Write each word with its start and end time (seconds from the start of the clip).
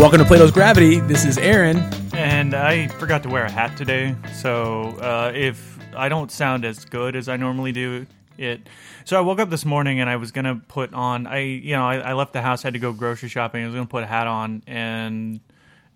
welcome 0.00 0.18
to 0.18 0.24
Plato's 0.24 0.50
Gravity. 0.50 0.98
This 0.98 1.26
is 1.26 1.36
Aaron. 1.36 1.76
And 2.14 2.54
I 2.54 2.88
forgot 2.88 3.22
to 3.24 3.28
wear 3.28 3.44
a 3.44 3.50
hat 3.50 3.76
today, 3.76 4.16
so 4.32 4.96
uh, 4.98 5.30
if 5.34 5.78
I 5.94 6.08
don't 6.08 6.32
sound 6.32 6.64
as 6.64 6.86
good 6.86 7.14
as 7.14 7.28
I 7.28 7.36
normally 7.36 7.70
do, 7.72 8.06
it. 8.38 8.66
So 9.04 9.18
I 9.18 9.20
woke 9.20 9.40
up 9.40 9.50
this 9.50 9.66
morning 9.66 10.00
and 10.00 10.08
I 10.08 10.16
was 10.16 10.32
gonna 10.32 10.62
put 10.68 10.94
on. 10.94 11.26
I 11.26 11.40
you 11.40 11.72
know 11.72 11.86
I, 11.86 11.96
I 11.98 12.12
left 12.14 12.32
the 12.32 12.40
house, 12.40 12.62
had 12.62 12.72
to 12.72 12.78
go 12.78 12.94
grocery 12.94 13.28
shopping. 13.28 13.62
I 13.62 13.66
was 13.66 13.74
gonna 13.74 13.84
put 13.84 14.02
a 14.02 14.06
hat 14.06 14.26
on, 14.26 14.62
and 14.66 15.40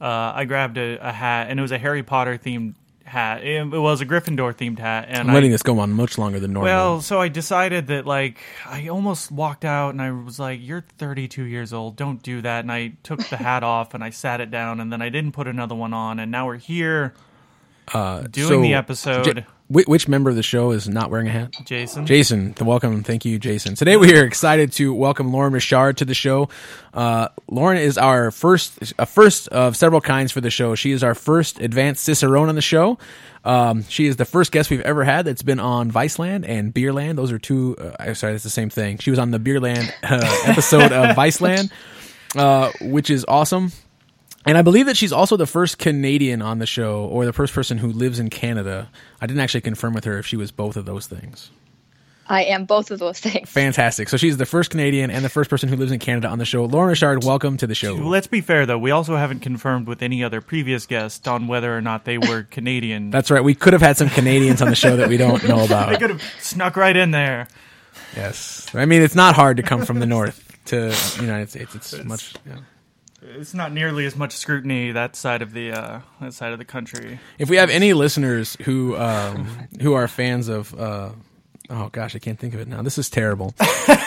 uh, 0.03 0.33
I 0.35 0.45
grabbed 0.45 0.77
a, 0.77 0.99
a 0.99 1.11
hat, 1.11 1.47
and 1.49 1.59
it 1.59 1.63
was 1.63 1.73
a 1.73 1.79
Harry 1.79 2.03
Potter 2.03 2.37
themed 2.37 2.75
hat. 3.05 3.45
It, 3.45 3.65
was 3.65 4.01
a 4.01 4.07
Gryffindor 4.07 4.55
themed 4.55 4.79
hat, 4.79 5.07
and 5.09 5.29
I'm 5.29 5.31
I, 5.31 5.35
letting 5.35 5.51
this 5.51 5.63
go 5.63 5.79
on 5.79 5.93
much 5.93 6.19
longer 6.19 6.41
than 6.41 6.53
normal. 6.53 6.73
well, 6.73 7.01
so 7.01 7.21
I 7.21 7.29
decided 7.29 7.89
that 7.89 8.07
like 8.07 8.39
I 8.67 8.89
almost 8.89 9.31
walked 9.31 9.65
out 9.65 9.91
and 9.91 10.03
I 10.03 10.11
was 10.11 10.39
like, 10.39 10.61
"You're 10.63 10.85
32 10.99 11.45
years 11.45 11.73
old. 11.73 11.97
Don't 11.97 12.23
do 12.23 12.43
that." 12.43 12.61
And 12.61 12.73
I 12.73 12.93
took 13.03 13.25
the 13.29 13.37
hat 13.37 13.63
off 13.63 13.95
and 13.95 14.03
I 14.03 14.11
sat 14.11 14.41
it 14.41 14.51
down, 14.51 14.81
and 14.81 14.93
then 14.93 15.03
I 15.03 15.09
didn't 15.09 15.33
put 15.33 15.47
another 15.47 15.75
one 15.75 15.93
on, 15.93 16.19
and 16.19 16.31
now 16.31 16.47
we're 16.47 16.57
here 16.57 17.15
uh, 17.93 18.23
doing 18.23 18.49
so, 18.49 18.63
the 18.63 18.75
episode. 18.75 19.47
Which 19.75 20.07
member 20.07 20.31
of 20.31 20.37
the 20.37 20.43
show 20.45 20.71
is 20.71 20.89
not 20.89 21.11
wearing 21.11 21.27
a 21.27 21.33
hat? 21.33 21.57
Jason, 21.65 22.07
Jason, 22.07 22.55
welcome. 22.61 23.03
Thank 23.03 23.25
you, 23.25 23.41
Jason. 23.41 23.75
Today 23.75 23.97
we 23.97 24.17
are 24.17 24.25
excited 24.25 24.71
to 24.75 24.95
welcome 24.95 25.33
Lauren 25.33 25.53
Richard 25.53 25.97
to 25.97 26.05
the 26.05 26.15
show. 26.15 26.49
Uh, 26.93 27.27
Lauren 27.51 27.79
is 27.79 27.99
our 27.99 28.31
first, 28.31 28.95
a 29.01 29.05
first 29.05 29.49
of 29.49 29.77
several 29.77 30.01
kinds 30.01 30.31
for 30.31 30.41
the 30.41 30.49
show. 30.49 30.77
She 30.77 30.93
is 30.93 31.03
our 31.03 31.17
first 31.17 31.59
advanced 31.59 32.05
Cicerone 32.05 32.49
on 32.49 32.55
the 32.55 32.63
show. 32.63 32.99
Um, 33.45 33.83
she 33.89 34.07
is 34.07 34.15
the 34.15 34.25
first 34.25 34.53
guest 34.53 34.71
we've 34.71 34.81
ever 34.83 35.03
had 35.03 35.25
that's 35.25 35.43
been 35.43 35.59
on 35.59 35.91
Viceland 35.91 36.49
and 36.49 36.73
Beerland. 36.73 37.17
Those 37.17 37.33
are 37.33 37.41
two. 37.41 37.75
Uh, 37.77 37.97
I'm 37.99 38.15
sorry, 38.15 38.35
that's 38.35 38.45
the 38.45 38.51
same 38.51 38.71
thing. 38.71 38.99
She 38.99 39.11
was 39.11 39.19
on 39.19 39.33
the 39.33 39.41
Beerland 39.41 39.93
uh, 40.05 40.43
episode 40.47 40.93
of 40.93 41.17
Viceland, 41.17 41.73
uh, 42.37 42.71
which 42.81 43.11
is 43.11 43.25
awesome. 43.27 43.73
And 44.47 44.59
I 44.59 44.63
believe 44.63 44.87
that 44.87 44.97
she's 44.97 45.13
also 45.13 45.37
the 45.37 45.47
first 45.47 45.79
Canadian 45.79 46.43
on 46.43 46.59
the 46.59 46.67
show, 46.67 47.05
or 47.07 47.25
the 47.25 47.33
first 47.33 47.55
person 47.55 47.79
who 47.79 47.89
lives 47.89 48.19
in 48.19 48.29
Canada. 48.31 48.91
I 49.21 49.27
didn't 49.27 49.41
actually 49.41 49.63
confirm 49.63 49.95
with 49.95 50.05
her 50.05 50.19
if 50.19 50.27
she 50.27 50.37
was 50.37 50.51
both 50.51 50.77
of 50.77 50.85
those 50.85 51.07
things. 51.07 51.51
I 52.27 52.45
am 52.45 52.65
both 52.65 52.91
of 52.91 52.99
those 52.99 53.21
things. 53.21 53.49
Fantastic. 53.51 54.09
So 54.09 54.17
she's 54.17 54.39
the 54.39 54.47
first 54.47 54.71
Canadian 54.71 55.11
and 55.11 55.23
the 55.25 55.29
first 55.29 55.51
person 55.51 55.69
who 55.69 55.77
lives 55.77 55.93
in 55.93 55.99
Canada 55.99 56.29
on 56.29 56.39
the 56.39 56.47
show. 56.47 56.65
Lauren 56.65 56.89
Richard, 56.89 57.23
welcome 57.23 57.59
to 57.59 57.67
the 57.67 57.75
show. 57.75 57.95
Let's 57.95 58.27
be 58.27 58.41
fair 58.41 58.65
though. 58.65 58.79
We 58.79 58.91
also 58.93 59.17
haven't 59.17 59.41
confirmed 59.41 59.87
with 59.87 60.03
any 60.03 60.25
other 60.25 60.41
previous 60.41 60.87
guests 60.87 61.27
on 61.29 61.49
whether 61.49 61.77
or 61.77 61.83
not 61.83 62.07
they 62.07 62.17
were 62.17 62.43
Canadian. 62.51 63.11
That's 63.11 63.31
right. 63.31 63.45
We 63.45 63.55
could 63.55 63.75
have 63.75 63.83
had 63.83 63.99
some 63.99 64.09
Canadians 64.09 64.63
on 64.63 64.71
the 64.71 64.75
show 64.75 64.97
that 64.97 65.09
we 65.11 65.19
don't 65.19 65.47
know 65.47 65.63
about. 65.65 65.89
they 65.91 65.97
about. 65.97 66.01
could 66.01 66.11
have 66.11 66.23
snuck 66.41 66.77
right 66.77 66.97
in 66.97 67.11
there. 67.11 67.47
Yes. 68.17 68.75
I 68.75 68.87
mean, 68.87 69.03
it's 69.03 69.15
not 69.15 69.35
hard 69.35 69.59
to 69.59 69.63
come 69.63 69.85
from 69.85 70.01
the 70.01 70.07
north 70.07 70.59
to 70.67 70.77
the 70.91 71.19
United 71.21 71.51
States. 71.51 71.75
It's 71.75 72.05
much. 72.05 72.35
Yeah. 72.47 72.57
It's 73.27 73.55
not 73.55 73.73
nearly 73.73 74.05
as 74.07 74.17
much 74.17 74.37
scrutiny 74.37 74.93
that 74.93 75.17
side 75.17 75.41
of 75.41 75.53
the 75.53 75.73
uh, 75.73 76.01
that 76.21 76.35
side 76.35 76.53
of 76.53 76.59
the 76.59 76.65
country. 76.65 77.19
If 77.39 77.49
we 77.49 77.57
have 77.57 77.71
any 77.71 77.95
listeners 77.95 78.57
who 78.63 78.97
um, 78.97 79.69
who 79.81 79.95
are 79.95 80.09
fans 80.09 80.49
of. 80.49 80.75
Uh, 80.79 81.11
Oh 81.71 81.89
gosh, 81.91 82.15
I 82.15 82.19
can't 82.19 82.39
think 82.39 82.53
of 82.53 82.61
it 82.61 82.69
now. 82.69 82.83
This 82.83 82.99
is 82.99 83.09
terrible. 83.09 83.55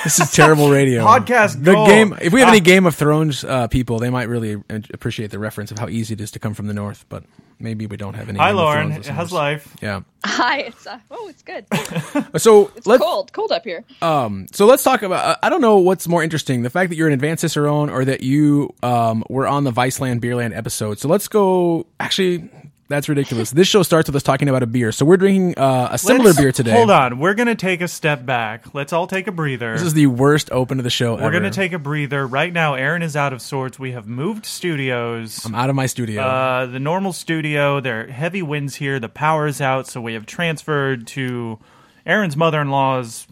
this 0.04 0.20
is 0.20 0.32
terrible 0.32 0.70
radio. 0.80 1.04
Podcast 1.06 1.64
The 1.64 1.74
gold. 1.74 1.88
game. 1.90 2.16
If 2.22 2.32
we 2.32 2.40
have 2.42 2.50
Ah. 2.50 2.52
any 2.52 2.60
Game 2.60 2.86
of 2.86 2.94
Thrones 2.96 3.44
uh, 3.44 3.68
people, 3.68 3.98
they 3.98 4.12
might 4.12 4.30
really 4.30 4.62
appreciate 4.94 5.32
the 5.32 5.40
reference 5.40 5.72
of 5.72 5.80
how 5.80 5.88
easy 5.90 6.14
it 6.14 6.22
is 6.22 6.30
to 6.32 6.40
come 6.40 6.54
from 6.54 6.68
the 6.68 6.74
north. 6.76 7.06
But 7.10 7.24
maybe 7.60 7.88
we 7.88 7.98
don't 7.98 8.14
have 8.14 8.30
any. 8.30 8.38
Hi, 8.38 8.50
Game 8.50 8.58
Lauren. 8.58 8.92
Thrones 8.92 9.08
How's 9.08 9.32
life? 9.32 9.76
Yeah. 9.82 10.02
Hi, 10.24 10.60
it's 10.60 10.86
uh, 10.86 11.00
oh, 11.10 11.30
it's 11.30 11.42
good. 11.42 11.66
So 12.38 12.72
It's 12.76 12.86
let's 12.86 13.02
cold, 13.04 13.34
cold 13.34 13.52
up 13.52 13.64
here. 13.64 13.84
um 14.04 14.46
so 14.52 14.68
let's 14.68 14.84
talk 14.84 15.02
about. 15.02 15.26
Uh, 15.26 15.36
I 15.42 15.50
don't 15.50 15.62
know 15.62 15.80
what's 15.80 16.08
more 16.08 16.22
interesting, 16.22 16.62
the 16.62 16.70
fact 16.70 16.90
that 16.90 16.96
you're 16.96 17.08
an 17.08 17.14
advanced 17.14 17.42
Cicerone 17.42 17.90
or 17.90 18.06
that 18.06 18.22
you 18.22 18.72
um 18.84 19.24
were 19.30 19.48
on 19.48 19.64
the 19.64 19.72
Viceland 19.72 20.20
Beerland 20.22 20.56
episode. 20.56 21.00
So 21.00 21.08
let's 21.08 21.28
go. 21.28 21.88
Actually, 22.00 22.50
that's 22.90 23.10
ridiculous. 23.10 23.52
this 23.52 23.68
show 23.68 23.84
starts 23.84 24.08
with 24.08 24.16
us 24.16 24.24
talking 24.24 24.48
about 24.50 24.64
a 24.64 24.68
beer. 24.68 24.92
So 24.92 25.06
we're 25.06 25.18
drinking 25.18 25.58
uh, 25.58 25.90
a 25.92 25.98
similar 25.98 26.26
Let's- 26.26 26.38
beer 26.38 26.52
today. 26.52 26.72
Hold 26.72 26.90
on. 26.92 27.20
We're 27.20 27.34
gonna 27.34 27.56
take 27.56 27.82
a 27.82 27.88
step 27.88 28.26
back. 28.26 28.74
Let's 28.74 28.94
all 28.94 29.08
take 29.08 29.28
a 29.28 29.32
breather. 29.32 29.74
This 29.74 29.82
is 29.84 29.94
the 29.94 30.08
worst 30.08 30.50
open 30.52 30.78
of 30.80 30.84
the 30.84 30.90
show 30.90 31.16
We're 31.16 31.24
ever. 31.24 31.32
gonna 31.32 31.52
take 31.52 31.74
a 31.74 31.80
breather 31.80 32.26
right 32.26 32.52
now. 32.54 32.76
Aaron 32.76 33.02
is 33.02 33.16
out 33.16 33.34
of 33.34 33.42
sorts. 33.42 33.78
We 33.78 33.92
have 33.92 34.08
moved 34.08 34.46
studios. 34.46 35.44
I'm 35.46 35.56
out 35.56 35.70
of 35.70 35.76
my 35.76 35.86
studio. 35.86 36.22
Uh, 36.22 36.66
the 36.66 36.80
normal 36.80 37.14
studio, 37.14 37.80
there 37.80 38.02
are 38.06 38.08
heavy 38.08 38.42
winds 38.42 38.76
here. 38.76 39.00
The 39.00 39.10
power 39.10 39.48
is 39.48 39.60
out, 39.62 39.88
so 39.88 40.00
we 40.02 40.14
have 40.14 40.26
transferred 40.26 41.08
to 41.08 41.60
Aaron's 42.06 42.38
mother-in-law's 42.38 43.28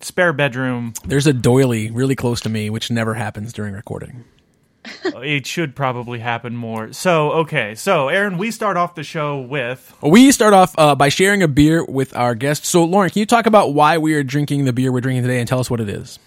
spare 0.00 0.32
bedroom. 0.32 0.94
There's 1.04 1.26
a 1.26 1.32
doily 1.32 1.90
really 1.90 2.14
close 2.16 2.40
to 2.42 2.48
me, 2.48 2.70
which 2.70 2.90
never 2.90 3.14
happens 3.14 3.52
during 3.52 3.74
recording. 3.74 4.24
it 5.04 5.46
should 5.46 5.74
probably 5.74 6.18
happen 6.18 6.56
more. 6.56 6.92
So, 6.92 7.32
okay, 7.32 7.74
so 7.74 8.08
Aaron, 8.08 8.38
we 8.38 8.50
start 8.50 8.76
off 8.76 8.94
the 8.94 9.02
show 9.02 9.40
with 9.40 9.94
We 10.02 10.32
start 10.32 10.54
off 10.54 10.74
uh, 10.78 10.94
by 10.94 11.08
sharing 11.08 11.42
a 11.42 11.48
beer 11.48 11.84
with 11.84 12.14
our 12.16 12.34
guests. 12.34 12.68
So, 12.68 12.84
Lauren, 12.84 13.10
can 13.10 13.20
you 13.20 13.26
talk 13.26 13.46
about 13.46 13.74
why 13.74 13.98
we 13.98 14.14
are 14.14 14.22
drinking 14.22 14.64
the 14.64 14.72
beer 14.72 14.92
we're 14.92 15.00
drinking 15.00 15.22
today 15.22 15.38
and 15.38 15.48
tell 15.48 15.60
us 15.60 15.70
what 15.70 15.80
it 15.80 15.88
is? 15.88 16.18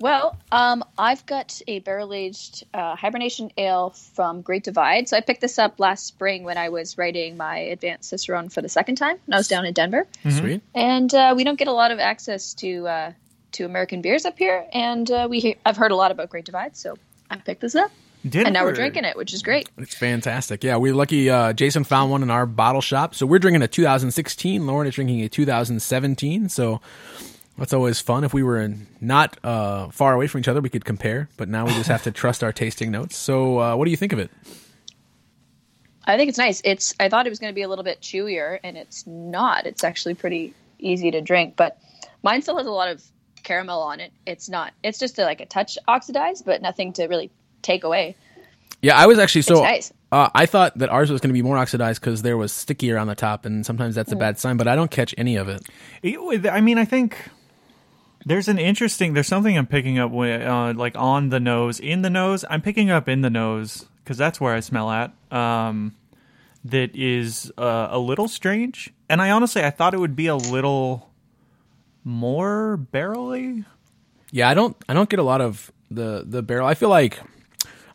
Well, 0.00 0.38
um, 0.52 0.84
I've 0.96 1.26
got 1.26 1.60
a 1.66 1.80
barrel 1.80 2.14
aged 2.14 2.64
uh, 2.72 2.94
hibernation 2.94 3.50
ale 3.58 3.90
from 3.90 4.42
Great 4.42 4.62
Divide. 4.62 5.08
So 5.08 5.16
I 5.16 5.20
picked 5.20 5.40
this 5.40 5.58
up 5.58 5.80
last 5.80 6.06
spring 6.06 6.44
when 6.44 6.56
I 6.56 6.68
was 6.68 6.96
writing 6.96 7.36
my 7.36 7.58
advanced 7.58 8.10
Cicerone 8.10 8.48
for 8.48 8.62
the 8.62 8.68
second 8.68 8.96
time. 8.96 9.18
And 9.26 9.34
I 9.34 9.38
was 9.38 9.48
down 9.48 9.66
in 9.66 9.74
Denver, 9.74 10.06
Sweet. 10.28 10.62
and 10.74 11.12
uh, 11.12 11.34
we 11.36 11.42
don't 11.42 11.58
get 11.58 11.68
a 11.68 11.72
lot 11.72 11.90
of 11.90 11.98
access 11.98 12.54
to 12.54 12.86
uh, 12.86 13.12
to 13.52 13.64
American 13.64 14.00
beers 14.00 14.24
up 14.24 14.38
here. 14.38 14.66
And 14.72 15.10
uh, 15.10 15.26
we 15.28 15.40
hear, 15.40 15.54
I've 15.64 15.76
heard 15.76 15.90
a 15.90 15.96
lot 15.96 16.10
about 16.10 16.30
Great 16.30 16.44
Divide, 16.44 16.76
so 16.76 16.96
I 17.30 17.36
picked 17.36 17.60
this 17.60 17.74
up, 17.74 17.90
and 18.24 18.52
now 18.52 18.64
we're 18.64 18.72
drinking 18.72 19.04
it, 19.04 19.16
which 19.16 19.32
is 19.34 19.42
great. 19.42 19.68
It's 19.78 19.94
fantastic. 19.94 20.64
Yeah, 20.64 20.76
we're 20.76 20.94
lucky. 20.94 21.28
Uh, 21.30 21.52
Jason 21.52 21.84
found 21.84 22.10
one 22.10 22.22
in 22.22 22.30
our 22.30 22.46
bottle 22.46 22.80
shop. 22.80 23.14
So, 23.14 23.26
we're 23.26 23.38
drinking 23.38 23.62
a 23.62 23.68
2016. 23.68 24.66
Lauren 24.66 24.88
is 24.88 24.94
drinking 24.94 25.22
a 25.22 25.28
2017. 25.28 26.48
So, 26.48 26.80
that's 27.58 27.72
always 27.72 28.00
fun. 28.00 28.24
If 28.24 28.32
we 28.32 28.42
were 28.42 28.60
in, 28.60 28.86
not 29.00 29.36
uh, 29.44 29.88
far 29.88 30.14
away 30.14 30.26
from 30.26 30.40
each 30.40 30.48
other, 30.48 30.60
we 30.60 30.70
could 30.70 30.84
compare. 30.84 31.28
But 31.36 31.48
now 31.48 31.66
we 31.66 31.72
just 31.72 31.88
have 31.88 32.04
to 32.04 32.10
trust 32.12 32.42
our 32.42 32.52
tasting 32.52 32.90
notes. 32.90 33.16
So, 33.16 33.60
uh, 33.60 33.76
what 33.76 33.84
do 33.84 33.90
you 33.90 33.96
think 33.96 34.12
of 34.12 34.18
it? 34.18 34.30
I 36.04 36.16
think 36.16 36.30
it's 36.30 36.38
nice. 36.38 36.62
It's 36.64 36.94
I 36.98 37.10
thought 37.10 37.26
it 37.26 37.30
was 37.30 37.38
going 37.38 37.50
to 37.50 37.54
be 37.54 37.62
a 37.62 37.68
little 37.68 37.84
bit 37.84 38.00
chewier, 38.00 38.58
and 38.64 38.78
it's 38.78 39.06
not. 39.06 39.66
It's 39.66 39.84
actually 39.84 40.14
pretty 40.14 40.54
easy 40.78 41.10
to 41.10 41.20
drink, 41.20 41.54
but 41.54 41.78
mine 42.22 42.40
still 42.40 42.56
has 42.56 42.66
a 42.66 42.70
lot 42.70 42.88
of 42.88 43.02
caramel 43.48 43.80
on 43.80 43.98
it. 44.00 44.12
It's 44.26 44.48
not. 44.48 44.72
It's 44.84 44.98
just 44.98 45.18
a, 45.18 45.24
like 45.24 45.40
a 45.40 45.46
touch 45.46 45.78
oxidized, 45.88 46.44
but 46.44 46.60
nothing 46.62 46.92
to 46.94 47.06
really 47.06 47.30
take 47.62 47.82
away. 47.82 48.14
Yeah, 48.82 48.96
I 48.96 49.06
was 49.06 49.18
actually 49.18 49.42
so. 49.42 49.54
It's 49.54 49.62
nice. 49.62 49.92
Uh, 50.12 50.28
I 50.34 50.46
thought 50.46 50.78
that 50.78 50.88
ours 50.88 51.10
was 51.10 51.20
going 51.20 51.30
to 51.30 51.34
be 51.34 51.42
more 51.42 51.58
oxidized 51.58 52.00
because 52.00 52.22
there 52.22 52.36
was 52.36 52.52
stickier 52.52 52.96
on 52.98 53.08
the 53.08 53.14
top, 53.16 53.44
and 53.44 53.66
sometimes 53.66 53.94
that's 53.94 54.12
a 54.12 54.16
bad 54.16 54.38
sign. 54.38 54.56
But 54.56 54.68
I 54.68 54.76
don't 54.76 54.90
catch 54.90 55.14
any 55.18 55.36
of 55.36 55.48
it. 55.48 55.62
It- 56.02 56.46
I 56.46 56.60
mean, 56.60 56.78
I 56.78 56.84
think 56.84 57.16
there's 58.24 58.48
an 58.48 58.58
interesting. 58.58 59.14
There's 59.14 59.26
something 59.26 59.56
I'm 59.58 59.66
picking 59.66 59.98
up 59.98 60.10
with, 60.12 60.42
uh, 60.42 60.74
like 60.76 60.96
on 60.96 61.30
the 61.30 61.40
nose, 61.40 61.80
in 61.80 62.02
the 62.02 62.10
nose. 62.10 62.44
I'm 62.48 62.62
picking 62.62 62.90
up 62.90 63.08
in 63.08 63.22
the 63.22 63.30
nose 63.30 63.86
because 64.04 64.16
that's 64.16 64.40
where 64.40 64.54
I 64.54 64.60
smell 64.60 64.90
at. 64.90 65.12
Um, 65.32 65.94
that 66.64 66.94
is 66.94 67.50
uh, 67.58 67.88
a 67.90 67.98
little 67.98 68.28
strange, 68.28 68.90
and 69.08 69.20
I 69.22 69.30
honestly 69.30 69.62
I 69.64 69.70
thought 69.70 69.94
it 69.94 69.98
would 70.00 70.16
be 70.16 70.26
a 70.26 70.36
little 70.36 71.07
more 72.08 72.76
barrely. 72.76 73.64
Yeah, 74.32 74.48
I 74.48 74.54
don't. 74.54 74.76
I 74.88 74.94
don't 74.94 75.08
get 75.08 75.18
a 75.20 75.22
lot 75.22 75.40
of 75.40 75.70
the 75.90 76.24
the 76.26 76.42
barrel. 76.42 76.66
I 76.66 76.74
feel 76.74 76.88
like 76.88 77.20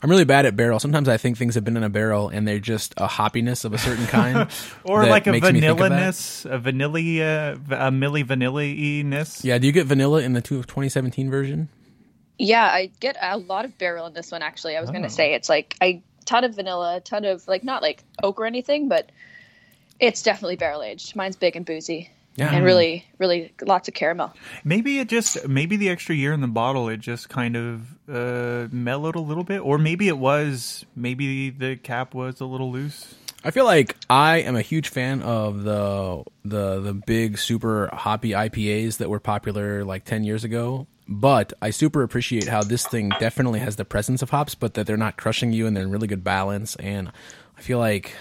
I'm 0.01 0.09
really 0.09 0.25
bad 0.25 0.45
at 0.45 0.55
barrel. 0.55 0.79
Sometimes 0.79 1.07
I 1.07 1.17
think 1.17 1.37
things 1.37 1.55
have 1.55 1.63
been 1.63 1.77
in 1.77 1.83
a 1.83 1.89
barrel 1.89 2.27
and 2.29 2.47
they're 2.47 2.59
just 2.59 2.93
a 2.97 3.07
hoppiness 3.07 3.63
of 3.63 3.73
a 3.73 3.77
certain 3.77 4.05
kind, 4.07 4.49
Or 4.83 5.05
like 5.05 5.27
a 5.27 5.31
makes 5.31 5.45
me 5.51 5.61
think 5.61 5.71
of 5.71 5.77
that. 5.77 5.83
vanilla-ness, 5.89 6.45
a 6.45 6.57
vanilla, 6.59 6.99
uh, 6.99 7.55
a 7.71 7.91
milli 7.91 8.25
vanilla-ness. 8.25 9.45
Yeah, 9.45 9.57
do 9.57 9.65
you 9.67 9.71
get 9.73 9.85
vanilla 9.85 10.21
in 10.21 10.33
the 10.33 10.41
two 10.41 10.57
2017 10.63 11.29
version? 11.29 11.69
Yeah, 12.37 12.65
I 12.65 12.91
get 12.99 13.15
a 13.21 13.37
lot 13.37 13.63
of 13.65 13.77
barrel 13.77 14.05
in 14.07 14.13
this 14.13 14.31
one. 14.31 14.41
Actually, 14.41 14.75
I 14.75 14.81
was 14.81 14.89
going 14.89 15.03
to 15.03 15.09
say 15.09 15.35
it's 15.35 15.47
like 15.49 15.75
a 15.81 16.01
ton 16.25 16.43
of 16.43 16.55
vanilla, 16.55 16.97
a 16.97 16.99
ton 16.99 17.25
of 17.25 17.47
like 17.47 17.63
not 17.63 17.81
like 17.81 18.03
oak 18.21 18.39
or 18.39 18.45
anything, 18.45 18.89
but 18.89 19.09
it's 19.99 20.21
definitely 20.23 20.55
barrel 20.57 20.81
aged. 20.81 21.15
Mine's 21.15 21.35
big 21.37 21.55
and 21.55 21.65
boozy, 21.65 22.09
Yeah. 22.35 22.53
and 22.53 22.65
really, 22.65 23.05
really 23.19 23.53
lots 23.61 23.87
of 23.87 23.93
caramel. 23.93 24.33
Maybe 24.63 24.99
it 24.99 25.07
just 25.07 25.47
maybe 25.47 25.77
the 25.77 25.89
extra 25.89 26.15
year 26.15 26.33
in 26.33 26.41
the 26.41 26.47
bottle 26.47 26.89
it 26.89 26.97
just 26.97 27.29
kind 27.29 27.55
of 27.55 28.09
uh, 28.09 28.67
mellowed 28.71 29.15
a 29.15 29.19
little 29.19 29.43
bit, 29.43 29.59
or 29.59 29.77
maybe 29.77 30.07
it 30.07 30.17
was 30.17 30.85
maybe 30.95 31.49
the 31.51 31.75
cap 31.75 32.13
was 32.13 32.41
a 32.41 32.45
little 32.45 32.71
loose. 32.71 33.15
I 33.45 33.51
feel 33.51 33.65
like 33.65 33.97
I 34.09 34.37
am 34.37 34.55
a 34.55 34.61
huge 34.61 34.89
fan 34.89 35.21
of 35.21 35.63
the 35.63 36.23
the 36.45 36.79
the 36.79 36.93
big 36.93 37.37
super 37.37 37.89
hoppy 37.93 38.31
IPAs 38.31 38.97
that 38.97 39.09
were 39.09 39.19
popular 39.19 39.83
like 39.83 40.05
10 40.05 40.23
years 40.23 40.43
ago. 40.43 40.87
But 41.07 41.51
I 41.61 41.71
super 41.71 42.01
appreciate 42.01 42.47
how 42.47 42.63
this 42.63 42.87
thing 42.87 43.11
definitely 43.19 43.59
has 43.59 43.75
the 43.75 43.83
presence 43.83 44.21
of 44.21 44.29
hops, 44.29 44.55
but 44.55 44.75
that 44.75 44.87
they're 44.87 44.95
not 44.95 45.17
crushing 45.17 45.51
you 45.51 45.67
and 45.67 45.75
they're 45.75 45.83
in 45.83 45.91
really 45.91 46.07
good 46.07 46.23
balance. 46.23 46.77
And 46.77 47.11
I 47.57 47.61
feel 47.61 47.77
like 47.77 48.13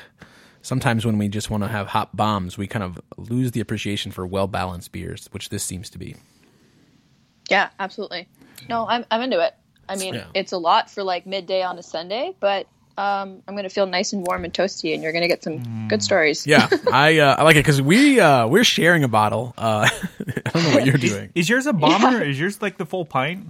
sometimes 0.63 1.05
when 1.05 1.19
we 1.19 1.29
just 1.29 1.51
want 1.51 1.63
to 1.65 1.69
have 1.69 1.89
hop 1.89 2.17
bombs, 2.17 2.57
we 2.57 2.67
kind 2.67 2.83
of 2.83 3.01
lose 3.17 3.51
the 3.53 3.61
appreciation 3.61 4.11
for 4.13 4.27
well 4.27 4.47
balanced 4.47 4.93
beers, 4.93 5.29
which 5.33 5.49
this 5.51 5.63
seems 5.63 5.91
to 5.91 5.99
be. 5.99 6.17
Yeah, 7.51 7.69
absolutely. 7.79 8.29
No, 8.69 8.87
I'm 8.89 9.05
I'm 9.11 9.21
into 9.21 9.41
it. 9.41 9.55
I 9.89 9.97
mean, 9.97 10.15
Yeah. 10.15 10.25
it's 10.35 10.53
a 10.53 10.59
lot 10.59 10.91
for 10.91 11.03
like 11.03 11.27
midday 11.27 11.63
on 11.63 11.79
a 11.79 11.83
Sunday, 11.83 12.35
but 12.41 12.67
um, 12.97 13.43
I'm 13.49 13.55
going 13.55 13.65
to 13.65 13.71
feel 13.71 13.87
nice 13.87 14.13
and 14.13 14.25
warm 14.27 14.45
and 14.45 14.53
toasty, 14.53 14.93
and 14.95 15.03
you're 15.03 15.13
going 15.13 15.23
to 15.23 15.29
get 15.29 15.43
some 15.43 15.89
good 15.89 16.03
stories. 16.03 16.47
Yeah, 16.47 16.69
I 16.93 17.19
uh, 17.19 17.37
I 17.39 17.43
like 17.43 17.57
it 17.57 17.61
because 17.61 17.81
we 17.83 18.21
uh, 18.21 18.47
we're 18.47 18.65
sharing 18.65 19.03
a 19.03 19.09
bottle. 19.09 19.55
Uh, 19.59 19.89
I 20.47 20.51
don't 20.51 20.63
know 20.65 20.75
what 20.75 20.87
you're 20.87 20.97
doing. 20.99 21.31
Is 21.35 21.49
yours 21.49 21.67
a 21.67 21.73
bomber? 21.73 22.23
Is 22.23 22.39
yours 22.39 22.61
like 22.63 22.77
the 22.79 22.87
full 22.87 23.05
pint? 23.05 23.49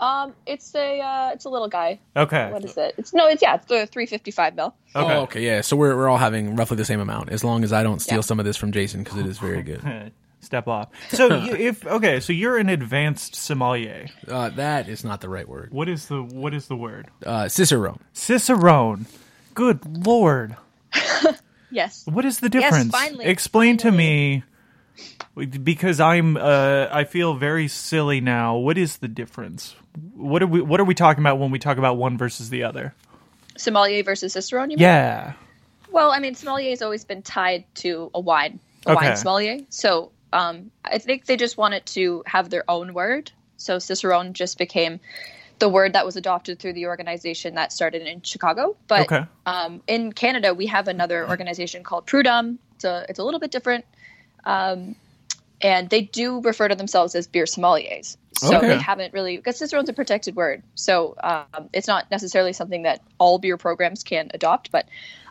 Um, 0.00 0.34
it's 0.46 0.74
a 0.74 1.00
uh, 1.00 1.30
it's 1.32 1.44
a 1.44 1.48
little 1.48 1.68
guy. 1.68 2.00
Okay. 2.16 2.50
What 2.50 2.64
is 2.64 2.76
it? 2.76 2.94
It's 2.98 3.14
no, 3.14 3.26
it's 3.28 3.42
yeah, 3.42 3.54
it's 3.54 3.66
the 3.66 3.86
355 3.86 4.54
mil. 4.56 4.74
Okay. 4.94 5.14
Oh, 5.14 5.20
okay, 5.22 5.44
yeah. 5.44 5.60
So 5.60 5.76
we're 5.76 5.96
we're 5.96 6.08
all 6.08 6.18
having 6.18 6.56
roughly 6.56 6.76
the 6.76 6.84
same 6.84 7.00
amount, 7.00 7.30
as 7.30 7.44
long 7.44 7.62
as 7.64 7.72
I 7.72 7.82
don't 7.82 8.00
steal 8.00 8.16
Yeah. 8.18 8.22
some 8.22 8.38
of 8.40 8.44
this 8.44 8.56
from 8.56 8.72
Jason 8.72 9.04
because 9.04 9.18
it 9.18 9.26
is 9.26 9.38
very 9.38 9.62
good. 9.62 10.12
Step 10.40 10.68
off. 10.68 10.88
So 11.08 11.36
you, 11.44 11.54
if 11.54 11.86
okay, 11.86 12.20
so 12.20 12.32
you're 12.32 12.58
an 12.58 12.68
advanced 12.68 13.34
sommelier. 13.34 14.08
Uh, 14.28 14.50
that 14.50 14.88
is 14.88 15.02
not 15.04 15.20
the 15.22 15.28
right 15.28 15.48
word. 15.48 15.72
What 15.72 15.88
is 15.88 16.06
the 16.06 16.22
what 16.22 16.52
is 16.52 16.66
the 16.68 16.76
word? 16.76 17.06
Uh, 17.24 17.48
Cicerone. 17.48 18.00
Cicerone. 18.12 19.06
Good 19.54 20.06
lord. 20.06 20.56
Yes. 21.70 22.06
What 22.06 22.24
is 22.24 22.38
the 22.38 22.48
difference? 22.48 22.92
finally, 22.92 23.24
Explain 23.24 23.78
to 23.78 23.90
me 23.90 24.44
because 25.34 25.98
I'm 25.98 26.36
uh 26.36 26.86
I 26.92 27.02
feel 27.02 27.34
very 27.34 27.66
silly 27.66 28.20
now. 28.20 28.56
What 28.56 28.78
is 28.78 28.98
the 28.98 29.08
difference? 29.08 29.74
What 30.14 30.42
are 30.42 30.46
we 30.46 30.60
what 30.60 30.80
are 30.80 30.84
we 30.84 30.94
talking 30.94 31.22
about 31.22 31.38
when 31.38 31.50
we 31.50 31.58
talk 31.58 31.78
about 31.78 31.96
one 31.96 32.18
versus 32.18 32.50
the 32.50 32.64
other? 32.64 32.94
Sommelier 33.56 34.02
versus 34.02 34.32
Cicerone. 34.32 34.70
You 34.70 34.76
mean? 34.76 34.82
Yeah. 34.82 35.34
Well, 35.92 36.10
I 36.10 36.18
mean, 36.18 36.34
sommelier 36.34 36.70
has 36.70 36.82
always 36.82 37.04
been 37.04 37.22
tied 37.22 37.64
to 37.76 38.10
a 38.14 38.20
wine, 38.20 38.58
a 38.86 38.92
Okay. 38.92 39.06
wine 39.06 39.16
sommelier. 39.16 39.58
So 39.68 40.10
um, 40.32 40.72
I 40.84 40.98
think 40.98 41.26
they 41.26 41.36
just 41.36 41.56
wanted 41.56 41.86
to 41.86 42.24
have 42.26 42.50
their 42.50 42.64
own 42.68 42.94
word. 42.94 43.30
So 43.56 43.78
Cicerone 43.78 44.32
just 44.32 44.58
became 44.58 44.98
the 45.60 45.68
word 45.68 45.92
that 45.92 46.04
was 46.04 46.16
adopted 46.16 46.58
through 46.58 46.72
the 46.72 46.86
organization 46.86 47.54
that 47.54 47.72
started 47.72 48.02
in 48.02 48.22
Chicago. 48.22 48.76
But 48.88 49.02
Okay. 49.02 49.24
um, 49.46 49.82
in 49.86 50.12
Canada, 50.12 50.52
we 50.52 50.66
have 50.66 50.88
another 50.88 51.28
organization 51.28 51.84
called 51.84 52.06
Prud'homme. 52.06 52.58
It's 52.74 52.84
a, 52.84 53.06
it's 53.08 53.20
a 53.20 53.24
little 53.24 53.38
bit 53.38 53.52
different. 53.52 53.84
Um, 54.44 54.96
and 55.64 55.88
they 55.88 56.02
do 56.02 56.42
refer 56.42 56.68
to 56.68 56.76
themselves 56.76 57.14
as 57.14 57.26
beer 57.26 57.44
sommeliers. 57.44 58.16
So 58.36 58.58
Okay. 58.58 58.68
they 58.68 58.78
haven't 58.78 59.14
really, 59.14 59.36
because 59.38 59.56
Cicerone's 59.56 59.88
a 59.88 59.94
protected 59.94 60.36
word. 60.36 60.62
So 60.74 61.16
um, 61.22 61.70
it's 61.72 61.88
not 61.88 62.10
necessarily 62.10 62.52
something 62.52 62.82
that 62.82 63.00
all 63.18 63.38
beer 63.38 63.56
programs 63.56 64.04
can 64.04 64.30
adopt. 64.34 64.70
But 64.70 64.86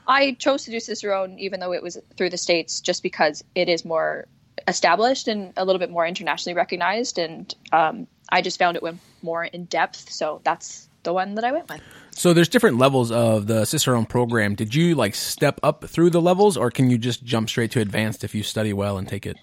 I 0.07 0.31
chose 0.33 0.63
to 0.65 0.71
do 0.71 0.79
Cicerone, 0.79 1.37
even 1.37 1.59
though 1.59 1.71
it 1.71 1.83
was 1.83 1.99
through 2.17 2.31
the 2.31 2.37
States, 2.37 2.81
just 2.81 3.03
because 3.03 3.43
it 3.53 3.69
is 3.69 3.85
more 3.85 4.25
established 4.67 5.27
and 5.27 5.53
a 5.55 5.65
little 5.65 5.79
bit 5.79 5.91
more 5.91 6.05
internationally 6.07 6.55
recognized. 6.55 7.19
And 7.19 7.53
um, 7.71 8.07
I 8.29 8.41
just 8.41 8.57
found 8.57 8.75
it 8.75 8.83
went 8.83 8.99
more 9.21 9.43
in 9.43 9.65
depth. 9.65 10.09
So 10.11 10.41
that's 10.43 10.89
the 11.03 11.13
one 11.13 11.35
that 11.35 11.43
I 11.43 11.51
went 11.51 11.69
with. 11.69 11.81
So 12.11 12.33
there's 12.33 12.49
different 12.49 12.79
levels 12.79 13.11
of 13.11 13.45
the 13.45 13.65
Cicerone 13.65 14.05
program. 14.07 14.55
Did 14.55 14.73
you 14.73 14.95
like 14.95 15.13
step 15.13 15.59
up 15.61 15.85
through 15.85 16.09
the 16.09 16.21
levels, 16.21 16.57
or 16.57 16.71
can 16.71 16.89
you 16.89 16.97
just 16.97 17.23
jump 17.23 17.49
straight 17.49 17.69
to 17.71 17.81
advanced 17.81 18.23
if 18.23 18.33
you 18.33 18.41
study 18.41 18.73
well 18.73 18.97
and 18.97 19.07
take 19.07 19.27
it? 19.27 19.37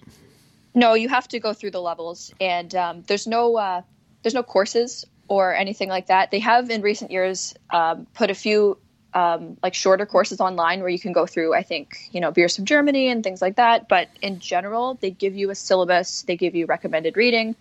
No, 0.73 0.93
you 0.93 1.09
have 1.09 1.27
to 1.29 1.39
go 1.39 1.53
through 1.53 1.71
the 1.71 1.81
levels, 1.81 2.33
and 2.39 2.73
um, 2.75 3.03
there's 3.07 3.27
no 3.27 3.57
uh, 3.57 3.81
there's 4.23 4.33
no 4.33 4.43
courses 4.43 5.05
or 5.27 5.53
anything 5.53 5.89
like 5.89 6.07
that. 6.07 6.31
They 6.31 6.39
have 6.39 6.69
in 6.69 6.81
recent 6.81 7.11
years 7.11 7.53
um, 7.69 8.07
put 8.13 8.29
a 8.29 8.33
few 8.33 8.77
um, 9.13 9.57
like 9.61 9.73
shorter 9.73 10.05
courses 10.05 10.39
online 10.39 10.79
where 10.79 10.89
you 10.89 10.99
can 10.99 11.11
go 11.11 11.25
through. 11.25 11.53
I 11.53 11.63
think 11.63 11.97
you 12.11 12.21
know 12.21 12.31
beers 12.31 12.55
from 12.55 12.65
Germany 12.65 13.09
and 13.09 13.23
things 13.23 13.41
like 13.41 13.57
that. 13.57 13.89
But 13.89 14.09
in 14.21 14.39
general, 14.39 14.95
they 14.95 15.11
give 15.11 15.35
you 15.35 15.49
a 15.49 15.55
syllabus, 15.55 16.23
they 16.23 16.37
give 16.37 16.55
you 16.55 16.65
recommended 16.65 17.17
reading, 17.17 17.55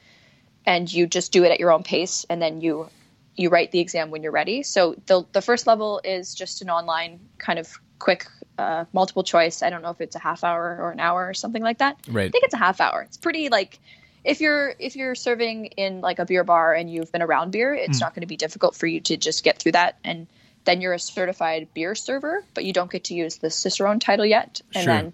and 0.65 0.93
you 0.93 1.07
just 1.07 1.33
do 1.33 1.45
it 1.45 1.51
at 1.51 1.59
your 1.59 1.73
own 1.73 1.83
pace, 1.83 2.25
and 2.31 2.41
then 2.41 2.61
you 2.61 2.89
you 3.35 3.49
write 3.49 3.73
the 3.73 3.81
exam 3.81 4.11
when 4.11 4.23
you're 4.23 4.33
ready. 4.33 4.63
So 4.63 4.95
the 5.07 5.25
the 5.33 5.43
first 5.43 5.67
level 5.67 6.01
is 6.05 6.35
just 6.35 6.63
an 6.63 6.71
online 6.71 7.19
kind 7.39 7.59
of 7.59 7.81
quick 8.01 8.27
uh, 8.59 8.85
multiple 8.93 9.23
choice. 9.23 9.63
I 9.63 9.71
don't 9.71 9.83
know 9.83 9.91
if 9.91 10.01
it's 10.01 10.17
a 10.17 10.19
half 10.19 10.43
hour 10.43 10.79
or 10.81 10.91
an 10.91 10.99
hour 10.99 11.29
or 11.29 11.35
something 11.35 11.63
like 11.63 11.79
that. 11.79 11.99
Right. 12.09 12.27
I 12.27 12.31
think 12.31 12.45
it's 12.45 12.55
a 12.55 12.59
half 12.59 12.81
hour. 12.81 13.03
It's 13.03 13.17
pretty 13.17 13.49
like 13.49 13.79
if 14.25 14.41
you're 14.41 14.75
if 14.79 14.97
you're 14.97 15.15
serving 15.15 15.67
in 15.67 16.01
like 16.01 16.19
a 16.19 16.27
beer 16.27 16.43
bar 16.43 16.75
and 16.75 16.93
you've 16.93 17.13
been 17.13 17.23
around 17.23 17.53
beer, 17.53 17.73
it's 17.73 18.01
not 18.01 18.15
going 18.15 18.23
to 18.23 18.27
be 18.27 18.37
difficult 18.37 18.75
for 18.75 18.87
you 18.89 19.01
to 19.03 19.17
just 19.17 19.45
get 19.45 19.59
through 19.59 19.73
that 19.73 19.99
and 20.03 20.27
then 20.65 20.81
you're 20.81 20.93
a 20.93 20.99
certified 20.99 21.69
beer 21.73 21.95
server, 21.95 22.45
but 22.55 22.65
you 22.65 22.73
don't 22.73 22.91
get 22.91 23.05
to 23.05 23.15
use 23.15 23.37
the 23.37 23.49
Cicerone 23.49 23.99
title 23.99 24.27
yet. 24.27 24.61
And 24.75 24.85
Sure. 24.85 24.93
then 24.93 25.13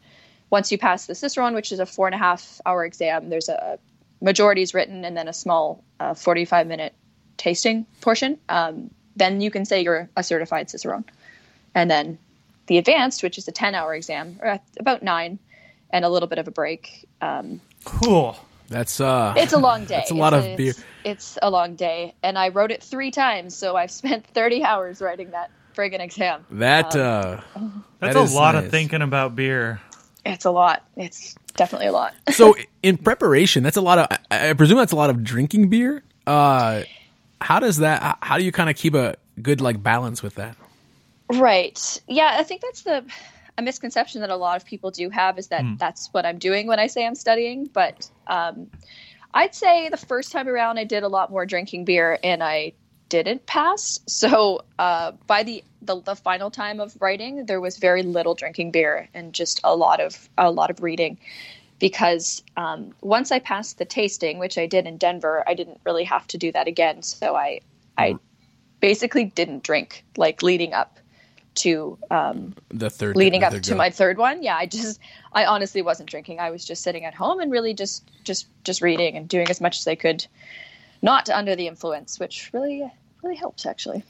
once 0.51 0.73
you 0.73 0.79
pass 0.79 1.07
the 1.07 1.15
Cicerone, 1.15 1.55
which 1.55 1.73
is 1.73 1.79
a 1.79 1.87
four 1.87 2.09
and 2.09 2.15
a 2.15 2.19
half 2.19 2.61
hour 2.67 2.85
exam, 2.85 3.29
there's 3.29 3.49
a 3.49 3.79
majority 4.21 4.63
is 4.63 4.75
written 4.75 5.05
and 5.05 5.17
then 5.17 5.29
a 5.29 5.33
small 5.33 5.85
uh, 6.01 6.15
45 6.15 6.67
minute 6.67 6.95
tasting 7.37 7.87
portion. 8.01 8.39
Um, 8.49 8.91
then 9.15 9.41
you 9.41 9.51
can 9.51 9.65
say 9.65 9.83
you're 9.83 10.09
a 10.17 10.23
certified 10.23 10.69
Cicerone. 10.69 11.05
And 11.75 11.91
then 11.91 12.19
the 12.67 12.79
advanced, 12.79 13.23
which 13.23 13.39
is 13.39 13.47
a 13.49 13.53
10 13.53 13.75
hour 13.75 13.95
exam, 13.95 14.39
or 14.43 14.59
about 14.79 15.03
nine, 15.03 15.39
and 15.91 16.05
a 16.05 16.09
little 16.09 16.29
bit 16.29 16.39
of 16.39 16.49
a 16.49 16.51
break. 16.51 17.07
Um, 17.21 17.61
Cool. 17.85 18.37
That's 18.69 19.01
uh, 19.01 19.35
it's 19.37 19.53
a 19.53 19.59
long 19.59 19.85
day. 19.87 19.97
That's 19.97 20.11
a 20.11 20.15
lot 20.15 20.33
It's 20.35 20.47
of 20.47 20.57
beer. 20.57 20.71
It's, 20.71 20.85
it's 21.05 21.39
a 21.41 21.51
long 21.51 21.77
day, 21.77 22.15
and 22.25 22.37
I 22.37 22.49
wrote 22.49 22.73
it 22.73 22.83
three 22.83 23.13
times, 23.13 23.57
so 23.57 23.77
I've 23.77 23.93
spent 23.93 24.27
30 24.35 24.65
hours 24.65 25.01
writing 25.01 25.31
that 25.31 25.51
friggin' 25.77 26.01
exam. 26.01 26.45
that 26.51 26.97
uh, 26.97 27.41
That's 28.01 28.15
That 28.15 28.17
a 28.17 28.35
lot 28.35 28.55
nice. 28.57 28.65
of 28.65 28.71
thinking 28.73 29.03
about 29.03 29.37
beer. 29.37 29.81
It's 30.25 30.45
a 30.45 30.51
lot. 30.51 30.83
It's 30.97 31.37
definitely 31.55 31.87
a 31.87 31.93
lot. 31.93 32.15
so 32.33 32.57
in 32.83 32.97
preparation, 32.97 33.63
that's 33.63 33.77
a 33.77 33.81
lot 33.81 33.99
of. 33.99 34.19
I 34.33 34.51
I 34.51 34.53
presume 34.55 34.79
that's 34.79 34.91
a 34.93 34.97
lot 34.97 35.11
of 35.11 35.23
drinking 35.23 35.69
beer. 35.69 36.03
Uh, 36.27 36.83
how 37.41 37.61
does 37.61 37.77
that? 37.77 38.19
How 38.21 38.37
do 38.37 38.43
you 38.43 38.51
kind 38.51 38.69
of 38.69 38.75
keep 38.75 38.95
a 38.95 39.15
good 39.41 39.61
like 39.61 39.81
balance 39.81 40.25
with 40.25 40.35
that? 40.35 40.57
Right. 41.29 42.01
Yeah, 42.07 42.37
I 42.39 42.43
think 42.43 42.63
that's 42.63 42.83
the 42.83 43.05
a 43.59 43.63
misconception 43.63 44.21
that 44.21 44.31
a 44.31 44.37
lot 44.37 44.57
of 44.57 44.67
people 44.67 44.91
do 44.91 45.09
have 45.11 45.39
is 45.39 45.49
that 45.49 45.65
that's 45.79 46.09
what 46.13 46.27
I'm 46.27 46.39
doing 46.39 46.67
when 46.67 46.79
I 46.79 46.89
say 46.89 47.07
I'm 47.07 47.15
studying. 47.15 47.67
But 47.73 48.11
um, 48.27 48.71
I'd 49.33 49.55
say 49.55 49.89
the 49.89 49.97
first 49.97 50.31
time 50.33 50.49
around 50.49 50.79
I 50.79 50.85
did 50.85 51.03
a 51.03 51.09
lot 51.09 51.31
more 51.31 51.47
drinking 51.47 51.85
beer 51.85 52.19
and 52.23 52.43
I 52.43 52.73
didn't 53.09 53.47
pass. 53.47 54.01
So 54.07 54.63
uh, 54.79 55.13
by 55.27 55.43
the, 55.43 55.65
the 55.83 56.01
the 56.01 56.17
final 56.17 56.51
time 56.51 56.81
of 56.81 56.97
writing, 57.01 57.47
there 57.47 57.61
was 57.61 57.79
very 57.79 58.03
little 58.03 58.35
drinking 58.35 58.73
beer 58.73 59.09
and 59.15 59.33
just 59.33 59.61
a 59.65 59.75
lot 59.75 60.01
of 60.01 60.29
a 60.37 60.51
lot 60.51 60.71
of 60.71 60.83
reading. 60.83 61.19
Because 61.79 62.43
um, 62.57 62.95
once 63.03 63.31
I 63.31 63.39
passed 63.39 63.77
the 63.77 63.85
tasting, 63.85 64.39
which 64.39 64.57
I 64.57 64.67
did 64.67 64.87
in 64.87 64.97
Denver, 64.97 65.45
I 65.47 65.53
didn't 65.53 65.81
really 65.85 66.05
have 66.05 66.27
to 66.29 66.39
do 66.39 66.51
that 66.53 66.69
again. 66.69 67.03
So 67.03 67.37
I 67.37 67.61
I 67.99 68.17
basically 68.81 69.25
didn't 69.25 69.63
drink 69.63 70.05
like 70.17 70.43
leading 70.43 70.73
up 70.73 70.99
to 71.57 71.99
um, 72.11 72.55
The 72.69 72.91
third 72.91 73.17
leading 73.17 73.45
up 73.45 73.53
to 73.53 73.71
go. 73.71 73.77
my 73.77 73.91
third 73.91 74.19
one. 74.19 74.43
Yeah, 74.43 74.57
I 74.57 74.67
just 74.67 75.01
I 75.33 75.45
honestly 75.47 75.83
wasn't 75.83 76.09
drinking. 76.09 76.41
I 76.41 76.51
was 76.51 76.65
just 76.65 76.83
sitting 76.83 77.05
at 77.05 77.15
home 77.15 77.41
and 77.41 77.51
really 77.51 77.75
just 77.75 78.11
just 78.25 78.47
just 78.65 78.83
reading 78.83 79.17
and 79.17 79.29
doing 79.29 79.49
as 79.51 79.61
much 79.61 79.79
as 79.79 79.87
I 79.87 79.95
could, 79.95 80.27
not 81.03 81.29
under 81.29 81.57
the 81.57 81.67
influence, 81.67 82.19
which 82.21 82.51
really 82.53 82.91
really 83.23 83.37
helped 83.37 83.67
actually. 83.67 84.05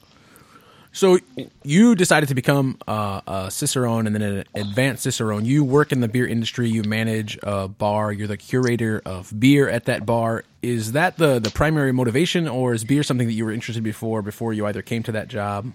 So 0.93 1.19
you 1.63 1.93
decided 1.93 2.27
to 2.29 2.35
become 2.35 2.77
uh, 2.87 3.21
a 3.27 3.51
cicerone 3.51 4.07
and 4.07 4.15
then 4.15 4.21
an 4.23 4.43
advanced 4.55 5.03
cicerone. 5.03 5.45
You 5.45 5.63
work 5.63 5.91
in 5.91 5.99
the 5.99 6.07
beer 6.07 6.25
industry. 6.25 6.69
You 6.69 6.81
manage 6.81 7.37
a 7.43 7.67
bar. 7.67 8.11
You're 8.11 8.27
the 8.27 8.37
curator 8.37 9.01
of 9.05 9.31
beer 9.39 9.69
at 9.69 9.85
that 9.85 10.07
bar. 10.07 10.43
Is 10.63 10.93
that 10.93 11.17
the 11.17 11.37
the 11.39 11.51
primary 11.51 11.91
motivation, 11.91 12.47
or 12.47 12.73
is 12.73 12.83
beer 12.83 13.03
something 13.03 13.27
that 13.27 13.33
you 13.33 13.45
were 13.45 13.51
interested 13.51 13.83
before 13.83 14.23
before 14.23 14.53
you 14.53 14.65
either 14.65 14.81
came 14.81 15.03
to 15.03 15.11
that 15.11 15.27
job? 15.27 15.71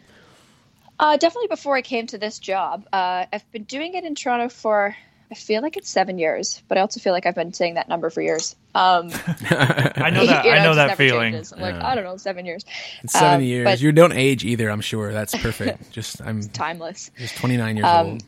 Uh, 1.03 1.17
definitely 1.17 1.49
before 1.49 1.75
I 1.77 1.83
came 1.83 2.07
to 2.07 2.19
this 2.19 2.39
job, 2.39 2.87
uh, 2.93 3.27
I've 3.33 3.51
been 3.51 3.65
doing 3.65 3.95
it 3.95 4.05
in 4.05 4.15
Toronto 4.15 4.49
for 4.49 4.95
I 5.31 5.35
feel 5.35 5.63
like 5.63 5.77
it's 5.79 5.89
seven 5.91 6.19
years, 6.19 6.63
but 6.69 6.77
I 6.79 6.83
also 6.83 7.01
feel 7.01 7.13
like 7.15 7.25
I've 7.27 7.35
been 7.35 7.53
saying 7.55 7.75
that 7.75 7.89
number 7.89 8.09
for 8.11 8.21
years. 8.21 8.55
Um, 8.75 9.11
I 9.51 10.11
know 10.13 10.27
that. 10.27 10.45
you 10.45 10.51
I 10.53 10.63
know 10.63 10.75
that 10.75 10.97
feeling. 10.99 11.33
changes. 11.33 11.53
I'm 11.53 11.61
like 11.61 11.75
I 11.75 11.95
don't 11.95 12.05
know, 12.05 12.17
seven 12.19 12.45
years. 12.47 12.65
It's 13.03 13.15
seven 13.15 13.37
Um, 13.37 13.43
years. 13.43 13.65
but- 13.65 13.81
You 13.81 13.93
don't 13.93 14.13
age 14.13 14.45
either. 14.45 14.69
I'm 14.71 14.81
sure. 14.83 15.13
That's 15.13 15.35
perfect. 15.37 15.91
Just 15.91 16.21
I'm 16.23 16.41
Timeless. 16.43 17.11
just 17.19 17.37
29 17.39 17.77
years 17.79 17.87
Um, 17.87 18.07
old. 18.07 18.23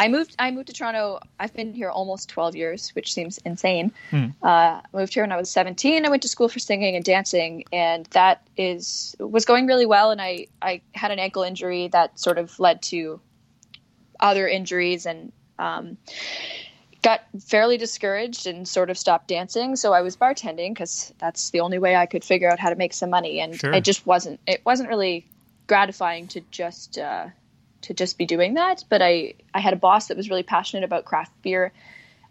I 0.00 0.08
moved. 0.08 0.34
I 0.38 0.50
moved 0.50 0.68
to 0.68 0.72
Toronto. 0.72 1.20
I've 1.38 1.52
been 1.52 1.74
here 1.74 1.90
almost 1.90 2.30
twelve 2.30 2.56
years, 2.56 2.88
which 2.94 3.12
seems 3.12 3.36
insane. 3.44 3.92
Uh, 4.42 4.80
I 4.82 4.82
moved 4.94 5.12
here 5.12 5.22
when 5.22 5.30
I 5.30 5.36
was 5.36 5.50
seventeen. 5.50 6.06
I 6.06 6.08
went 6.08 6.22
to 6.22 6.28
school 6.28 6.48
for 6.48 6.58
singing 6.58 6.96
and 6.96 7.04
dancing, 7.04 7.64
and 7.70 8.06
that 8.12 8.46
is 8.56 9.14
was 9.18 9.44
going 9.44 9.66
really 9.66 9.84
well. 9.84 10.10
And 10.10 10.20
I 10.20 10.46
I 10.62 10.80
had 10.94 11.10
an 11.10 11.18
ankle 11.18 11.42
injury 11.42 11.88
that 11.88 12.18
sort 12.18 12.38
of 12.38 12.58
led 12.58 12.80
to 12.84 13.20
other 14.18 14.48
injuries, 14.48 15.04
and 15.04 15.32
um, 15.58 15.98
got 17.02 17.20
fairly 17.38 17.76
discouraged 17.76 18.46
and 18.46 18.66
sort 18.66 18.88
of 18.88 18.96
stopped 18.96 19.28
dancing. 19.28 19.76
So 19.76 19.92
I 19.92 20.00
was 20.00 20.16
bartending 20.16 20.70
because 20.70 21.12
that's 21.18 21.50
the 21.50 21.60
only 21.60 21.78
way 21.78 21.94
I 21.94 22.06
could 22.06 22.24
figure 22.24 22.50
out 22.50 22.58
how 22.58 22.70
to 22.70 22.76
make 22.76 22.94
some 22.94 23.10
money, 23.10 23.38
and 23.40 23.54
Sure. 23.54 23.74
it 23.74 23.84
just 23.84 24.06
wasn't. 24.06 24.40
It 24.46 24.62
wasn't 24.64 24.88
really 24.88 25.26
gratifying 25.66 26.26
to 26.28 26.40
just. 26.50 26.96
Uh, 26.96 27.26
to 27.82 27.94
just 27.94 28.18
be 28.18 28.26
doing 28.26 28.54
that. 28.54 28.84
But 28.88 29.02
I, 29.02 29.34
I 29.54 29.60
had 29.60 29.72
a 29.72 29.76
boss 29.76 30.08
that 30.08 30.16
was 30.16 30.30
really 30.30 30.42
passionate 30.42 30.84
about 30.84 31.04
craft 31.04 31.32
beer. 31.42 31.72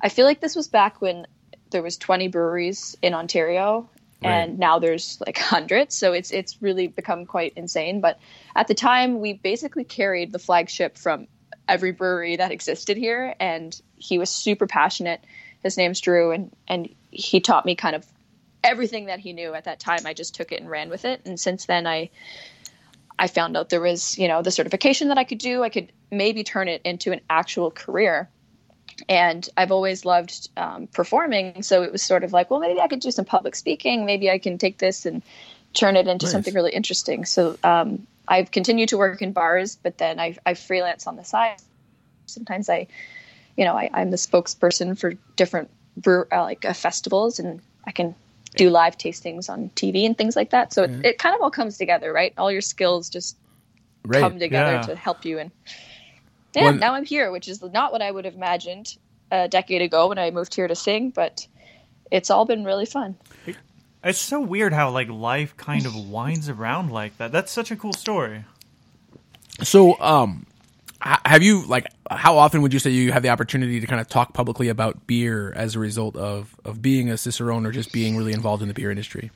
I 0.01 0.09
feel 0.09 0.25
like 0.25 0.39
this 0.39 0.55
was 0.55 0.67
back 0.67 1.01
when 1.01 1.27
there 1.71 1.83
was 1.83 1.97
20 1.97 2.27
breweries 2.29 2.95
in 3.01 3.13
Ontario 3.13 3.89
and 4.21 4.59
now 4.59 4.79
there's 4.79 5.21
like 5.25 5.37
hundreds. 5.37 5.95
So 5.95 6.13
it's 6.13 6.31
it's 6.31 6.61
really 6.61 6.87
become 6.87 7.25
quite 7.25 7.53
insane. 7.55 8.01
But 8.01 8.19
at 8.55 8.67
the 8.67 8.73
time, 8.73 9.19
we 9.19 9.33
basically 9.33 9.83
carried 9.83 10.31
the 10.31 10.39
flagship 10.39 10.97
from 10.97 11.27
every 11.67 11.91
brewery 11.91 12.37
that 12.37 12.51
existed 12.51 12.97
here, 12.97 13.35
and 13.39 13.79
he 13.95 14.17
was 14.17 14.29
super 14.29 14.67
passionate. 14.67 15.23
His 15.63 15.77
name's 15.77 16.01
Drew, 16.01 16.31
and 16.31 16.55
and 16.67 16.93
he 17.11 17.39
taught 17.39 17.65
me 17.65 17.75
kind 17.75 17.95
of 17.95 18.05
everything 18.63 19.05
that 19.05 19.19
he 19.19 19.33
knew 19.33 19.53
at 19.53 19.65
that 19.65 19.79
time. 19.79 20.05
I 20.05 20.13
just 20.13 20.35
took 20.35 20.51
it 20.51 20.59
and 20.59 20.69
ran 20.69 20.89
with 20.89 21.05
it, 21.05 21.21
and 21.25 21.39
since 21.39 21.65
then 21.65 21.87
I. 21.87 22.09
I 23.19 23.27
found 23.27 23.57
out 23.57 23.69
there 23.69 23.81
was, 23.81 24.17
you 24.17 24.27
know, 24.27 24.41
the 24.41 24.49
certification 24.49 25.09
that 25.09 25.17
I 25.17 25.25
could 25.25 25.37
do. 25.37 25.61
I 25.61 25.69
could 25.69 25.91
maybe 26.09 26.43
turn 26.43 26.69
it 26.69 26.81
into 26.83 27.11
an 27.11 27.19
actual 27.29 27.69
career 27.69 28.29
and 29.07 29.47
I've 29.55 29.71
always 29.71 30.03
loved 30.05 30.49
um, 30.57 30.87
performing. 30.87 31.63
So 31.63 31.83
it 31.83 31.91
was 31.91 32.01
sort 32.01 32.23
of 32.23 32.33
like, 32.33 32.49
well, 32.49 32.59
maybe 32.59 32.81
I 32.81 32.87
could 32.87 32.99
do 32.99 33.11
some 33.11 33.25
public 33.25 33.55
speaking. 33.55 34.05
Maybe 34.05 34.29
I 34.29 34.39
can 34.39 34.57
take 34.57 34.77
this 34.77 35.05
and 35.05 35.21
turn 35.73 35.95
it 35.95 36.07
into 36.07 36.25
nice. 36.25 36.31
something 36.31 36.53
really 36.53 36.73
interesting. 36.73 37.25
So 37.25 37.57
um, 37.63 38.07
I've 38.27 38.51
continued 38.51 38.89
to 38.89 38.97
work 38.97 39.21
in 39.21 39.31
bars, 39.31 39.77
but 39.81 39.97
then 39.97 40.19
I, 40.19 40.37
I 40.45 40.55
freelance 40.55 41.07
on 41.07 41.15
the 41.15 41.23
side. 41.23 41.57
Sometimes 42.25 42.69
I, 42.69 42.87
you 43.55 43.65
know, 43.65 43.75
I, 43.75 43.89
am 43.93 44.11
the 44.11 44.17
spokesperson 44.17 44.97
for 44.97 45.13
different 45.35 45.69
brew, 45.95 46.25
uh, 46.31 46.41
like 46.41 46.65
uh, 46.65 46.73
festivals, 46.73 47.39
and 47.39 47.61
I 47.85 47.91
can 47.91 48.15
do 48.59 48.69
live 48.69 48.97
tastings 48.97 49.49
on 49.49 49.69
TV 49.75 50.05
and 50.05 50.17
things 50.17 50.35
like 50.35 50.49
that. 50.49 50.73
So 50.73 50.83
it, 50.83 51.05
it 51.05 51.17
kind 51.17 51.33
of 51.33 51.41
all 51.41 51.49
comes 51.49 51.77
together, 51.77 52.11
right? 52.11 52.33
All 52.37 52.51
your 52.51 52.61
skills 52.61 53.09
just 53.09 53.37
right. 54.05 54.19
come 54.19 54.37
together 54.37 54.73
yeah. 54.73 54.81
to 54.81 54.95
help 54.95 55.25
you 55.25 55.39
and 55.39 55.51
yeah, 56.55 56.63
well, 56.63 56.73
now 56.73 56.93
I'm 56.95 57.05
here, 57.05 57.31
which 57.31 57.47
is 57.47 57.61
not 57.61 57.91
what 57.91 58.01
I 58.01 58.09
would 58.09 58.25
have 58.25 58.33
imagined 58.33 58.97
a 59.31 59.47
decade 59.47 59.83
ago 59.83 60.07
when 60.07 60.17
I 60.17 60.31
moved 60.31 60.55
here 60.55 60.67
to 60.67 60.75
sing, 60.75 61.11
but 61.11 61.47
it's 62.09 62.31
all 62.31 62.45
been 62.45 62.65
really 62.65 62.87
fun. 62.87 63.15
It's 64.03 64.17
so 64.17 64.39
weird 64.39 64.73
how 64.73 64.89
like 64.89 65.09
life 65.09 65.55
kind 65.57 65.85
of 65.85 65.95
winds 66.09 66.49
around 66.49 66.91
like 66.91 67.17
that. 67.17 67.31
That's 67.31 67.51
such 67.51 67.69
a 67.69 67.75
cool 67.75 67.93
story. 67.93 68.45
So, 69.61 69.99
um, 69.99 70.47
have 71.01 71.41
you 71.43 71.65
like 71.65 71.87
how 72.11 72.37
often 72.37 72.61
would 72.61 72.73
you 72.73 72.79
say 72.79 72.89
you 72.89 73.11
have 73.11 73.23
the 73.23 73.29
opportunity 73.29 73.79
to 73.79 73.87
kind 73.87 74.01
of 74.01 74.07
talk 74.07 74.33
publicly 74.33 74.67
about 74.69 75.07
beer 75.07 75.53
as 75.53 75.75
a 75.75 75.79
result 75.79 76.15
of 76.15 76.55
of 76.65 76.81
being 76.81 77.09
a 77.09 77.17
cicerone 77.17 77.65
or 77.65 77.71
just 77.71 77.91
being 77.93 78.17
really 78.17 78.33
involved 78.33 78.61
in 78.61 78.67
the 78.67 78.73
beer 78.73 78.91
industry? 78.91 79.31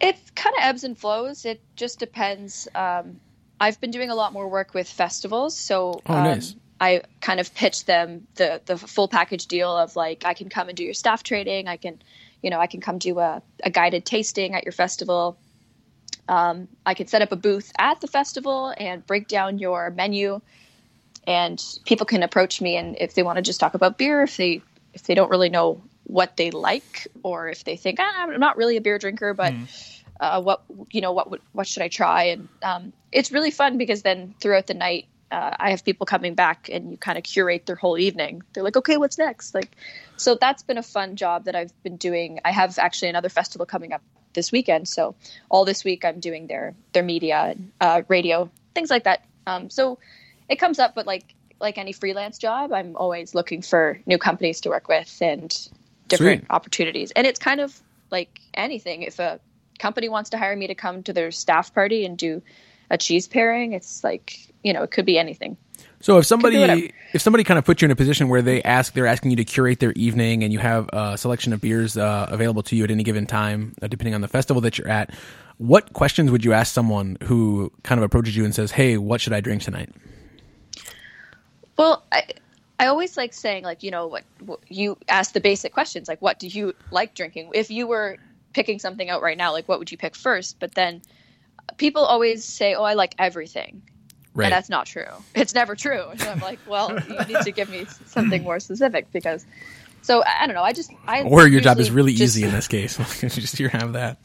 It 0.00 0.16
kind 0.34 0.56
of 0.56 0.64
ebbs 0.64 0.82
and 0.82 0.98
flows. 0.98 1.44
It 1.44 1.60
just 1.76 2.00
depends. 2.00 2.66
Um, 2.74 3.20
I've 3.60 3.80
been 3.80 3.92
doing 3.92 4.10
a 4.10 4.16
lot 4.16 4.32
more 4.32 4.48
work 4.48 4.74
with 4.74 4.88
festivals, 4.88 5.56
so 5.56 6.00
oh, 6.06 6.14
um, 6.14 6.24
nice. 6.24 6.56
I 6.80 7.02
kind 7.20 7.38
of 7.38 7.54
pitch 7.54 7.84
them 7.84 8.26
the 8.34 8.60
the 8.64 8.76
full 8.76 9.06
package 9.06 9.46
deal 9.46 9.70
of 9.70 9.94
like 9.94 10.24
I 10.24 10.34
can 10.34 10.48
come 10.48 10.68
and 10.68 10.76
do 10.76 10.82
your 10.82 10.94
staff 10.94 11.22
training, 11.22 11.68
I 11.68 11.76
can, 11.76 12.02
you 12.42 12.50
know, 12.50 12.58
I 12.58 12.66
can 12.66 12.80
come 12.80 12.98
do 12.98 13.20
a, 13.20 13.40
a 13.62 13.70
guided 13.70 14.04
tasting 14.04 14.54
at 14.56 14.64
your 14.64 14.72
festival. 14.72 15.38
Um, 16.28 16.68
I 16.86 16.94
can 16.94 17.06
set 17.06 17.22
up 17.22 17.32
a 17.32 17.36
booth 17.36 17.72
at 17.78 18.00
the 18.00 18.06
festival 18.06 18.72
and 18.76 19.04
break 19.06 19.28
down 19.28 19.58
your 19.58 19.90
menu, 19.90 20.40
and 21.26 21.62
people 21.84 22.06
can 22.06 22.22
approach 22.22 22.60
me 22.60 22.76
and 22.76 22.96
if 22.98 23.14
they 23.14 23.22
want 23.22 23.36
to 23.36 23.42
just 23.42 23.60
talk 23.60 23.74
about 23.74 23.98
beer, 23.98 24.22
if 24.22 24.36
they 24.36 24.62
if 24.94 25.04
they 25.04 25.14
don't 25.14 25.30
really 25.30 25.48
know 25.48 25.82
what 26.04 26.36
they 26.36 26.50
like, 26.50 27.08
or 27.22 27.48
if 27.48 27.64
they 27.64 27.76
think 27.76 27.98
ah, 28.00 28.22
I'm 28.22 28.40
not 28.40 28.56
really 28.56 28.76
a 28.76 28.80
beer 28.80 28.98
drinker, 28.98 29.34
but 29.34 29.52
mm 29.52 29.66
uh, 30.22 30.40
what 30.40 30.62
you 30.92 31.00
know 31.00 31.12
what 31.12 31.40
what 31.52 31.66
should 31.66 31.82
I 31.82 31.88
try 31.88 32.24
and 32.24 32.48
um, 32.62 32.92
it's 33.10 33.32
really 33.32 33.50
fun 33.50 33.76
because 33.76 34.02
then 34.02 34.34
throughout 34.40 34.68
the 34.68 34.74
night 34.74 35.06
uh, 35.32 35.56
I 35.58 35.70
have 35.70 35.84
people 35.84 36.06
coming 36.06 36.34
back 36.34 36.68
and 36.72 36.92
you 36.92 36.96
kind 36.96 37.18
of 37.18 37.24
curate 37.24 37.64
their 37.64 37.74
whole 37.74 37.96
evening. 37.96 38.42
They're 38.52 38.62
like, 38.62 38.76
okay, 38.76 38.98
what's 38.98 39.16
next? 39.16 39.54
Like, 39.54 39.70
so 40.18 40.36
that's 40.38 40.62
been 40.62 40.76
a 40.76 40.82
fun 40.82 41.16
job 41.16 41.46
that 41.46 41.56
I've 41.56 41.72
been 41.82 41.96
doing. 41.96 42.38
I 42.44 42.50
have 42.50 42.78
actually 42.78 43.08
another 43.08 43.30
festival 43.30 43.64
coming 43.64 43.94
up 43.94 44.02
this 44.34 44.52
weekend, 44.52 44.88
so 44.88 45.14
all 45.50 45.64
this 45.64 45.84
week 45.84 46.04
I'm 46.04 46.20
doing 46.20 46.46
their 46.46 46.74
their 46.92 47.02
media, 47.02 47.54
uh, 47.80 48.02
radio, 48.08 48.50
things 48.74 48.90
like 48.90 49.04
that. 49.04 49.24
Um, 49.46 49.70
so 49.70 49.98
it 50.48 50.56
comes 50.56 50.78
up, 50.78 50.94
but 50.94 51.06
like 51.06 51.34
like 51.60 51.78
any 51.78 51.92
freelance 51.92 52.38
job, 52.38 52.72
I'm 52.72 52.96
always 52.96 53.34
looking 53.34 53.62
for 53.62 54.00
new 54.04 54.18
companies 54.18 54.60
to 54.62 54.68
work 54.68 54.88
with 54.88 55.16
and 55.20 55.50
different 56.08 56.42
Sweet. 56.42 56.50
opportunities. 56.50 57.12
And 57.12 57.26
it's 57.26 57.38
kind 57.38 57.60
of 57.60 57.80
like 58.10 58.40
anything. 58.52 59.02
If 59.02 59.18
a 59.18 59.40
company 59.78 60.08
wants 60.08 60.30
to 60.30 60.38
hire 60.38 60.56
me 60.56 60.66
to 60.66 60.74
come 60.74 61.02
to 61.04 61.12
their 61.12 61.30
staff 61.30 61.72
party 61.72 62.04
and 62.04 62.18
do 62.18 62.42
a 62.90 62.98
cheese 62.98 63.28
pairing, 63.28 63.72
it's 63.72 64.04
like 64.04 64.52
you 64.62 64.72
know 64.72 64.82
it 64.82 64.90
could 64.90 65.06
be 65.06 65.18
anything. 65.18 65.56
So 66.02 66.18
if 66.18 66.26
somebody 66.26 66.92
if 67.12 67.22
somebody 67.22 67.44
kind 67.44 67.58
of 67.58 67.64
puts 67.64 67.80
you 67.80 67.86
in 67.86 67.92
a 67.92 67.96
position 67.96 68.28
where 68.28 68.42
they 68.42 68.60
ask 68.62 68.92
they're 68.92 69.06
asking 69.06 69.30
you 69.30 69.36
to 69.36 69.44
curate 69.44 69.78
their 69.78 69.92
evening 69.92 70.42
and 70.42 70.52
you 70.52 70.58
have 70.58 70.90
a 70.92 71.16
selection 71.16 71.52
of 71.52 71.60
beers 71.60 71.96
uh, 71.96 72.26
available 72.28 72.62
to 72.64 72.76
you 72.76 72.82
at 72.82 72.90
any 72.90 73.04
given 73.04 73.24
time, 73.24 73.72
uh, 73.80 73.86
depending 73.86 74.12
on 74.14 74.20
the 74.20 74.28
festival 74.28 74.60
that 74.62 74.78
you're 74.78 74.88
at, 74.88 75.14
what 75.58 75.92
questions 75.92 76.30
would 76.32 76.44
you 76.44 76.52
ask 76.52 76.74
someone 76.74 77.16
who 77.22 77.70
kind 77.84 78.00
of 78.00 78.02
approaches 78.02 78.36
you 78.36 78.44
and 78.44 78.52
says, 78.52 78.72
"Hey, 78.72 78.98
what 78.98 79.20
should 79.20 79.32
I 79.32 79.40
drink 79.40 79.62
tonight?" 79.62 79.90
Well, 81.78 82.04
I 82.10 82.24
I 82.80 82.86
always 82.86 83.16
like 83.16 83.32
saying 83.32 83.62
like 83.62 83.84
you 83.84 83.92
know 83.92 84.08
what, 84.08 84.24
what 84.40 84.58
you 84.68 84.98
ask 85.08 85.32
the 85.32 85.40
basic 85.40 85.72
questions 85.72 86.08
like 86.08 86.20
what 86.20 86.40
do 86.40 86.48
you 86.48 86.74
like 86.90 87.14
drinking? 87.14 87.52
If 87.54 87.70
you 87.70 87.86
were 87.86 88.18
picking 88.54 88.80
something 88.80 89.08
out 89.08 89.22
right 89.22 89.38
now, 89.38 89.52
like 89.52 89.68
what 89.68 89.78
would 89.78 89.92
you 89.92 89.98
pick 89.98 90.16
first? 90.16 90.58
But 90.58 90.74
then 90.74 91.00
people 91.76 92.02
always 92.02 92.44
say, 92.44 92.74
"Oh, 92.74 92.82
I 92.82 92.94
like 92.94 93.14
everything," 93.20 93.82
right. 94.34 94.46
and 94.46 94.52
that's 94.52 94.68
not 94.68 94.86
true. 94.86 95.06
It's 95.34 95.54
never 95.54 95.74
true. 95.74 96.04
And 96.10 96.22
I'm 96.22 96.40
like, 96.40 96.58
well, 96.66 96.98
you 97.08 97.34
need 97.34 97.44
to 97.44 97.52
give 97.52 97.68
me 97.70 97.86
something 98.06 98.42
more 98.42 98.60
specific 98.60 99.10
because. 99.12 99.46
So 100.04 100.24
I 100.26 100.46
don't 100.48 100.56
know. 100.56 100.64
I 100.64 100.72
just 100.72 100.92
I 101.06 101.22
or 101.22 101.46
your 101.46 101.60
job 101.60 101.78
is 101.78 101.90
really 101.90 102.12
just, 102.12 102.36
easy 102.36 102.44
in 102.44 102.52
this 102.52 102.66
case. 102.66 102.96
just 103.20 103.60
you 103.60 103.68
have 103.68 103.92
that. 103.92 104.18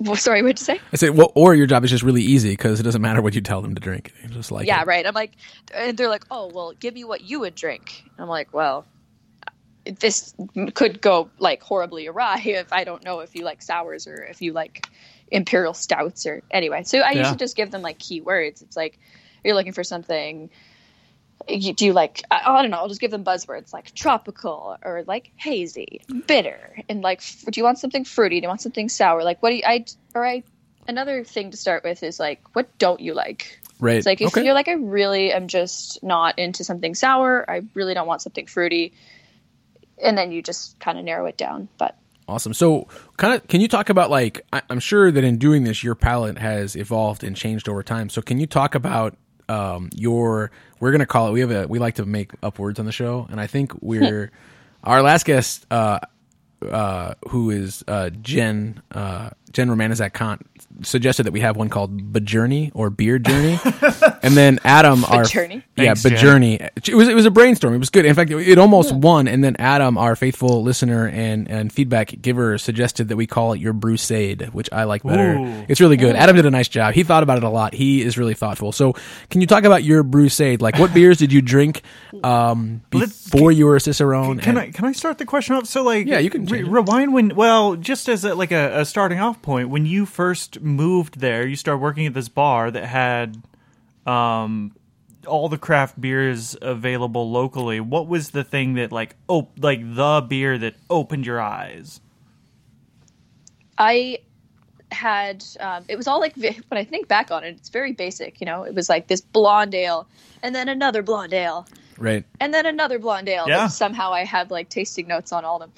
Well, 0.00 0.16
sorry, 0.16 0.42
what'd 0.42 0.60
you 0.60 0.64
say? 0.64 0.80
I 0.92 0.96
say, 0.96 1.10
well, 1.10 1.32
or 1.34 1.54
your 1.54 1.66
job 1.66 1.84
is 1.84 1.90
just 1.90 2.04
really 2.04 2.22
easy 2.22 2.50
because 2.50 2.78
it 2.78 2.84
doesn't 2.84 3.02
matter 3.02 3.20
what 3.20 3.34
you 3.34 3.40
tell 3.40 3.60
them 3.60 3.74
to 3.74 3.80
drink. 3.80 4.12
just 4.30 4.52
like 4.52 4.66
yeah, 4.66 4.80
it. 4.80 4.86
right. 4.86 5.04
I'm 5.04 5.14
like, 5.14 5.32
and 5.74 5.98
they're 5.98 6.08
like, 6.08 6.24
oh, 6.30 6.50
well, 6.54 6.72
give 6.72 6.94
me 6.94 7.02
what 7.02 7.22
you 7.22 7.40
would 7.40 7.56
drink. 7.56 8.04
I'm 8.16 8.28
like, 8.28 8.54
well, 8.54 8.86
this 9.84 10.34
could 10.74 11.00
go 11.00 11.30
like 11.38 11.62
horribly 11.62 12.06
awry 12.06 12.40
if 12.44 12.72
I 12.72 12.84
don't 12.84 13.04
know 13.04 13.20
if 13.20 13.34
you 13.34 13.44
like 13.44 13.62
sours 13.62 14.06
or 14.06 14.22
if 14.22 14.40
you 14.40 14.52
like 14.52 14.86
imperial 15.30 15.74
stouts 15.74 16.26
or 16.26 16.42
anyway. 16.50 16.84
So 16.84 16.98
I 16.98 17.10
yeah. 17.10 17.18
usually 17.18 17.38
just 17.38 17.56
give 17.56 17.70
them 17.70 17.82
like 17.82 17.98
keywords. 17.98 18.62
It's 18.62 18.76
like 18.76 18.98
you're 19.44 19.54
looking 19.54 19.72
for 19.72 19.84
something. 19.84 20.50
You, 21.48 21.72
do 21.72 21.86
you 21.86 21.92
like 21.92 22.22
I, 22.30 22.40
oh, 22.46 22.54
I, 22.54 22.62
don't 22.62 22.70
know? 22.70 22.78
I'll 22.78 22.88
just 22.88 23.00
give 23.00 23.10
them 23.10 23.24
buzzwords 23.24 23.72
like 23.72 23.94
tropical 23.94 24.76
or 24.84 25.04
like 25.06 25.30
hazy, 25.36 26.02
bitter, 26.26 26.82
and 26.88 27.00
like 27.00 27.22
do 27.50 27.60
you 27.60 27.64
want 27.64 27.78
something 27.78 28.04
fruity? 28.04 28.40
Do 28.40 28.44
you 28.44 28.48
want 28.48 28.60
something 28.60 28.88
sour? 28.88 29.22
Like 29.22 29.42
what 29.42 29.50
do 29.50 29.56
you 29.56 29.62
I 29.64 29.84
or 30.14 30.26
I 30.26 30.42
another 30.88 31.22
thing 31.24 31.52
to 31.52 31.56
start 31.56 31.84
with 31.84 32.02
is 32.02 32.18
like 32.18 32.42
what 32.54 32.76
don't 32.78 33.00
you 33.00 33.14
like? 33.14 33.60
Right. 33.80 33.96
It's 33.96 34.06
like 34.06 34.20
if 34.20 34.28
okay. 34.28 34.44
you're 34.44 34.54
like 34.54 34.68
I 34.68 34.72
really 34.72 35.32
am 35.32 35.46
just 35.46 36.02
not 36.02 36.38
into 36.38 36.64
something 36.64 36.94
sour. 36.94 37.48
I 37.48 37.62
really 37.74 37.94
don't 37.94 38.08
want 38.08 38.20
something 38.20 38.46
fruity 38.46 38.94
and 40.02 40.16
then 40.16 40.32
you 40.32 40.42
just 40.42 40.78
kind 40.78 40.98
of 40.98 41.04
narrow 41.04 41.26
it 41.26 41.36
down. 41.36 41.68
But 41.78 41.96
awesome. 42.26 42.54
So, 42.54 42.88
kind 43.16 43.34
of, 43.34 43.46
can 43.48 43.60
you 43.60 43.68
talk 43.68 43.88
about 43.88 44.10
like 44.10 44.44
I, 44.52 44.62
am 44.70 44.80
sure 44.80 45.10
that 45.10 45.24
in 45.24 45.38
doing 45.38 45.64
this, 45.64 45.82
your 45.82 45.94
palate 45.94 46.38
has 46.38 46.76
evolved 46.76 47.24
and 47.24 47.36
changed 47.36 47.68
over 47.68 47.82
time. 47.82 48.08
So, 48.08 48.22
can 48.22 48.38
you 48.38 48.46
talk 48.46 48.74
about 48.74 49.16
um, 49.48 49.90
your? 49.94 50.50
We're 50.80 50.92
gonna 50.92 51.06
call 51.06 51.28
it. 51.28 51.32
We 51.32 51.40
have 51.40 51.50
a. 51.50 51.66
We 51.66 51.78
like 51.78 51.96
to 51.96 52.06
make 52.06 52.32
up 52.42 52.58
words 52.58 52.78
on 52.78 52.86
the 52.86 52.92
show, 52.92 53.26
and 53.30 53.40
I 53.40 53.46
think 53.46 53.72
we're 53.82 54.30
our 54.84 55.02
last 55.02 55.24
guest. 55.24 55.66
Uh, 55.70 56.00
uh, 56.62 57.14
who 57.28 57.50
is 57.50 57.84
uh, 57.86 58.10
Jen 58.10 58.82
uh, 58.90 59.30
Jen 59.52 59.68
Romanizak 59.68 60.12
Kant 60.12 60.46
suggested 60.82 61.24
that 61.24 61.32
we 61.32 61.40
have 61.40 61.56
one 61.56 61.68
called 61.68 62.12
Bajourney 62.12 62.70
or 62.74 62.90
Beard 62.90 63.24
Journey, 63.24 63.58
and 64.22 64.36
then 64.36 64.58
Adam, 64.64 65.04
our 65.04 65.24
Journey, 65.24 65.64
yeah, 65.76 65.94
Bajourney. 65.94 66.70
It 66.88 66.94
was 66.94 67.08
it 67.08 67.14
was 67.14 67.26
a 67.26 67.30
brainstorm. 67.30 67.74
It 67.74 67.78
was 67.78 67.90
good. 67.90 68.04
In 68.04 68.14
fact, 68.14 68.30
it, 68.30 68.36
it 68.48 68.58
almost 68.58 68.90
yeah. 68.90 68.98
won. 68.98 69.28
And 69.28 69.42
then 69.42 69.56
Adam, 69.58 69.98
our 69.98 70.16
faithful 70.16 70.62
listener 70.62 71.08
and 71.08 71.48
and 71.50 71.72
feedback 71.72 72.14
giver, 72.20 72.58
suggested 72.58 73.08
that 73.08 73.16
we 73.16 73.26
call 73.26 73.52
it 73.52 73.60
your 73.60 73.72
Brusade, 73.72 74.50
which 74.52 74.68
I 74.72 74.84
like 74.84 75.02
better. 75.02 75.36
Ooh. 75.36 75.64
It's 75.68 75.80
really 75.80 75.96
good. 75.96 76.16
Adam 76.16 76.36
did 76.36 76.46
a 76.46 76.50
nice 76.50 76.68
job. 76.68 76.94
He 76.94 77.02
thought 77.02 77.22
about 77.22 77.38
it 77.38 77.44
a 77.44 77.48
lot. 77.48 77.74
He 77.74 78.02
is 78.02 78.18
really 78.18 78.34
thoughtful. 78.34 78.72
So, 78.72 78.94
can 79.30 79.40
you 79.40 79.46
talk 79.46 79.64
about 79.64 79.84
your 79.84 80.02
Brusade? 80.02 80.60
Like, 80.60 80.78
what 80.78 80.92
beers 80.94 81.18
did 81.18 81.32
you 81.32 81.42
drink 81.42 81.82
um, 82.22 82.82
before 82.90 83.52
you 83.52 83.66
were 83.66 83.76
a 83.76 83.80
Cicerone? 83.80 84.38
Can 84.38 84.50
and, 84.50 84.58
I 84.58 84.70
can 84.70 84.84
I 84.84 84.92
start 84.92 85.18
the 85.18 85.24
question 85.24 85.56
off? 85.56 85.66
So, 85.66 85.82
like, 85.82 86.06
yeah, 86.06 86.18
you 86.18 86.30
can 86.30 86.46
re- 86.46 86.62
rewind 86.62 87.12
when. 87.12 87.34
Well, 87.34 87.76
just 87.76 88.08
as 88.08 88.24
a, 88.24 88.34
like 88.34 88.52
a, 88.52 88.80
a 88.80 88.84
starting 88.84 89.20
off 89.20 89.37
point, 89.42 89.70
when 89.70 89.86
you 89.86 90.06
first 90.06 90.60
moved 90.60 91.20
there, 91.20 91.46
you 91.46 91.56
started 91.56 91.78
working 91.78 92.06
at 92.06 92.14
this 92.14 92.28
bar 92.28 92.70
that 92.70 92.84
had 92.84 93.42
um, 94.06 94.72
all 95.26 95.48
the 95.48 95.58
craft 95.58 96.00
beers 96.00 96.56
available 96.60 97.30
locally. 97.30 97.80
What 97.80 98.08
was 98.08 98.30
the 98.30 98.44
thing 98.44 98.74
that 98.74 98.92
like 98.92 99.16
oh 99.28 99.48
like 99.58 99.80
the 99.82 100.24
beer 100.26 100.58
that 100.58 100.74
opened 100.90 101.26
your 101.26 101.40
eyes? 101.40 102.00
I 103.76 104.18
had 104.90 105.44
um, 105.60 105.84
it 105.88 105.96
was 105.96 106.08
all 106.08 106.20
like 106.20 106.36
when 106.36 106.54
I 106.70 106.84
think 106.84 107.08
back 107.08 107.30
on 107.30 107.44
it, 107.44 107.56
it's 107.56 107.68
very 107.68 107.92
basic. 107.92 108.40
You 108.40 108.46
know, 108.46 108.62
it 108.64 108.74
was 108.74 108.88
like 108.88 109.06
this 109.06 109.20
blonde 109.20 109.74
ale, 109.74 110.08
and 110.42 110.54
then 110.54 110.68
another 110.68 111.02
blonde 111.02 111.34
ale, 111.34 111.66
right, 111.98 112.24
and 112.40 112.52
then 112.52 112.66
another 112.66 112.98
blonde 112.98 113.28
ale. 113.28 113.44
Yeah. 113.48 113.68
somehow 113.68 114.12
I 114.12 114.24
had 114.24 114.50
like 114.50 114.68
tasting 114.68 115.06
notes 115.06 115.32
on 115.32 115.44
all 115.44 115.56
of 115.56 115.60
them 115.60 115.72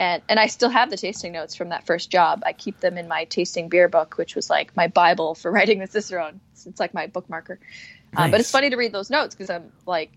and 0.00 0.22
and 0.30 0.40
I 0.40 0.46
still 0.46 0.70
have 0.70 0.90
the 0.90 0.96
tasting 0.96 1.32
notes 1.32 1.54
from 1.54 1.68
that 1.68 1.84
first 1.84 2.10
job. 2.10 2.42
I 2.44 2.54
keep 2.54 2.80
them 2.80 2.96
in 2.96 3.06
my 3.06 3.26
tasting 3.26 3.68
beer 3.68 3.86
book, 3.86 4.16
which 4.16 4.34
was 4.34 4.48
like 4.48 4.74
my 4.74 4.88
bible 4.88 5.34
for 5.34 5.50
writing 5.52 5.78
the 5.78 5.86
Cicerone. 5.86 6.40
It's, 6.52 6.66
it's 6.66 6.80
like 6.80 6.94
my 6.94 7.06
bookmarker. 7.06 7.58
Uh, 8.16 8.28
but 8.28 8.40
it's 8.40 8.50
funny 8.50 8.70
to 8.70 8.76
read 8.76 8.92
those 8.92 9.08
notes 9.08 9.36
because 9.36 9.50
I'm 9.50 9.70
like, 9.86 10.10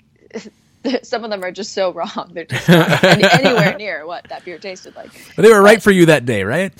some 1.03 1.23
of 1.23 1.29
them 1.29 1.43
are 1.43 1.51
just 1.51 1.73
so 1.73 1.93
wrong. 1.93 2.31
They're 2.33 2.45
just 2.45 2.67
not 2.69 3.03
any, 3.03 3.23
anywhere 3.23 3.77
near 3.77 4.07
what 4.07 4.27
that 4.29 4.43
beer 4.45 4.57
tasted 4.57 4.95
like. 4.95 5.11
But 5.35 5.43
they 5.43 5.51
were 5.51 5.61
right 5.61 5.83
for 5.83 5.91
you 5.91 6.07
that 6.07 6.25
day, 6.25 6.43
right? 6.43 6.73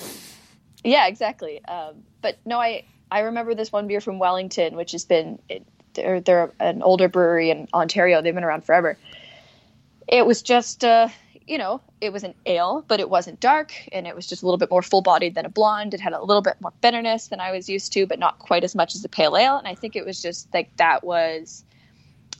Yeah, 0.82 1.06
exactly. 1.06 1.64
Um, 1.64 2.02
but 2.22 2.38
no, 2.44 2.58
I 2.58 2.84
I 3.10 3.20
remember 3.20 3.54
this 3.54 3.70
one 3.70 3.86
beer 3.86 4.00
from 4.00 4.18
Wellington, 4.18 4.76
which 4.76 4.92
has 4.92 5.04
been 5.04 5.38
it, 5.48 5.64
they're 5.92 6.20
they're 6.20 6.52
an 6.58 6.82
older 6.82 7.08
brewery 7.08 7.50
in 7.50 7.68
Ontario. 7.72 8.22
They've 8.22 8.34
been 8.34 8.44
around 8.44 8.64
forever. 8.64 8.96
It 10.08 10.26
was 10.26 10.42
just 10.42 10.84
uh, 10.84 11.08
you 11.46 11.58
know 11.58 11.80
it 12.00 12.12
was 12.12 12.24
an 12.24 12.34
ale, 12.46 12.84
but 12.86 13.00
it 13.00 13.10
wasn't 13.10 13.40
dark, 13.40 13.72
and 13.92 14.06
it 14.06 14.14
was 14.14 14.26
just 14.26 14.42
a 14.42 14.46
little 14.46 14.58
bit 14.58 14.70
more 14.70 14.82
full 14.82 15.02
bodied 15.02 15.34
than 15.34 15.46
a 15.46 15.48
blonde. 15.48 15.94
It 15.94 16.00
had 16.00 16.12
a 16.12 16.22
little 16.22 16.42
bit 16.42 16.56
more 16.60 16.72
bitterness 16.80 17.28
than 17.28 17.40
I 17.40 17.52
was 17.52 17.68
used 17.68 17.92
to, 17.94 18.06
but 18.06 18.18
not 18.18 18.38
quite 18.38 18.64
as 18.64 18.74
much 18.74 18.94
as 18.94 19.04
a 19.04 19.08
pale 19.08 19.36
ale. 19.36 19.56
And 19.56 19.66
I 19.66 19.74
think 19.74 19.96
it 19.96 20.04
was 20.04 20.20
just 20.20 20.52
like 20.52 20.74
that 20.76 21.04
was. 21.04 21.64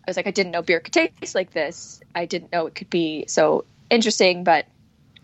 I 0.07 0.11
was 0.11 0.19
like, 0.19 0.27
I 0.27 0.33
didn't 0.33 0.53
know 0.53 0.61
beer 0.61 0.81
could 0.81 0.93
taste 0.93 1.35
like 1.35 1.53
this. 1.53 2.01
I 2.15 2.27
didn't 2.27 2.53
know 2.53 2.67
it 2.67 2.75
could 2.75 2.91
be 2.91 3.25
so 3.27 3.65
interesting, 3.89 4.45
but 4.45 4.67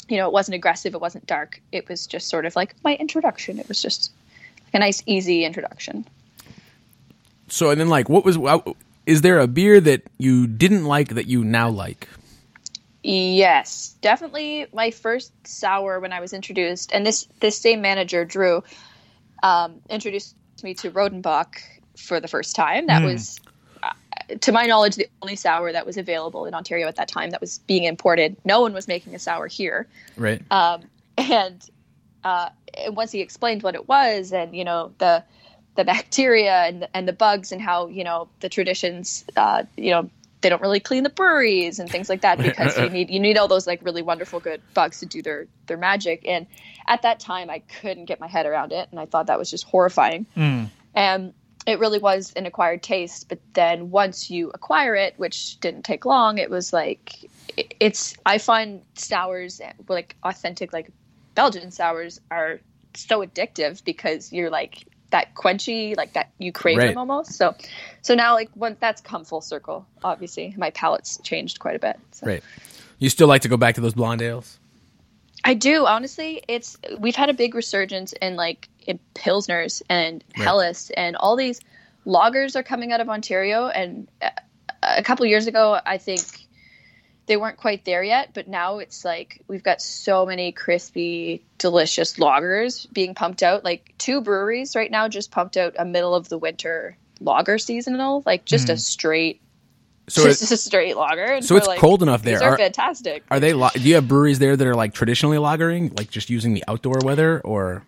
you 0.09 0.17
know, 0.17 0.27
it 0.27 0.33
wasn't 0.33 0.55
aggressive, 0.55 0.95
it 0.95 1.01
wasn't 1.01 1.27
dark. 1.27 1.61
It 1.71 1.89
was 1.89 2.07
just 2.07 2.29
sort 2.29 2.47
of 2.47 2.57
like 2.57 2.75
my 2.83 2.97
introduction. 2.97 3.59
It 3.59 3.69
was 3.69 3.81
just 3.81 4.11
like 4.65 4.75
a 4.75 4.79
nice, 4.79 5.03
easy 5.07 5.45
introduction. 5.45 6.07
So 7.49 7.71
and 7.71 7.81
then 7.81 7.89
like, 7.89 8.09
what 8.09 8.25
was? 8.25 8.39
Is 9.07 9.23
there 9.23 9.39
a 9.39 9.47
beer 9.47 9.81
that 9.81 10.03
you 10.19 10.47
didn't 10.47 10.85
like 10.85 11.15
that 11.15 11.27
you 11.27 11.45
now 11.45 11.69
like? 11.69 12.09
Yes, 13.03 13.97
definitely 14.03 14.67
my 14.75 14.91
first 14.91 15.33
sour 15.47 16.01
when 16.01 16.13
I 16.13 16.21
was 16.21 16.33
introduced, 16.33 16.93
and 16.93 17.07
this 17.07 17.27
this 17.41 17.59
same 17.59 17.81
manager 17.81 18.25
Drew 18.25 18.63
um, 19.43 19.81
introduced 19.89 20.35
me 20.63 20.75
to 20.75 20.91
Rodenbach 20.91 21.57
for 21.97 22.21
the 22.21 22.29
first 22.29 22.55
time. 22.55 22.87
That 22.89 23.03
was, 23.03 23.41
uh, 23.83 23.93
to 24.41 24.53
my 24.53 24.67
knowledge, 24.67 24.97
the 24.97 25.09
only 25.23 25.37
sour 25.37 25.73
that 25.73 25.87
was 25.87 25.97
available 25.97 26.45
in 26.45 26.55
Ontario 26.55 26.87
at 26.89 26.97
that 26.97 27.09
time 27.09 27.31
that 27.31 27.41
was 27.41 27.59
being 27.61 27.85
imported. 27.85 28.37
No 28.45 28.61
one 28.61 28.75
was 28.75 28.87
making 28.87 29.15
a 29.15 29.19
sour 29.19 29.47
here. 29.47 29.87
Right. 30.17 30.43
um, 30.51 30.83
and 31.17 31.69
uh, 32.25 32.51
and 32.75 32.97
once 32.97 33.13
he 33.13 33.21
explained 33.21 33.63
what 33.63 33.75
it 33.75 33.89
was 33.89 34.33
and 34.33 34.55
you 34.55 34.65
know 34.65 34.93
the 34.99 35.25
the 35.77 35.85
bacteria 35.85 36.65
and 36.65 36.89
and 36.95 37.09
the 37.09 37.13
bugs 37.13 37.53
and 37.53 37.61
how 37.63 37.89
you 37.89 38.05
know 38.05 38.29
the 38.41 38.49
traditions 38.49 39.25
uh, 39.37 39.65
you 39.77 39.91
know 39.91 40.11
they 40.41 40.49
don't 40.49 40.63
really 40.63 40.81
clean 40.81 41.03
the 41.03 41.11
breweries 41.11 41.79
and 41.79 41.91
things 41.91 42.09
like 42.09 42.23
that 42.23 42.39
because 42.43 42.77
you 42.79 42.89
need 42.91 43.11
you 43.11 43.21
need 43.21 43.37
all 43.39 43.49
those 43.49 43.67
like 43.67 43.81
really 43.85 44.03
wonderful 44.03 44.41
good 44.41 44.63
bugs 44.75 45.01
to 45.01 45.07
do 45.07 45.23
their 45.23 45.47
their 45.67 45.77
magic. 45.77 46.27
And 46.27 46.47
at 46.87 47.03
that 47.03 47.21
time 47.21 47.51
I 47.51 47.61
couldn't 47.81 48.07
get 48.07 48.21
my 48.21 48.27
head 48.29 48.47
around 48.47 48.73
it 48.73 48.89
and 48.91 48.99
I 48.99 49.07
thought 49.07 49.27
that 49.27 49.39
was 49.39 49.51
just 49.51 49.65
horrifying. 49.65 50.27
And 50.95 51.35
it 51.67 51.79
really 51.79 51.99
was 51.99 52.33
an 52.37 52.47
acquired 52.47 52.83
taste 52.83 53.29
but 53.29 53.39
then 53.53 53.91
once 53.91 54.31
you 54.31 54.51
acquire 54.55 54.95
it 54.95 55.15
which 55.19 55.61
didn't 55.61 55.83
take 55.85 56.07
long 56.07 56.39
it 56.39 56.49
was 56.49 56.73
like 56.73 57.23
it- 57.57 57.75
it's 57.79 58.15
i 58.25 58.39
find 58.39 58.81
sours 58.95 59.61
like 59.87 60.17
authentic 60.25 60.73
like 60.73 60.91
belgian 61.35 61.71
sours 61.71 62.19
are 62.31 62.61
so 62.95 63.21
addictive 63.25 63.85
because 63.85 64.33
you're 64.33 64.49
like 64.51 64.87
that 65.11 65.35
quenchy 65.35 65.97
like 65.97 66.13
that 66.13 66.31
you 66.39 66.53
crave 66.53 66.79
Right. 66.79 66.89
them 66.89 66.99
almost 66.99 67.33
so 67.33 67.55
so 68.03 68.15
now 68.15 68.35
like 68.35 68.51
once 68.55 68.77
that's 68.81 69.01
come 69.01 69.25
full 69.25 69.41
circle 69.41 69.87
obviously 70.05 70.55
my 70.57 70.71
palate's 70.71 71.19
changed 71.23 71.59
quite 71.59 71.77
a 71.77 71.79
bit 71.79 71.99
so. 72.13 72.27
Right. 72.27 72.43
You 72.99 73.09
still 73.09 73.29
like 73.29 73.43
to 73.43 73.49
go 73.49 73.57
back 73.57 73.75
to 73.77 73.81
those 73.81 73.95
blonde 73.95 74.21
ales? 74.23 74.59
I 75.43 75.55
do 75.55 75.87
honestly. 75.87 76.43
It's 76.49 76.77
we've 76.99 77.17
had 77.17 77.31
a 77.31 77.33
big 77.35 77.55
resurgence 77.55 78.13
in 78.21 78.37
like 78.37 78.69
in 78.87 78.99
pilsners 79.15 79.81
and 79.89 80.23
Right. 80.37 80.45
Helles 80.45 80.91
and 80.97 81.17
all 81.17 81.35
these 81.35 81.61
lagers 82.07 82.57
are 82.57 82.63
coming 82.63 82.93
out 82.93 83.01
of 83.01 83.09
Ontario. 83.09 83.69
And 83.69 84.07
uh, 84.21 84.29
a 84.83 85.03
couple 85.03 85.25
years 85.25 85.47
ago, 85.47 85.81
I 85.87 85.97
think 85.97 86.21
they 87.27 87.37
weren't 87.37 87.57
quite 87.59 87.85
there 87.85 88.03
yet, 88.03 88.31
but 88.35 88.49
now 88.49 88.79
it's 88.79 89.05
like 89.05 89.43
we've 89.47 89.63
got 89.63 89.81
so 89.81 90.27
many 90.27 90.53
crispy, 90.53 91.45
delicious 91.59 92.15
lagers 92.15 92.93
being 92.93 93.15
pumped 93.15 93.43
out. 93.43 93.65
Like 93.65 93.95
two 93.99 94.21
breweries 94.21 94.75
right 94.75 94.91
now 94.91 95.09
just 95.09 95.31
pumped 95.31 95.57
out 95.57 95.75
a 95.79 95.85
middle 95.85 96.15
of 96.15 96.29
the 96.29 96.39
winter 96.39 96.97
lager 97.21 97.59
seasonal, 97.59 98.23
like 98.27 98.45
just 98.45 98.69
a 98.69 98.77
straight, 98.77 99.41
So 100.09 100.23
just 100.25 100.43
it, 100.43 100.51
a 100.51 100.57
straight 100.57 100.97
lager. 100.97 101.25
And 101.25 101.45
so 101.45 101.57
it's 101.57 101.67
like, 101.69 101.79
cold 101.79 102.03
enough 102.03 102.23
there. 102.23 102.35
These 102.39 102.43
are 102.43 102.53
Are- 102.53 102.59
fantastic. 102.59 103.23
are 103.31 103.39
they? 103.39 103.53
Do 103.53 103.69
you 103.81 103.95
have 103.95 104.09
breweries 104.09 104.39
there 104.39 104.57
that 104.57 104.67
are 104.67 104.75
like 104.75 104.95
traditionally 104.95 105.37
lagering, 105.39 105.97
like 105.97 106.11
just 106.11 106.31
using 106.31 106.55
the 106.55 106.65
outdoor 106.67 106.99
weather, 107.05 107.41
or 107.41 107.85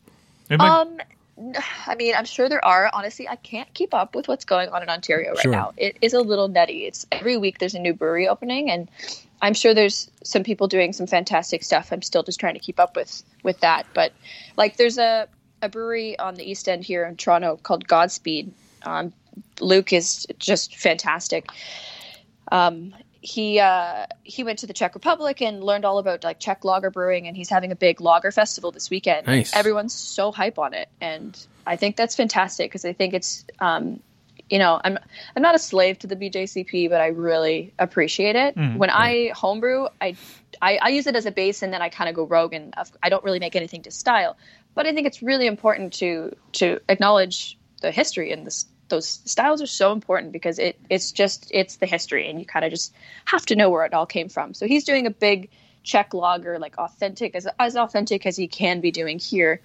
might- 0.51 0.61
Um, 0.61 0.89
n- 1.01 1.07
I 1.87 1.95
mean, 1.95 2.15
I'm 2.15 2.25
sure 2.25 2.49
there 2.49 2.65
are. 2.65 2.91
Honestly, 2.93 3.29
I 3.29 3.37
can't 3.37 3.73
keep 3.75 3.95
up 3.95 4.15
with 4.15 4.29
what's 4.29 4.45
going 4.45 4.69
on 4.71 4.83
in 4.83 4.89
Ontario 4.89 5.31
right 5.31 5.39
Sure. 5.43 5.53
now. 5.53 5.73
It 5.77 5.97
is 6.01 6.13
a 6.13 6.21
little 6.21 6.49
nutty. 6.49 6.87
It's 6.87 7.07
every 7.13 7.37
week 7.37 7.59
there's 7.59 7.75
a 7.75 7.79
new 7.79 7.95
brewery 7.95 8.29
opening, 8.29 8.71
and 8.71 8.89
I'm 9.41 9.55
sure 9.55 9.75
there's 9.75 10.11
some 10.23 10.45
people 10.45 10.69
doing 10.69 10.93
some 10.93 11.07
fantastic 11.07 11.63
stuff. 11.65 11.93
I'm 11.93 12.03
still 12.03 12.23
just 12.23 12.39
trying 12.41 12.55
to 12.55 12.61
keep 12.61 12.79
up 12.79 12.97
with 12.97 13.23
with 13.43 13.61
that. 13.61 13.87
But 13.95 14.13
like, 14.57 14.77
there's 14.77 14.99
a 14.99 15.29
a 15.63 15.69
brewery 15.69 16.19
on 16.19 16.35
the 16.35 16.49
East 16.49 16.69
End 16.69 16.85
here 16.85 17.05
in 17.05 17.17
Toronto 17.17 17.59
called 17.63 17.87
Godspeed. 17.87 18.53
Um, 18.83 19.13
Luke 19.61 19.93
is 19.93 20.27
just 20.39 20.77
fantastic. 20.77 21.47
Um, 22.51 22.95
he 23.23 23.61
uh, 23.61 24.07
he 24.25 24.43
went 24.45 24.59
to 24.59 24.67
the 24.67 24.73
Czech 24.73 24.95
Republic 24.95 25.41
and 25.41 25.63
learned 25.63 25.85
all 25.85 25.99
about 25.99 26.25
like 26.25 26.41
Czech 26.41 26.65
lager 26.65 26.91
brewing, 26.91 27.29
and 27.29 27.37
he's 27.37 27.49
having 27.49 27.71
a 27.73 27.77
big 27.77 28.01
lager 28.01 28.33
festival 28.33 28.73
this 28.73 28.91
weekend. 28.91 29.27
Nice. 29.29 29.55
Everyone's 29.57 29.95
so 29.95 30.33
hype 30.33 30.59
on 30.59 30.75
it, 30.75 30.89
and 31.01 31.39
I 31.67 31.77
think 31.77 31.97
that's 31.97 32.17
fantastic 32.17 32.71
because 32.71 32.85
I 32.85 32.93
think 32.93 33.15
it's 33.15 33.45
um, 33.61 34.01
you 34.51 34.59
know 34.59 34.81
I'm 34.85 34.99
I'm 35.37 35.43
not 35.43 35.55
a 35.55 35.59
slave 35.61 36.01
to 36.01 36.09
the 36.09 36.17
BJCP, 36.17 36.91
but 36.91 37.01
I 37.01 37.07
really 37.09 37.73
appreciate 37.79 38.35
it. 38.35 38.57
when 38.57 38.91
I 38.91 39.31
homebrew, 39.37 39.87
I, 40.01 40.17
I 40.61 40.79
I 40.83 40.89
use 40.89 41.07
it 41.07 41.15
as 41.15 41.25
a 41.25 41.31
base, 41.31 41.63
and 41.63 41.73
then 41.73 41.81
I 41.81 41.89
kind 41.91 42.11
of 42.11 42.17
go 42.17 42.25
rogue, 42.27 42.55
and 42.55 42.75
I've- 42.77 42.91
I 43.03 43.09
don't 43.09 43.23
really 43.25 43.39
make 43.39 43.55
anything 43.55 43.83
to 43.83 43.91
style. 43.93 44.37
But 44.75 44.87
I 44.87 44.93
think 44.95 45.07
it's 45.07 45.23
really 45.23 45.47
important 45.47 45.93
to 45.95 46.35
to 46.55 46.81
acknowledge 46.89 47.57
the 47.83 47.93
history 47.93 48.33
and 48.33 48.45
this 48.47 48.65
those 48.93 49.21
styles 49.25 49.61
are 49.61 49.67
so 49.67 49.91
important 49.93 50.33
because 50.33 50.59
it 50.61 50.79
it's 50.89 51.11
just 51.13 51.49
it's 51.51 51.77
the 51.77 51.87
history 51.87 52.29
and 52.31 52.39
you 52.39 52.47
kind 52.47 52.65
of 52.65 52.71
just 52.71 52.95
have 53.25 53.45
to 53.47 53.57
know 53.57 53.71
where 53.71 53.85
it 53.85 53.93
all 53.93 54.07
came 54.07 54.29
from. 54.29 54.55
So 54.55 54.67
he's 54.67 54.85
doing 54.85 55.07
a 55.07 55.11
big 55.11 55.49
Czech 55.83 56.15
lager, 56.15 56.59
like 56.61 56.79
authentic 56.79 57.35
as 57.35 57.49
as 57.59 57.77
authentic 57.77 58.27
as 58.27 58.37
he 58.37 58.47
can 58.47 58.81
be 58.81 58.91
doing 58.93 59.19
here. 59.19 59.61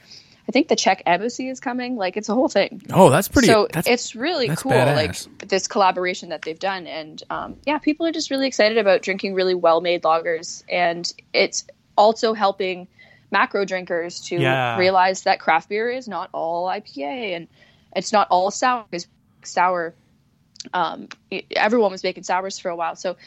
I 0.50 0.52
think 0.54 0.70
the 0.70 0.78
Czech 0.78 1.04
embassy 1.06 1.50
is 1.50 1.60
coming. 1.60 1.98
Like 1.98 2.16
it's 2.16 2.30
a 2.30 2.34
whole 2.34 2.48
thing. 2.48 2.82
oh, 2.94 3.10
that's 3.10 3.28
pretty. 3.28 3.50
so 3.50 3.68
that's, 3.72 3.88
it's 3.88 4.16
really 4.16 4.48
cool, 4.56 4.72
badass. 4.72 4.96
like 4.96 5.50
this 5.50 5.68
collaboration 5.68 6.30
that 6.30 6.42
they've 6.44 6.58
done, 6.58 6.88
and 6.88 7.22
um, 7.30 7.58
yeah, 7.66 7.78
people 7.80 8.06
are 8.08 8.14
just 8.14 8.32
really 8.32 8.48
excited 8.48 8.78
about 8.78 9.02
drinking 9.02 9.34
really 9.34 9.56
well-made 9.56 10.04
lagers, 10.04 10.64
and 10.70 11.14
it's 11.34 11.66
also 11.98 12.34
helping 12.34 12.88
macro 13.32 13.66
drinkers 13.66 14.22
to 14.22 14.40
Yeah. 14.40 14.78
realize 14.78 15.24
that 15.24 15.40
craft 15.40 15.70
beer 15.70 15.90
is 15.90 16.08
not 16.08 16.30
all 16.32 16.68
IPA 16.68 17.36
and 17.36 17.48
it's 17.96 18.14
not 18.14 18.28
all 18.30 18.52
sour 18.52 18.86
because 18.90 19.08
sour. 19.48 19.96
Um, 20.74 21.08
everyone 21.56 21.92
was 21.92 22.04
making 22.04 22.24
sours 22.24 22.60
for 22.60 22.70
a 22.70 22.76
while, 22.76 22.96
so 22.96 23.18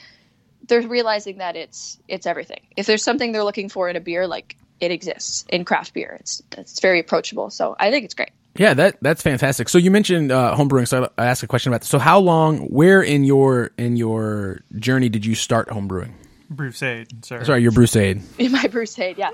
they're 0.66 0.86
realizing 0.86 1.38
that 1.38 1.56
it's 1.56 1.98
it's 2.08 2.26
everything. 2.26 2.60
If 2.76 2.86
there's 2.86 3.02
something 3.02 3.32
they're 3.32 3.44
looking 3.44 3.68
for 3.68 3.88
in 3.88 3.96
a 3.96 4.00
beer, 4.00 4.26
like 4.26 4.56
it 4.80 4.90
exists 4.90 5.44
in 5.48 5.64
craft 5.64 5.94
beer. 5.94 6.16
It's 6.20 6.42
it's 6.56 6.80
very 6.80 7.00
approachable. 7.00 7.50
So 7.50 7.76
I 7.78 7.90
think 7.90 8.04
it's 8.04 8.14
great. 8.14 8.30
Yeah, 8.56 8.74
that 8.74 8.98
that's 9.00 9.22
fantastic. 9.22 9.68
So 9.68 9.78
you 9.78 9.90
mentioned 9.90 10.32
uh, 10.32 10.54
homebrewing, 10.56 10.88
so 10.88 11.08
I 11.16 11.22
I 11.22 11.26
asked 11.26 11.42
a 11.42 11.46
question 11.46 11.72
about 11.72 11.82
this. 11.82 11.90
So 11.90 11.98
how 11.98 12.18
long, 12.18 12.66
where 12.66 13.00
in 13.00 13.24
your 13.24 13.70
in 13.78 13.96
your 13.96 14.60
journey 14.78 15.08
did 15.08 15.24
you 15.24 15.34
start 15.34 15.68
homebrewing? 15.68 16.12
Brewsade, 16.50 17.24
sir. 17.24 17.44
Sorry, 17.44 17.62
your 17.62 17.70
Brewsade. 17.70 18.22
in 18.38 18.50
my 18.50 18.66
crusade 18.66 19.16
yeah 19.18 19.30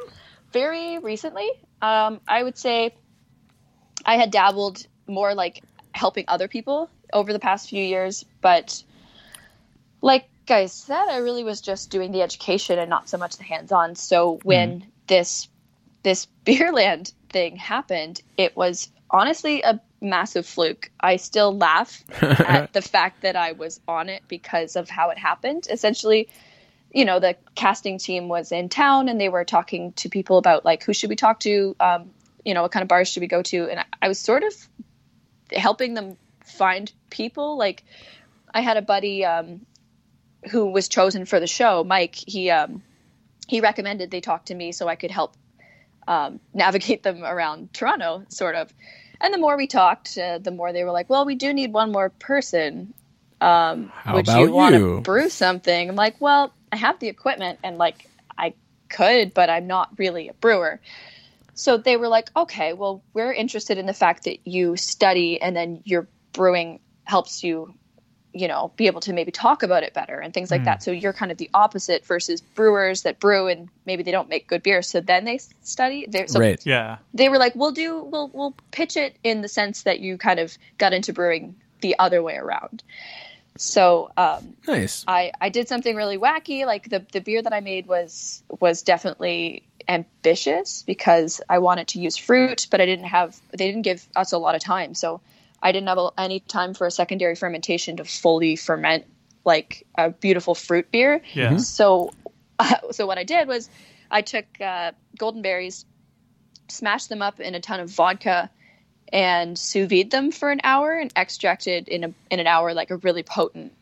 very 0.52 0.98
recently 0.98 1.48
um, 1.82 2.20
i 2.26 2.42
would 2.42 2.56
say 2.56 2.94
i 4.04 4.16
had 4.16 4.30
dabbled 4.30 4.86
more 5.06 5.34
like 5.34 5.62
helping 5.96 6.24
other 6.28 6.48
people 6.48 6.90
over 7.12 7.32
the 7.32 7.38
past 7.38 7.68
few 7.68 7.82
years 7.82 8.24
but 8.40 8.82
like 10.02 10.28
i 10.50 10.66
said 10.66 11.06
i 11.08 11.18
really 11.18 11.44
was 11.44 11.60
just 11.60 11.90
doing 11.90 12.12
the 12.12 12.22
education 12.22 12.78
and 12.78 12.90
not 12.90 13.08
so 13.08 13.18
much 13.18 13.36
the 13.36 13.44
hands-on. 13.44 13.94
So 13.94 14.38
when 14.42 14.86
this 15.06 15.48
this 16.02 16.28
beerland 16.46 17.12
thing 17.30 17.56
happened 17.56 18.20
it 18.36 18.56
was 18.56 18.90
honestly 19.10 19.62
a 19.62 19.80
massive 20.00 20.46
fluke. 20.46 20.90
I 21.00 21.16
still 21.16 21.56
laugh 21.56 22.04
at 22.22 22.72
the 22.72 22.82
fact 22.82 23.22
that 23.22 23.34
i 23.34 23.52
was 23.52 23.80
on 23.88 24.08
it 24.08 24.22
because 24.28 24.76
of 24.76 24.88
how 24.88 25.10
it 25.10 25.18
happened. 25.18 25.66
Essentially 25.70 26.28
you 26.92 27.04
know 27.04 27.18
the 27.20 27.36
casting 27.54 27.98
team 27.98 28.28
was 28.28 28.52
in 28.52 28.68
town 28.68 29.08
and 29.08 29.20
they 29.20 29.28
were 29.28 29.44
talking 29.44 29.92
to 29.92 30.08
people 30.08 30.38
about 30.38 30.64
like 30.64 30.82
who 30.82 30.92
should 30.92 31.10
we 31.10 31.16
talk 31.16 31.40
to? 31.40 31.76
Um, 31.80 32.10
you 32.44 32.54
know 32.54 32.62
what 32.62 32.72
kind 32.72 32.82
of 32.82 32.88
bars 32.88 33.08
should 33.08 33.20
we 33.20 33.26
go 33.26 33.42
to? 33.42 33.68
And 33.68 33.80
I, 33.80 33.84
I 34.02 34.08
was 34.08 34.18
sort 34.18 34.44
of 34.44 34.54
helping 35.52 35.94
them 35.94 36.16
find 36.44 36.92
people 37.10 37.56
like 37.56 37.84
i 38.54 38.60
had 38.60 38.76
a 38.76 38.82
buddy 38.82 39.24
um, 39.24 39.60
who 40.50 40.66
was 40.66 40.88
chosen 40.88 41.24
for 41.24 41.40
the 41.40 41.46
show 41.46 41.84
mike 41.84 42.14
he 42.14 42.50
um, 42.50 42.82
he 43.46 43.60
recommended 43.60 44.10
they 44.10 44.20
talk 44.20 44.46
to 44.46 44.54
me 44.54 44.72
so 44.72 44.88
I 44.88 44.96
could 44.96 45.10
help 45.10 45.34
um, 46.06 46.40
navigate 46.54 47.02
them 47.02 47.24
around 47.24 47.72
Toronto, 47.72 48.24
sort 48.28 48.54
of. 48.54 48.72
And 49.20 49.32
the 49.32 49.38
more 49.38 49.56
we 49.56 49.66
talked, 49.66 50.18
uh, 50.18 50.38
the 50.38 50.50
more 50.50 50.72
they 50.72 50.84
were 50.84 50.90
like, 50.90 51.08
"Well, 51.08 51.24
we 51.24 51.36
do 51.36 51.54
need 51.54 51.72
one 51.72 51.90
more 51.90 52.10
person. 52.10 52.92
Um, 53.40 53.90
would 54.12 54.28
you 54.28 54.52
want 54.52 54.74
to 54.74 55.00
brew 55.00 55.30
something?" 55.30 55.88
I'm 55.88 55.96
like, 55.96 56.20
"Well, 56.20 56.52
I 56.70 56.76
have 56.76 56.98
the 56.98 57.08
equipment, 57.08 57.58
and 57.64 57.78
like 57.78 58.10
I 58.36 58.52
could, 58.90 59.32
but 59.32 59.48
I'm 59.48 59.66
not 59.66 59.98
really 59.98 60.28
a 60.28 60.34
brewer." 60.34 60.80
So 61.56 61.78
they 61.78 61.96
were 61.96 62.06
like, 62.06 62.30
"Okay, 62.36 62.74
well, 62.74 63.02
we're 63.14 63.32
interested 63.32 63.78
in 63.78 63.86
the 63.86 63.94
fact 63.94 64.24
that 64.24 64.46
you 64.46 64.76
study 64.76 65.40
and 65.40 65.56
then 65.56 65.80
your 65.84 66.06
brewing 66.32 66.80
helps 67.04 67.42
you." 67.42 67.74
You 68.32 68.48
know, 68.48 68.70
be 68.76 68.86
able 68.86 69.00
to 69.00 69.14
maybe 69.14 69.32
talk 69.32 69.62
about 69.62 69.82
it 69.82 69.94
better 69.94 70.20
and 70.20 70.34
things 70.34 70.50
like 70.50 70.64
that. 70.64 70.82
So 70.82 70.90
you're 70.90 71.14
kind 71.14 71.32
of 71.32 71.38
the 71.38 71.48
opposite 71.54 72.04
versus 72.04 72.42
brewers 72.42 73.00
that 73.04 73.18
brew 73.18 73.48
and 73.48 73.70
maybe 73.86 74.02
they 74.02 74.10
don't 74.10 74.28
make 74.28 74.46
good 74.46 74.62
beer. 74.62 74.82
So 74.82 75.00
then 75.00 75.24
they 75.24 75.38
study. 75.62 76.04
They're, 76.06 76.28
so 76.28 76.38
right. 76.38 76.60
Yeah. 76.66 76.98
they 77.14 77.30
were 77.30 77.38
like, 77.38 77.54
"We'll 77.54 77.72
do, 77.72 78.02
we'll 78.02 78.28
we'll 78.34 78.54
pitch 78.72 78.98
it 78.98 79.16
in 79.24 79.40
the 79.40 79.48
sense 79.48 79.84
that 79.84 80.00
you 80.00 80.18
kind 80.18 80.38
of 80.38 80.58
got 80.76 80.92
into 80.92 81.14
brewing 81.14 81.56
the 81.80 81.98
other 81.98 82.22
way 82.22 82.36
around." 82.36 82.82
So 83.56 84.10
um, 84.16 84.56
Nice. 84.66 85.04
I 85.08 85.32
I 85.40 85.48
did 85.48 85.68
something 85.68 85.96
really 85.96 86.18
wacky. 86.18 86.66
Like 86.66 86.90
the 86.90 87.04
the 87.12 87.20
beer 87.20 87.42
that 87.42 87.52
I 87.52 87.60
made 87.60 87.86
was 87.86 88.42
was 88.60 88.82
definitely 88.82 89.62
ambitious 89.88 90.82
because 90.82 91.40
I 91.48 91.58
wanted 91.58 91.88
to 91.88 92.00
use 92.00 92.16
fruit, 92.16 92.66
but 92.70 92.80
I 92.80 92.86
didn't 92.86 93.06
have 93.06 93.38
they 93.50 93.66
didn't 93.66 93.82
give 93.82 94.06
us 94.16 94.32
a 94.32 94.38
lot 94.38 94.54
of 94.54 94.62
time, 94.62 94.94
so 94.94 95.20
I 95.62 95.72
didn't 95.72 95.88
have 95.88 95.98
any 96.18 96.40
time 96.40 96.74
for 96.74 96.86
a 96.86 96.90
secondary 96.90 97.34
fermentation 97.34 97.96
to 97.96 98.04
fully 98.04 98.56
ferment 98.56 99.06
like 99.44 99.86
a 99.96 100.10
beautiful 100.10 100.54
fruit 100.54 100.90
beer. 100.90 101.22
Yeah. 101.32 101.56
So, 101.56 102.12
so 102.90 103.06
what 103.06 103.18
I 103.18 103.24
did 103.24 103.48
was 103.48 103.70
I 104.10 104.22
took 104.22 104.44
uh, 104.60 104.92
golden 105.16 105.42
berries, 105.42 105.86
smashed 106.68 107.08
them 107.08 107.22
up 107.22 107.40
in 107.40 107.54
a 107.54 107.60
ton 107.60 107.80
of 107.80 107.90
vodka, 107.90 108.50
and 109.12 109.58
sous 109.58 109.88
vide 109.88 110.10
them 110.10 110.32
for 110.32 110.50
an 110.50 110.60
hour 110.64 110.92
and 110.92 111.12
extracted 111.16 111.88
in 111.88 112.04
a 112.04 112.12
in 112.30 112.40
an 112.40 112.46
hour 112.46 112.74
like 112.74 112.90
a 112.90 112.96
really 112.96 113.22
potent 113.22 113.72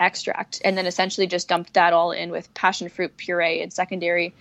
extract, 0.00 0.60
and 0.64 0.76
then 0.76 0.86
essentially 0.86 1.26
just 1.26 1.48
dumped 1.48 1.74
that 1.74 1.92
all 1.92 2.10
in 2.10 2.30
with 2.30 2.52
passion 2.52 2.88
fruit 2.88 3.16
puree 3.16 3.62
and 3.62 3.72
secondary, 3.72 4.34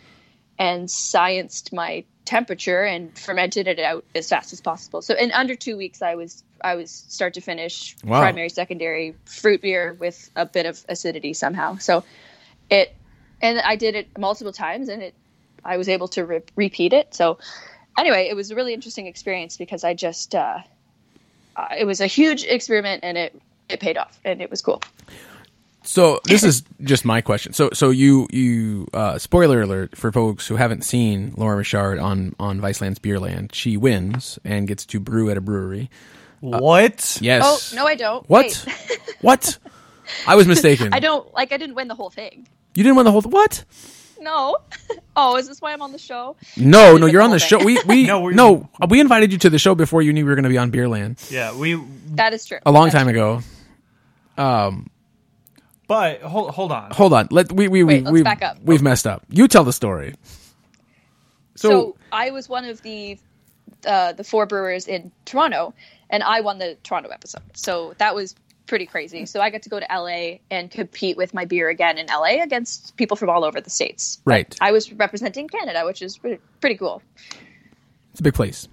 and 0.60 0.88
scienced 0.88 1.74
my 1.74 2.04
temperature 2.26 2.84
and 2.84 3.18
fermented 3.18 3.68
it 3.68 3.80
out 3.80 4.06
as 4.16 4.30
fast 4.30 4.54
as 4.54 4.62
possible. 4.62 5.02
So 5.02 5.14
in 5.16 5.32
under 5.32 5.56
two 5.56 5.76
weeks, 5.78 6.02
I 6.02 6.16
was 6.16 6.44
I 6.62 6.76
was 6.76 6.92
start 6.92 7.34
to 7.34 7.42
finish 7.42 7.96
Wow. 8.04 8.20
primary 8.20 8.50
secondary 8.50 9.16
fruit 9.26 9.62
beer 9.62 9.96
with 10.00 10.30
a 10.36 10.46
bit 10.46 10.66
of 10.66 10.84
acidity 10.88 11.34
somehow. 11.34 11.78
So 11.78 12.04
it 12.70 12.96
and 13.42 13.60
I 13.60 13.76
did 13.76 13.96
it 13.96 14.18
multiple 14.18 14.54
times, 14.54 14.90
and 14.90 15.04
it 15.04 15.16
I 15.66 15.78
was 15.78 15.90
able 15.90 16.08
to 16.10 16.26
re- 16.26 16.42
repeat 16.56 16.94
it. 16.94 17.14
So 17.14 17.40
anyway, 17.98 18.28
it 18.30 18.36
was 18.36 18.52
a 18.52 18.56
really 18.56 18.74
interesting 18.74 19.08
experience 19.08 19.58
because 19.58 19.84
I 19.84 19.94
just 19.94 20.34
uh, 20.34 20.60
uh, 21.56 21.68
it 21.78 21.86
was 21.86 22.00
a 22.00 22.08
huge 22.08 22.44
experiment, 22.46 23.04
and 23.04 23.18
it 23.18 23.36
it 23.70 23.80
paid 23.80 23.98
off, 23.98 24.18
and 24.24 24.42
it 24.42 24.50
was 24.50 24.62
cool. 24.62 24.82
So 25.86 26.20
this 26.26 26.44
is 26.44 26.64
just 26.82 27.04
my 27.06 27.22
question. 27.22 27.54
So 27.54 27.70
so 27.74 27.90
you 27.90 28.28
you 28.32 28.88
uh, 28.94 29.18
spoiler 29.18 29.62
alert 29.62 29.98
for 29.98 30.12
folks 30.12 30.48
who 30.48 30.56
haven't 30.56 30.84
seen 30.84 31.34
Lauren 31.38 31.58
Richard 31.58 32.00
on 32.00 32.36
on 32.40 32.60
Viceland's 32.62 33.00
Beerland. 33.00 33.54
She 33.54 33.76
wins 33.78 34.40
and 34.46 34.68
gets 34.68 34.86
to 34.88 35.00
brew 35.00 35.30
at 35.30 35.38
a 35.38 35.42
brewery. 35.42 35.90
what? 36.40 37.18
Yes. 37.22 37.44
Oh 37.46 37.76
no, 37.76 37.86
I 37.86 37.96
don't. 37.96 38.28
What? 38.30 38.46
Wait. 38.66 39.00
what? 39.22 39.58
I 40.28 40.36
was 40.36 40.48
mistaken. 40.48 40.94
I 40.94 41.00
don't 41.00 41.32
like. 41.34 41.52
I 41.52 41.58
didn't 41.58 41.76
win 41.76 41.88
the 41.90 41.96
whole 41.96 42.10
thing. 42.10 42.48
You 42.76 42.84
didn't 42.84 42.96
win 42.96 43.06
the 43.06 43.12
whole. 43.12 43.22
what? 43.22 43.64
No. 44.20 44.58
Oh, 45.16 45.38
is 45.38 45.48
this 45.48 45.62
why 45.62 45.74
I'm 45.74 45.82
on 45.84 45.92
the 45.92 46.00
show? 46.00 46.36
No, 46.58 46.98
no, 46.98 47.06
you're 47.06 47.22
on 47.22 47.30
the 47.30 47.38
whole 47.38 47.48
show. 47.60 47.64
We 47.64 47.80
we 47.86 48.08
No, 48.08 48.30
no, 48.30 48.68
we're- 48.90 49.00
invited 49.00 49.32
you 49.32 49.38
to 49.38 49.50
the 49.52 49.60
show 49.60 49.76
before 49.76 50.02
you 50.02 50.12
knew 50.12 50.26
we 50.26 50.30
were 50.32 50.36
going 50.36 50.44
to 50.44 50.50
be 50.50 50.58
on 50.58 50.72
Beerland 50.72 51.30
Yeah. 51.30 51.56
We. 51.56 51.80
That 52.16 52.34
is 52.34 52.44
true. 52.44 52.58
a 52.66 52.72
long 52.72 52.86
That's 52.86 52.96
time 52.96 53.14
true. 53.14 53.40
ago. 54.38 54.82
But 55.94 56.24
hold 56.24 56.50
hold 56.50 56.72
on. 56.72 56.90
Hold 56.90 57.14
on. 57.14 57.28
Let 57.30 57.52
we 57.52 57.68
we 57.68 57.84
Wait, 57.84 57.98
we 57.98 58.02
let's 58.02 58.14
we 58.14 58.24
back 58.24 58.42
up. 58.42 58.58
we've 58.64 58.82
messed 58.82 59.06
up. 59.06 59.24
You 59.30 59.48
tell 59.48 59.64
the 59.64 59.72
story. 59.72 60.16
So, 61.54 61.70
So, 61.70 61.96
I 62.12 62.32
was 62.32 62.50
one 62.50 62.66
of 62.66 62.82
the 62.82 63.20
uh, 63.86 64.14
the 64.14 64.24
four 64.24 64.48
brewers 64.48 64.88
in 64.88 65.12
Toronto, 65.26 65.76
and 66.10 66.24
I 66.24 66.42
won 66.42 66.58
the 66.58 66.78
Toronto 66.82 67.10
episode. 67.10 67.44
So 67.54 67.94
that 68.00 68.16
was 68.16 68.34
pretty 68.66 68.88
crazy. 68.88 69.28
So 69.28 69.40
I 69.40 69.52
got 69.52 69.62
to 69.62 69.70
go 69.70 69.80
to 69.80 69.86
LA 69.88 70.38
and 70.50 70.72
compete 70.72 71.16
with 71.16 71.32
my 71.36 71.46
beer 71.46 71.70
again 71.70 72.00
in 72.00 72.08
LA 72.08 72.42
against 72.42 72.98
people 72.98 73.16
from 73.16 73.30
all 73.30 73.44
over 73.44 73.62
the 73.62 73.70
states. 73.70 74.20
But 74.26 74.32
Right. 74.32 74.58
I 74.62 74.72
was 74.72 74.92
representing 74.94 75.48
Canada, 75.48 75.86
which 75.86 76.02
is 76.02 76.18
pretty, 76.18 76.42
pretty 76.60 76.78
cool. 76.78 77.04
it's 78.10 78.20
a 78.20 78.24
big 78.24 78.34
place. 78.34 78.68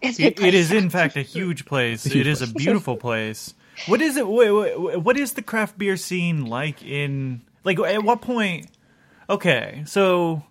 It's 0.00 0.20
a 0.20 0.30
big 0.30 0.38
It, 0.40 0.46
it 0.48 0.54
is 0.54 0.70
in 0.70 0.88
fact 0.88 1.16
a 1.16 1.22
huge 1.22 1.64
place. 1.64 2.04
huge 2.04 2.14
it 2.14 2.26
is 2.28 2.42
a 2.42 2.46
beautiful 2.46 2.96
place. 2.96 3.54
What 3.86 4.00
is 4.02 4.16
it? 4.16 4.26
Wait, 4.26 4.50
wait, 4.50 4.96
what 5.00 5.16
is 5.16 5.34
the 5.34 5.42
craft 5.42 5.78
beer 5.78 5.96
scene 5.96 6.46
like 6.46 6.82
in 6.82 7.42
like 7.64 7.78
at 7.78 8.02
what 8.02 8.20
point? 8.20 8.68
Okay, 9.30 9.82
so 9.86 10.42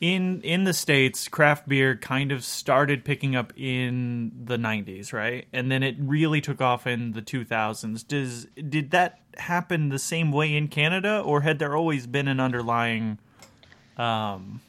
in 0.00 0.40
in 0.42 0.64
the 0.64 0.72
states, 0.72 1.28
craft 1.28 1.68
beer 1.68 1.96
kind 1.96 2.32
of 2.32 2.44
started 2.44 3.04
picking 3.04 3.36
up 3.36 3.52
in 3.56 4.32
the 4.44 4.56
'90s, 4.56 5.12
right? 5.12 5.46
And 5.52 5.70
then 5.70 5.82
it 5.82 5.96
really 5.98 6.40
took 6.40 6.60
off 6.60 6.86
in 6.86 7.12
the 7.12 7.22
2000s. 7.22 8.06
Does 8.06 8.46
did 8.68 8.90
that 8.90 9.20
happen 9.36 9.88
the 9.88 9.98
same 9.98 10.32
way 10.32 10.54
in 10.56 10.68
Canada, 10.68 11.20
or 11.20 11.42
had 11.42 11.58
there 11.58 11.76
always 11.76 12.06
been 12.06 12.28
an 12.28 12.40
underlying? 12.40 13.18
Um, 13.96 14.60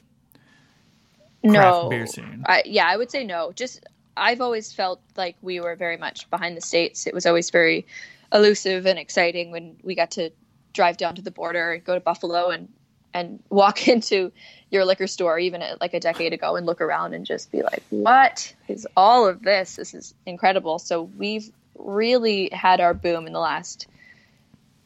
craft 1.48 1.84
no 1.84 1.88
beer 1.88 2.06
scene? 2.06 2.44
I, 2.46 2.62
yeah 2.64 2.86
i 2.86 2.96
would 2.96 3.10
say 3.10 3.24
no 3.24 3.52
just 3.54 3.84
i've 4.16 4.40
always 4.40 4.72
felt 4.72 5.00
like 5.16 5.36
we 5.42 5.60
were 5.60 5.76
very 5.76 5.96
much 5.96 6.28
behind 6.30 6.56
the 6.56 6.60
states. 6.60 7.06
It 7.06 7.14
was 7.14 7.26
always 7.26 7.50
very 7.50 7.86
elusive 8.32 8.86
and 8.86 8.98
exciting 8.98 9.50
when 9.50 9.76
we 9.82 9.94
got 9.94 10.12
to 10.12 10.30
drive 10.72 10.96
down 10.96 11.14
to 11.16 11.22
the 11.22 11.30
border 11.30 11.82
go 11.84 11.94
to 11.94 12.00
buffalo 12.00 12.48
and 12.48 12.68
and 13.14 13.42
walk 13.50 13.88
into 13.88 14.32
your 14.70 14.84
liquor 14.84 15.06
store 15.06 15.38
even 15.38 15.62
like 15.80 15.94
a 15.94 16.00
decade 16.00 16.32
ago 16.32 16.56
and 16.56 16.66
look 16.66 16.80
around 16.80 17.14
and 17.14 17.26
just 17.26 17.52
be 17.52 17.62
like 17.62 17.82
what 17.90 18.54
is 18.68 18.86
all 18.96 19.28
of 19.28 19.42
this? 19.42 19.76
This 19.76 19.92
is 19.92 20.14
incredible. 20.24 20.78
So 20.78 21.02
we've 21.02 21.50
really 21.78 22.48
had 22.50 22.80
our 22.80 22.94
boom 22.94 23.26
in 23.26 23.32
the 23.32 23.38
last 23.38 23.86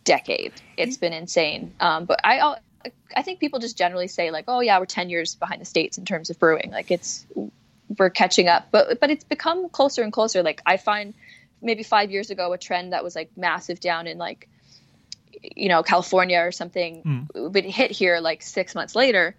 decade. 0.05 0.53
It's 0.77 0.97
been 0.97 1.13
insane. 1.13 1.75
Um, 1.81 2.05
but 2.07 2.21
i 2.25 2.57
I 3.17 3.23
think 3.23 3.41
people 3.41 3.59
just 3.59 3.77
generally 3.77 4.07
say 4.07 4.31
like, 4.31 4.45
"Oh 4.47 4.61
yeah, 4.61 4.79
we're 4.79 4.87
ten 4.87 5.11
years 5.11 5.35
behind 5.35 5.61
the 5.61 5.65
states 5.65 5.99
in 5.99 6.05
terms 6.05 6.31
of 6.31 6.39
brewing." 6.39 6.71
Like 6.71 6.93
it's 6.93 7.27
we're 7.99 8.11
catching 8.11 8.49
up, 8.49 8.69
but 8.71 9.01
but 9.01 9.11
it's 9.11 9.25
become 9.25 9.69
closer 9.69 10.03
and 10.03 10.13
closer. 10.13 10.43
Like 10.43 10.63
I 10.67 10.77
find 10.77 11.15
maybe 11.63 11.83
five 11.83 12.11
years 12.11 12.31
ago, 12.31 12.53
a 12.53 12.59
trend 12.59 12.93
that 12.93 13.05
was 13.05 13.15
like 13.15 13.31
massive 13.37 13.81
down 13.81 14.07
in 14.07 14.19
like 14.19 14.49
you 15.43 15.69
know 15.69 15.83
California 15.83 16.41
or 16.41 16.53
something 16.53 17.29
would 17.35 17.65
hit 17.65 17.91
here 17.91 18.19
like 18.21 18.43
six 18.43 18.75
months 18.75 18.95
later, 18.95 19.37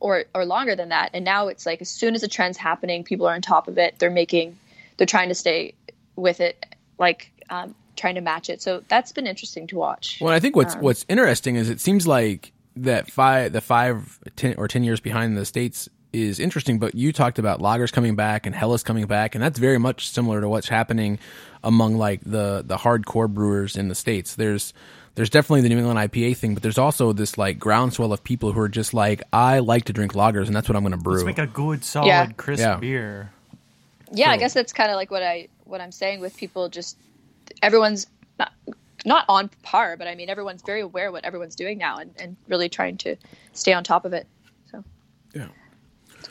or 0.00 0.24
or 0.34 0.44
longer 0.44 0.76
than 0.76 0.90
that. 0.90 1.10
And 1.14 1.24
now 1.24 1.48
it's 1.48 1.66
like 1.66 1.80
as 1.80 1.90
soon 1.90 2.14
as 2.14 2.22
a 2.22 2.28
trend's 2.28 2.58
happening, 2.58 3.04
people 3.04 3.26
are 3.26 3.34
on 3.34 3.42
top 3.42 3.68
of 3.68 3.78
it. 3.78 3.98
They're 3.98 4.10
making, 4.10 4.58
they're 4.96 5.06
trying 5.06 5.28
to 5.28 5.34
stay 5.34 5.74
with 6.16 6.40
it, 6.40 6.64
like 6.98 7.30
um, 7.50 7.74
trying 7.96 8.14
to 8.16 8.20
match 8.20 8.48
it. 8.50 8.62
So 8.62 8.82
that's 8.88 9.12
been 9.12 9.26
interesting 9.26 9.66
to 9.68 9.76
watch. 9.76 10.18
Well, 10.20 10.32
I 10.32 10.40
think 10.40 10.56
what's 10.56 10.74
what's 10.76 11.04
interesting 11.08 11.56
is 11.56 11.68
it 11.68 11.80
seems 11.80 12.06
like 12.06 12.52
that 12.76 13.10
five 13.10 13.52
the 13.52 13.60
five 13.60 14.18
ten, 14.36 14.54
or 14.56 14.68
ten 14.68 14.82
years 14.82 15.00
behind 15.00 15.36
the 15.36 15.44
states 15.44 15.88
is 16.12 16.38
interesting, 16.38 16.78
but 16.78 16.94
you 16.94 17.12
talked 17.12 17.38
about 17.38 17.60
lagers 17.60 17.92
coming 17.92 18.16
back 18.16 18.46
and 18.46 18.54
Helles 18.54 18.82
coming 18.82 19.06
back, 19.06 19.34
and 19.34 19.42
that's 19.42 19.58
very 19.58 19.78
much 19.78 20.08
similar 20.08 20.40
to 20.40 20.48
what's 20.48 20.68
happening 20.68 21.18
among 21.64 21.96
like 21.96 22.20
the 22.24 22.62
the 22.66 22.76
hardcore 22.76 23.28
brewers 23.32 23.76
in 23.76 23.88
the 23.88 23.94
states. 23.94 24.34
There's 24.34 24.74
there's 25.14 25.30
definitely 25.30 25.60
the 25.62 25.68
New 25.68 25.78
England 25.78 25.98
IPA 25.98 26.36
thing, 26.38 26.54
but 26.54 26.62
there's 26.62 26.78
also 26.78 27.12
this 27.12 27.36
like 27.36 27.58
groundswell 27.58 28.12
of 28.12 28.24
people 28.24 28.52
who 28.52 28.60
are 28.60 28.68
just 28.68 28.94
like, 28.94 29.22
I 29.32 29.58
like 29.58 29.84
to 29.84 29.92
drink 29.92 30.12
lagers, 30.14 30.46
and 30.46 30.56
that's 30.56 30.68
what 30.68 30.76
I'm 30.76 30.82
going 30.82 30.92
to 30.92 30.96
brew. 30.98 31.14
Let's 31.16 31.24
make 31.26 31.38
a 31.38 31.46
good, 31.46 31.84
solid, 31.84 32.06
Yeah. 32.06 32.26
crisp 32.36 32.60
Yeah. 32.62 32.76
beer. 32.76 33.30
yeah 34.14 34.30
i 34.30 34.36
guess 34.36 34.52
that's 34.52 34.72
kind 34.74 34.90
of 34.90 34.96
like 34.96 35.10
what 35.10 35.22
i 35.22 35.48
what 35.64 35.80
i'm 35.80 35.92
saying 35.92 36.20
with 36.20 36.36
people 36.36 36.68
just 36.68 36.98
everyone's 37.62 38.06
not, 38.38 38.52
not 39.06 39.24
on 39.28 39.48
par 39.62 39.96
but 39.96 40.06
i 40.06 40.14
mean 40.14 40.28
everyone's 40.28 40.60
very 40.62 40.80
aware 40.82 41.06
of 41.06 41.14
what 41.14 41.24
everyone's 41.24 41.56
doing 41.56 41.78
now 41.78 41.96
and, 41.98 42.10
and 42.18 42.36
really 42.46 42.68
trying 42.68 42.98
to 42.98 43.16
stay 43.54 43.72
on 43.72 43.82
top 43.82 44.04
of 44.04 44.12
it 44.12 44.26
so 44.70 44.84
Yeah. 45.34 45.48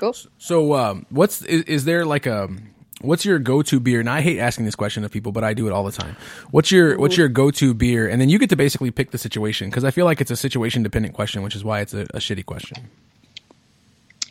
Cool 0.01 0.15
So, 0.37 0.73
um, 0.73 1.05
what's 1.09 1.41
is, 1.43 1.63
is 1.63 1.85
there 1.85 2.05
like 2.05 2.25
a 2.25 2.49
what's 3.01 3.25
your 3.25 3.39
go 3.39 3.61
to 3.63 3.79
beer? 3.79 3.99
And 3.99 4.09
I 4.09 4.21
hate 4.21 4.39
asking 4.39 4.65
this 4.65 4.75
question 4.75 5.03
of 5.03 5.11
people, 5.11 5.31
but 5.31 5.43
I 5.43 5.53
do 5.53 5.67
it 5.67 5.73
all 5.73 5.83
the 5.83 5.91
time. 5.91 6.15
What's 6.51 6.71
your 6.71 6.97
what's 6.97 7.17
your 7.17 7.29
go 7.29 7.51
to 7.51 7.73
beer? 7.73 8.07
And 8.07 8.19
then 8.21 8.29
you 8.29 8.37
get 8.39 8.49
to 8.49 8.55
basically 8.55 8.91
pick 8.91 9.11
the 9.11 9.17
situation 9.17 9.69
because 9.69 9.83
I 9.83 9.91
feel 9.91 10.05
like 10.05 10.21
it's 10.21 10.31
a 10.31 10.35
situation 10.35 10.83
dependent 10.83 11.13
question, 11.15 11.41
which 11.43 11.55
is 11.55 11.63
why 11.63 11.81
it's 11.81 11.93
a, 11.93 12.01
a 12.13 12.19
shitty 12.19 12.45
question. 12.45 12.77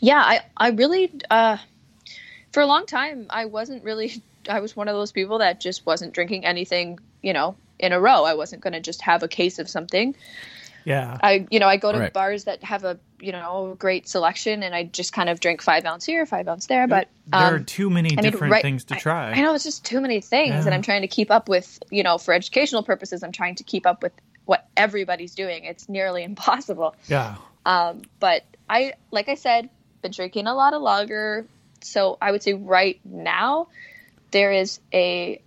yeah 0.00 0.22
i 0.32 0.40
i 0.56 0.68
really 0.70 1.12
uh 1.30 1.56
for 2.52 2.62
a 2.62 2.66
long 2.66 2.86
time 2.86 3.26
i 3.30 3.44
wasn't 3.44 3.84
really 3.84 4.22
i 4.48 4.60
was 4.60 4.74
one 4.74 4.88
of 4.88 4.94
those 4.94 5.12
people 5.12 5.38
that 5.38 5.60
just 5.60 5.84
wasn't 5.84 6.12
drinking 6.14 6.44
anything 6.44 6.98
you 7.22 7.34
know 7.34 7.54
in 7.78 7.92
a 7.92 8.00
row 8.00 8.24
i 8.24 8.34
wasn't 8.34 8.62
going 8.62 8.72
to 8.72 8.80
just 8.80 9.02
have 9.02 9.22
a 9.22 9.28
case 9.28 9.58
of 9.58 9.68
something 9.68 10.14
Yeah. 10.84 11.18
I 11.22 11.46
you 11.50 11.58
know 11.60 11.66
I 11.68 11.76
go 11.76 11.92
to 11.92 11.98
Right. 11.98 12.12
bars 12.12 12.44
that 12.44 12.62
have 12.64 12.84
a 12.84 12.98
you 13.20 13.32
know 13.32 13.76
great 13.78 14.08
selection, 14.08 14.62
and 14.62 14.74
I 14.74 14.84
just 14.84 15.12
kind 15.12 15.28
of 15.28 15.40
drink 15.40 15.62
five 15.62 15.84
ounce 15.84 16.04
here, 16.06 16.24
five 16.26 16.48
ounce 16.48 16.66
there. 16.66 16.86
But 16.88 17.08
there 17.26 17.40
are 17.40 17.56
um, 17.56 17.64
too 17.64 17.90
many 17.90 18.10
I 18.12 18.22
mean, 18.22 18.30
different 18.30 18.52
right- 18.52 18.62
things 18.62 18.84
to 18.84 18.94
I- 18.94 18.98
try. 18.98 19.30
I, 19.32 19.40
know 19.42 19.54
it's 19.54 19.64
just 19.64 19.84
too 19.84 20.00
many 20.00 20.20
things, 20.20 20.50
Yeah. 20.50 20.64
and 20.64 20.74
I'm 20.74 20.82
trying 20.82 21.02
to 21.02 21.08
keep 21.08 21.30
up 21.30 21.48
with 21.48 21.82
you 21.90 22.02
know 22.02 22.18
for 22.18 22.32
educational 22.34 22.82
purposes. 22.82 23.22
I'm 23.22 23.32
trying 23.32 23.56
to 23.56 23.64
keep 23.64 23.86
up 23.86 24.02
with 24.02 24.12
what 24.46 24.66
everybody's 24.76 25.34
doing. 25.34 25.64
It's 25.64 25.88
nearly 25.88 26.24
impossible. 26.30 26.94
Yeah. 27.08 27.36
Um, 27.66 28.02
but 28.18 28.44
I, 28.68 28.94
like 29.10 29.28
I 29.28 29.34
said, 29.34 29.68
been 30.02 30.12
drinking 30.12 30.46
a 30.46 30.54
lot 30.54 30.72
of 30.74 30.80
lager. 30.82 31.46
So 31.82 32.16
I 32.20 32.32
would 32.32 32.42
say 32.42 32.54
right 32.54 32.98
now 33.04 33.68
there 34.30 34.52
is 34.52 34.80
a 34.92 35.42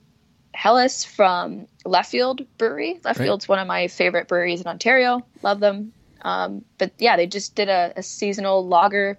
Helles 0.53 1.03
from 1.03 1.67
Leftfield 1.85 2.45
Brewery. 2.57 2.99
Leftfield's 3.03 3.47
one 3.47 3.59
of 3.59 3.67
my 3.67 3.87
favorite 3.87 4.27
breweries 4.27 4.61
in 4.61 4.67
Ontario. 4.67 5.25
Love 5.41 5.59
them. 5.59 5.93
Um, 6.21 6.63
but 6.77 6.91
yeah, 6.99 7.17
they 7.17 7.27
just 7.27 7.55
did 7.55 7.69
a, 7.69 7.93
a 7.97 8.03
seasonal 8.03 8.65
lager 8.65 9.17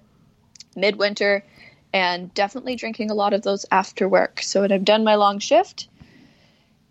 midwinter 0.75 1.45
and 1.93 2.33
definitely 2.35 2.77
drinking 2.77 3.11
a 3.11 3.15
lot 3.15 3.35
of 3.35 3.43
those 3.43 3.67
after 3.71 4.09
work. 4.09 4.41
So 4.43 4.63
when 4.63 4.73
I've 4.73 4.85
done 4.85 5.05
my 5.05 5.17
long 5.17 5.39
shift, 5.39 5.89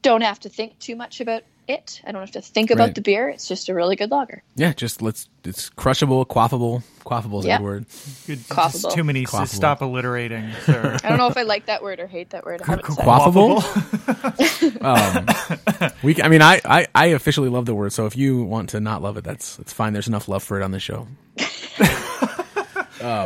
don't 0.02 0.22
have 0.22 0.40
to 0.42 0.50
think 0.50 0.80
too 0.80 0.96
much 0.96 1.20
about 1.20 1.44
it. 1.68 2.02
I 2.06 2.12
don't 2.12 2.22
have 2.22 2.32
to 2.32 2.42
think 2.42 2.72
about 2.72 2.84
Right. 2.86 2.96
the 2.96 3.02
beer. 3.02 3.30
It's 3.30 3.48
just 3.48 3.70
a 3.70 3.74
really 3.74 3.96
good 3.96 4.12
lager. 4.12 4.44
Yeah, 4.56 4.74
just 4.74 5.02
let's. 5.02 5.30
It's 5.44 5.70
crushable, 5.70 6.26
quaffable. 6.26 6.84
Quaffable 7.06 7.40
is 7.40 7.46
a 7.46 7.48
Yeah. 7.50 7.58
good 7.58 7.64
word. 7.64 7.86
Good, 8.28 8.38
just 8.40 8.50
Quaffable. 8.50 8.94
too 8.94 9.04
many. 9.04 9.26
Quaffable. 9.26 9.48
Stop 9.48 9.82
alliterating, 9.82 10.50
sir. 10.66 10.98
I 11.04 11.10
don't 11.10 11.18
know 11.18 11.28
if 11.28 11.36
I 11.38 11.44
like 11.44 11.66
that 11.66 11.84
word 11.84 12.00
or 12.00 12.08
hate 12.08 12.30
that 12.32 12.46
word. 12.46 12.62
I 12.62 12.66
haven't 12.68 12.86
said 12.94 13.04
it. 13.04 13.08
Quaffable. 13.08 14.84
um, 14.84 15.92
we. 16.04 16.22
I 16.22 16.28
mean, 16.30 16.42
I, 16.42 16.62
I. 16.66 16.88
I 16.96 17.06
officially 17.08 17.50
love 17.50 17.66
the 17.66 17.76
word. 17.76 17.92
So 17.94 18.06
if 18.06 18.16
you 18.16 18.44
want 18.44 18.70
to 18.70 18.80
not 18.80 19.02
love 19.02 19.18
it, 19.18 19.24
that's 19.24 19.58
that's 19.58 19.74
fine. 19.74 19.94
There's 19.94 20.08
enough 20.08 20.28
love 20.28 20.44
for 20.44 20.60
it 20.60 20.64
on 20.64 20.72
the 20.72 20.80
show. 20.80 21.08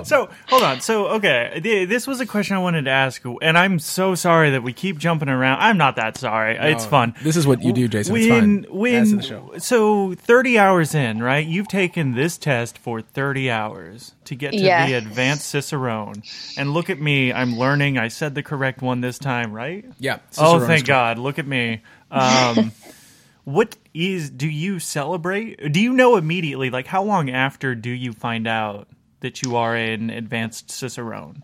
So 0.03 0.29
hold 0.47 0.63
on. 0.63 0.81
So 0.81 1.07
okay, 1.09 1.59
th- 1.61 1.87
this 1.87 2.07
was 2.07 2.19
a 2.19 2.25
question 2.25 2.55
I 2.55 2.59
wanted 2.59 2.85
to 2.85 2.91
ask, 2.91 3.21
and 3.41 3.57
I'm 3.57 3.79
so 3.79 4.15
sorry 4.15 4.49
that 4.51 4.63
we 4.63 4.73
keep 4.73 4.97
jumping 4.97 5.29
around. 5.29 5.59
I'm 5.59 5.77
not 5.77 5.95
that 5.97 6.17
sorry. 6.17 6.57
it's 6.59 6.85
fun. 6.85 7.13
This 7.21 7.35
is 7.37 7.45
what 7.45 7.61
you 7.63 7.73
do, 7.73 7.87
Jason. 7.87 8.15
it's 8.15 8.27
When 8.29 8.63
fine. 8.63 8.73
when 8.75 9.17
the 9.17 9.21
show. 9.23 9.51
so 9.59 10.13
30 10.15 10.57
hours 10.59 10.95
in, 10.95 11.21
right? 11.21 11.45
You've 11.45 11.67
taken 11.67 12.13
this 12.15 12.37
test 12.37 12.77
for 12.77 13.01
30 13.01 13.49
hours 13.51 14.13
to 14.25 14.35
get 14.35 14.51
to 14.51 14.57
Yeah. 14.57 14.85
the 14.87 14.93
advanced 14.93 15.47
Cicerone, 15.49 16.23
and 16.57 16.73
look 16.73 16.89
at 16.89 16.99
me. 16.99 17.31
I'm 17.31 17.57
learning. 17.57 17.97
I 17.97 18.07
said 18.07 18.35
the 18.35 18.43
correct 18.43 18.81
one 18.81 19.01
this 19.01 19.17
time, 19.19 19.51
right? 19.53 19.85
Yeah. 19.99 20.17
Oh, 20.37 20.57
thank 20.59 20.67
correct. 20.69 20.87
God! 20.87 21.17
Look 21.19 21.39
at 21.39 21.47
me. 21.47 21.81
Um, 22.11 22.71
what 23.43 23.75
is? 23.93 24.29
Do 24.29 24.47
you 24.49 24.79
celebrate? 24.79 25.71
Do 25.71 25.79
you 25.79 25.93
know 25.93 26.17
immediately? 26.17 26.69
Like, 26.69 26.87
how 26.87 27.03
long 27.03 27.29
after 27.29 27.75
do 27.75 27.89
you 27.89 28.11
find 28.13 28.47
out 28.47 28.87
that 29.21 29.41
you 29.41 29.55
are 29.55 29.75
an 29.75 30.09
advanced 30.09 30.71
cicerone? 30.71 31.43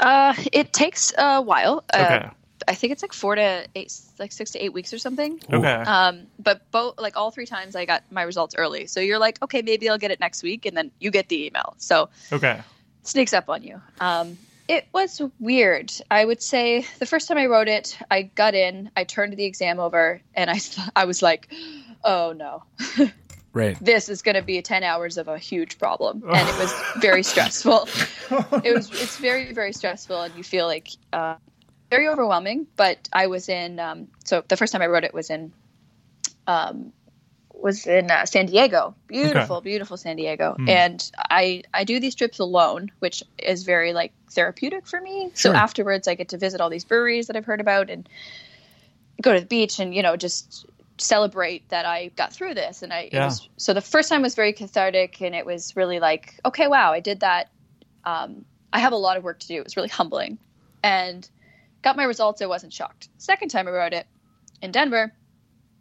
Uh, 0.00 0.34
it 0.52 0.72
takes 0.72 1.12
a 1.16 1.40
while. 1.40 1.84
Uh, 1.92 2.18
Okay. 2.20 2.30
I 2.68 2.74
think 2.74 2.92
it's 2.92 3.02
like 3.02 3.12
four 3.12 3.34
to 3.34 3.66
eight, 3.74 3.92
like 4.18 4.32
six 4.32 4.50
to 4.52 4.64
eight 4.64 4.72
weeks 4.72 4.92
or 4.92 4.98
something. 4.98 5.40
Okay. 5.52 5.68
Um, 5.68 6.26
but 6.38 6.68
both, 6.70 6.98
like 6.98 7.16
all 7.16 7.30
three 7.30 7.46
times, 7.46 7.76
I 7.76 7.84
got 7.84 8.02
my 8.10 8.22
results 8.22 8.54
early. 8.56 8.86
So 8.86 8.98
you're 9.00 9.18
like, 9.18 9.40
okay, 9.42 9.62
maybe 9.62 9.88
I'll 9.88 9.98
get 9.98 10.10
it 10.10 10.20
next 10.20 10.42
week, 10.42 10.66
and 10.66 10.76
then 10.76 10.90
you 10.98 11.10
get 11.10 11.28
the 11.28 11.46
email. 11.46 11.74
So 11.78 12.08
okay. 12.32 12.60
sneaks 13.02 13.32
up 13.32 13.48
on 13.48 13.62
you. 13.62 13.80
Um, 14.00 14.38
it 14.68 14.86
was 14.92 15.22
weird. 15.38 15.92
I 16.10 16.24
would 16.24 16.42
say 16.42 16.84
the 16.98 17.06
first 17.06 17.28
time 17.28 17.38
I 17.38 17.46
wrote 17.46 17.68
it, 17.68 17.96
I 18.10 18.22
got 18.22 18.54
in, 18.54 18.90
I 18.96 19.04
turned 19.04 19.36
the 19.36 19.44
exam 19.44 19.78
over, 19.78 20.20
and 20.34 20.50
I, 20.50 20.58
I 20.96 21.04
was 21.04 21.22
like, 21.22 21.52
oh 22.04 22.32
no, 22.36 22.64
Right. 23.56 23.78
this 23.80 24.10
is 24.10 24.20
going 24.20 24.34
to 24.34 24.42
be 24.42 24.60
10 24.60 24.82
hours 24.82 25.16
of 25.16 25.28
a 25.28 25.38
huge 25.38 25.78
problem 25.78 26.22
and 26.28 26.46
it 26.46 26.58
was 26.58 26.74
very 27.00 27.22
stressful. 27.32 27.88
It 28.62 28.74
was 28.74 28.92
it's 28.92 29.16
very 29.16 29.54
very 29.54 29.72
stressful 29.72 30.20
and 30.20 30.34
you 30.36 30.44
feel 30.44 30.66
like 30.66 30.90
uh, 31.14 31.36
very 31.90 32.06
overwhelming 32.06 32.66
but 32.76 33.08
i 33.14 33.28
was 33.28 33.48
in 33.48 33.80
um, 33.80 34.08
so 34.26 34.44
the 34.48 34.58
first 34.58 34.74
time 34.74 34.82
i 34.82 34.86
wrote 34.86 35.04
it 35.04 35.14
was 35.14 35.30
in 35.30 35.52
um, 36.46 36.92
was 37.54 37.86
in 37.86 38.10
uh, 38.10 38.26
san 38.26 38.44
diego. 38.44 38.94
Beautiful 39.08 39.62
beautiful 39.62 39.96
san 39.96 40.16
diego. 40.16 40.54
And 40.68 41.02
i 41.30 41.62
i 41.72 41.84
do 41.84 41.98
these 41.98 42.14
trips 42.14 42.38
alone 42.38 42.92
which 42.98 43.22
is 43.38 43.62
very 43.62 43.94
like 43.94 44.12
therapeutic 44.32 44.86
for 44.86 45.00
me. 45.00 45.30
So 45.32 45.54
afterwards 45.54 46.08
i 46.08 46.14
get 46.14 46.28
to 46.28 46.36
visit 46.36 46.60
all 46.60 46.68
these 46.68 46.84
breweries 46.84 47.28
that 47.28 47.36
i've 47.36 47.46
heard 47.46 47.62
about 47.62 47.88
and 47.88 48.06
go 49.22 49.32
to 49.32 49.40
the 49.40 49.46
beach 49.46 49.78
and 49.78 49.94
you 49.94 50.02
know 50.02 50.14
just 50.14 50.66
celebrate 50.98 51.68
that 51.68 51.84
I 51.84 52.08
got 52.16 52.32
through 52.32 52.54
this. 52.54 52.82
And 52.82 52.92
I 52.92 53.00
it 53.00 53.14
Yeah. 53.14 53.26
was 53.26 53.48
so 53.56 53.74
the 53.74 53.80
first 53.80 54.08
time 54.08 54.22
was 54.22 54.34
very 54.34 54.52
cathartic 54.52 55.20
and 55.20 55.34
it 55.34 55.44
was 55.46 55.76
really 55.76 56.00
like 56.00 56.38
okay 56.44 56.66
wow 56.66 56.92
I 56.92 57.00
did 57.00 57.20
that. 57.20 57.48
Um, 58.04 58.44
I 58.72 58.78
have 58.78 58.92
a 58.92 58.96
lot 58.96 59.16
of 59.16 59.24
work 59.24 59.40
to 59.40 59.46
do. 59.46 59.56
It 59.56 59.64
was 59.64 59.76
really 59.76 59.88
humbling. 59.88 60.38
And 60.82 61.28
got 61.82 61.96
my 61.96 62.04
results. 62.04 62.40
I 62.42 62.46
wasn't 62.46 62.72
shocked. 62.72 63.08
Second 63.18 63.48
time 63.48 63.66
I 63.68 63.72
wrote 63.72 63.92
it 63.92 64.06
in 64.62 64.70
Denver 64.72 65.12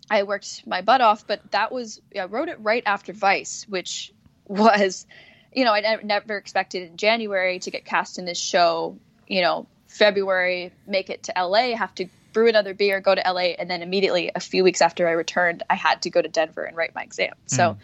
I 0.09 0.23
worked 0.23 0.67
my 0.67 0.81
butt 0.81 1.01
off 1.01 1.25
but 1.25 1.51
that 1.51 1.71
was 1.71 2.01
I 2.17 2.25
wrote 2.25 2.49
it 2.49 2.57
right 2.59 2.83
after 2.85 3.13
Vice 3.13 3.65
which 3.67 4.11
was 4.47 5.07
you 5.53 5.65
know 5.65 5.73
I 5.73 5.99
never 6.03 6.37
expected 6.37 6.83
in 6.83 6.97
January 6.97 7.59
to 7.59 7.71
get 7.71 7.85
cast 7.85 8.19
in 8.19 8.25
this 8.25 8.39
show 8.39 8.97
you 9.27 9.41
know 9.41 9.67
February 9.87 10.71
make 10.85 11.09
it 11.09 11.23
to 11.23 11.33
LA 11.37 11.75
have 11.75 11.95
to 11.95 12.07
brew 12.35 12.49
another 12.49 12.73
beer 12.73 12.99
go 12.99 13.15
to 13.15 13.21
LA 13.25 13.55
and 13.57 13.69
then 13.69 13.81
immediately 13.81 14.29
a 14.35 14.41
few 14.41 14.61
weeks 14.65 14.81
after 14.81 15.07
I 15.07 15.11
returned 15.11 15.63
I 15.69 15.75
had 15.75 16.01
to 16.01 16.09
go 16.09 16.21
to 16.21 16.27
Denver 16.27 16.65
and 16.65 16.75
write 16.75 16.93
my 16.93 17.01
exam. 17.01 17.33
So 17.47 17.77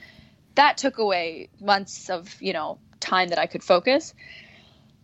that 0.55 0.77
took 0.77 0.97
away 0.97 1.47
months 1.61 2.09
of 2.09 2.29
you 2.41 2.51
know 2.51 2.77
time 2.99 3.29
that 3.29 3.39
I 3.39 3.47
could 3.47 3.63
focus. 3.63 4.13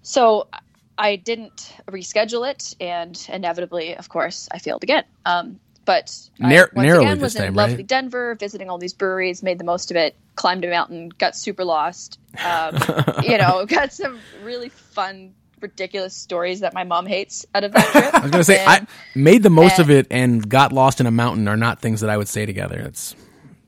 So 0.01 0.49
I 0.97 1.15
didn't 1.15 1.75
reschedule 1.87 2.49
it 2.51 2.75
and 2.81 3.17
inevitably 3.29 3.95
of 3.95 4.09
course 4.09 4.49
I 4.51 4.59
failed 4.59 4.83
again. 4.83 5.05
Um, 5.25 5.61
but 5.85 6.13
Nar- 6.37 6.69
I, 6.73 6.75
once 6.75 6.93
again 6.93 7.21
was 7.21 7.35
in 7.37 7.43
time, 7.43 7.53
lovely 7.53 7.77
right? 7.77 7.87
Denver 7.87 8.35
visiting 8.35 8.69
all 8.69 8.77
these 8.77 8.93
breweries 8.93 9.41
made 9.41 9.59
the 9.59 9.63
most 9.63 9.91
of 9.91 9.95
it 9.95 10.17
climbed 10.35 10.65
a 10.65 10.69
mountain 10.69 11.09
got 11.17 11.37
super 11.37 11.63
lost 11.63 12.19
um, 12.43 12.77
you 13.23 13.37
know 13.37 13.65
got 13.69 13.93
some 13.93 14.19
really 14.41 14.67
fun 14.67 15.33
ridiculous 15.59 16.13
stories 16.15 16.59
that 16.59 16.73
my 16.73 16.83
mom 16.83 17.05
hates 17.05 17.45
out 17.55 17.63
of 17.63 17.71
that 17.73 17.85
trip 17.91 18.13
I 18.13 18.19
was 18.21 18.31
gonna 18.31 18.43
say 18.43 18.59
And- 18.59 18.69
I 18.69 18.87
made 19.15 19.43
the 19.43 19.49
most 19.49 19.79
of 19.79 19.89
it 19.89 20.07
and 20.11 20.47
got 20.47 20.71
lost 20.71 20.99
in 20.99 21.05
a 21.07 21.11
mountain 21.11 21.47
are 21.47 21.57
not 21.57 21.79
things 21.79 22.01
that 22.01 22.09
I 22.09 22.17
would 22.17 22.27
say 22.27 22.45
together. 22.45 22.79
It's 22.79 23.15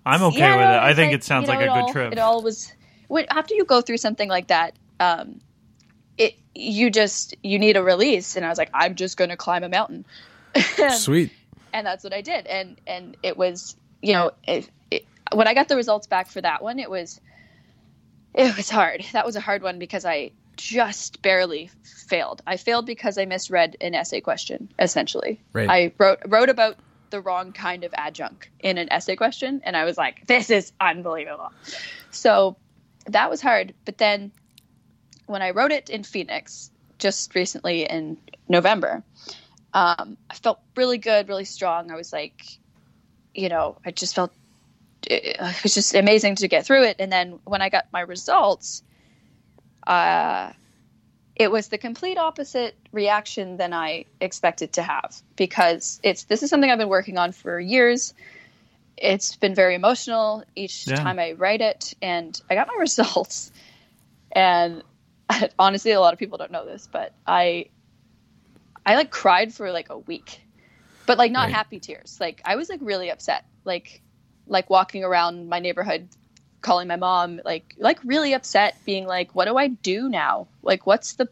I'm 0.05 0.21
okay 0.23 0.39
Yeah, 0.39 0.55
with 0.57 0.65
no, 0.65 0.71
it. 0.73 0.79
I 0.79 0.93
think 0.93 1.11
like, 1.11 1.15
it 1.19 1.23
sounds 1.23 1.47
you 1.47 1.53
know, 1.53 1.59
like 1.59 1.69
a 1.69 1.73
good 1.73 1.81
all- 1.83 1.91
trip. 1.93 2.11
It 2.13 2.19
all 2.19 2.41
was 2.43 2.71
when, 3.07 3.25
after 3.29 3.53
you 3.55 3.65
go 3.65 3.81
through 3.81 3.97
something 3.97 4.29
like 4.29 4.47
that. 4.47 4.75
Um, 4.99 5.39
it 6.17 6.35
you 6.53 6.89
just 6.91 7.35
you 7.41 7.57
need 7.59 7.77
a 7.77 7.81
release, 7.83 8.35
and 8.35 8.45
I 8.45 8.49
was 8.49 8.57
like, 8.57 8.69
I'm 8.73 8.95
just 8.95 9.15
going 9.15 9.29
to 9.29 9.37
climb 9.37 9.63
a 9.63 9.69
mountain, 9.69 10.03
sweet. 10.89 11.31
and 11.71 11.87
that's 11.87 12.03
what 12.03 12.13
I 12.13 12.19
did, 12.21 12.45
and 12.47 12.75
and 12.85 13.15
it 13.23 13.37
was 13.37 13.77
you 14.01 14.11
know 14.13 14.31
it, 14.45 14.69
it, 14.91 15.05
when 15.33 15.47
I 15.47 15.53
got 15.53 15.69
the 15.69 15.77
results 15.77 16.07
back 16.07 16.27
for 16.27 16.41
that 16.41 16.61
one, 16.61 16.77
it 16.79 16.89
was 16.89 17.21
it 18.33 18.55
was 18.57 18.69
hard. 18.69 19.05
That 19.13 19.25
was 19.25 19.35
a 19.37 19.39
hard 19.39 19.63
one 19.63 19.79
because 19.79 20.03
I 20.05 20.31
just 20.59 21.21
barely 21.21 21.69
failed. 21.83 22.41
I 22.45 22.57
failed 22.57 22.85
because 22.85 23.17
I 23.17 23.25
misread 23.25 23.77
an 23.81 23.95
essay 23.95 24.21
question. 24.21 24.69
Essentially, 24.77 25.41
Right. 25.53 25.69
I 25.69 25.93
wrote 25.97 26.19
wrote 26.27 26.49
about 26.49 26.75
the 27.09 27.21
wrong 27.21 27.53
kind 27.53 27.83
of 27.83 27.93
adjunct 27.97 28.49
in 28.59 28.77
an 28.77 28.91
essay 28.91 29.15
question, 29.15 29.61
and 29.63 29.75
I 29.75 29.85
was 29.85 29.97
like, 29.97 30.27
"This 30.27 30.49
is 30.49 30.71
unbelievable." 30.79 31.51
So 32.11 32.57
that 33.05 33.29
was 33.29 33.41
hard. 33.41 33.73
But 33.85 33.97
then 33.97 34.31
when 35.25 35.41
I 35.41 35.51
wrote 35.51 35.71
it 35.71 35.89
in 35.89 36.03
Phoenix 36.03 36.69
just 36.97 37.33
recently 37.33 37.83
in 37.83 38.17
November, 38.47 39.03
um, 39.73 40.17
I 40.29 40.33
felt 40.35 40.59
really 40.75 40.97
good, 40.97 41.29
really 41.29 41.45
strong. 41.45 41.91
I 41.91 41.95
was 41.95 42.11
like, 42.11 42.43
you 43.33 43.49
know, 43.49 43.77
I 43.85 43.91
just 43.91 44.15
felt 44.15 44.33
it 45.03 45.39
was 45.63 45.73
just 45.73 45.95
amazing 45.95 46.35
to 46.35 46.47
get 46.47 46.65
through 46.65 46.83
it. 46.83 46.97
And 46.99 47.11
then 47.11 47.39
when 47.45 47.61
I 47.61 47.69
got 47.69 47.85
my 47.93 48.01
results, 48.01 48.83
uh, 49.89 50.53
it 51.35 51.51
was 51.51 51.69
the 51.69 51.77
complete 51.79 52.17
opposite 52.17 52.77
reaction 52.93 53.57
than 53.57 53.73
I 53.73 54.05
expected 54.21 54.73
to 54.73 54.83
have 54.83 55.15
because 55.37 55.99
it's 56.03 56.25
this 56.25 56.43
is 56.43 56.49
something 56.49 56.69
I've 56.71 56.79
been 56.79 56.89
working 56.89 57.17
on 57.17 57.33
for 57.33 57.59
years. 57.59 58.13
It's 58.97 59.35
been 59.37 59.55
very 59.55 59.75
emotional 59.75 60.43
each 60.55 60.85
Yeah. 60.85 60.95
time 60.95 61.19
I 61.19 61.33
write 61.33 61.61
it, 61.61 61.93
and 62.01 62.39
I 62.49 62.55
got 62.55 62.67
my 62.67 62.75
results. 62.79 63.51
And 64.31 64.83
honestly, 65.59 65.91
a 65.91 66.01
lot 66.01 66.13
of 66.13 66.19
people 66.19 66.37
don't 66.37 66.51
know 66.51 66.65
this, 66.65 66.87
but 66.91 67.13
I, 67.27 67.67
I 68.85 68.95
like 68.95 69.11
cried 69.11 69.53
for 69.53 69.71
like 69.71 69.89
a 69.89 69.97
week, 69.97 70.41
but 71.05 71.17
like 71.17 71.31
not 71.31 71.49
Right. 71.49 71.51
happy 71.51 71.79
tears. 71.79 72.17
Like 72.19 72.41
I 72.45 72.55
was 72.55 72.69
like 72.69 72.79
really 72.83 73.09
upset, 73.11 73.45
like 73.65 74.01
like 74.47 74.69
walking 74.69 75.03
around 75.03 75.49
my 75.49 75.59
neighborhood 75.59 76.09
calling 76.61 76.87
my 76.87 76.95
mom 76.95 77.39
like 77.45 77.75
like 77.77 77.99
really 78.03 78.33
upset 78.33 78.75
being 78.85 79.05
like 79.07 79.33
what 79.35 79.45
do 79.45 79.57
i 79.57 79.67
do 79.67 80.09
now 80.09 80.47
like 80.61 80.85
what's 80.85 81.13
the 81.13 81.27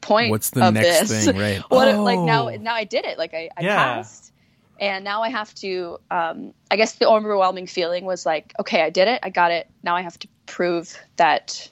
point 0.00 0.30
What's 0.30 0.50
the 0.50 0.62
of 0.62 0.74
next 0.74 1.02
this 1.02 1.26
thing, 1.26 1.36
right? 1.36 1.58
what 1.68 2.04
like 2.04 2.20
now 2.20 2.48
Oh. 2.48 2.56
now 2.56 2.74
i 2.74 2.84
did 2.84 3.04
it 3.04 3.16
like 3.18 3.32
i, 3.34 3.48
I 3.56 3.62
Yeah. 3.62 3.76
passed 3.76 4.32
And 4.80 5.04
now 5.04 5.22
I 5.22 5.28
have 5.28 5.54
to, 5.56 5.98
um, 6.10 6.54
I 6.70 6.76
guess 6.76 6.94
the 6.94 7.06
overwhelming 7.08 7.68
feeling 7.68 8.04
was 8.04 8.26
like, 8.26 8.52
okay, 8.58 8.82
I 8.82 8.90
did 8.90 9.06
it. 9.06 9.20
I 9.22 9.30
got 9.30 9.52
it. 9.52 9.68
Now 9.84 9.94
I 9.94 10.02
have 10.02 10.18
to 10.18 10.28
prove 10.46 10.98
that, 11.18 11.70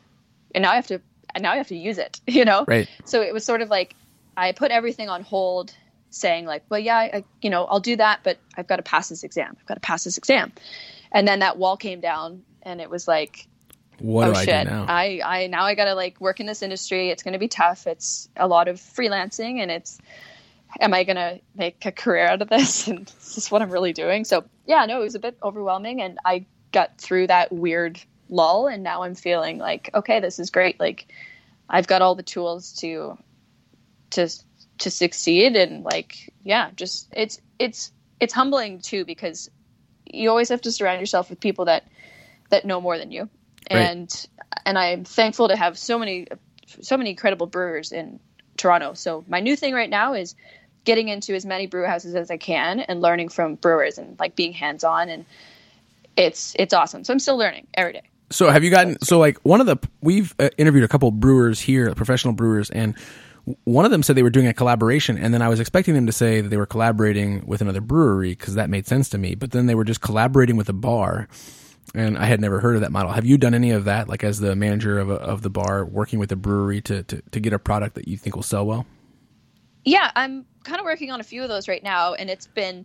and 0.55 0.63
now 0.63 0.71
I 0.71 0.77
have 0.77 0.87
to, 0.89 1.01
and 1.35 1.43
now 1.43 1.51
I 1.53 1.57
have 1.57 1.69
to 1.69 1.77
use 1.77 1.99
it, 1.99 2.21
you 2.29 2.45
know? 2.45 2.65
Right. 2.69 2.89
So 3.05 3.21
it 3.21 3.33
was 3.35 3.45
sort 3.45 3.63
of 3.63 3.69
like, 3.69 3.97
I 4.37 4.53
put 4.53 4.71
everything 4.71 5.09
on 5.09 5.23
hold 5.23 5.75
saying 6.11 6.45
like, 6.47 6.63
well, 6.71 6.79
yeah, 6.79 6.97
I, 6.99 7.25
you 7.43 7.51
know, 7.51 7.65
I'll 7.65 7.81
do 7.81 7.97
that, 7.97 8.21
but 8.23 8.39
I've 8.57 8.69
got 8.69 8.77
to 8.77 8.83
pass 8.83 9.09
this 9.09 9.25
exam. 9.25 9.57
I've 9.59 9.67
got 9.67 9.75
to 9.75 9.81
pass 9.81 10.05
this 10.05 10.17
exam. 10.17 10.53
And 11.11 11.27
then 11.27 11.41
that 11.41 11.57
wall 11.59 11.77
came 11.77 12.01
down 12.01 12.45
and 12.63 12.81
it 12.81 12.91
was 12.91 13.07
like, 13.09 13.47
What 13.99 14.29
oh 14.29 14.33
do 14.33 14.39
I 14.39 14.45
shit, 14.45 14.67
do 14.67 14.71
now? 14.71 14.87
I, 14.89 15.21
I 15.25 15.47
now 15.47 15.65
I 15.65 15.75
got 15.75 15.87
to 15.87 15.95
like 15.95 16.21
work 16.21 16.41
in 16.41 16.47
this 16.47 16.63
industry. 16.63 17.11
It's 17.11 17.23
to 17.33 17.39
be 17.39 17.49
tough. 17.49 17.87
It's 17.87 18.29
a 18.37 18.47
lot 18.47 18.69
of 18.69 18.77
freelancing 18.77 19.61
and 19.61 19.71
it's, 19.71 19.99
am 20.81 20.95
I 20.95 21.05
to 21.17 21.41
make 21.55 21.85
a 21.85 21.93
career 21.93 22.27
out 22.27 22.43
of 22.43 22.49
this? 22.49 22.89
And 22.89 23.07
this 23.07 23.39
is 23.39 23.51
what 23.51 23.63
I'm 23.63 23.71
really 23.71 23.93
doing? 23.93 24.25
So 24.25 24.45
yeah, 24.67 24.85
no, 24.87 25.01
it 25.01 25.05
was 25.05 25.15
a 25.15 25.21
bit 25.21 25.37
overwhelming 25.43 26.01
and 26.01 26.19
I 26.25 26.47
got 26.73 26.99
through 26.99 27.27
that 27.29 27.53
weird 27.53 28.01
lull 28.29 28.69
and 28.69 28.83
now 28.83 29.03
I'm 29.03 29.15
feeling 29.15 29.59
like, 29.59 29.91
okay, 29.95 30.21
this 30.21 30.39
is 30.39 30.51
great. 30.51 30.79
Like 30.79 31.13
I've 31.69 31.87
got 31.87 32.03
all 32.03 32.15
the 32.15 32.23
tools 32.23 32.73
to, 32.81 33.19
to, 34.11 34.29
to 34.79 34.91
succeed 34.91 35.57
and 35.57 35.85
like, 35.85 36.33
yeah, 36.43 36.71
just 36.77 37.09
it's, 37.13 37.41
it's, 37.59 37.93
it's 38.21 38.33
humbling 38.33 38.81
too, 38.81 39.05
because 39.05 39.51
you 40.13 40.31
always 40.31 40.49
have 40.49 40.61
to 40.63 40.73
surround 40.73 41.01
yourself 41.01 41.31
with 41.31 41.41
people 41.41 41.67
that, 41.67 41.85
that 42.51 42.65
know 42.65 42.81
more 42.81 42.99
than 42.99 43.11
you. 43.11 43.29
Right. 43.71 43.81
And, 43.81 44.27
and 44.65 44.79
I'm 44.79 45.05
thankful 45.05 45.49
to 45.49 45.57
have 45.57 45.79
so 45.79 45.99
many, 45.99 46.27
so 46.67 46.97
many 46.97 47.11
incredible 47.11 47.47
brewers 47.47 47.93
in 47.93 48.21
Toronto. 48.57 48.95
So 48.95 49.25
my 49.29 49.41
new 49.41 49.57
thing 49.57 49.75
right 49.75 49.91
now 49.91 50.15
is 50.15 50.35
getting 50.85 51.09
into 51.09 51.35
as 51.35 51.45
many 51.45 51.67
brew 51.67 51.87
houses 51.87 52.15
as 52.15 52.31
I 52.31 52.37
can 52.37 52.81
and 52.81 53.01
learning 53.01 53.29
from 53.29 53.55
brewers 53.55 53.99
and 53.99 54.19
like 54.19 54.35
being 54.35 54.53
hands 54.53 54.85
on 54.85 55.09
and 55.09 55.25
it's 56.17 56.55
it's 56.59 56.75
awesome. 56.75 57.05
So 57.05 57.13
I'm 57.13 57.19
still 57.19 57.37
learning 57.37 57.67
every 57.75 57.95
day. 57.95 58.03
So 58.31 58.51
have 58.51 58.63
you 58.63 58.71
gotten 58.71 59.01
so 59.03 59.19
like 59.19 59.39
one 59.39 59.61
of 59.61 59.67
the 59.67 59.77
we've 60.01 60.35
uh, 60.39 60.51
interviewed 60.57 60.85
a 60.85 60.89
couple 60.89 61.11
brewers 61.11 61.61
here, 61.61 61.93
professional 61.95 62.35
brewers, 62.35 62.71
and 62.71 62.95
one 63.65 63.85
of 63.85 63.91
them 63.91 64.03
said 64.03 64.17
they 64.17 64.23
were 64.23 64.31
doing 64.31 64.47
a 64.47 64.55
collaboration, 64.55 65.19
and 65.19 65.33
then 65.33 65.43
I 65.43 65.49
was 65.49 65.61
expecting 65.61 65.95
them 65.95 66.07
to 66.07 66.13
say 66.13 66.41
that 66.41 66.49
they 66.49 66.57
were 66.57 66.67
collaborating 66.67 67.47
with 67.47 67.61
another 67.61 67.81
brewery 67.81 68.31
because 68.31 68.55
that 68.55 68.71
made 68.71 68.87
sense 68.87 69.09
to 69.11 69.19
me, 69.19 69.35
but 69.35 69.51
then 69.51 69.67
they 69.67 69.75
were 69.75 69.85
just 69.85 70.01
collaborating 70.01 70.57
with 70.57 70.69
a 70.69 70.75
bar, 70.75 71.27
and 71.95 72.17
I 72.19 72.25
had 72.27 72.41
never 72.41 72.61
heard 72.61 72.75
of 72.77 72.83
that 72.83 72.93
model. 72.93 73.13
Have 73.13 73.25
you 73.27 73.39
done 73.39 73.55
any 73.55 73.71
of 73.73 73.85
that, 73.85 74.09
like 74.09 74.23
as 74.25 74.39
the 74.41 74.55
manager 74.57 74.99
of 74.99 75.11
a, 75.11 75.15
of 75.15 75.43
the 75.43 75.51
bar, 75.51 75.85
working 75.85 76.19
with 76.19 76.31
a 76.33 76.37
brewery 76.37 76.81
to, 76.83 77.03
to 77.05 77.23
to 77.31 77.41
get 77.41 77.53
a 77.53 77.59
product 77.59 77.95
that 77.97 78.09
you 78.09 78.17
think 78.17 78.37
will 78.37 78.43
sell 78.43 78.67
well? 78.67 78.87
Yeah, 79.85 80.11
I'm 80.15 80.45
kind 80.65 80.79
of 80.79 80.85
working 80.85 81.11
on 81.11 81.21
a 81.21 81.25
few 81.25 81.43
of 81.43 81.49
those 81.49 81.69
right 81.69 81.83
now 81.83 82.15
and 82.15 82.29
it's 82.31 82.47
been 82.47 82.85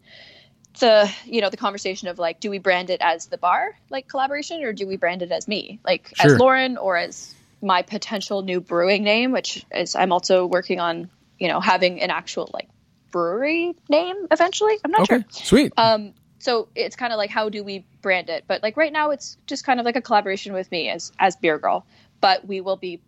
the 0.80 1.10
you 1.26 1.42
know 1.42 1.50
the 1.50 1.58
conversation 1.58 2.08
of 2.08 2.20
like 2.20 2.40
do 2.40 2.50
we 2.50 2.58
brand 2.58 2.90
it 2.90 3.02
as 3.02 3.28
the 3.28 3.38
bar 3.38 3.76
like 3.90 4.08
collaboration 4.08 4.64
or 4.64 4.74
do 4.74 4.86
we 4.88 4.98
brand 4.98 5.22
it 5.22 5.32
as 5.32 5.48
me 5.48 5.80
like 5.86 6.12
Sure. 6.16 6.34
as 6.34 6.40
lauren 6.40 6.78
or 6.78 6.98
as 6.98 7.34
my 7.62 7.82
potential 7.82 8.42
new 8.42 8.60
brewing 8.60 9.04
name 9.04 9.32
which 9.32 9.66
is 9.74 9.96
i'm 9.96 10.12
also 10.12 10.46
working 10.46 10.80
on 10.80 11.10
you 11.40 11.48
know 11.48 11.60
having 11.62 12.02
an 12.02 12.10
actual 12.10 12.50
like 12.54 12.68
brewery 13.12 13.74
name 13.90 14.16
eventually 14.32 14.76
i'm 14.84 14.92
not 14.92 15.02
Okay, 15.04 15.20
sure 15.20 15.26
sweet. 15.32 15.74
um 15.78 16.14
so 16.46 16.68
it's 16.76 16.96
kind 16.96 17.12
of 17.12 17.18
like 17.18 17.30
how 17.30 17.50
do 17.50 17.64
we 17.64 17.84
brand 18.02 18.30
it 18.30 18.44
but 18.48 18.62
like 18.62 18.78
right 18.78 18.94
now 18.94 19.10
it's 19.10 19.38
just 19.48 19.66
kind 19.66 19.80
of 19.80 19.86
like 19.86 19.96
a 19.96 20.02
collaboration 20.02 20.54
with 20.54 20.70
me 20.72 20.90
as 20.90 21.12
as 21.20 21.36
beer 21.36 21.58
girl 21.58 21.86
but 22.22 22.48
we 22.48 22.62
will 22.62 22.78
be 22.78 23.02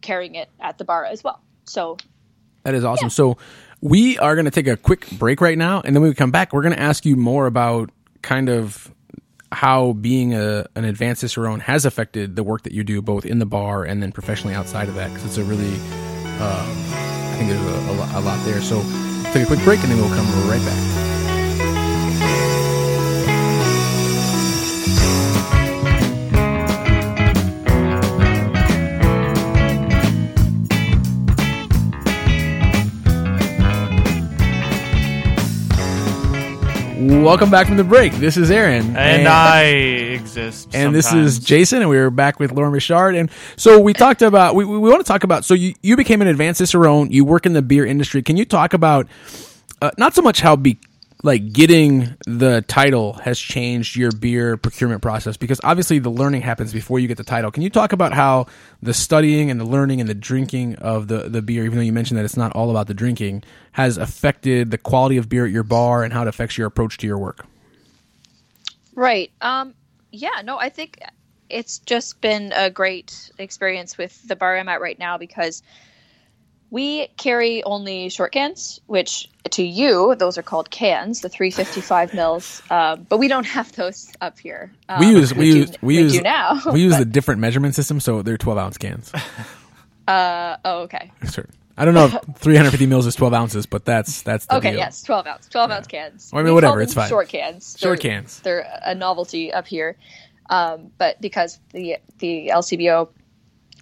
carrying 0.00 0.36
it 0.36 0.48
at 0.60 0.78
the 0.78 0.84
bar 0.84 1.04
as 1.04 1.22
well 1.24 1.40
so 1.64 1.96
That 2.64 2.74
is 2.74 2.84
awesome. 2.84 3.10
So 3.10 3.38
we 3.80 4.18
are 4.18 4.34
going 4.34 4.44
to 4.44 4.50
take 4.50 4.68
a 4.68 4.76
quick 4.76 5.10
break 5.12 5.40
right 5.40 5.58
now, 5.58 5.80
and 5.80 5.94
then 5.94 6.02
when 6.02 6.10
we 6.10 6.14
come 6.14 6.30
back, 6.30 6.52
we're 6.52 6.62
going 6.62 6.74
to 6.74 6.80
ask 6.80 7.04
you 7.04 7.16
more 7.16 7.46
about 7.46 7.90
kind 8.22 8.48
of 8.48 8.92
how 9.50 9.92
being 9.94 10.32
a, 10.34 10.66
an 10.76 10.84
advanced 10.84 11.20
cicerone 11.20 11.60
has 11.60 11.84
affected 11.84 12.36
the 12.36 12.42
work 12.42 12.62
that 12.62 12.72
you 12.72 12.84
do, 12.84 13.02
both 13.02 13.26
in 13.26 13.38
the 13.38 13.46
bar 13.46 13.84
and 13.84 14.02
then 14.02 14.12
professionally 14.12 14.54
outside 14.54 14.88
of 14.88 14.94
that. 14.94 15.08
Because 15.08 15.24
it's 15.26 15.38
a 15.38 15.44
really, 15.44 15.74
um, 15.74 16.70
I 16.94 17.34
think 17.36 17.50
there's 17.50 17.60
a, 17.60 18.18
a, 18.18 18.20
a 18.20 18.22
lot 18.22 18.42
there. 18.44 18.62
So 18.62 18.80
take 19.32 19.42
a 19.42 19.46
quick 19.46 19.62
break, 19.64 19.80
and 19.80 19.90
then 19.90 19.98
we'll 19.98 20.14
come 20.14 20.26
right 20.48 20.64
back. 20.64 21.11
Welcome 37.08 37.50
back 37.50 37.66
from 37.66 37.76
the 37.76 37.84
break. 37.84 38.12
This 38.12 38.36
is 38.36 38.48
Aaron, 38.48 38.96
And 38.96 39.26
I 39.26 39.62
exist. 39.62 40.68
and 40.74 40.94
this 40.94 41.12
is. 41.12 41.40
Jason, 41.40 41.80
and 41.80 41.90
we 41.90 41.98
are 41.98 42.10
back 42.10 42.38
with 42.38 42.52
Lauren 42.52 42.70
Richard. 42.70 43.16
And 43.16 43.28
so 43.56 43.80
we 43.80 43.92
talked 43.92 44.22
about 44.22 44.54
we, 44.54 44.64
we 44.64 44.78
want 44.78 45.04
to 45.04 45.04
talk 45.04 45.24
about. 45.24 45.44
So 45.44 45.54
you 45.54 45.74
you 45.82 45.96
became 45.96 46.22
an 46.22 46.28
advanced 46.28 46.58
cicerone. 46.58 47.10
You 47.10 47.24
work 47.24 47.44
in 47.44 47.54
the 47.54 47.62
beer 47.62 47.84
industry. 47.84 48.22
Can 48.22 48.36
you 48.36 48.44
talk 48.44 48.72
about 48.72 49.08
uh, 49.80 49.90
not 49.98 50.14
so 50.14 50.22
much 50.22 50.42
how 50.42 50.54
be 50.54 50.78
like 51.22 51.52
getting 51.52 52.16
the 52.26 52.62
title 52.62 53.14
has 53.14 53.38
changed 53.38 53.96
your 53.96 54.10
beer 54.10 54.56
procurement 54.56 55.02
process 55.02 55.36
because 55.36 55.60
obviously 55.62 55.98
the 56.00 56.10
learning 56.10 56.42
happens 56.42 56.72
before 56.72 56.98
you 56.98 57.06
get 57.06 57.16
the 57.16 57.24
title. 57.24 57.50
Can 57.50 57.62
you 57.62 57.70
talk 57.70 57.92
about 57.92 58.12
how 58.12 58.46
the 58.82 58.92
studying 58.92 59.50
and 59.50 59.60
the 59.60 59.64
learning 59.64 60.00
and 60.00 60.08
the 60.08 60.14
drinking 60.14 60.76
of 60.76 61.08
the 61.08 61.28
the 61.28 61.40
beer, 61.40 61.64
even 61.64 61.78
though 61.78 61.84
you 61.84 61.92
mentioned 61.92 62.18
that 62.18 62.24
it's 62.24 62.36
not 62.36 62.52
all 62.52 62.70
about 62.70 62.88
the 62.88 62.94
drinking, 62.94 63.44
has 63.72 63.98
affected 63.98 64.70
the 64.70 64.78
quality 64.78 65.16
of 65.16 65.28
beer 65.28 65.46
at 65.46 65.52
your 65.52 65.62
bar 65.62 66.02
and 66.02 66.12
how 66.12 66.22
it 66.22 66.28
affects 66.28 66.58
your 66.58 66.66
approach 66.66 66.98
to 66.98 67.06
your 67.06 67.18
work? 67.18 67.46
Right. 68.94 69.30
Um, 69.40 69.74
yeah, 70.10 70.42
no, 70.44 70.58
I 70.58 70.68
think 70.68 70.98
it's 71.48 71.78
just 71.78 72.20
been 72.20 72.52
a 72.54 72.68
great 72.68 73.30
experience 73.38 73.96
with 73.96 74.26
the 74.26 74.34
bar 74.34 74.56
I'm 74.56 74.68
at 74.68 74.80
right 74.80 74.98
now 74.98 75.18
because 75.18 75.62
we 76.72 77.06
carry 77.18 77.62
only 77.62 78.08
short 78.08 78.32
cans, 78.32 78.80
which 78.86 79.28
to 79.50 79.62
you, 79.62 80.14
those 80.16 80.38
are 80.38 80.42
called 80.42 80.70
cans, 80.70 81.20
the 81.20 81.28
355 81.28 82.14
mils. 82.14 82.62
Um, 82.70 83.06
but 83.08 83.18
we 83.18 83.28
don't 83.28 83.44
have 83.44 83.70
those 83.72 84.10
up 84.22 84.38
here. 84.38 84.72
Um, 84.88 84.98
We 85.00 85.10
use 85.10 85.34
we 85.34 85.50
do- 85.52 85.58
use 85.58 85.70
we, 85.82 85.96
we 85.96 86.02
use 86.04 86.20
now. 86.22 86.60
we 86.72 86.80
use 86.80 86.98
a 86.98 87.04
different 87.04 87.40
measurement 87.42 87.74
system, 87.74 88.00
so 88.00 88.22
they're 88.22 88.38
twelve 88.38 88.58
ounce 88.58 88.78
cans. 88.78 89.12
uh, 90.08 90.56
oh, 90.64 90.80
okay. 90.82 91.12
Sure. 91.30 91.46
I 91.76 91.86
don't 91.86 91.94
know 91.94 92.04
if 92.04 92.12
350 92.36 92.84
mils 92.86 93.06
is 93.06 93.14
12 93.14 93.32
ounces, 93.32 93.64
but 93.66 93.84
that's 93.86 94.20
that's 94.22 94.44
the 94.46 94.56
Okay, 94.56 94.70
deal. 94.72 94.78
yes, 94.78 95.02
12 95.02 95.26
ounce, 95.26 95.48
12 95.48 95.70
ounce 95.70 95.86
cans. 95.86 96.30
Well, 96.32 96.40
I 96.40 96.42
mean, 96.44 96.50
We 96.50 96.54
whatever, 96.56 96.82
it's 96.82 96.92
fine. 96.92 97.08
Short 97.08 97.28
cans. 97.30 97.76
Short 97.78 98.00
They're- 98.00 98.10
cans. 98.10 98.40
They're 98.40 98.66
a 98.84 98.94
novelty 98.94 99.52
up 99.52 99.66
here. 99.66 99.96
Um, 100.50 100.90
but 100.98 101.18
because 101.20 101.58
the 101.72 101.96
the 102.18 102.50
LCBO 102.52 103.08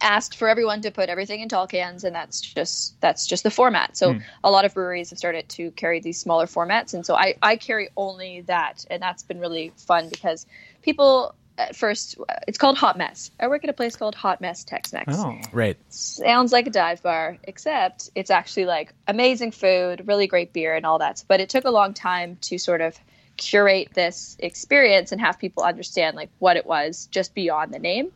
asked 0.01 0.37
for 0.37 0.49
everyone 0.49 0.81
to 0.83 0.91
put 0.91 1.09
everything 1.09 1.41
in 1.41 1.49
tall 1.49 1.67
cans, 1.67 2.05
and 2.05 2.15
that's 2.15 2.41
just 2.41 3.01
that's 3.01 3.27
just 3.27 3.43
the 3.43 3.51
format. 3.51 3.97
So 3.97 4.15
hmm. 4.15 4.19
a 4.43 4.51
lot 4.51 4.65
of 4.65 4.75
breweries 4.75 5.11
have 5.11 5.19
started 5.19 5.49
to 5.51 5.71
carry 5.73 6.01
these 6.01 6.19
smaller 6.19 6.47
formats, 6.47 6.95
and 6.95 7.05
so 7.05 7.15
I 7.15 7.35
I 7.43 7.57
carry 7.57 7.91
only 7.97 8.43
that, 8.43 8.85
and 8.91 9.03
that's 9.03 9.23
been 9.23 9.41
really 9.41 9.73
fun 9.77 10.09
because 10.09 10.47
people 10.83 11.35
at 11.59 11.77
first 11.77 12.17
it's 12.49 12.59
called 12.59 12.79
Hot 12.79 12.97
Mess. 12.97 13.31
I 13.39 13.49
work 13.49 13.65
at 13.65 13.71
a 13.71 13.75
place 13.75 13.97
called 13.97 14.15
Hot 14.15 14.41
Mess 14.41 14.65
Tex 14.65 14.93
Mex 14.93 15.15
Oh. 15.17 15.39
Right. 15.53 15.77
sounds 15.91 16.53
like 16.53 16.67
a 16.67 16.71
dive 16.71 17.03
bar, 17.03 17.37
except 17.45 18.11
it's 18.15 18.31
actually 18.31 18.67
like 18.67 18.95
amazing 19.07 19.53
food, 19.53 20.07
really 20.07 20.27
great 20.27 20.53
beer, 20.53 20.75
and 20.75 20.87
all 20.87 20.99
that. 20.99 21.23
But 21.29 21.41
it 21.41 21.49
took 21.49 21.65
a 21.65 21.71
long 21.71 21.95
time 21.95 22.39
to 22.43 22.59
sort 22.59 22.81
of 22.81 22.99
curate 23.37 23.89
this 23.95 24.37
experience 24.39 25.13
and 25.13 25.21
have 25.21 25.39
people 25.39 25.63
understand 25.63 26.15
like 26.15 26.29
what 26.39 26.57
it 26.57 26.67
was 26.67 27.09
just 27.11 27.35
beyond 27.35 27.73
the 27.73 27.79
name. 27.79 28.13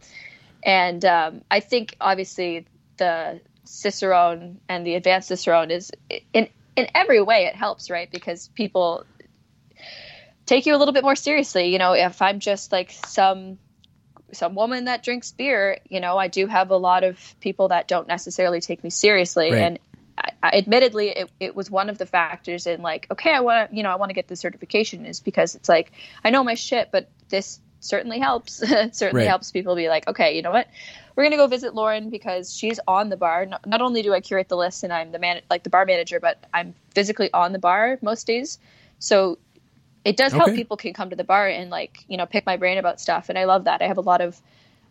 And 0.64 1.04
um, 1.04 1.42
I 1.50 1.60
think 1.60 1.94
obviously 2.00 2.66
the 2.96 3.40
Cicerone 3.64 4.60
and 4.68 4.86
the 4.86 4.94
advanced 4.94 5.28
Cicerone 5.28 5.70
is 5.70 5.92
in 6.32 6.48
in 6.76 6.88
every 6.94 7.20
way 7.22 7.44
it 7.44 7.54
helps, 7.54 7.90
right? 7.90 8.10
Because 8.10 8.48
people 8.48 9.04
take 10.46 10.66
you 10.66 10.74
a 10.74 10.78
little 10.78 10.94
bit 10.94 11.04
more 11.04 11.16
seriously. 11.16 11.72
You 11.72 11.78
know, 11.78 11.92
if 11.92 12.20
I'm 12.22 12.40
just 12.40 12.72
like 12.72 12.90
some 12.90 13.58
some 14.32 14.54
woman 14.54 14.86
that 14.86 15.02
drinks 15.02 15.30
beer, 15.32 15.78
you 15.88 16.00
know, 16.00 16.16
I 16.18 16.28
do 16.28 16.46
have 16.46 16.70
a 16.70 16.76
lot 16.76 17.04
of 17.04 17.34
people 17.40 17.68
that 17.68 17.86
don't 17.86 18.08
necessarily 18.08 18.60
take 18.60 18.82
me 18.82 18.90
seriously. 18.90 19.52
Right. 19.52 19.62
And 19.62 19.78
I, 20.18 20.30
I, 20.42 20.50
admittedly, 20.58 21.10
it, 21.10 21.30
it 21.40 21.56
was 21.56 21.70
one 21.70 21.88
of 21.88 21.98
the 21.98 22.06
factors 22.06 22.66
in 22.66 22.82
like, 22.82 23.06
okay, 23.10 23.32
I 23.32 23.40
want 23.40 23.70
to, 23.70 23.76
you 23.76 23.82
know, 23.82 23.90
I 23.90 23.96
want 23.96 24.10
to 24.10 24.14
get 24.14 24.28
the 24.28 24.36
certification 24.36 25.06
is 25.06 25.20
because 25.20 25.54
it's 25.54 25.68
like, 25.68 25.92
I 26.24 26.30
know 26.30 26.42
my 26.42 26.54
shit, 26.54 26.88
but 26.90 27.08
this 27.28 27.60
certainly 27.84 28.18
helps. 28.18 28.62
It 28.62 28.96
certainly 28.96 29.24
Right. 29.24 29.26
helps 29.26 29.50
people 29.50 29.76
be 29.76 29.88
like, 29.88 30.08
okay, 30.08 30.36
you 30.36 30.42
know 30.42 30.50
what? 30.52 30.68
We're 31.16 31.24
going 31.24 31.32
to 31.32 31.36
go 31.36 31.46
visit 31.46 31.74
Lauren 31.74 32.10
because 32.10 32.54
she's 32.54 32.80
on 32.88 33.08
the 33.10 33.16
bar. 33.16 33.46
Not, 33.46 33.66
not 33.66 33.80
only 33.82 34.02
do 34.02 34.12
I 34.14 34.20
curate 34.20 34.48
the 34.48 34.56
list 34.56 34.82
and 34.84 34.92
I'm 34.92 35.12
the 35.12 35.18
man, 35.18 35.42
like 35.50 35.62
the 35.64 35.70
bar 35.70 35.86
manager, 35.86 36.20
but 36.20 36.44
I'm 36.52 36.74
physically 36.94 37.32
on 37.32 37.52
the 37.52 37.58
bar 37.58 37.98
most 38.02 38.26
days. 38.26 38.58
So 38.98 39.38
it 40.04 40.16
does 40.16 40.34
help 40.34 40.52
Okay. 40.52 40.54
people 40.54 40.76
can 40.76 40.92
come 40.92 41.10
to 41.10 41.16
the 41.16 41.24
bar 41.24 41.48
and 41.48 41.70
like 41.70 42.04
you 42.08 42.16
know 42.16 42.26
pick 42.26 42.46
my 42.46 42.56
brain 42.56 42.78
about 42.78 43.00
stuff 43.00 43.28
and 43.28 43.38
i 43.38 43.44
love 43.44 43.64
that 43.64 43.82
i 43.82 43.86
have 43.86 43.98
a 43.98 44.02
lot 44.02 44.20
of 44.20 44.40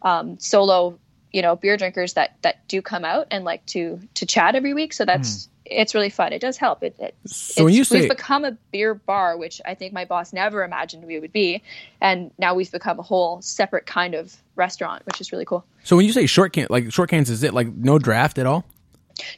um, 0.02 0.38
solo 0.40 1.00
you 1.34 1.42
know 1.42 1.56
beer 1.56 1.76
drinkers 1.76 2.14
that 2.14 2.38
that 2.44 2.66
do 2.68 2.82
come 2.82 3.04
out 3.04 3.28
and 3.32 3.44
like 3.44 3.66
to 3.68 4.00
to 4.14 4.26
chat 4.26 4.56
every 4.56 4.74
week. 4.74 4.94
So 4.94 5.04
that's 5.04 5.46
hmm. 5.46 5.50
it's 5.66 5.94
really 5.94 6.10
fun. 6.10 6.32
It 6.32 6.40
does 6.40 6.58
help. 6.58 6.84
It, 6.84 6.96
it 7.00 7.16
So 7.26 7.66
when 7.66 7.74
you 7.74 7.82
it's- 7.82 7.90
say 7.90 8.02
we've 8.02 8.10
become 8.10 8.46
a 8.46 8.52
beer 8.72 8.94
bar, 8.94 9.36
which 9.38 9.60
I 9.66 9.74
think 9.74 9.92
my 9.92 10.06
boss 10.06 10.32
never 10.32 10.64
imagined 10.64 11.04
we 11.06 11.20
would 11.20 11.34
be, 11.34 11.62
and 12.00 12.32
now 12.38 12.54
we've 12.54 12.72
become 12.72 13.00
a 13.00 13.04
whole 13.04 13.42
separate 13.42 13.86
kind 13.86 14.14
of 14.14 14.38
restaurant, 14.56 15.06
which 15.06 15.20
is 15.20 15.32
really 15.32 15.46
cool. 15.46 15.66
so 15.84 15.96
when 15.98 16.06
you 16.06 16.14
say 16.14 16.28
short 16.28 16.54
can 16.54 16.68
like 16.70 16.94
short 16.94 17.10
cans, 17.10 17.30
is 17.30 17.44
it 17.44 17.54
like 17.54 17.68
no 17.74 18.00
draft 18.00 18.38
at 18.38 18.46
all? 18.46 18.64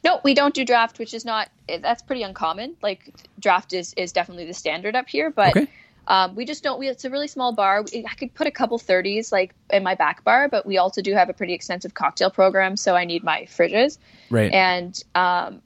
No, 0.03 0.21
we 0.23 0.33
don't 0.33 0.53
do 0.53 0.63
draft, 0.63 0.99
which 0.99 1.13
is 1.13 1.25
not 1.25 1.49
that's 1.81 2.01
pretty 2.01 2.23
uncommon. 2.23 2.75
Like 2.81 3.13
draft 3.39 3.73
is 3.73 3.93
is 3.95 4.11
definitely 4.11 4.45
the 4.45 4.53
standard 4.53 4.95
up 4.95 5.07
here, 5.07 5.29
but 5.29 5.55
Okay. 5.55 5.67
Um, 6.07 6.35
we 6.35 6.45
just 6.45 6.63
don't. 6.63 6.79
We 6.79 6.87
it's 6.87 7.05
a 7.05 7.09
really 7.09 7.27
small 7.27 7.53
bar. 7.53 7.83
We, 7.83 8.05
I 8.05 8.13
could 8.15 8.33
put 8.33 8.47
a 8.47 8.51
couple 8.51 8.77
thirties 8.77 9.31
like 9.31 9.53
in 9.69 9.83
my 9.83 9.95
back 9.95 10.23
bar, 10.23 10.47
but 10.49 10.65
we 10.65 10.77
also 10.77 11.01
do 11.01 11.13
have 11.13 11.29
a 11.29 11.33
pretty 11.33 11.53
extensive 11.53 11.93
cocktail 11.93 12.29
program, 12.29 12.77
so 12.77 12.95
I 12.95 13.05
need 13.05 13.23
my 13.23 13.43
fridges, 13.43 13.97
Right. 14.29 14.51
and 14.51 15.01
um, 15.15 15.61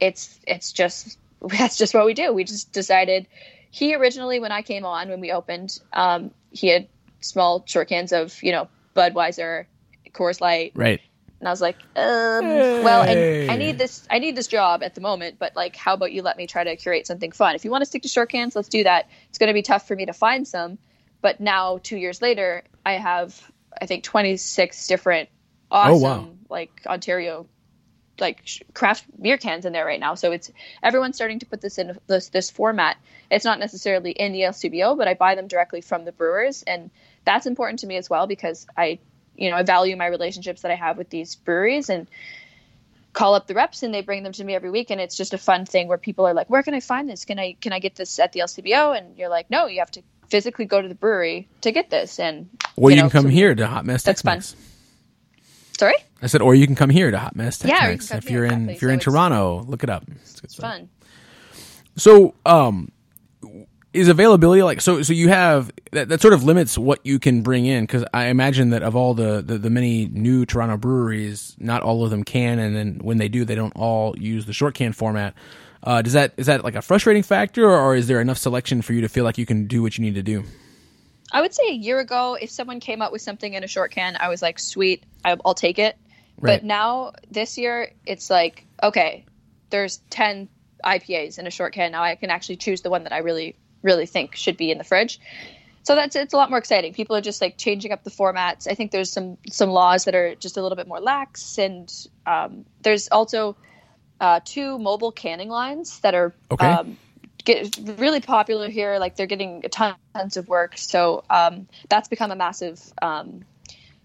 it's 0.00 0.38
it's 0.46 0.72
just 0.72 1.18
that's 1.42 1.76
just 1.78 1.94
what 1.94 2.04
we 2.06 2.14
do. 2.14 2.32
We 2.32 2.44
just 2.44 2.72
decided. 2.72 3.26
He 3.70 3.94
originally, 3.94 4.40
when 4.40 4.50
I 4.50 4.62
came 4.62 4.84
on, 4.86 5.10
when 5.10 5.20
we 5.20 5.30
opened, 5.30 5.78
um, 5.92 6.30
he 6.50 6.68
had 6.68 6.88
small 7.20 7.62
short 7.66 7.88
cans 7.88 8.12
of 8.12 8.42
you 8.42 8.52
know 8.52 8.68
Budweiser, 8.96 9.66
Coors 10.12 10.40
Light, 10.40 10.72
right. 10.74 11.00
And 11.40 11.48
I 11.48 11.52
was 11.52 11.60
like, 11.60 11.76
um, 11.96 12.44
well, 12.82 13.02
I, 13.02 13.52
I 13.52 13.56
need 13.56 13.78
this. 13.78 14.06
I 14.10 14.18
need 14.18 14.34
this 14.36 14.48
job 14.48 14.82
at 14.82 14.94
the 14.94 15.00
moment, 15.00 15.38
but 15.38 15.54
like, 15.54 15.76
how 15.76 15.94
about 15.94 16.12
you 16.12 16.22
let 16.22 16.36
me 16.36 16.46
try 16.46 16.64
to 16.64 16.76
curate 16.76 17.06
something 17.06 17.32
fun? 17.32 17.54
If 17.54 17.64
you 17.64 17.70
want 17.70 17.82
to 17.82 17.86
stick 17.86 18.02
to 18.02 18.08
short 18.08 18.30
cans, 18.30 18.56
let's 18.56 18.68
do 18.68 18.84
that. 18.84 19.08
It's 19.28 19.38
going 19.38 19.48
to 19.48 19.54
be 19.54 19.62
tough 19.62 19.86
for 19.86 19.94
me 19.94 20.06
to 20.06 20.12
find 20.12 20.46
some, 20.46 20.78
but 21.20 21.40
now 21.40 21.78
two 21.82 21.96
years 21.96 22.20
later, 22.20 22.64
I 22.84 22.92
have 22.94 23.40
I 23.80 23.86
think 23.86 24.04
twenty 24.04 24.36
six 24.36 24.86
different 24.88 25.28
awesome 25.70 25.94
Oh, 25.94 25.98
wow. 26.02 26.28
like 26.48 26.82
Ontario 26.86 27.46
like 28.20 28.44
craft 28.74 29.04
beer 29.20 29.38
cans 29.38 29.64
in 29.64 29.72
there 29.72 29.84
right 29.86 30.00
now. 30.00 30.14
So 30.16 30.32
it's 30.32 30.50
everyone's 30.82 31.14
starting 31.14 31.38
to 31.40 31.46
put 31.46 31.60
this 31.60 31.78
in 31.78 31.96
this 32.08 32.30
this 32.30 32.50
format. 32.50 32.96
It's 33.30 33.44
not 33.44 33.60
necessarily 33.60 34.10
in 34.10 34.32
the 34.32 34.40
LCBO, 34.40 34.96
but 34.98 35.06
I 35.06 35.14
buy 35.14 35.34
them 35.36 35.46
directly 35.46 35.80
from 35.82 36.04
the 36.04 36.12
brewers, 36.12 36.62
and 36.64 36.90
that's 37.24 37.46
important 37.46 37.80
to 37.80 37.86
me 37.86 37.96
as 37.96 38.10
well 38.10 38.26
because 38.26 38.66
I, 38.76 38.98
you 39.38 39.50
know, 39.50 39.56
I 39.56 39.62
value 39.62 39.96
my 39.96 40.06
relationships 40.06 40.62
that 40.62 40.70
I 40.70 40.74
have 40.74 40.98
with 40.98 41.08
these 41.10 41.36
breweries 41.36 41.88
and 41.88 42.06
call 43.14 43.34
up 43.34 43.46
the 43.46 43.54
reps 43.54 43.82
and 43.82 43.92
they 43.94 44.02
bring 44.02 44.22
them 44.22 44.32
to 44.32 44.44
me 44.44 44.54
every 44.54 44.70
week 44.70 44.90
and 44.90 45.00
it's 45.00 45.16
just 45.16 45.32
a 45.32 45.38
fun 45.38 45.64
thing 45.64 45.88
where 45.88 45.98
people 45.98 46.26
are 46.26 46.34
like 46.34 46.48
where 46.50 46.62
can 46.62 46.74
i 46.74 46.78
find 46.78 47.08
this 47.08 47.24
can 47.24 47.38
i 47.38 47.56
can 47.60 47.72
i 47.72 47.78
get 47.80 47.96
this 47.96 48.18
at 48.20 48.32
the 48.32 48.40
lcbo 48.40 48.96
and 48.96 49.16
you're 49.16 49.30
like 49.30 49.48
no 49.50 49.66
you 49.66 49.78
have 49.80 49.90
to 49.90 50.02
physically 50.28 50.66
go 50.66 50.80
to 50.80 50.86
the 50.88 50.94
brewery 50.94 51.48
to 51.62 51.72
get 51.72 51.88
this 51.90 52.20
and 52.20 52.48
Or 52.76 52.90
you, 52.90 52.96
know, 52.96 53.02
can 53.04 53.10
come 53.10 53.22
so- 53.24 53.28
here 53.30 53.54
to 53.54 53.66
Hot 53.66 53.84
Mess 53.86 54.02
That's 54.04 54.22
Mex. 54.22 54.54
sorry 55.78 55.96
I 56.22 56.26
said, 56.26 56.42
or 56.42 56.54
you 56.54 56.66
can 56.66 56.76
come 56.76 56.90
here 56.90 57.10
to 57.10 57.18
Hot 57.18 57.34
Mess 57.34 57.64
Yeah, 57.64 57.84
you 57.86 57.90
Mex 57.92 58.08
can 58.08 58.20
come 58.20 58.26
if 58.26 58.30
you're 58.30 58.44
in 58.44 58.68
if 58.70 58.82
you're 58.82 58.90
So 58.90 58.94
in 58.94 59.00
Toronto. 59.00 59.62
Look 59.66 59.82
it 59.84 59.90
up. 59.90 60.04
It's 60.20 60.40
good 60.40 60.50
stuff. 60.50 60.70
fun 60.70 60.88
So, 61.96 62.34
um, 62.44 62.92
is 63.92 64.08
availability 64.08 64.62
like 64.62 64.80
so? 64.80 65.02
So 65.02 65.12
you 65.12 65.28
have 65.28 65.70
that, 65.92 66.08
that 66.08 66.20
sort 66.20 66.34
of 66.34 66.44
limits 66.44 66.76
what 66.76 67.04
you 67.04 67.18
can 67.18 67.42
bring 67.42 67.66
in 67.66 67.84
because 67.84 68.04
I 68.12 68.26
imagine 68.26 68.70
that 68.70 68.82
of 68.82 68.94
all 68.94 69.14
the, 69.14 69.42
the 69.42 69.58
the 69.58 69.70
many 69.70 70.06
new 70.06 70.44
Toronto 70.44 70.76
breweries, 70.76 71.56
not 71.58 71.82
all 71.82 72.04
of 72.04 72.10
them 72.10 72.24
can, 72.24 72.58
and 72.58 72.76
then 72.76 72.98
when 73.02 73.18
they 73.18 73.28
do, 73.28 73.44
they 73.44 73.54
don't 73.54 73.74
all 73.76 74.16
use 74.18 74.46
the 74.46 74.52
short 74.52 74.74
can 74.74 74.92
format. 74.92 75.34
Uh, 75.82 76.02
does 76.02 76.12
that 76.12 76.34
is 76.36 76.46
that 76.46 76.64
like 76.64 76.74
a 76.74 76.82
frustrating 76.82 77.22
factor, 77.22 77.68
or, 77.68 77.94
is 77.94 78.08
there 78.08 78.20
enough 78.20 78.38
selection 78.38 78.82
for 78.82 78.92
you 78.92 79.00
to 79.00 79.08
feel 79.08 79.24
like 79.24 79.38
you 79.38 79.46
can 79.46 79.66
do 79.66 79.82
what 79.82 79.96
you 79.96 80.04
need 80.04 80.14
to 80.14 80.22
do? 80.22 80.44
I 81.30 81.40
would 81.40 81.54
say 81.54 81.68
a 81.68 81.74
year 81.74 82.00
ago, 82.00 82.38
if 82.40 82.50
someone 82.50 82.80
came 82.80 83.02
up 83.02 83.12
with 83.12 83.22
something 83.22 83.52
in 83.52 83.62
a 83.62 83.66
short 83.66 83.92
can, 83.92 84.16
I 84.18 84.28
was 84.28 84.40
like, 84.40 84.58
sweet, 84.58 85.04
I'll 85.24 85.54
take 85.54 85.78
it. 85.78 85.96
Right. 86.40 86.60
But 86.60 86.64
now, 86.64 87.12
this 87.30 87.58
year, 87.58 87.92
it's 88.06 88.30
like, 88.30 88.64
okay, 88.82 89.26
there's 89.70 89.98
10 90.10 90.48
IPAs 90.84 91.38
in 91.38 91.46
a 91.46 91.50
short 91.50 91.74
can. 91.74 91.92
Now 91.92 92.02
I 92.02 92.14
can 92.14 92.30
actually 92.30 92.56
choose 92.56 92.80
the 92.80 92.90
one 92.90 93.04
that 93.04 93.12
I 93.12 93.18
really, 93.18 93.56
really 93.82 94.06
think 94.06 94.36
should 94.36 94.56
be 94.56 94.70
in 94.70 94.78
the 94.78 94.84
fridge. 94.84 95.20
So 95.82 95.94
that's 95.94 96.16
it's 96.16 96.34
a 96.34 96.36
lot 96.36 96.50
more 96.50 96.58
exciting. 96.58 96.92
People 96.92 97.16
are 97.16 97.20
just 97.22 97.40
like 97.40 97.56
changing 97.56 97.92
up 97.92 98.04
the 98.04 98.10
formats. 98.10 98.70
I 98.70 98.74
think 98.74 98.90
there's 98.90 99.10
some 99.10 99.38
some 99.48 99.70
laws 99.70 100.04
that 100.04 100.14
are 100.14 100.34
just 100.34 100.56
a 100.56 100.62
little 100.62 100.76
bit 100.76 100.86
more 100.86 101.00
lax, 101.00 101.58
and 101.58 101.90
um, 102.26 102.66
there's 102.82 103.08
also 103.08 103.56
uh, 104.20 104.40
two 104.44 104.78
mobile 104.78 105.12
canning 105.12 105.48
lines 105.48 106.00
that 106.00 106.14
are 106.14 106.34
Okay. 106.50 106.66
um, 106.66 106.98
get 107.44 107.78
really 107.96 108.20
popular 108.20 108.68
here. 108.68 108.98
Like 108.98 109.16
they're 109.16 109.26
getting 109.26 109.62
a 109.64 109.68
ton, 109.68 109.94
tons 110.14 110.36
of 110.36 110.48
work. 110.48 110.76
So 110.76 111.24
um, 111.30 111.68
that's 111.88 112.08
become 112.08 112.30
a 112.30 112.36
massive, 112.36 112.80
um, 113.00 113.44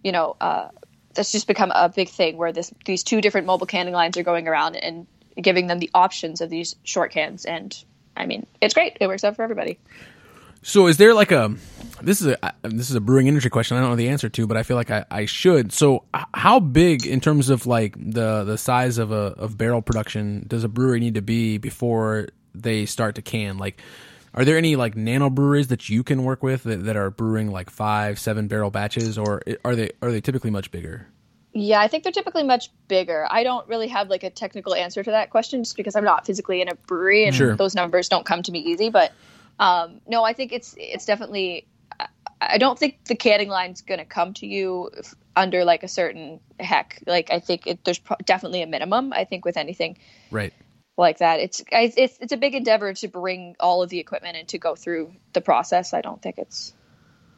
you 0.04 0.12
know, 0.12 0.36
uh, 0.40 0.70
that's 1.14 1.32
just 1.32 1.48
become 1.48 1.72
a 1.72 1.90
big 1.90 2.10
thing 2.10 2.38
where 2.38 2.54
this 2.54 2.72
these 2.86 3.04
two 3.04 3.22
different 3.22 3.48
mobile 3.48 3.68
canning 3.68 3.94
lines 3.94 4.18
are 4.18 4.24
going 4.24 4.48
around 4.48 4.76
and 4.76 5.06
giving 5.36 5.68
them 5.68 5.80
the 5.80 5.90
options 5.94 6.42
of 6.42 6.50
these 6.50 6.76
short 6.84 7.12
cans. 7.12 7.46
And 7.46 7.76
I 8.16 8.26
mean, 8.26 8.46
it's 8.62 8.74
great. 8.74 8.98
It 9.00 9.08
works 9.08 9.24
out 9.24 9.36
for 9.36 9.44
everybody. 9.44 9.80
So 10.62 10.88
is 10.88 10.96
there 10.98 11.14
like 11.14 11.32
a 11.32 11.54
this 12.02 12.22
is 12.22 12.28
a 12.28 12.46
uh, 12.46 12.52
this 12.62 12.90
is 12.90 12.96
a 12.96 13.02
brewing 13.02 13.28
industry 13.28 13.52
question 13.52 13.76
I 13.76 13.82
don't 13.82 13.90
know 13.90 13.96
the 13.98 14.10
answer 14.10 14.30
to 14.30 14.48
but 14.48 14.56
I 14.56 14.64
feel 14.64 14.78
like 14.78 14.92
I, 14.92 15.06
I 15.12 15.26
should. 15.26 15.74
So 15.74 16.06
how 16.34 16.62
big 16.62 17.06
in 17.06 17.20
terms 17.20 17.50
of 17.50 17.66
like 17.66 17.96
the 17.98 18.46
the 18.46 18.58
size 18.58 18.98
of 18.98 19.12
a 19.12 19.36
of 19.38 19.58
barrel 19.58 19.82
production 19.82 20.46
does 20.48 20.64
a 20.64 20.70
brewery 20.70 21.02
need 21.02 21.16
to 21.16 21.22
be 21.22 21.58
before 21.58 22.30
they 22.56 22.86
start 22.86 23.16
to 23.16 23.22
can? 23.22 23.58
Like 23.58 23.82
are 24.34 24.46
there 24.46 24.58
any 24.58 24.78
like 24.78 24.96
nano 24.96 25.30
breweries 25.30 25.68
that 25.68 25.90
you 25.90 26.02
can 26.02 26.24
work 26.24 26.42
with 26.42 26.64
that, 26.64 26.86
that 26.86 26.96
are 26.96 27.12
brewing 27.12 27.52
like 27.52 27.70
five, 27.70 28.18
seven 28.18 28.48
barrel 28.48 28.72
batches 28.72 29.18
or 29.18 29.42
are 29.66 29.76
they 29.76 29.92
are 30.02 30.12
they 30.12 30.22
typically 30.22 30.50
much 30.50 30.72
bigger? 30.72 31.08
Yeah, 31.54 31.80
I 31.80 31.88
think 31.88 32.04
they're 32.04 32.12
typically 32.12 32.44
much 32.44 32.70
bigger. 32.88 33.28
I 33.30 33.44
don't 33.44 33.68
really 33.68 33.88
have 33.90 34.10
like 34.10 34.24
a 34.24 34.30
technical 34.30 34.74
answer 34.74 35.04
to 35.04 35.12
that 35.12 35.30
question 35.30 35.64
just 35.64 35.78
because 35.78 35.96
I'm 35.96 36.04
not 36.04 36.26
physically 36.26 36.62
in 36.62 36.68
a 36.68 36.76
brewery 36.76 37.26
and 37.26 37.36
Sure. 37.36 37.56
those 37.56 37.76
numbers 37.76 38.10
don't 38.10 38.26
come 38.26 38.42
to 38.44 38.52
me 38.52 38.60
easy. 38.60 38.90
But 38.90 39.12
um, 39.60 40.02
no, 40.08 40.24
I 40.24 40.34
think 40.34 40.52
it's 40.52 40.74
it's 40.78 41.06
definitely. 41.06 41.68
I- 42.42 42.58
don't 42.58 42.78
think 42.78 43.06
the 43.06 43.16
canning 43.16 43.48
line's 43.48 43.84
going 43.84 44.00
to 44.00 44.06
come 44.06 44.34
to 44.34 44.46
you 44.48 44.90
f- 44.98 45.16
under 45.34 45.64
like 45.64 45.84
a 45.84 45.88
certain 45.88 46.42
heck. 46.60 47.02
Like 47.08 47.32
I 47.32 47.40
think 47.40 47.68
it, 47.68 47.86
there's 47.86 48.00
pro- 48.00 48.18
definitely 48.26 48.62
a 48.64 48.68
minimum. 48.68 49.14
I 49.14 49.24
think 49.24 49.46
with 49.46 49.56
anything 49.56 49.98
Right. 50.30 50.52
like 50.98 51.20
that, 51.20 51.40
it's 51.40 51.64
I, 51.72 51.94
it's 51.96 52.18
it's 52.20 52.34
a 52.34 52.38
big 52.38 52.54
endeavor 52.56 52.94
to 52.96 53.08
bring 53.08 53.56
all 53.62 53.82
of 53.82 53.90
the 53.90 54.00
equipment 54.00 54.36
and 54.36 54.48
to 54.50 54.58
go 54.58 54.76
through 54.76 55.14
the 55.32 55.40
process. 55.40 55.94
I 55.94 56.02
don't 56.02 56.22
think 56.22 56.38
it's 56.38 56.74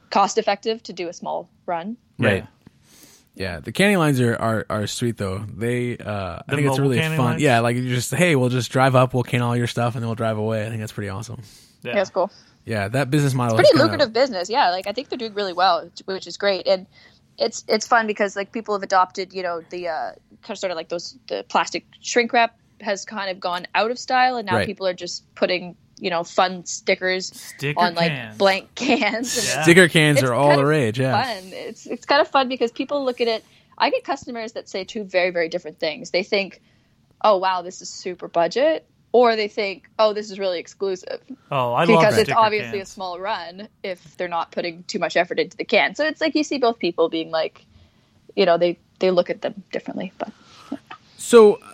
cost 0.09 0.37
effective 0.39 0.81
to 0.83 0.93
do 0.93 1.07
a 1.09 1.13
small 1.13 1.49
run. 1.67 1.97
Right. 2.17 2.37
Yeah, 2.43 2.47
the 3.35 3.71
canning 3.71 3.97
lines 3.97 4.19
are, 4.21 4.35
are, 4.35 4.65
are 4.69 4.87
sweet 4.87 5.17
though. 5.17 5.39
They 5.39 5.97
uh, 5.97 6.39
I 6.47 6.55
think 6.55 6.67
it's 6.67 6.79
really 6.79 6.99
fun. 7.01 7.17
lines? 7.17 7.41
Yeah, 7.41 7.59
like 7.59 7.75
you 7.75 7.87
just 7.89 8.13
hey, 8.13 8.35
we'll 8.35 8.49
just 8.49 8.71
drive 8.71 8.95
up, 8.95 9.13
we'll 9.13 9.23
can 9.23 9.41
all 9.41 9.55
your 9.57 9.67
stuff, 9.67 9.95
and 9.95 10.01
then 10.01 10.07
we'll 10.07 10.15
drive 10.15 10.37
away. 10.37 10.65
I 10.65 10.69
think 10.69 10.79
that's 10.79 10.93
pretty 10.93 11.09
awesome. 11.09 11.41
Yeah. 11.83 11.95
Yeah, 11.95 12.01
it's 12.01 12.09
cool. 12.09 12.31
Yeah, 12.65 12.87
that 12.87 13.11
business 13.11 13.33
model. 13.33 13.55
pretty 13.57 13.67
is 13.67 13.71
kinda- 13.73 13.83
lucrative 13.83 14.13
business. 14.13 14.49
Yeah, 14.49 14.71
like 14.71 14.87
I 14.87 14.93
think 14.93 15.09
they're 15.09 15.17
doing 15.17 15.33
really 15.33 15.53
well, 15.53 15.89
which 16.05 16.27
is 16.27 16.37
great. 16.37 16.65
And 16.67 16.87
it's 17.37 17.63
it's 17.67 17.85
fun 17.87 18.07
because 18.07 18.35
like 18.35 18.51
people 18.51 18.73
have 18.73 18.83
adopted, 18.83 19.33
you 19.33 19.43
know, 19.43 19.61
the 19.69 19.89
uh, 19.89 20.11
kind 20.41 20.49
of 20.51 20.57
sort 20.57 20.71
of 20.71 20.77
like 20.77 20.89
those 20.89 21.17
the 21.27 21.43
plastic 21.47 21.85
shrink 22.01 22.31
wrap 22.33 22.57
has 22.81 23.05
kind 23.05 23.29
of 23.29 23.39
gone 23.39 23.67
out 23.75 23.91
of 23.91 23.99
style, 23.99 24.37
and 24.37 24.45
now 24.47 24.55
Right. 24.55 24.65
people 24.65 24.87
are 24.87 24.93
just 24.93 25.23
putting 25.35 25.75
you 25.97 26.09
know 26.09 26.23
fun 26.23 26.65
stickers 26.65 27.27
Sticker 27.33 27.79
on 27.79 27.95
like 27.95 28.09
cans. 28.11 28.37
blank 28.37 28.75
cans. 28.75 29.47
Yeah. 29.47 29.63
Sticker 29.63 29.87
cans 29.87 30.17
It's 30.19 30.27
are 30.27 30.33
all 30.33 30.55
the 30.57 30.65
rage. 30.65 30.99
Yeah. 30.99 31.23
fun. 31.23 31.43
It's 31.53 31.85
it's 31.85 32.05
kind 32.05 32.21
of 32.21 32.27
fun 32.27 32.49
because 32.49 32.71
people 32.71 33.03
look 33.05 33.21
at 33.21 33.27
it. 33.27 33.43
I 33.77 33.89
get 33.89 34.03
customers 34.03 34.53
that 34.53 34.67
say 34.69 34.83
two 34.83 35.03
very 35.03 35.31
very 35.31 35.49
different 35.49 35.79
things. 35.79 36.11
They 36.11 36.23
think, 36.23 36.61
"Oh 37.23 37.37
wow, 37.37 37.61
this 37.61 37.81
is 37.81 37.89
super 37.89 38.27
budget," 38.27 38.85
or 39.11 39.35
they 39.35 39.47
think, 39.47 39.89
"Oh, 39.99 40.13
this 40.13 40.31
is 40.31 40.39
really 40.39 40.59
exclusive." 40.59 41.21
Oh, 41.51 41.73
I 41.73 41.83
love 41.85 41.87
because 41.87 42.17
it's 42.17 42.31
obviously 42.31 42.77
cans. 42.79 42.89
a 42.89 42.93
small 42.93 43.19
run 43.19 43.67
if 43.83 44.15
they're 44.17 44.27
not 44.27 44.51
putting 44.51 44.83
too 44.83 44.99
much 44.99 45.15
effort 45.17 45.39
into 45.39 45.57
the 45.57 45.65
can. 45.65 45.95
So 45.95 46.05
it's 46.05 46.21
like 46.21 46.35
you 46.35 46.43
see 46.43 46.57
both 46.57 46.79
people 46.79 47.09
being 47.09 47.31
like, 47.31 47.65
you 48.35 48.45
know, 48.45 48.57
they 48.57 48.79
they 48.99 49.11
look 49.11 49.29
at 49.29 49.41
them 49.41 49.63
differently. 49.71 50.11
But 50.17 50.31
So 51.17 51.51
y- 51.61 51.73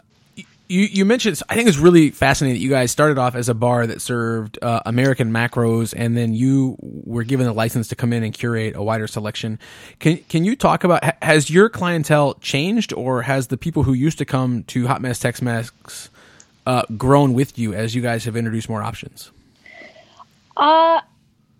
you 0.71 0.83
you 0.83 1.05
mentioned 1.05 1.41
I 1.49 1.55
think 1.55 1.67
it's 1.67 1.77
really 1.77 2.11
fascinating 2.11 2.55
that 2.55 2.63
you 2.63 2.69
guys 2.69 2.91
started 2.91 3.17
off 3.17 3.35
as 3.35 3.49
a 3.49 3.53
bar 3.53 3.85
that 3.85 4.01
served 4.01 4.57
uh, 4.61 4.81
American 4.85 5.31
macros, 5.31 5.93
and 5.95 6.15
then 6.15 6.33
you 6.33 6.77
were 6.79 7.23
given 7.23 7.45
the 7.45 7.53
license 7.53 7.89
to 7.89 7.95
come 7.95 8.13
in 8.13 8.23
and 8.23 8.33
curate 8.33 8.75
a 8.75 8.81
wider 8.81 9.07
selection. 9.07 9.59
Can 9.99 10.17
can 10.29 10.45
you 10.45 10.55
talk 10.55 10.83
about 10.83 11.03
has 11.21 11.49
your 11.49 11.67
clientele 11.69 12.35
changed, 12.35 12.93
or 12.93 13.23
has 13.23 13.47
the 13.47 13.57
people 13.57 13.83
who 13.83 13.93
used 13.93 14.17
to 14.19 14.25
come 14.25 14.63
to 14.65 14.87
Hot 14.87 15.01
Mess 15.01 15.19
Tex 15.19 15.41
Mex 15.41 16.09
uh, 16.65 16.83
grown 16.97 17.33
with 17.33 17.59
you 17.59 17.73
as 17.73 17.93
you 17.93 18.01
guys 18.01 18.23
have 18.23 18.37
introduced 18.37 18.69
more 18.69 18.81
options? 18.81 19.29
uh, 20.55 21.01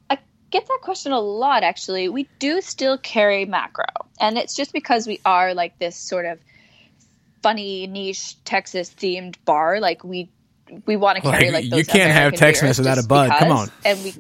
I 0.09 0.17
get 0.51 0.67
that 0.67 0.79
question 0.81 1.11
a 1.11 1.19
lot. 1.19 1.63
Actually, 1.63 2.07
we 2.07 2.29
do 2.39 2.61
still 2.61 2.97
carry 2.97 3.43
macro, 3.45 3.85
and 4.21 4.37
it's 4.37 4.55
just 4.55 4.71
because 4.71 5.05
we 5.05 5.19
are 5.25 5.53
like 5.53 5.77
this 5.79 5.97
sort 5.97 6.25
of 6.25 6.39
funny 7.43 7.87
niche 7.87 8.43
Texas 8.43 8.89
themed 8.91 9.37
bar. 9.45 9.79
Like 9.79 10.03
we 10.03 10.31
we 10.85 10.95
want 10.95 11.17
to 11.17 11.21
carry 11.21 11.51
Like, 11.51 11.65
like, 11.65 11.65
you 11.65 11.85
can't 11.85 12.11
have 12.11 12.23
American 12.23 12.39
Tex-Mex 12.39 12.77
without 12.77 12.97
a 12.97 13.03
just 13.03 13.09
Bud. 13.09 13.29
Come 13.39 13.51
on. 13.51 13.67
and 13.85 14.03
we 14.03 14.15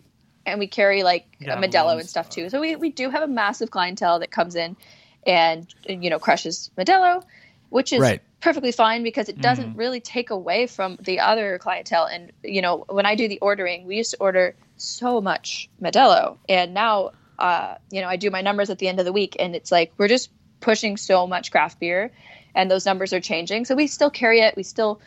and 0.45 0.59
we 0.59 0.67
carry 0.67 1.03
like 1.03 1.27
Yeah, 1.39 1.57
a 1.57 1.61
Modelo 1.61 1.99
and 1.99 2.09
stuff 2.09 2.29
too. 2.29 2.49
So 2.49 2.59
we 2.59 2.75
we 2.75 2.91
do 2.91 3.09
have 3.09 3.23
a 3.23 3.27
massive 3.27 3.71
clientele 3.71 4.19
that 4.19 4.31
comes 4.31 4.55
in, 4.55 4.77
and 5.25 5.67
you 5.87 6.09
know 6.09 6.19
crushes 6.19 6.71
Modelo, 6.77 7.23
which 7.69 7.93
is 7.93 8.01
Right. 8.01 8.21
perfectly 8.41 8.71
fine 8.71 9.03
because 9.03 9.29
it 9.29 9.41
doesn't 9.41 9.69
Mm-hmm. 9.69 9.77
really 9.77 10.01
take 10.01 10.29
away 10.31 10.67
from 10.67 10.97
the 11.01 11.19
other 11.19 11.59
clientele. 11.59 12.05
And 12.05 12.31
you 12.43 12.61
know, 12.61 12.85
when 12.89 13.05
I 13.05 13.15
do 13.15 13.27
the 13.27 13.39
ordering, 13.39 13.85
we 13.85 13.97
used 13.97 14.11
to 14.11 14.17
order 14.19 14.55
so 14.77 15.21
much 15.21 15.69
Modelo, 15.81 16.37
and 16.49 16.73
now 16.73 17.11
uh, 17.39 17.75
you 17.91 18.01
know 18.01 18.07
I 18.07 18.17
do 18.17 18.31
my 18.31 18.41
numbers 18.41 18.69
at 18.69 18.79
the 18.79 18.87
end 18.87 18.99
of 18.99 19.05
the 19.05 19.13
week, 19.13 19.37
and 19.39 19.55
it's 19.55 19.71
like 19.71 19.93
we're 19.97 20.07
just 20.07 20.31
pushing 20.59 20.97
so 20.97 21.27
much 21.27 21.51
craft 21.51 21.79
beer, 21.79 22.11
and 22.55 22.69
those 22.69 22.85
numbers 22.85 23.13
are 23.13 23.19
changing. 23.19 23.65
So 23.65 23.75
we 23.75 23.87
still 23.87 24.09
carry 24.09 24.41
it. 24.41 24.55
We 24.55 24.63
still 24.63 25.01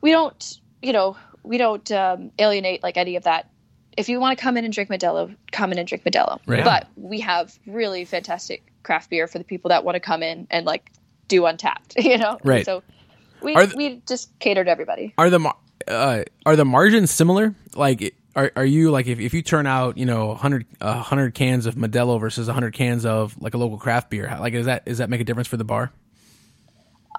we 0.00 0.10
don't 0.12 0.58
you 0.82 0.92
know 0.92 1.16
we 1.42 1.58
don't 1.58 1.90
um, 1.92 2.30
alienate 2.38 2.82
like 2.82 2.96
any 2.96 3.16
of 3.16 3.24
that. 3.24 3.50
If 3.96 4.08
you 4.08 4.20
want 4.20 4.36
to 4.36 4.42
come 4.42 4.56
in 4.56 4.64
and 4.64 4.74
drink 4.74 4.90
Modelo, 4.90 5.34
come 5.52 5.72
in 5.72 5.78
and 5.78 5.88
drink 5.88 6.04
Modelo. 6.04 6.38
Right. 6.46 6.64
But 6.64 6.88
we 6.96 7.20
have 7.20 7.58
really 7.66 8.04
fantastic 8.04 8.70
craft 8.82 9.08
beer 9.08 9.26
for 9.26 9.38
the 9.38 9.44
people 9.44 9.70
that 9.70 9.84
want 9.84 9.94
to 9.94 10.00
come 10.00 10.22
in 10.22 10.46
and 10.50 10.66
like 10.66 10.90
do 11.28 11.42
Untappd. 11.42 11.94
You 12.04 12.18
know, 12.18 12.38
Right. 12.44 12.64
So 12.64 12.82
we 13.42 13.54
th- 13.54 13.74
we 13.74 14.02
just 14.06 14.36
cater 14.38 14.64
to 14.64 14.70
everybody. 14.70 15.14
Are 15.18 15.30
the 15.30 15.38
mar- 15.38 15.56
uh, 15.88 16.24
are 16.44 16.56
the 16.56 16.64
margins 16.64 17.10
similar? 17.10 17.54
Like, 17.74 18.14
are 18.34 18.52
are 18.56 18.64
you 18.64 18.90
like 18.90 19.06
if, 19.06 19.18
if 19.20 19.34
you 19.34 19.42
turn 19.42 19.66
out 19.66 19.96
you 19.96 20.06
know 20.06 20.28
100 20.28 20.66
uh, 20.80 20.94
100 20.94 21.34
cans 21.34 21.66
of 21.66 21.74
Modelo 21.74 22.20
versus 22.20 22.46
100 22.48 22.72
cans 22.74 23.04
of 23.04 23.40
like 23.40 23.54
a 23.54 23.58
local 23.58 23.78
craft 23.78 24.10
beer? 24.10 24.36
Like, 24.40 24.54
is 24.54 24.66
that 24.66 24.84
does 24.84 24.98
that 24.98 25.10
make 25.10 25.20
a 25.20 25.24
difference 25.24 25.48
for 25.48 25.56
the 25.56 25.64
bar? 25.64 25.92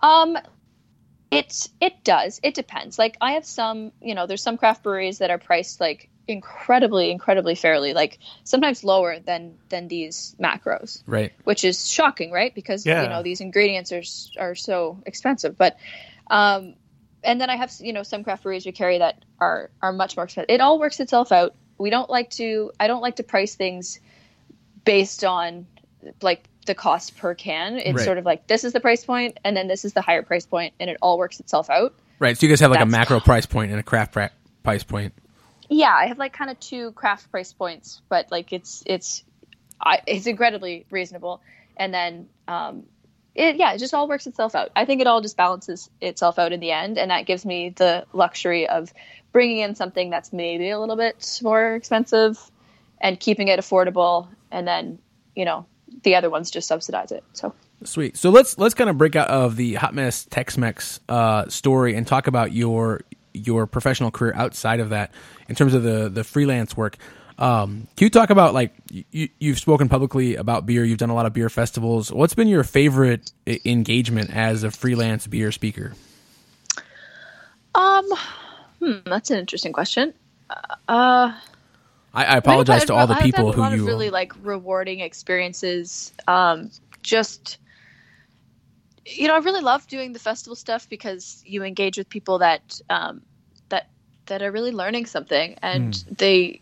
Um, 0.01 0.37
it 1.31 1.67
it 1.81 2.03
does. 2.03 2.39
It 2.43 2.53
depends. 2.53 2.97
Like 2.97 3.17
I 3.19 3.33
have 3.33 3.45
some, 3.45 3.91
you 4.01 4.15
know, 4.15 4.27
there's 4.27 4.43
some 4.43 4.57
craft 4.57 4.83
breweries 4.83 5.17
that 5.19 5.29
are 5.29 5.37
priced 5.37 5.79
like 5.81 6.09
incredibly, 6.27 7.11
incredibly 7.11 7.55
fairly, 7.55 7.93
like 7.93 8.19
sometimes 8.43 8.83
lower 8.83 9.19
than 9.19 9.57
than 9.69 9.87
these 9.87 10.35
macros, 10.39 11.03
Right. 11.05 11.33
which 11.43 11.63
is 11.63 11.89
shocking, 11.89 12.31
right? 12.31 12.53
Because 12.53 12.85
Yeah. 12.85 13.03
you 13.03 13.09
know 13.09 13.23
these 13.23 13.41
ingredients 13.41 13.91
are 13.91 14.03
are 14.41 14.55
so 14.55 15.01
expensive. 15.05 15.57
But 15.57 15.77
um, 16.29 16.75
and 17.23 17.41
then 17.41 17.49
I 17.49 17.57
have 17.57 17.73
you 17.79 17.93
know 17.93 18.03
some 18.03 18.23
craft 18.23 18.43
breweries 18.43 18.65
we 18.65 18.71
carry 18.71 18.99
that 18.99 19.23
are 19.39 19.69
are 19.81 19.91
much 19.91 20.15
more 20.15 20.23
expensive. 20.25 20.49
It 20.49 20.61
all 20.61 20.79
works 20.79 20.99
itself 20.99 21.31
out. 21.31 21.55
We 21.77 21.89
don't 21.89 22.09
like 22.09 22.29
to. 22.31 22.71
I 22.79 22.87
don't 22.87 23.01
like 23.01 23.17
to 23.17 23.23
price 23.23 23.55
things 23.55 23.99
based 24.85 25.23
on 25.25 25.67
like 26.21 26.47
the 26.67 26.75
cost 26.75 27.17
per 27.17 27.33
can. 27.33 27.77
It's 27.77 27.97
Right. 27.97 28.05
sort 28.05 28.17
of 28.17 28.25
like 28.25 28.47
this 28.47 28.63
is 28.63 28.73
the 28.73 28.79
price 28.79 29.03
point, 29.03 29.39
and 29.43 29.57
then 29.57 29.67
this 29.67 29.83
is 29.83 29.93
the 29.93 30.01
higher 30.01 30.21
price 30.21 30.45
point, 30.45 30.73
and 30.79 30.89
it 30.89 30.97
all 31.01 31.17
works 31.17 31.39
itself 31.39 31.69
out. 31.69 31.93
Right. 32.19 32.37
So 32.37 32.45
you 32.45 32.51
guys 32.51 32.59
have 32.59 32.71
like 32.71 32.81
a 32.81 32.85
macro 32.85 33.19
price 33.19 33.45
point 33.45 33.71
and 33.71 33.79
a 33.79 33.83
craft 33.83 34.13
pra- 34.13 34.31
price 34.63 34.83
point. 34.83 35.13
Yeah, 35.69 35.93
I 35.93 36.07
have 36.07 36.17
like 36.17 36.33
kind 36.33 36.49
of 36.49 36.59
two 36.59 36.91
craft 36.91 37.29
price 37.31 37.51
points, 37.53 38.01
but 38.09 38.31
like 38.31 38.53
it's 38.53 38.83
it's 38.85 39.23
I, 39.81 40.01
it's 40.07 40.27
incredibly 40.27 40.85
reasonable, 40.89 41.41
and 41.75 41.93
then 41.93 42.29
um, 42.47 42.83
it 43.35 43.57
yeah, 43.57 43.73
it 43.73 43.77
just 43.79 43.93
all 43.93 44.07
works 44.07 44.27
itself 44.27 44.55
out. 44.55 44.69
I 44.75 44.85
think 44.85 45.01
it 45.01 45.07
all 45.07 45.21
just 45.21 45.37
balances 45.37 45.89
itself 46.01 46.39
out 46.39 46.53
in 46.53 46.59
the 46.59 46.71
end, 46.71 46.97
and 46.97 47.11
that 47.11 47.25
gives 47.25 47.45
me 47.45 47.69
the 47.69 48.05
luxury 48.13 48.67
of 48.67 48.93
bringing 49.31 49.59
in 49.59 49.75
something 49.75 50.09
that's 50.09 50.31
maybe 50.33 50.69
a 50.69 50.79
little 50.79 50.95
bit 50.95 51.39
more 51.43 51.75
expensive 51.75 52.39
and 52.99 53.19
keeping 53.19 53.49
it 53.49 53.59
affordable, 53.59 54.27
and 54.51 54.67
then 54.67 54.99
you 55.35 55.45
know 55.45 55.65
the 56.03 56.15
other 56.15 56.29
ones 56.29 56.51
just 56.51 56.67
subsidize 56.67 57.11
it. 57.11 57.23
So. 57.33 57.53
Sweet. 57.83 58.17
So 58.17 58.29
let's 58.29 58.57
let's 58.57 58.73
kind 58.73 58.89
of 58.89 58.97
break 58.97 59.15
out 59.15 59.29
of 59.29 59.55
the 59.55 59.75
Hot 59.75 59.93
Mess 59.93 60.25
Tex-Mex 60.25 60.99
uh, 61.09 61.47
story 61.47 61.95
and 61.95 62.07
talk 62.07 62.27
about 62.27 62.51
your 62.51 63.01
your 63.33 63.67
professional 63.67 64.11
career 64.11 64.33
outside 64.35 64.79
of 64.79 64.89
that 64.89 65.11
in 65.47 65.55
terms 65.55 65.73
of 65.73 65.83
the 65.83 66.09
the 66.09 66.23
freelance 66.23 66.75
work. 66.75 66.97
Um, 67.39 67.87
can 67.95 68.05
you 68.05 68.09
talk 68.09 68.31
about 68.31 68.55
like 68.55 68.73
you, 68.89 69.29
you've 69.37 69.59
spoken 69.59 69.89
publicly 69.89 70.35
about 70.35 70.65
beer? 70.65 70.83
You've 70.83 70.97
done 70.97 71.11
a 71.11 71.15
lot 71.15 71.27
of 71.27 71.33
beer 71.33 71.49
festivals. 71.49 72.11
What's 72.11 72.33
been 72.33 72.47
your 72.47 72.63
favorite 72.63 73.31
engagement 73.63 74.35
as 74.35 74.63
a 74.63 74.71
freelance 74.71 75.27
beer 75.27 75.51
speaker? 75.51 75.93
Um, 77.75 78.09
hmm, 78.79 78.97
that's 79.05 79.29
an 79.29 79.37
interesting 79.37 79.71
question. 79.71 80.15
Uh, 80.87 81.33
I, 82.13 82.25
I 82.25 82.37
apologize 82.37 82.85
to 82.85 82.93
all 82.93 83.07
the 83.07 83.15
I've 83.15 83.23
people 83.23 83.51
who 83.51 83.61
lot 83.61 83.73
you 83.73 83.81
of 83.81 83.87
really 83.87 84.09
like 84.09 84.33
rewarding 84.43 85.01
experiences. 85.01 86.13
Um, 86.27 86.71
just 87.03 87.57
you 89.05 89.27
know, 89.27 89.35
I 89.35 89.39
really 89.39 89.61
love 89.61 89.87
doing 89.87 90.13
the 90.13 90.19
festival 90.19 90.55
stuff 90.55 90.89
because 90.89 91.41
you 91.45 91.63
engage 91.63 91.97
with 91.97 92.09
people 92.09 92.39
that 92.39 92.81
um, 92.89 93.21
that 93.69 93.89
that 94.25 94.41
are 94.41 94.51
really 94.51 94.71
learning 94.71 95.05
something, 95.05 95.57
and 95.61 95.93
they 96.17 96.61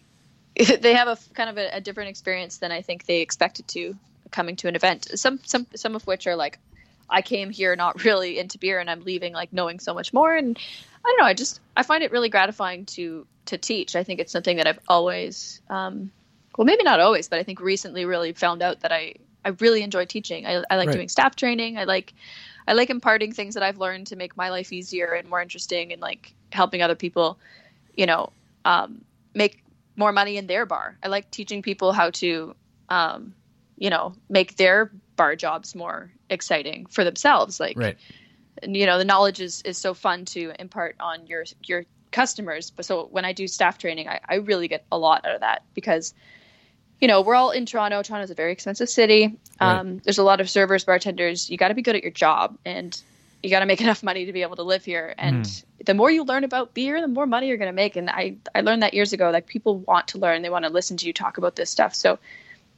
they 0.80 0.94
have 0.94 1.08
a 1.08 1.18
kind 1.34 1.50
of 1.50 1.58
a, 1.58 1.70
a 1.78 1.82
different 1.82 2.10
experience 2.10 2.58
than 2.58 2.72
I 2.72 2.82
think 2.82 3.06
they 3.06 3.22
expected 3.22 3.68
to 3.70 3.96
coming 4.32 4.56
to 4.58 4.68
an 4.68 4.76
event. 4.76 5.08
Some 5.18 5.40
some 5.44 5.68
some 5.76 5.96
of 5.96 6.06
which 6.06 6.28
are 6.28 6.36
like, 6.36 6.60
I 7.10 7.22
came 7.22 7.50
here 7.50 7.76
not 7.76 8.04
really 8.04 8.40
into 8.40 8.58
beer, 8.58 8.80
and 8.80 8.90
I'm 8.90 9.04
leaving 9.04 9.34
like 9.34 9.52
knowing 9.52 9.80
so 9.80 9.94
much 9.94 10.14
more. 10.14 10.36
And 10.36 10.58
I 11.06 11.10
don't 11.10 11.20
know, 11.20 11.26
I 11.26 11.34
just 11.34 11.60
I 11.78 11.84
find 11.84 12.04
it 12.04 12.12
really 12.12 12.30
gratifying 12.30 12.86
to 12.88 13.28
to 13.46 13.58
teach. 13.58 13.96
I 13.96 14.04
think 14.04 14.20
it's 14.20 14.32
something 14.32 14.58
that 14.58 14.66
I've 14.68 14.80
always, 14.88 15.62
um, 15.70 16.12
well, 16.58 16.66
maybe 16.66 16.84
not 16.84 17.00
always, 17.00 17.28
but 17.28 17.38
I 17.38 17.44
think 17.44 17.60
recently 17.60 18.06
really 18.06 18.34
found 18.34 18.64
out 18.64 18.80
that 18.82 18.92
I 18.92 19.16
I 19.44 19.50
really 19.60 19.84
enjoy 19.84 20.06
teaching. 20.06 20.48
I, 20.48 20.64
I 20.70 20.78
like 20.78 20.88
Right. 20.88 20.94
doing 20.94 21.10
staff 21.10 21.36
training. 21.36 21.78
I 21.78 21.84
like 21.84 22.14
I 22.68 22.74
like 22.74 22.90
imparting 22.90 23.32
things 23.34 23.54
that 23.54 23.62
I've 23.64 23.78
learned 23.78 24.08
to 24.08 24.16
make 24.16 24.36
my 24.36 24.50
life 24.50 24.74
easier 24.74 25.14
and 25.14 25.30
more 25.30 25.42
interesting, 25.42 25.94
and 25.94 26.02
like 26.02 26.34
helping 26.52 26.82
other 26.82 26.96
people, 26.96 27.38
you 27.96 28.08
know, 28.08 28.32
um, 28.64 29.06
make 29.36 29.64
more 29.96 30.12
money 30.12 30.38
in 30.38 30.48
their 30.48 30.66
bar. 30.66 30.98
I 31.04 31.08
like 31.10 31.30
teaching 31.30 31.62
people 31.62 31.94
how 31.94 32.10
to, 32.12 32.56
um, 32.90 33.36
you 33.78 33.92
know, 33.92 34.14
make 34.30 34.56
their 34.56 34.92
bar 35.16 35.36
jobs 35.36 35.76
more 35.76 36.12
exciting 36.30 36.88
for 36.88 37.04
themselves. 37.04 37.60
Like, 37.60 37.78
right. 37.78 37.98
You 38.64 38.86
know, 38.86 38.98
the 38.98 39.06
knowledge 39.06 39.42
is, 39.42 39.62
is 39.64 39.78
so 39.78 39.94
fun 39.94 40.26
to 40.26 40.54
impart 40.60 40.96
on 41.00 41.28
your 41.28 41.46
your 41.64 41.86
customers. 42.12 42.72
But 42.72 42.86
so 42.86 43.08
when 43.12 43.26
I 43.26 43.34
do 43.34 43.48
staff 43.48 43.78
training, 43.78 44.08
I, 44.08 44.20
I 44.28 44.36
really 44.36 44.68
get 44.68 44.86
a 44.92 44.98
lot 44.98 45.26
out 45.26 45.36
of 45.36 45.42
that 45.42 45.64
because, 45.74 46.14
you 47.02 47.08
know, 47.08 47.22
we're 47.22 47.36
all 47.36 47.52
in 47.52 47.66
Toronto. 47.66 48.02
Toronto's 48.02 48.32
a 48.32 48.36
very 48.36 48.54
expensive 48.54 48.90
city. 48.90 49.38
Right. 49.60 49.80
Um, 49.80 50.00
there's 50.00 50.18
a 50.18 50.24
lot 50.24 50.40
of 50.40 50.50
servers, 50.50 50.86
bartenders. 50.86 51.50
You 51.50 51.58
got 51.58 51.68
to 51.68 51.74
be 51.74 51.82
good 51.82 51.96
at 51.96 52.04
your 52.04 52.14
job, 52.14 52.58
and 52.66 53.00
you 53.44 53.50
got 53.50 53.60
to 53.60 53.66
make 53.66 53.82
enough 53.88 54.02
money 54.02 54.26
to 54.26 54.34
be 54.34 54.42
able 54.42 54.56
to 54.56 54.64
live 54.64 54.86
here. 54.86 55.14
And 55.18 55.64
the 55.86 55.94
more 55.94 56.10
you 56.10 56.24
learn 56.24 56.44
about 56.44 56.74
beer, 56.74 57.02
the 57.02 57.08
more 57.08 57.26
money 57.26 57.48
you're 57.48 57.58
going 57.58 57.70
to 57.70 57.74
make. 57.74 57.96
And 57.98 58.10
I 58.10 58.38
I 58.56 58.62
learned 58.62 58.82
that 58.84 58.94
years 58.94 59.12
ago. 59.12 59.30
Like 59.30 59.46
people 59.46 59.80
want 59.80 60.08
to 60.10 60.18
learn, 60.18 60.42
they 60.42 60.50
want 60.50 60.66
to 60.66 60.72
listen 60.72 60.98
to 60.98 61.08
you 61.08 61.14
talk 61.14 61.38
about 61.38 61.58
this 61.58 61.70
stuff. 61.70 61.94
So, 61.94 62.18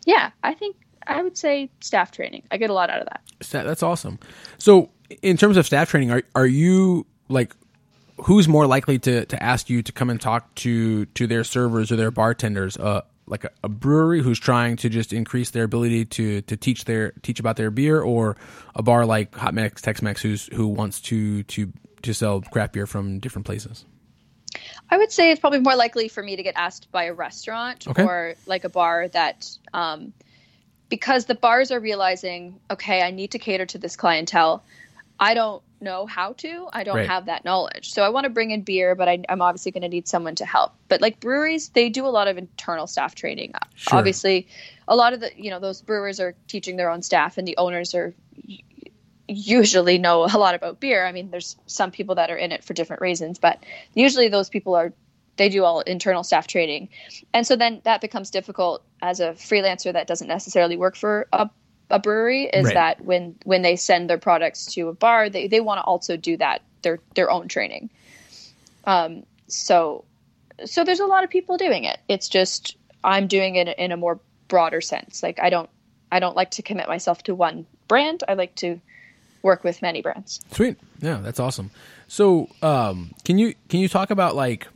yeah, 0.06 0.32
I 0.44 0.56
think 0.56 0.76
I 1.06 1.22
would 1.22 1.38
say 1.38 1.70
staff 1.80 2.12
training. 2.12 2.44
I 2.52 2.58
get 2.58 2.70
a 2.70 2.74
lot 2.74 2.90
out 2.90 3.02
of 3.02 3.08
that. 3.08 3.22
That's 3.66 3.84
awesome. 3.84 4.20
So, 4.58 4.90
in 5.22 5.38
terms 5.38 5.58
of 5.58 5.66
staff 5.66 5.90
training, 5.90 6.12
are 6.12 6.24
are 6.36 6.48
you 6.48 7.06
like 7.30 7.56
who's 8.24 8.48
more 8.48 8.68
likely 8.68 9.00
to 9.00 9.26
to 9.26 9.44
ask 9.44 9.70
you 9.70 9.82
to 9.84 9.92
come 9.92 10.10
and 10.10 10.20
talk 10.20 10.54
to 10.56 11.06
to 11.06 11.28
their 11.28 11.44
servers 11.44 11.92
or 11.92 11.96
their 11.96 12.12
bartenders? 12.12 12.78
Uh, 12.78 13.02
like 13.30 13.44
a, 13.44 13.50
a 13.64 13.70
brewery 13.70 14.22
who's 14.22 14.40
trying 14.40 14.78
to 14.78 14.90
just 14.90 15.12
increase 15.12 15.50
their 15.50 15.64
ability 15.66 16.06
to 16.06 16.42
to 16.44 16.56
teach 16.58 16.86
their 16.86 17.12
teach 17.22 17.40
about 17.40 17.58
their 17.58 17.72
beer, 17.72 18.02
or 18.02 18.38
a 18.76 18.82
bar 18.82 19.06
like 19.06 19.36
Hot 19.36 19.54
Mex 19.54 19.82
Tex 19.82 20.02
Mex 20.02 20.22
who's 20.22 20.48
who 20.54 20.68
wants 20.68 21.02
to 21.02 21.44
to 21.44 21.72
to 22.04 22.14
sell 22.14 22.42
craft 22.42 22.74
beer 22.74 22.88
from 22.88 23.20
different 23.20 23.46
places. 23.46 23.86
I 24.90 24.98
would 24.98 25.12
say 25.12 25.32
it's 25.32 25.42
probably 25.42 25.60
more 25.60 25.76
likely 25.76 26.08
for 26.08 26.24
me 26.24 26.36
to 26.38 26.44
get 26.44 26.56
asked 26.56 26.90
by 26.92 27.06
a 27.06 27.14
restaurant 27.14 27.88
Okay. 27.88 28.04
or 28.04 28.36
like 28.46 28.64
a 28.64 28.70
bar 28.70 29.10
that, 29.10 29.50
um, 29.74 30.14
because 30.90 31.26
the 31.26 31.36
bars 31.36 31.70
are 31.72 31.80
realizing, 31.80 32.60
okay, 32.72 33.02
I 33.02 33.12
need 33.12 33.32
to 33.32 33.40
cater 33.40 33.66
to 33.66 33.78
this 33.78 33.98
clientele. 33.98 34.64
I 35.20 35.34
don't 35.34 35.64
know 35.80 36.06
how 36.06 36.34
to. 36.34 36.68
I 36.74 36.84
don't 36.84 36.96
Right. 36.96 37.08
have 37.10 37.26
that 37.26 37.46
knowledge. 37.46 37.92
So 37.92 38.04
I 38.04 38.10
want 38.10 38.26
to 38.26 38.30
bring 38.30 38.52
in 38.52 38.62
beer, 38.62 38.96
but 38.96 39.08
I, 39.08 39.24
I'm 39.30 39.42
obviously 39.42 39.72
going 39.72 39.84
to 39.84 39.90
need 39.90 40.08
someone 40.08 40.36
to 40.36 40.46
help. 40.46 40.74
But 40.88 41.02
like 41.02 41.20
breweries, 41.20 41.70
they 41.70 41.90
do 41.90 42.06
a 42.06 42.10
lot 42.10 42.28
of 42.28 42.38
internal 42.38 42.88
staff 42.88 43.16
training. 43.16 43.52
Uh, 43.54 43.60
sure. 43.76 44.00
Obviously, 44.00 44.48
a 44.88 44.96
lot 44.96 45.14
of 45.14 45.20
the 45.20 45.32
you 45.36 45.50
know 45.50 45.60
those 45.60 45.82
brewers 45.82 46.20
are 46.20 46.36
teaching 46.48 46.78
their 46.78 46.90
own 46.90 47.02
staff, 47.02 47.38
and 47.38 47.48
the 47.48 47.58
owners 47.58 47.94
are 47.96 48.14
usually 49.28 49.98
know 49.98 50.24
a 50.24 50.38
lot 50.38 50.56
about 50.56 50.80
beer. 50.80 51.06
I 51.06 51.12
mean, 51.12 51.32
there's 51.32 51.56
some 51.66 51.92
people 51.92 52.16
that 52.16 52.30
are 52.30 52.38
in 52.38 52.52
it 52.52 52.64
for 52.64 52.74
different 52.74 53.02
reasons, 53.02 53.40
but 53.40 53.64
usually 53.94 54.30
those 54.30 54.50
people 54.50 54.76
are 54.76 54.94
they 55.38 55.50
do 55.50 55.64
all 55.64 55.82
internal 55.82 56.24
staff 56.24 56.48
training. 56.48 56.90
And 57.34 57.46
so 57.46 57.56
then 57.56 57.82
that 57.84 58.02
becomes 58.02 58.32
difficult 58.32 58.84
as 59.04 59.20
a 59.20 59.34
freelancer 59.34 59.94
that 59.94 60.08
doesn't 60.08 60.28
necessarily 60.28 60.78
work 60.78 60.96
for 60.96 61.28
a, 61.32 61.48
a 61.90 62.00
brewery 62.00 62.46
is 62.46 62.66
Right. 62.66 62.74
that 62.74 63.02
when 63.06 63.36
when 63.46 63.62
they 63.62 63.76
send 63.76 64.10
their 64.10 64.18
products 64.18 64.66
to 64.74 64.90
a 64.90 64.94
bar, 64.94 65.30
they, 65.30 65.48
they 65.48 65.62
want 65.62 65.78
to 65.80 65.84
also 65.84 66.18
do 66.18 66.38
that 66.38 66.62
their 66.82 67.00
their 67.16 67.30
own 67.32 67.48
training. 67.48 67.90
Um 68.86 69.24
so 69.48 70.04
so 70.66 70.84
there's 70.84 71.00
a 71.00 71.06
lot 71.06 71.24
of 71.24 71.30
people 71.30 71.58
doing 71.58 71.84
it. 71.84 72.00
It's 72.08 72.30
just 72.30 72.76
I'm 73.04 73.28
doing 73.28 73.56
it 73.56 73.78
in 73.78 73.92
a 73.92 73.98
more 73.98 74.20
broader 74.48 74.82
sense. 74.82 75.24
Like 75.24 75.40
I 75.40 75.50
don't 75.50 75.70
I 76.12 76.20
don't 76.20 76.36
like 76.36 76.52
to 76.52 76.62
commit 76.62 76.88
myself 76.88 77.24
to 77.24 77.36
one 77.36 77.66
brand. 77.88 78.24
I 78.28 78.34
like 78.34 78.56
to 78.56 78.80
work 79.44 79.64
with 79.64 79.82
many 79.82 80.02
brands. 80.02 80.42
Sweet. 80.52 80.78
Yeah, 81.02 81.20
that's 81.22 81.40
awesome. 81.40 81.70
So, 82.08 82.50
um, 82.62 83.14
can 83.24 83.38
you 83.38 83.54
can 83.70 83.80
you 83.82 83.88
talk 83.90 84.10
about 84.10 84.36
like? 84.36 84.68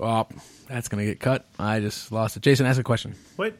Oh, 0.00 0.26
that's 0.68 0.88
gonna 0.88 1.04
get 1.04 1.20
cut. 1.20 1.44
I 1.58 1.80
just 1.80 2.10
lost 2.10 2.36
it. 2.36 2.42
Jason, 2.42 2.66
ask 2.66 2.80
a 2.80 2.82
question. 2.82 3.14
What 3.36 3.54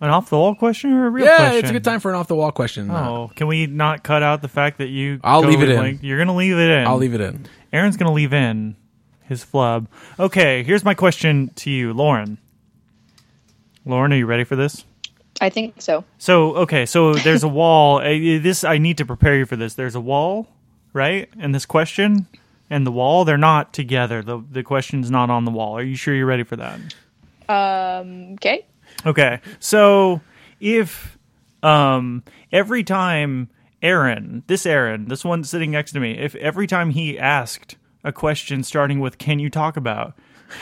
An 0.00 0.10
off 0.10 0.28
the 0.28 0.36
wall 0.36 0.54
question 0.54 0.92
or 0.92 1.06
a 1.06 1.10
real 1.10 1.24
yeah, 1.24 1.36
question? 1.38 1.58
it's 1.58 1.70
a 1.70 1.72
good 1.72 1.84
time 1.84 2.00
for 2.00 2.10
an 2.10 2.16
off 2.16 2.28
the 2.28 2.34
wall 2.34 2.52
question. 2.52 2.90
Uh, 2.90 3.08
Oh, 3.08 3.30
can 3.34 3.46
we 3.46 3.66
not 3.66 4.02
cut 4.02 4.22
out 4.22 4.42
the 4.42 4.48
fact 4.48 4.78
that 4.78 4.88
you? 4.88 5.20
I'll 5.24 5.40
go 5.42 5.48
leave 5.48 5.62
it 5.62 5.68
with, 5.68 5.70
in. 5.70 5.76
like- 5.78 6.02
you're 6.02 6.18
gonna 6.18 6.34
leave 6.36 6.56
it 6.58 6.68
in. 6.70 6.86
I'll 6.86 6.98
leave 6.98 7.14
it 7.14 7.20
in. 7.22 7.46
Aaron's 7.72 7.96
gonna 7.96 8.12
leave 8.12 8.32
in 8.34 8.76
his 9.24 9.42
flub. 9.42 9.88
Okay, 10.20 10.62
here's 10.64 10.84
my 10.84 10.92
question 10.94 11.50
to 11.56 11.70
you, 11.70 11.92
Lauren. 11.94 12.38
Lauren, 13.86 14.12
are 14.12 14.16
you 14.16 14.26
ready 14.26 14.44
for 14.44 14.56
this? 14.56 14.84
I 15.40 15.48
think 15.50 15.80
so. 15.80 16.04
So, 16.18 16.54
okay, 16.56 16.86
so 16.86 17.14
there's 17.14 17.42
a 17.42 17.48
wall. 17.48 18.00
This 18.02 18.64
I 18.64 18.78
need 18.78 18.98
to 18.98 19.06
prepare 19.06 19.36
you 19.36 19.46
for 19.46 19.56
this. 19.56 19.74
There's 19.74 19.94
a 19.94 20.00
wall, 20.00 20.48
right? 20.92 21.28
And 21.38 21.54
this 21.54 21.64
question 21.66 22.26
and 22.68 22.86
the 22.86 22.90
wall, 22.92 23.24
they're 23.24 23.36
not 23.38 23.72
together. 23.72 24.22
The 24.22 24.42
the 24.50 24.62
question's 24.62 25.10
not 25.10 25.30
on 25.30 25.44
the 25.46 25.50
wall. 25.50 25.76
Are 25.78 25.82
you 25.82 25.96
sure 25.96 26.14
you're 26.14 26.26
ready 26.26 26.42
for 26.42 26.56
that? 26.56 26.80
Um, 27.48 28.32
okay. 28.34 28.66
Okay. 29.04 29.40
So, 29.58 30.20
if 30.60 31.18
um 31.62 32.22
every 32.52 32.84
time 32.84 33.48
Aaron, 33.82 34.42
this 34.46 34.66
Aaron, 34.66 35.08
this 35.08 35.24
one 35.24 35.44
sitting 35.44 35.70
next 35.70 35.92
to 35.92 36.00
me, 36.00 36.18
if 36.18 36.34
every 36.36 36.66
time 36.66 36.90
he 36.90 37.18
asked 37.18 37.76
a 38.04 38.12
question 38.12 38.62
starting 38.62 39.00
with 39.00 39.18
can 39.18 39.38
you 39.38 39.50
talk 39.50 39.76
about, 39.76 40.14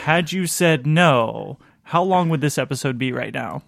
had 0.05 0.33
you 0.33 0.47
said 0.47 0.87
no, 0.87 1.59
how 1.85 2.03
long 2.03 2.29
would 2.29 2.41
this 2.41 2.59
episode 2.59 2.99
be 2.99 3.13
right 3.13 3.35
now? 3.35 3.63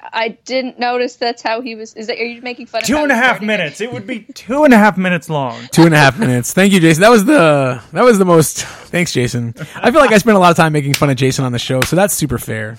I 0.00 0.36
didn't 0.44 0.78
notice 0.78 1.16
that's 1.16 1.42
how 1.42 1.60
he 1.60 1.74
was. 1.74 1.94
Is 1.94 2.06
that? 2.08 2.18
Are 2.18 2.24
you 2.24 2.42
making 2.42 2.66
fun 2.66 2.82
of 2.82 2.86
Two 2.86 2.96
how 2.96 3.02
and 3.02 3.12
a 3.12 3.16
half 3.16 3.40
minutes. 3.40 3.80
It 3.80 3.92
would 3.92 4.06
be 4.06 4.20
two 4.34 4.64
and 4.64 4.72
a 4.74 4.78
half 4.78 4.96
minutes 4.96 5.28
long. 5.28 5.60
Two 5.72 5.82
and 5.82 5.94
a 5.94 5.98
half 5.98 6.18
minutes. 6.18 6.52
Thank 6.52 6.72
you, 6.72 6.80
Jason. 6.80 7.00
That 7.00 7.10
was 7.10 7.24
the 7.24 7.82
that 7.92 8.04
was 8.04 8.18
the 8.18 8.24
most. 8.24 8.62
Thanks, 8.62 9.12
Jason. 9.12 9.54
I 9.76 9.90
feel 9.90 10.00
like 10.00 10.12
I 10.12 10.18
spent 10.18 10.36
a 10.36 10.40
lot 10.40 10.50
of 10.50 10.56
time 10.56 10.72
making 10.72 10.94
fun 10.94 11.10
of 11.10 11.16
Jason 11.16 11.44
on 11.44 11.52
the 11.52 11.58
show, 11.58 11.80
so 11.80 11.96
that's 11.96 12.14
super 12.14 12.38
fair. 12.38 12.76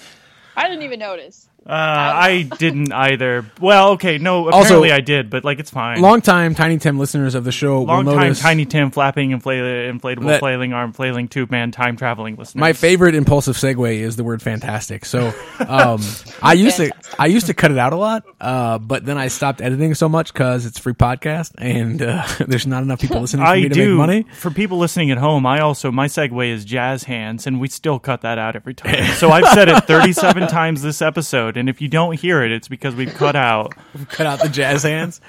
I 0.56 0.68
didn't 0.68 0.84
even 0.84 1.00
notice. 1.00 1.50
Uh, 1.68 1.74
I 1.74 2.50
didn't 2.60 2.94
either. 2.94 3.46
Well, 3.60 3.90
okay, 3.92 4.18
no, 4.20 4.46
Also- 4.50 4.60
apparently 4.62 4.92
I 4.94 5.02
did, 5.02 5.30
but 5.30 5.44
like 5.44 5.60
it's 5.60 5.70
fine. 5.70 6.00
Long 6.02 6.22
time 6.22 6.56
Tiny 6.56 6.78
Tim 6.78 6.98
listeners 6.98 7.36
of 7.36 7.44
the 7.44 7.52
show 7.52 7.82
Long 7.82 8.06
will 8.06 8.14
time 8.14 8.22
notice 8.24 8.40
Tiny 8.40 8.66
Tim 8.66 8.90
flapping, 8.90 9.32
infla- 9.32 9.92
inflatable, 9.92 10.28
That- 10.28 10.40
flailing 10.40 10.72
arm, 10.72 10.94
flailing 10.94 11.28
tube 11.28 11.52
man, 11.52 11.72
time 11.72 11.98
traveling 11.98 12.38
listeners. 12.38 12.60
my 12.62 12.72
favorite 12.72 13.16
impulsive 13.16 13.58
segue 13.58 13.94
is 14.00 14.16
the 14.16 14.24
word 14.24 14.42
fantastic. 14.42 15.04
So 15.04 15.34
um, 15.68 16.02
I 16.42 16.54
used 16.58 16.78
to 16.78 16.90
I 17.20 17.26
used 17.26 17.48
to 17.48 17.54
cut 17.54 17.72
it 17.72 17.78
out 17.78 17.92
a 17.92 17.98
lot, 17.98 18.24
uh, 18.40 18.78
but 18.78 19.06
then 19.06 19.18
I 19.18 19.28
stopped 19.28 19.60
editing 19.62 19.94
so 19.94 20.08
much 20.08 20.32
because 20.32 20.66
it's 20.66 20.80
a 20.80 20.82
free 20.82 20.94
podcast 20.94 21.52
and 21.58 22.02
uh, 22.02 22.26
there's 22.48 22.66
not 22.68 22.84
enough 22.84 23.02
people 23.02 23.20
listening 23.20 23.46
for 23.46 23.52
I 23.52 23.56
me 23.58 23.64
to 23.64 23.70
do. 23.70 23.90
make 23.90 23.98
money. 23.98 24.26
For 24.40 24.52
people 24.52 24.78
listening 24.78 25.12
at 25.12 25.18
home, 25.18 25.46
I 25.46 25.60
also 25.60 25.92
my 25.92 26.08
segue 26.08 26.48
is 26.50 26.64
jazz 26.64 27.04
hands, 27.04 27.46
and 27.46 27.60
we 27.60 27.68
still 27.68 28.00
cut 28.00 28.22
that 28.22 28.38
out 28.38 28.56
every 28.56 28.74
time. 28.74 29.04
so 29.16 29.32
I've 29.32 29.48
said 29.50 29.68
it 29.68 29.84
37 29.86 30.48
times 30.48 30.82
this 30.82 31.02
episode, 31.02 31.57
and 31.58 31.70
if 31.70 31.82
you 31.82 31.88
don't 31.88 32.20
hear 32.20 32.44
it, 32.44 32.52
it's 32.52 32.68
because 32.68 32.96
we've 32.96 33.14
cut 33.14 33.36
out. 33.36 33.74
cut 34.10 34.28
out 34.28 34.40
the 34.40 34.50
jazz 34.50 34.84
hands. 34.84 35.22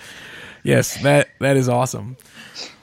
Yes, 0.63 1.01
that 1.03 1.29
that 1.41 1.57
is 1.57 1.69
awesome. 1.69 2.17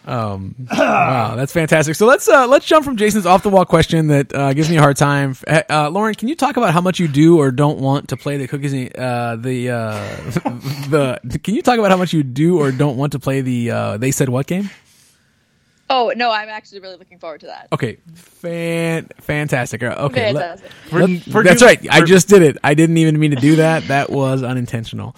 Um, 0.05 0.55
wow, 0.71 1.35
that's 1.35 1.51
fantastic. 1.51 1.95
So 1.95 2.05
let's 2.05 2.27
uh, 2.27 2.47
let's 2.47 2.65
jump 2.65 2.85
from 2.85 2.95
Jason's 2.95 3.25
off 3.25 3.41
the 3.43 3.49
wall 3.49 3.65
question 3.65 4.07
that 4.07 4.33
uh, 4.33 4.53
gives 4.53 4.69
me 4.69 4.77
a 4.77 4.81
hard 4.81 4.97
time. 4.97 5.35
Uh, 5.47 5.63
uh, 5.69 5.89
Lauren, 5.89 6.13
can 6.13 6.27
you 6.27 6.35
talk 6.35 6.57
about 6.57 6.73
how 6.73 6.81
much 6.81 6.99
you 6.99 7.07
do 7.07 7.39
or 7.39 7.51
don't 7.51 7.79
want 7.79 8.09
to 8.09 8.17
play 8.17 8.37
the 8.37 8.47
cookies? 8.47 8.73
Uh, 8.73 9.35
the 9.39 9.69
uh, 9.71 9.99
the 10.89 11.39
can 11.43 11.55
you 11.55 11.61
talk 11.61 11.79
about 11.79 11.89
how 11.89 11.97
much 11.97 12.13
you 12.13 12.23
do 12.23 12.59
or 12.59 12.71
don't 12.71 12.97
want 12.97 13.13
to 13.13 13.19
play 13.19 13.41
the 13.41 13.71
uh, 13.71 13.97
they 13.97 14.11
said 14.11 14.29
what 14.29 14.45
game? 14.45 14.69
Oh 15.89 16.11
no, 16.15 16.31
I'm 16.31 16.49
actually 16.49 16.79
really 16.79 16.97
looking 16.97 17.19
forward 17.19 17.41
to 17.41 17.47
that. 17.47 17.67
Okay, 17.71 17.97
fan 18.15 19.07
fantastic. 19.21 19.83
Uh, 19.83 19.95
Okay, 19.99 20.33
let- 20.33 20.59
Fantastic. 20.59 20.71
For- 21.25 21.31
for 21.31 21.43
that's 21.43 21.61
you- 21.61 21.67
right. 21.67 21.87
I 21.91 22.01
just 22.01 22.27
did 22.27 22.41
it. 22.41 22.57
I 22.63 22.73
didn't 22.73 22.97
even 22.97 23.19
mean 23.19 23.31
to 23.31 23.37
do 23.37 23.57
that. 23.57 23.87
That 23.87 24.09
was 24.09 24.41
unintentional. 24.43 25.15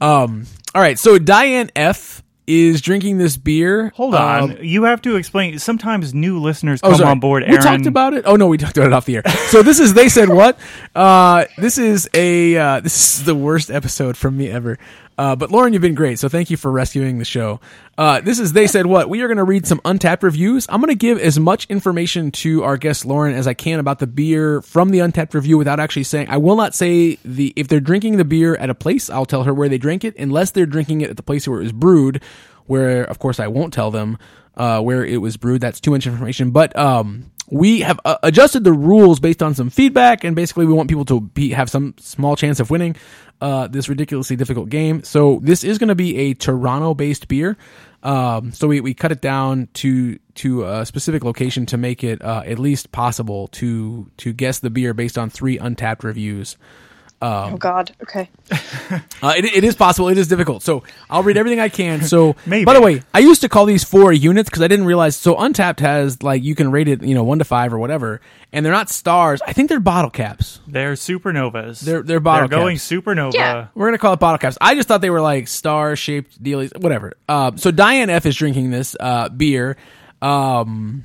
Um, 0.00 0.46
all 0.74 0.80
right. 0.82 0.98
So 0.98 1.18
Diane 1.18 1.70
F 1.76 2.22
is 2.46 2.80
drinking 2.80 3.18
this 3.18 3.36
beer. 3.36 3.90
Hold 3.96 4.14
Um, 4.14 4.20
on, 4.52 4.58
you 4.62 4.84
have 4.84 5.02
to 5.02 5.16
explain. 5.16 5.58
Sometimes 5.58 6.14
new 6.14 6.38
listeners 6.40 6.78
Oh, 6.82 6.90
come 6.90 6.98
sorry. 6.98 7.10
on 7.10 7.18
board. 7.20 7.44
We 7.48 7.56
talked 7.58 7.86
about 7.86 8.14
it. 8.14 8.24
Oh 8.26 8.36
no, 8.36 8.46
we 8.46 8.56
talked 8.56 8.76
about 8.76 8.86
it 8.86 8.92
off 8.92 9.04
the 9.04 9.16
air. 9.16 9.22
So 9.48 9.62
this 9.62 9.80
is 9.80 9.94
they 9.94 10.08
said 10.08 10.28
what? 10.28 10.58
Uh, 10.94 11.44
this 11.58 11.76
is 11.76 12.08
a 12.14 12.56
uh, 12.56 12.80
this 12.80 13.18
is 13.18 13.24
the 13.24 13.34
worst 13.34 13.70
episode 13.70 14.16
from 14.16 14.36
me 14.36 14.48
ever. 14.50 14.78
Uh, 15.18 15.34
but 15.34 15.50
Lauren, 15.50 15.72
you've 15.72 15.82
been 15.82 15.94
great, 15.94 16.18
so 16.18 16.28
thank 16.28 16.50
you 16.50 16.56
for 16.56 16.70
rescuing 16.70 17.18
the 17.18 17.24
show. 17.24 17.60
Uh, 17.96 18.20
this 18.20 18.38
is 18.38 18.52
they 18.52 18.66
said 18.66 18.86
what? 18.86 19.08
We 19.08 19.22
are 19.22 19.28
going 19.28 19.38
to 19.38 19.44
read 19.44 19.66
some 19.66 19.78
Untappd 19.80 20.22
reviews. 20.22 20.66
I'm 20.68 20.80
going 20.80 20.92
to 20.92 20.94
give 20.94 21.18
as 21.18 21.38
much 21.38 21.66
information 21.70 22.30
to 22.32 22.64
our 22.64 22.76
guest 22.76 23.06
Lauren 23.06 23.34
as 23.34 23.46
I 23.46 23.54
can 23.54 23.78
about 23.78 23.98
the 23.98 24.06
beer 24.06 24.60
from 24.60 24.90
the 24.90 24.98
Untappd 24.98 25.32
review 25.32 25.56
without 25.56 25.80
actually 25.80 26.04
saying. 26.04 26.28
I 26.28 26.36
will 26.36 26.56
not 26.56 26.74
say 26.74 27.18
the 27.24 27.52
if 27.56 27.68
they're 27.68 27.80
drinking 27.80 28.18
the 28.18 28.24
beer 28.24 28.56
at 28.56 28.68
a 28.68 28.74
place. 28.74 29.08
I'll 29.08 29.26
tell 29.26 29.44
her 29.44 29.54
where 29.54 29.68
they 29.68 29.78
drank 29.78 30.04
it, 30.04 30.16
unless 30.18 30.50
they're 30.50 30.66
drinking 30.66 31.00
it 31.00 31.10
at 31.10 31.16
the 31.16 31.22
place 31.22 31.48
where 31.48 31.60
it 31.60 31.64
was 31.64 31.72
brewed. 31.72 32.22
Where 32.66 33.04
of 33.04 33.18
course 33.18 33.40
I 33.40 33.46
won't 33.46 33.72
tell 33.72 33.90
them 33.90 34.18
uh, 34.56 34.80
where 34.82 35.04
it 35.04 35.18
was 35.18 35.36
brewed. 35.36 35.60
That's 35.60 35.80
too 35.80 35.92
much 35.92 36.06
information. 36.06 36.50
But 36.50 36.76
um, 36.76 37.30
we 37.50 37.80
have 37.80 38.00
uh, 38.04 38.16
adjusted 38.22 38.64
the 38.64 38.72
rules 38.72 39.20
based 39.20 39.42
on 39.42 39.54
some 39.54 39.70
feedback, 39.70 40.24
and 40.24 40.34
basically 40.34 40.66
we 40.66 40.72
want 40.72 40.88
people 40.88 41.04
to 41.06 41.20
be 41.20 41.50
have 41.50 41.70
some 41.70 41.94
small 41.98 42.36
chance 42.36 42.60
of 42.60 42.70
winning 42.70 42.96
uh, 43.40 43.68
this 43.68 43.88
ridiculously 43.88 44.36
difficult 44.36 44.68
game. 44.68 45.02
So 45.02 45.40
this 45.42 45.64
is 45.64 45.78
going 45.78 45.88
to 45.88 45.94
be 45.94 46.16
a 46.16 46.34
Toronto-based 46.34 47.28
beer. 47.28 47.56
Um, 48.02 48.52
so 48.52 48.68
we, 48.68 48.80
we 48.80 48.94
cut 48.94 49.12
it 49.12 49.20
down 49.20 49.68
to 49.74 50.18
to 50.36 50.64
a 50.64 50.86
specific 50.86 51.24
location 51.24 51.66
to 51.66 51.76
make 51.76 52.04
it 52.04 52.22
uh, 52.22 52.42
at 52.44 52.58
least 52.58 52.92
possible 52.92 53.48
to 53.48 54.10
to 54.18 54.32
guess 54.32 54.60
the 54.60 54.70
beer 54.70 54.94
based 54.94 55.18
on 55.18 55.30
three 55.30 55.58
Untappd 55.58 56.04
reviews. 56.04 56.56
Oh 57.22 57.56
God. 57.56 57.94
Okay. 58.02 58.28
Uh, 59.22 59.32
it, 59.36 59.44
it 59.46 59.64
is 59.64 59.74
possible. 59.74 60.08
It 60.08 60.18
is 60.18 60.28
difficult. 60.28 60.62
So 60.62 60.84
I'll 61.10 61.22
read 61.22 61.36
everything 61.36 61.58
I 61.58 61.68
can. 61.70 62.02
So, 62.02 62.36
Maybe. 62.46 62.64
by 62.64 62.74
the 62.74 62.80
way, 62.80 63.02
I 63.12 63.18
used 63.20 63.40
to 63.40 63.48
call 63.48 63.64
these 63.64 63.82
four 63.82 64.12
units 64.12 64.48
because 64.48 64.62
I 64.62 64.68
didn't 64.68 64.84
realize. 64.84 65.16
So 65.16 65.34
Untappd 65.34 65.80
has 65.80 66.22
like 66.22 66.44
you 66.44 66.54
can 66.54 66.70
rate 66.70 66.86
it, 66.86 67.02
you 67.02 67.14
know, 67.14 67.24
one 67.24 67.38
to 67.40 67.44
five 67.44 67.72
or 67.72 67.78
whatever, 67.78 68.20
and 68.52 68.64
they're 68.64 68.72
not 68.72 68.88
stars. 68.90 69.40
I 69.44 69.52
think 69.54 69.68
they're 69.70 69.80
bottle 69.80 70.10
caps. 70.10 70.60
They're 70.68 70.92
supernovas. 70.92 71.80
They're- 71.80 72.02
they're 72.02 72.20
bottle 72.20 72.46
They're 72.48 72.58
going 72.58 72.76
caps. 72.76 72.88
supernova. 72.90 73.34
Yeah. 73.34 73.66
We're 73.74 73.86
gonna 73.88 73.98
call 73.98 74.12
it 74.12 74.20
bottle 74.20 74.38
caps. 74.38 74.58
I 74.60 74.74
just 74.76 74.86
thought 74.86 75.00
they 75.00 75.10
were 75.10 75.22
like 75.22 75.48
star 75.48 75.96
shaped 75.96 76.40
dealies, 76.40 76.78
whatever. 76.80 77.14
Uh, 77.28 77.52
so 77.56 77.70
Diane 77.72 78.10
F 78.10 78.26
is 78.26 78.36
drinking 78.36 78.70
this 78.70 78.94
uh, 79.00 79.30
beer, 79.30 79.76
um, 80.22 81.04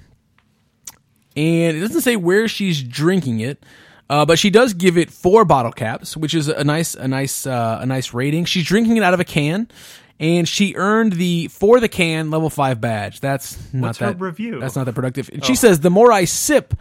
and 1.36 1.78
it 1.78 1.80
doesn't 1.80 2.02
say 2.02 2.16
where 2.18 2.48
she's 2.48 2.84
drinking 2.84 3.40
it. 3.40 3.64
Uh, 4.12 4.26
but 4.26 4.38
she 4.38 4.50
does 4.50 4.74
give 4.74 4.98
it 4.98 5.10
four 5.10 5.46
bottle 5.46 5.72
caps, 5.72 6.18
which 6.18 6.34
is 6.34 6.50
a 6.50 6.66
nice, 6.66 6.96
a 6.96 7.08
nice, 7.08 7.48
uh, 7.48 7.80
a 7.82 7.86
nice 7.86 8.14
rating. 8.14 8.44
She's 8.44 8.66
drinking 8.66 8.98
it 8.98 9.04
out 9.04 9.14
of 9.14 9.22
a 9.22 9.24
can, 9.24 9.70
and 10.20 10.50
she 10.50 10.76
earned 10.76 11.14
the 11.14 11.48
for 11.48 11.80
the 11.80 11.88
can 11.88 12.30
level 12.30 12.50
five 12.50 12.82
badge. 12.82 13.22
That's 13.22 13.58
not 13.74 13.88
What's 13.88 14.00
her 14.00 14.08
that 14.08 14.20
review? 14.20 14.60
That's 14.60 14.76
not 14.76 14.86
that 14.86 14.96
productive. 14.96 15.30
And 15.32 15.46
She 15.46 15.56
says 15.56 15.80
the 15.80 15.90
more 15.90 16.12
I 16.12 16.26
sip, 16.26 16.74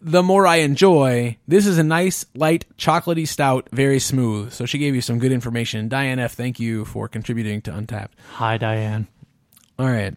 the 0.00 0.22
more 0.22 0.46
I 0.46 0.56
enjoy. 0.56 1.36
This 1.46 1.66
is 1.66 1.76
a 1.76 1.82
nice, 1.82 2.24
light, 2.34 2.64
chocolatey 2.78 3.28
stout, 3.28 3.68
very 3.72 3.98
smooth. 3.98 4.54
So 4.54 4.64
she 4.64 4.78
gave 4.78 4.94
you 4.94 5.02
some 5.02 5.18
good 5.18 5.32
information. 5.32 5.90
Diane 5.90 6.18
F, 6.18 6.32
thank 6.32 6.58
you 6.58 6.86
for 6.86 7.08
contributing 7.08 7.60
to 7.62 7.72
Untappd. 7.72 8.08
Hi, 8.36 8.56
Diane. 8.56 9.06
All 9.78 9.86
right. 9.86 10.14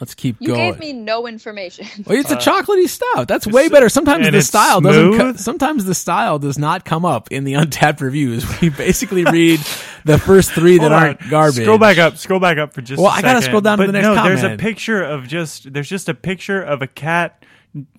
Let's 0.00 0.14
keep 0.14 0.36
You 0.40 0.48
going. 0.48 0.60
You 0.60 0.72
gave 0.72 0.80
me 0.80 0.92
no 0.92 1.26
information. 1.26 1.86
Well, 2.06 2.18
it's 2.18 2.30
a 2.30 2.36
uh, 2.36 2.40
chocolatey 2.40 2.88
stout. 2.88 3.28
That's 3.28 3.46
way 3.46 3.68
better. 3.68 3.88
Sometimes 3.88 4.28
the 4.28 4.36
it's 4.36 4.48
style 4.48 4.80
doesn't. 4.80 5.16
Co- 5.16 5.32
sometimes 5.34 5.84
the 5.84 5.94
style 5.94 6.38
does 6.38 6.58
not 6.58 6.84
come 6.84 7.04
up 7.04 7.30
in 7.30 7.44
the 7.44 7.54
Untappd 7.54 8.00
reviews. 8.00 8.44
We 8.60 8.68
basically 8.68 9.24
read 9.24 9.60
the 10.04 10.18
first 10.18 10.52
three 10.52 10.78
that 10.78 10.92
aren't 10.92 11.28
garbage. 11.28 11.62
Scroll 11.62 11.78
back 11.78 11.98
up. 11.98 12.16
Scroll 12.16 12.40
back 12.40 12.58
up 12.58 12.72
for 12.72 12.82
just. 12.82 13.00
Well, 13.02 13.10
I 13.10 13.18
I 13.18 13.22
gotta 13.22 13.42
scroll 13.42 13.60
down 13.60 13.78
to 13.78 13.86
the 13.86 13.92
next 13.92 14.06
no, 14.06 14.22
there's 14.22 14.42
a 14.42 14.56
picture 14.56 15.02
of 15.02 15.26
just. 15.26 15.72
There's 15.72 15.88
just 15.88 16.08
a 16.08 16.14
picture 16.14 16.62
of 16.62 16.82
a 16.82 16.86
cat 16.86 17.44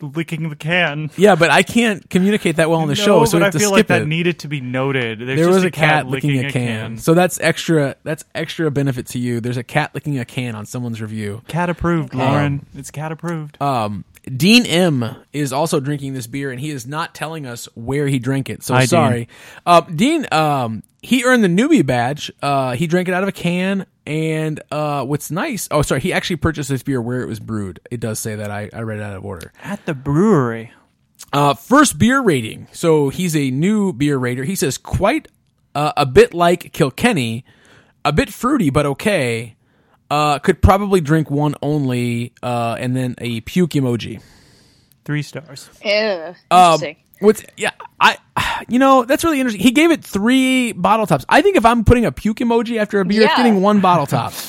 licking 0.02 0.50
the 0.50 0.56
can. 0.56 1.10
Yeah, 1.18 1.36
but 1.36 1.52
I 1.52 1.64
can't 1.64 2.10
communicate 2.10 2.58
that 2.58 2.70
well 2.70 2.80
on 2.80 2.88
the 2.88 2.96
no, 2.98 3.04
show, 3.04 3.26
so 3.26 3.40
but 3.40 3.56
I 3.56 3.58
feel 3.58 3.72
like 3.72 3.88
that 3.88 4.04
it. 4.04 4.08
needed 4.08 4.40
to 4.40 4.48
be 4.48 4.62
noted. 4.62 5.20
There's 5.20 5.38
there 5.38 5.46
just 5.46 5.56
was 5.56 5.64
a 5.64 5.72
cat, 5.72 6.08
licking, 6.08 6.40
a, 6.40 6.52
can. 6.52 6.52
can. 6.52 6.98
so 6.98 7.14
that's 7.14 7.40
extra. 7.40 7.96
That's 8.04 8.24
extra 8.34 8.70
benefit 8.72 9.08
to 9.08 9.20
you. 9.20 9.40
There's 9.42 9.58
a 9.58 9.64
cat 9.64 9.94
licking 9.94 10.20
a 10.20 10.26
can 10.26 10.56
on 10.56 10.66
someone's 10.66 11.02
review. 11.02 11.42
Cat 11.48 11.70
approved, 11.70 12.14
Lauren. 12.14 12.66
it's 12.76 12.92
cat 12.92 13.12
approved. 13.12 13.62
Um, 13.62 14.06
Dean 14.26 14.66
M 14.66 15.16
is 15.34 15.54
also 15.54 15.80
drinking 15.80 16.14
this 16.14 16.28
beer, 16.28 16.52
and 16.52 16.60
he 16.60 16.72
is 16.72 16.88
not 16.88 17.14
telling 17.14 17.46
us 17.46 17.68
where 17.76 18.08
he 18.08 18.18
drank 18.20 18.50
it. 18.50 18.64
So 18.64 18.74
Hi, 18.74 18.82
Dean. 18.82 18.88
sorry, 18.88 19.28
uh, 19.66 19.82
Dean. 19.82 20.26
Um, 20.32 20.84
he 21.02 21.24
earned 21.24 21.44
the 21.44 21.48
newbie 21.48 21.86
badge. 21.86 22.32
Uh, 22.42 22.72
he 22.72 22.88
drank 22.88 23.08
it 23.08 23.14
out 23.14 23.22
of 23.22 23.30
a 23.30 23.32
can, 23.32 23.86
and 24.06 24.62
uh, 24.72 25.04
what's 25.06 25.32
nice. 25.32 25.68
Oh, 25.72 25.82
sorry, 25.82 26.02
he 26.02 26.14
actually 26.14 26.38
purchased 26.38 26.70
this 26.70 26.84
beer 26.84 27.02
where 27.02 27.22
it 27.22 27.28
was 27.28 27.40
brewed. 27.40 27.80
It 27.92 28.00
does 28.00 28.20
say 28.20 28.36
that. 28.36 28.52
I, 28.52 28.70
I 28.74 28.82
read 28.82 29.00
it 29.00 29.04
out 29.04 29.16
of 29.16 29.26
order. 29.26 29.52
At 29.64 29.86
the 29.86 29.94
brewery. 29.94 30.72
Uh, 31.34 31.54
first 31.54 31.98
beer 31.98 32.22
rating. 32.22 32.68
So 32.72 33.10
he's 33.10 33.36
a 33.36 33.52
new 33.52 33.92
beer 33.94 34.18
rater. 34.18 34.44
He 34.44 34.56
says 34.56 34.78
quite 34.78 35.28
uh, 35.74 35.94
a 35.98 36.06
bit 36.06 36.34
like 36.34 36.72
Kilkenny, 36.72 37.44
a 38.04 38.14
bit 38.14 38.32
fruity 38.32 38.70
but 38.70 38.86
okay. 38.86 39.56
Uh, 40.10 40.38
could 40.38 40.62
probably 40.62 41.02
drink 41.02 41.32
one 41.32 41.56
only, 41.64 42.32
uh, 42.44 42.78
and 42.80 42.96
then 42.96 43.16
a 43.18 43.42
puke 43.42 43.72
emoji. 43.72 44.22
Three 45.04 45.24
stars. 45.24 45.68
Ew, 45.84 45.92
Um, 46.52 46.74
interesting. 46.74 46.96
What's 47.20 47.44
yeah, 47.58 47.72
I 48.00 48.18
you 48.68 48.78
know 48.80 49.06
that's 49.06 49.24
really 49.24 49.40
interesting. 49.40 49.64
He 49.64 49.72
gave 49.72 49.92
it 49.92 50.04
three 50.04 50.74
bottle 50.74 51.08
tops. 51.08 51.26
I 51.30 51.42
think 51.42 51.56
if 51.56 51.66
I'm 51.66 51.84
putting 51.86 52.06
a 52.06 52.12
puke 52.12 52.38
emoji 52.38 52.78
after 52.78 53.00
a 53.00 53.06
beer, 53.06 53.22
it's 53.24 53.32
Yeah. 53.32 53.38
getting 53.38 53.62
one 53.62 53.80
bottle 53.80 54.06
top. 54.06 54.34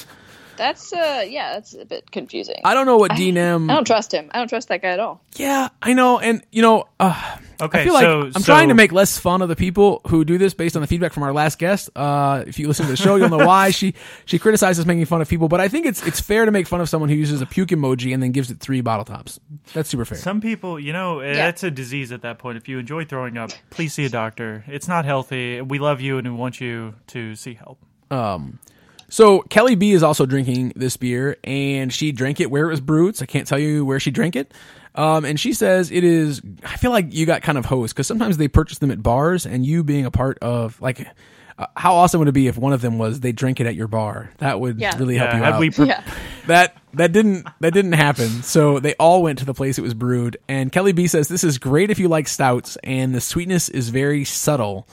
That's 0.56 0.92
uh 0.92 1.24
yeah, 1.28 1.54
that's 1.54 1.74
a 1.74 1.84
bit 1.84 2.10
confusing. 2.10 2.60
I 2.64 2.74
don't 2.74 2.86
know 2.86 2.96
what 2.96 3.14
Dean 3.16 3.36
M. 3.36 3.70
I 3.70 3.74
don't 3.74 3.86
trust 3.86 4.12
him. 4.12 4.30
I 4.32 4.38
don't 4.38 4.48
trust 4.48 4.68
that 4.68 4.82
guy 4.82 4.90
at 4.90 5.00
all. 5.00 5.20
Yeah, 5.36 5.68
I 5.82 5.92
know, 5.92 6.18
and 6.18 6.42
you 6.50 6.62
know, 6.62 6.86
uh, 6.98 7.38
Okay, 7.60 7.80
I 7.80 7.84
feel 7.84 7.94
like 7.94 8.04
so 8.04 8.20
I'm 8.22 8.32
so, 8.32 8.40
trying 8.40 8.68
to 8.68 8.74
make 8.74 8.92
less 8.92 9.18
fun 9.18 9.40
of 9.40 9.48
the 9.48 9.56
people 9.56 10.02
who 10.08 10.24
do 10.24 10.36
this 10.36 10.52
based 10.52 10.76
on 10.76 10.82
the 10.82 10.86
feedback 10.86 11.12
from 11.12 11.22
our 11.22 11.32
last 11.32 11.58
guest. 11.58 11.88
Uh, 11.96 12.44
if 12.46 12.58
you 12.58 12.68
listen 12.68 12.84
to 12.84 12.90
the 12.90 12.96
show, 12.96 13.16
you'll 13.16 13.30
know 13.30 13.38
why 13.46 13.70
she 13.70 13.94
she 14.26 14.38
criticizes 14.38 14.84
making 14.84 15.06
fun 15.06 15.22
of 15.22 15.28
people. 15.28 15.48
But 15.48 15.60
I 15.60 15.68
think 15.68 15.86
it's 15.86 16.06
it's 16.06 16.20
fair 16.20 16.44
to 16.44 16.50
make 16.50 16.66
fun 16.66 16.80
of 16.80 16.88
someone 16.88 17.08
who 17.08 17.16
uses 17.16 17.40
a 17.40 17.46
puke 17.46 17.70
emoji 17.70 18.12
and 18.12 18.22
then 18.22 18.32
gives 18.32 18.50
it 18.50 18.60
three 18.60 18.82
bottle 18.82 19.04
tops. 19.04 19.40
That's 19.72 19.88
super 19.88 20.04
fair. 20.04 20.18
Some 20.18 20.40
people, 20.40 20.78
you 20.78 20.92
know, 20.92 21.20
eh, 21.20 21.34
that's 21.34 21.62
a 21.62 21.70
disease 21.70 22.12
at 22.12 22.22
that 22.22 22.38
point. 22.38 22.58
If 22.58 22.68
you 22.68 22.78
enjoy 22.78 23.06
throwing 23.06 23.38
up, 23.38 23.50
please 23.70 23.94
see 23.94 24.04
a 24.04 24.10
doctor. 24.10 24.64
It's 24.66 24.88
not 24.88 25.04
healthy. 25.04 25.60
We 25.62 25.78
love 25.78 26.00
you 26.00 26.18
and 26.18 26.28
we 26.28 26.34
want 26.34 26.60
you 26.60 26.94
to 27.08 27.34
see 27.36 27.54
help. 27.54 27.78
So 29.08 29.40
Kelly 29.42 29.74
B 29.76 29.92
is 29.92 30.02
also 30.02 30.26
drinking 30.26 30.72
this 30.76 30.96
beer, 30.96 31.36
and 31.44 31.92
she 31.92 32.12
drank 32.12 32.40
it 32.40 32.50
where 32.50 32.64
it 32.66 32.70
was 32.70 32.80
brewed. 32.80 33.16
So 33.16 33.22
I 33.22 33.26
can't 33.26 33.46
tell 33.46 33.58
you 33.58 33.84
where 33.84 34.00
she 34.00 34.10
drank 34.10 34.34
it. 34.36 34.52
Um, 34.94 35.24
and 35.24 35.38
she 35.38 35.52
says 35.52 35.90
it 35.90 36.04
is. 36.04 36.40
I 36.64 36.76
feel 36.76 36.90
like 36.90 37.12
you 37.14 37.26
got 37.26 37.42
kind 37.42 37.58
of 37.58 37.66
hosed 37.66 37.94
because 37.94 38.06
sometimes 38.06 38.36
they 38.38 38.48
purchase 38.48 38.78
them 38.78 38.90
at 38.90 39.02
bars, 39.02 39.46
and 39.46 39.64
you 39.64 39.84
being 39.84 40.06
a 40.06 40.10
part 40.10 40.38
of 40.40 40.80
like. 40.80 41.06
Uh, 41.58 41.64
how 41.74 41.94
awesome 41.94 42.18
would 42.18 42.28
it 42.28 42.32
be 42.32 42.48
if 42.48 42.58
one 42.58 42.74
of 42.74 42.82
them 42.82 42.98
was 42.98 43.20
they 43.20 43.32
drink 43.32 43.60
it 43.60 43.66
at 43.66 43.74
your 43.74 43.88
bar? 43.88 44.30
That 44.40 44.60
would 44.60 44.78
Yeah. 44.78 44.94
really 44.98 45.16
help 45.16 45.30
Yeah, 45.30 45.38
you 45.38 45.44
out. 45.44 45.58
we 45.58 45.70
pre- 45.70 45.86
Yeah. 45.86 46.02
that 46.48 46.76
that 46.92 47.12
didn't 47.12 47.46
that 47.60 47.72
didn't 47.72 47.92
happen. 47.94 48.42
So 48.42 48.78
they 48.78 48.92
all 48.96 49.22
went 49.22 49.38
to 49.38 49.46
the 49.46 49.54
place 49.54 49.78
it 49.78 49.80
was 49.82 49.94
brewed. 49.94 50.36
And 50.48 50.70
Kelly 50.70 50.92
B 50.92 51.06
says 51.06 51.28
this 51.28 51.44
is 51.44 51.56
great 51.56 51.90
if 51.90 51.98
you 51.98 52.08
like 52.08 52.28
stouts, 52.28 52.76
and 52.84 53.14
the 53.14 53.22
sweetness 53.22 53.70
is 53.70 53.88
very 53.88 54.22
subtle. 54.24 54.86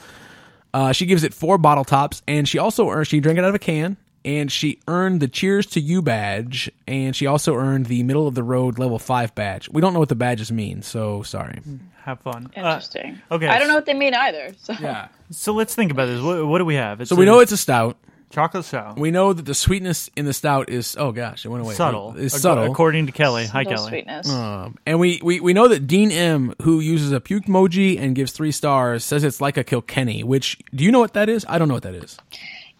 Uh, 0.72 0.92
she 0.92 1.04
gives 1.04 1.22
it 1.22 1.34
four 1.34 1.58
bottle 1.58 1.84
tops, 1.84 2.22
and 2.26 2.48
she 2.48 2.58
also 2.58 2.88
earned 2.88 3.08
she 3.08 3.20
drank 3.20 3.38
it 3.38 3.44
out 3.44 3.50
of 3.50 3.54
a 3.54 3.58
can, 3.58 3.98
and 4.24 4.50
she 4.50 4.80
earned 4.88 5.20
the 5.20 5.28
Cheers 5.28 5.66
to 5.66 5.80
You 5.80 6.00
badge, 6.02 6.70
and 6.86 7.14
she 7.14 7.26
also 7.26 7.54
earned 7.54 7.86
the 7.86 8.02
Middle 8.02 8.26
of 8.26 8.34
the 8.34 8.42
Road 8.42 8.78
Level 8.78 8.98
Five 8.98 9.34
badge. 9.34 9.68
We 9.68 9.80
don't 9.80 9.92
know 9.92 9.98
what 10.00 10.08
the 10.08 10.14
badges 10.14 10.50
mean, 10.50 10.82
so 10.82 11.22
sorry. 11.22 11.60
have 12.04 12.20
fun. 12.20 12.46
Uh, 12.56 12.60
Interesting. 12.60 13.20
okay. 13.30 13.48
I 13.48 13.58
don't 13.58 13.68
know 13.68 13.74
what 13.74 13.86
they 13.86 13.94
mean 13.94 14.14
either. 14.14 14.54
So 14.62 14.74
Yeah. 14.80 15.08
so 15.30 15.52
let's 15.52 15.74
think 15.74 15.90
about 15.92 16.06
this. 16.06 16.20
What, 16.22 16.46
what 16.46 16.58
do 16.58 16.64
we 16.64 16.74
have? 16.76 17.00
It's 17.00 17.08
So 17.10 17.16
we 17.16 17.24
a 17.24 17.26
know 17.26 17.40
it's 17.40 17.52
a 17.52 17.56
stout. 17.56 17.96
chocolate 18.30 18.64
stout. 18.64 18.98
We 18.98 19.10
know 19.10 19.32
that 19.32 19.44
the 19.44 19.54
sweetness 19.54 20.10
in 20.16 20.24
the 20.24 20.32
stout 20.32 20.68
is 20.68 20.96
oh 20.98 21.12
gosh, 21.12 21.44
it 21.44 21.48
went 21.48 21.62
away. 21.64 21.74
subtle. 21.74 22.14
Is 22.16 22.34
Ac- 22.34 22.40
subtle. 22.42 22.64
According 22.70 23.06
to 23.06 23.12
Kelly. 23.12 23.46
Hi, 23.46 23.60
Little 23.60 23.74
Kelly. 23.76 23.88
sweetness. 23.90 24.28
Um, 24.30 24.76
and 24.86 24.98
we, 24.98 25.20
we, 25.22 25.40
we 25.40 25.52
know 25.52 25.68
that 25.68 25.86
Dean 25.86 26.10
M, 26.10 26.54
who 26.62 26.80
uses 26.80 27.12
a 27.12 27.20
puke 27.20 27.44
emoji 27.44 27.98
and 28.00 28.14
gives 28.16 28.32
three 28.32 28.52
stars, 28.52 29.04
says 29.04 29.22
it's 29.22 29.40
like 29.40 29.56
a 29.56 29.64
Kilkenny. 29.64 30.24
Which 30.24 30.58
do 30.74 30.82
you 30.84 30.90
know 30.92 31.00
what 31.00 31.12
that 31.14 31.28
is? 31.28 31.44
I 31.48 31.58
don't 31.58 31.68
know 31.68 31.74
what 31.74 31.84
that 31.84 31.94
is. 31.94 32.18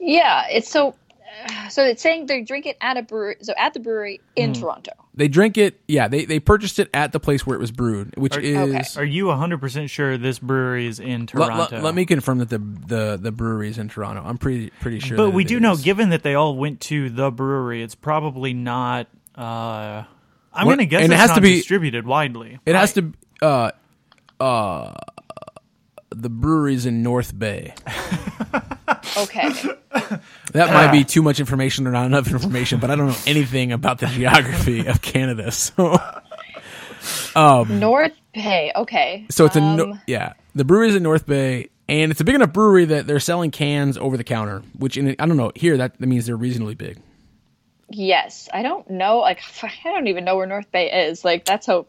Yeah, 0.00 0.46
it's 0.50 0.68
so. 0.70 0.94
So 1.70 1.84
it's 1.84 2.02
saying 2.02 2.26
they 2.26 2.42
drink 2.42 2.66
it 2.66 2.76
at 2.80 2.96
a 2.96 3.02
brewery. 3.02 3.36
So 3.42 3.52
at 3.58 3.74
the 3.74 3.80
brewery 3.80 4.20
in 4.36 4.54
Hmm. 4.54 4.60
Toronto. 4.60 4.92
They 5.14 5.28
drink 5.28 5.56
it. 5.58 5.80
Yeah, 5.88 6.08
they, 6.08 6.24
they 6.24 6.40
purchased 6.40 6.78
it 6.78 6.90
at 6.92 7.12
the 7.12 7.20
place 7.20 7.46
where 7.46 7.56
it 7.56 7.60
was 7.60 7.70
brewed, 7.70 8.14
which 8.16 8.36
Are- 8.36 8.40
is. 8.40 8.56
Okay. 8.96 9.00
Are 9.00 9.04
you 9.04 9.26
100% 9.26 9.88
sure 9.90 10.16
this 10.18 10.38
brewery 10.38 10.86
is 10.86 10.98
in 11.00 11.20
Let, 11.22 11.28
Toronto? 11.28 11.76
let- 11.76 11.82
let 11.84 11.94
me 11.94 12.04
confirm 12.06 12.38
that 12.38 12.48
the 12.50 12.58
the 12.58 13.18
the 13.20 13.32
brewery 13.32 13.68
is 13.70 13.78
in 13.78 13.88
Toronto. 13.88 14.22
I'm 14.24 14.38
pretty 14.38 14.70
pretty 14.80 15.00
sure. 15.00 15.16
But 15.16 15.26
that 15.26 15.30
we 15.34 15.42
it 15.44 15.48
do 15.48 15.60
know, 15.60 15.76
given 15.76 16.10
that 16.10 16.22
they 16.22 16.34
all 16.34 16.56
went 16.56 16.80
to 16.82 17.10
the 17.10 17.30
brewery, 17.30 17.82
it's 17.82 17.94
probably 17.94 18.52
not. 18.54 19.06
Uh, 19.36 20.04
I'm 20.52 20.66
going 20.66 20.78
to 20.78 20.86
guess 20.86 21.02
and 21.04 21.12
it 21.12 21.16
has 21.16 21.30
not 21.30 21.34
to 21.36 21.40
be- 21.40 21.56
distributed 21.56 22.06
widely. 22.06 22.58
it 22.66 22.74
has 22.74 22.92
to. 22.94 23.12
Uh, 23.42 23.70
uh, 24.40 24.94
the 26.10 26.30
brewery's 26.30 26.86
in 26.86 27.02
North 27.02 27.36
Bay. 27.38 27.74
Okay. 29.16 29.50
That 30.54 30.72
might 30.72 30.92
be 30.92 31.02
too 31.04 31.20
much 31.20 31.40
information 31.40 31.86
or 31.86 31.90
not 31.90 32.06
enough 32.06 32.30
information, 32.30 32.78
but 32.78 32.90
I 32.90 32.94
don't 32.94 33.08
know 33.08 33.16
anything 33.26 33.72
about 33.72 33.98
the 33.98 34.06
geography 34.06 34.86
of 34.86 35.02
Canada. 35.02 35.52
So, 37.34 37.64
North 37.64 38.12
Bay. 38.32 38.72
Okay. 38.74 39.26
so 39.28 39.44
it's 39.44 39.56
a 39.56 39.60
no, 39.60 39.90
Um, 39.90 40.00
yeah. 40.06 40.32
The 40.54 40.64
brewery 40.64 40.88
is 40.88 40.96
in 40.96 41.02
North 41.02 41.26
Bay, 41.26 41.68
and 41.86 42.10
it's 42.10 42.20
a 42.20 42.24
big 42.24 42.34
enough 42.34 42.52
brewery 42.52 42.86
that 42.86 43.06
they're 43.06 43.20
selling 43.20 43.50
cans 43.50 43.98
over 43.98 44.16
the 44.16 44.24
counter. 44.24 44.62
Which 44.78 44.96
in 44.96 45.14
I 45.18 45.26
don't 45.26 45.36
know 45.36 45.52
here 45.54 45.76
that, 45.76 45.98
that 45.98 46.06
means 46.06 46.24
they're 46.26 46.36
reasonably 46.36 46.74
big. 46.74 46.98
Yes, 47.90 48.48
I 48.54 48.62
don't 48.62 48.88
know. 48.88 49.18
Like 49.18 49.40
I 49.62 49.70
don't 49.84 50.06
even 50.06 50.24
know 50.24 50.36
where 50.36 50.46
North 50.46 50.70
Bay 50.72 51.08
is. 51.08 51.24
Like 51.24 51.44
that's 51.44 51.66
how. 51.66 51.86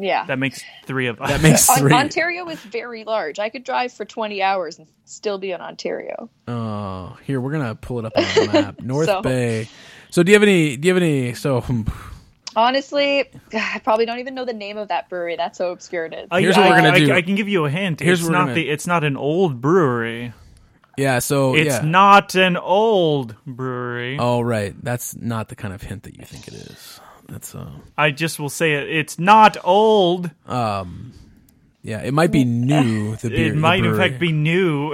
Yeah. 0.00 0.24
That 0.26 0.38
makes 0.38 0.62
three 0.86 1.06
of 1.08 1.20
us. 1.20 1.28
That 1.30 1.42
makes 1.42 1.66
three. 1.78 1.92
Ontario 1.92 2.48
is 2.48 2.58
very 2.60 3.04
large. 3.04 3.38
I 3.38 3.48
could 3.50 3.64
drive 3.64 3.92
for 3.92 4.04
20 4.04 4.42
hours 4.42 4.78
and 4.78 4.88
still 5.04 5.38
be 5.38 5.50
in 5.52 5.60
Ontario. 5.60 6.30
Oh, 6.48 7.16
here 7.24 7.40
we're 7.40 7.52
gonna 7.52 7.74
pull 7.74 7.98
it 7.98 8.04
up 8.06 8.12
on 8.16 8.24
the 8.24 8.50
map. 8.52 8.80
North 8.82 9.06
So- 9.06 9.22
Bay. 9.22 9.68
So 10.10 10.22
do 10.22 10.32
you 10.32 10.36
have 10.36 10.42
any? 10.42 10.76
Do 10.76 10.88
you 10.88 10.94
have 10.94 11.02
any? 11.02 11.34
So 11.34 11.62
Honestly, 12.56 13.26
I 13.54 13.80
probably 13.84 14.06
don't 14.06 14.18
even 14.18 14.34
know 14.34 14.44
the 14.44 14.52
name 14.52 14.76
of 14.76 14.88
that 14.88 15.08
brewery. 15.08 15.36
That's 15.36 15.56
so 15.58 15.70
obscure 15.70 16.06
it 16.06 16.12
is. 16.14 16.26
I, 16.32 16.40
Here's 16.40 16.56
what 16.56 16.68
we're 16.68 16.80
gonna 16.82 16.98
do. 16.98 17.12
I 17.12 17.22
can 17.22 17.36
give 17.36 17.48
you 17.48 17.64
a 17.64 17.70
hint. 17.70 18.00
Here's 18.00 18.20
it's 18.20 18.28
not 18.28 18.42
gonna- 18.46 18.54
the. 18.54 18.68
It's 18.68 18.86
not 18.88 19.04
an 19.04 19.16
old 19.16 19.60
brewery. 19.60 20.32
yeah. 20.96 21.20
So 21.20 21.54
It's 21.54 21.76
yeah. 21.76 21.82
not 21.84 22.34
an 22.34 22.56
old 22.56 23.36
brewery. 23.46 24.16
Oh 24.18 24.40
right, 24.40 24.74
that's 24.82 25.14
not 25.14 25.48
the 25.48 25.54
kind 25.54 25.72
of 25.72 25.82
hint 25.82 26.02
that 26.02 26.16
you 26.16 26.24
think 26.24 26.48
it 26.48 26.54
is. 26.54 27.00
That's 27.30 27.54
uh, 27.54 27.70
I 27.96 28.10
just 28.10 28.38
will 28.40 28.48
say 28.50 28.72
it. 28.74 28.88
It's 28.90 29.18
not 29.18 29.56
old. 29.64 30.30
yeah. 30.48 32.02
It 32.02 32.12
might 32.12 32.32
be 32.32 32.44
new. 32.44 33.16
The 33.16 33.30
beer, 33.30 33.52
it 33.52 33.56
might 33.56 33.84
in 33.84 33.96
fact 33.96 34.18
be 34.18 34.32
new. 34.32 34.92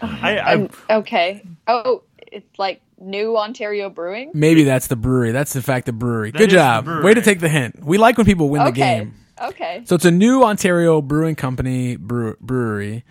I, 0.00 0.38
I, 0.38 0.52
Um, 0.54 0.68
okay. 0.90 1.42
Oh, 1.66 2.02
it's 2.30 2.58
like 2.58 2.80
New 3.00 3.36
Ontario 3.38 3.88
Brewing. 3.90 4.30
Maybe 4.34 4.64
that's 4.64 4.88
the 4.88 4.96
brewery. 4.96 5.32
That's 5.32 5.54
in 5.56 5.62
fact 5.62 5.86
the 5.86 5.92
brewery. 5.92 6.30
That 6.32 6.38
Good 6.38 6.50
job. 6.50 6.84
brewery. 6.84 7.04
Way 7.04 7.14
to 7.14 7.22
take 7.22 7.40
the 7.40 7.48
hint. 7.48 7.82
We 7.82 7.96
like 7.98 8.16
when 8.18 8.26
people 8.26 8.48
win 8.48 8.64
the 8.64 8.72
game. 8.72 9.14
Okay. 9.40 9.82
So 9.86 9.94
it's 9.96 10.04
a 10.04 10.10
new 10.10 10.44
Ontario 10.44 11.00
Brewing 11.00 11.34
Company 11.36 11.96
brew- 11.96 12.36
brewery. 12.40 13.04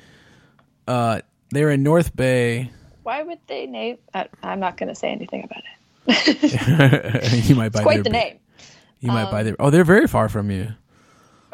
Uh, 0.88 1.22
they're 1.50 1.70
in 1.70 1.84
North 1.84 2.16
Bay. 2.16 2.72
Why 3.04 3.24
would 3.24 3.40
they 3.48 3.66
name? 3.66 3.98
I, 4.14 4.28
I'm 4.42 4.60
not 4.60 4.78
going 4.78 4.90
to 4.90 4.96
say 4.96 5.10
anything 5.12 5.44
about 5.44 5.60
it. 5.60 5.80
you 7.48 7.56
might 7.56 7.72
buy 7.72 7.82
Quite 7.84 7.96
their 7.96 8.04
the 8.04 8.10
beer. 8.10 8.20
name. 8.22 8.40
You 9.00 9.12
might 9.12 9.32
buy 9.32 9.44
their. 9.44 9.56
Oh, 9.60 9.70
they're 9.70 9.84
very 9.84 10.08
far 10.08 10.30
from 10.30 10.50
you. 10.52 10.70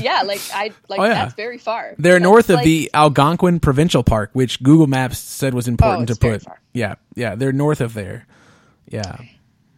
yeah, 0.00 0.22
like 0.24 0.40
I 0.54 0.72
like 0.88 1.00
Oh, 1.00 1.04
yeah. 1.04 1.14
that's 1.14 1.34
very 1.34 1.58
far. 1.58 1.94
They're 1.98 2.14
That's 2.14 2.22
north 2.22 2.50
of 2.50 2.56
like- 2.56 2.64
the 2.64 2.90
Algonquin 2.94 3.60
Provincial 3.60 4.02
Park, 4.02 4.30
which 4.32 4.62
Google 4.62 4.86
Maps 4.86 5.18
said 5.18 5.54
was 5.54 5.68
important 5.68 6.10
Oh, 6.10 6.12
it's 6.12 6.18
to 6.18 6.26
very 6.26 6.38
put. 6.38 6.44
far. 6.44 6.60
Yeah, 6.72 6.94
yeah, 7.14 7.34
they're 7.34 7.52
north 7.52 7.80
of 7.80 7.94
there. 7.94 8.26
Yeah, 8.88 9.18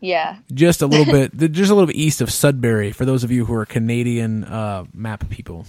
Yeah. 0.00 0.36
just 0.52 0.82
a 0.82 0.86
little 0.86 1.10
bit, 1.28 1.52
just 1.52 1.70
a 1.70 1.74
little 1.74 1.86
bit 1.86 1.96
east 1.96 2.20
of 2.20 2.30
Sudbury. 2.32 2.92
For 2.92 3.04
those 3.04 3.24
of 3.24 3.30
you 3.30 3.44
who 3.46 3.54
are 3.54 3.64
Canadian 3.66 4.44
uh, 4.44 4.84
map 4.92 5.28
people. 5.30 5.66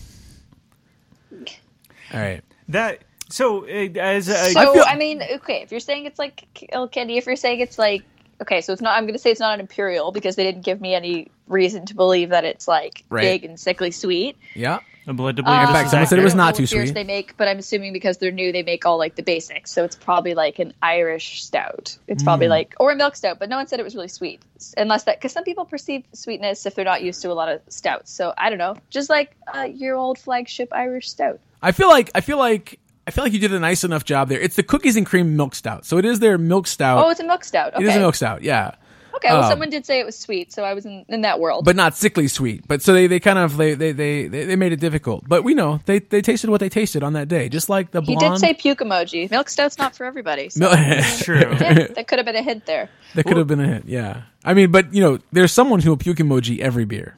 All 1.31 2.19
right. 2.19 2.41
that 2.69 2.99
so 3.29 3.63
uh, 3.65 3.89
as 3.99 4.27
a, 4.27 4.35
So 4.51 4.73
feel- 4.73 4.83
I 4.85 4.95
mean, 4.95 5.21
okay, 5.35 5.61
if 5.61 5.71
you're 5.71 5.79
saying 5.79 6.05
it's 6.05 6.19
like 6.19 6.47
Kilkenny, 6.53 7.17
if 7.17 7.25
you're 7.25 7.35
saying 7.35 7.59
it's 7.59 7.77
like 7.79 8.03
okay, 8.41 8.61
so 8.61 8.71
it's 8.73 8.81
not. 8.81 8.97
I'm 8.97 9.03
going 9.03 9.13
to 9.13 9.19
say 9.19 9.31
it's 9.31 9.39
not 9.39 9.53
an 9.53 9.59
imperial 9.59 10.11
because 10.11 10.35
they 10.37 10.43
didn't 10.45 10.63
give 10.63 10.79
me 10.79 10.95
any 10.95 11.27
reason 11.47 11.85
to 11.87 11.95
believe 11.95 12.29
that 12.29 12.45
it's 12.45 12.67
like 12.67 13.03
Right. 13.09 13.21
big 13.21 13.45
and 13.45 13.59
sickly 13.59 13.91
sweet. 13.91 14.37
Yeah. 14.55 14.79
I'm 15.07 15.17
led 15.17 15.37
to 15.37 15.43
believe 15.43 15.57
Um, 15.59 15.65
this 15.65 15.73
fact, 15.73 15.89
someone 15.89 16.07
said 16.07 16.19
it 16.19 16.23
was 16.23 16.33
don't 16.35 16.55
too 16.55 16.63
what 16.63 16.69
beers 16.71 16.89
sweet. 16.89 16.93
They 16.93 17.03
make, 17.03 17.35
but 17.35 17.47
I'm 17.47 17.57
assuming 17.57 17.93
because 17.93 18.19
they're 18.19 18.31
new, 18.31 18.51
they 18.51 18.61
make 18.61 18.85
all 18.85 18.99
like 18.99 19.15
the 19.15 19.23
basics. 19.23 19.71
So 19.71 19.83
it's 19.83 19.95
probably 19.95 20.35
like 20.35 20.59
an 20.59 20.71
Irish 20.83 21.43
stout. 21.43 21.97
It's 22.07 22.21
probably 22.21 22.45
Hmm. 22.45 22.51
like 22.51 22.75
or 22.79 22.91
a 22.91 22.95
milk 22.95 23.15
stout, 23.15 23.39
but 23.39 23.49
no 23.49 23.55
one 23.57 23.65
said 23.65 23.79
it 23.79 23.83
was 23.83 23.95
really 23.95 24.07
sweet. 24.07 24.39
Unless 24.77 25.05
that 25.05 25.17
because 25.17 25.31
some 25.31 25.43
people 25.43 25.65
perceive 25.65 26.03
sweetness 26.13 26.65
if 26.67 26.75
they're 26.75 26.85
not 26.85 27.01
used 27.01 27.21
to 27.23 27.31
a 27.31 27.33
lot 27.33 27.49
of 27.49 27.59
stouts. 27.69 28.11
So 28.11 28.33
I 28.37 28.49
don't 28.49 28.59
know, 28.59 28.75
just 28.91 29.09
like 29.09 29.35
uh, 29.53 29.63
your 29.63 29.95
old 29.95 30.19
flagship 30.19 30.69
Irish 30.73 31.09
stout. 31.09 31.39
I 31.61 31.71
feel 31.71 31.89
like 31.89 32.11
I 32.13 32.21
feel 32.21 32.37
like 32.37 32.79
I 33.09 33.11
feel 33.11 33.23
like 33.23 33.33
you 33.33 33.39
did 33.39 33.53
a 33.53 33.59
nice 33.59 33.83
enough 33.83 34.05
job 34.05 34.29
there. 34.29 34.39
It's 34.39 34.55
the 34.55 34.63
cookies 34.63 34.95
and 34.95 35.05
cream 35.05 35.35
milk 35.35 35.55
stout. 35.55 35.83
So 35.85 35.97
it 35.97 36.05
is 36.05 36.19
their 36.19 36.37
milk 36.37 36.67
stout. 36.67 37.03
Oh, 37.03 37.09
it's 37.09 37.19
a 37.19 37.23
milk 37.25 37.43
stout. 37.43 37.73
Okay. 37.73 37.83
It 37.83 37.87
is 37.89 37.95
a 37.95 37.99
milk 37.99 38.13
stout. 38.15 38.43
Yeah. 38.43 38.75
Okay, 39.15 39.29
well, 39.33 39.43
Um, 39.43 39.49
someone 39.49 39.69
did 39.71 39.85
say 39.87 39.99
it 39.99 40.05
was 40.05 40.15
sweet, 40.17 40.53
so 40.53 40.63
I 40.63 40.73
was 40.75 40.85
in, 40.85 41.03
in 41.09 41.21
that 41.21 41.39
world. 41.39 41.65
but 41.65 41.75
not 41.75 41.95
sickly 41.97 42.27
sweet. 42.27 42.67
But 42.67 42.83
so 42.83 42.93
they, 42.93 43.07
they 43.07 43.19
kind 43.19 43.39
of 43.39 43.57
they, 43.57 43.73
they 43.73 43.91
they 43.91 44.27
they 44.27 44.55
made 44.55 44.71
it 44.71 44.79
difficult. 44.79 45.27
But 45.27 45.43
we 45.43 45.55
know 45.55 45.79
they 45.87 45.97
they 45.99 46.21
tasted 46.21 46.51
what 46.51 46.59
they 46.59 46.69
tasted 46.69 47.01
on 47.03 47.13
that 47.13 47.27
day, 47.27 47.49
just 47.49 47.67
like 47.69 47.89
the 47.91 48.01
Blonde. 48.01 48.21
he 48.21 48.29
did 48.29 48.37
say 48.37 48.53
puke 48.53 48.79
emoji. 48.79 49.29
Milk 49.31 49.49
stout's 49.49 49.79
not 49.79 49.95
for 49.95 50.05
everybody. 50.05 50.49
So 50.49 50.69
True. 51.23 51.39
yeah, 51.39 51.87
that 51.95 52.05
could 52.07 52.19
have 52.19 52.25
been 52.27 52.35
a 52.35 52.43
hint 52.43 52.67
there. 52.67 52.89
that 53.15 53.25
could 53.25 53.35
have 53.37 53.47
been 53.47 53.59
a 53.59 53.67
hint. 53.67 53.85
Yeah, 53.89 54.21
I 54.45 54.53
mean, 54.53 54.71
but 54.71 54.93
you 54.93 55.01
know, 55.01 55.17
there's 55.33 55.51
someone 55.51 55.79
who 55.81 55.89
will 55.89 55.97
puke 55.97 56.19
emoji 56.19 56.59
every 56.59 56.85
beer. 56.85 57.17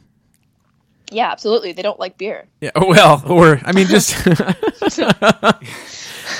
Yeah, 1.11 1.31
absolutely. 1.31 1.73
They 1.73 1.81
don't 1.81 1.99
like 1.99 2.17
beer. 2.17 2.47
Yeah. 2.61 2.71
oh, 2.75 2.87
Well, 2.87 3.23
or 3.27 3.59
I 3.63 3.73
mean, 3.73 3.87
just 3.87 4.15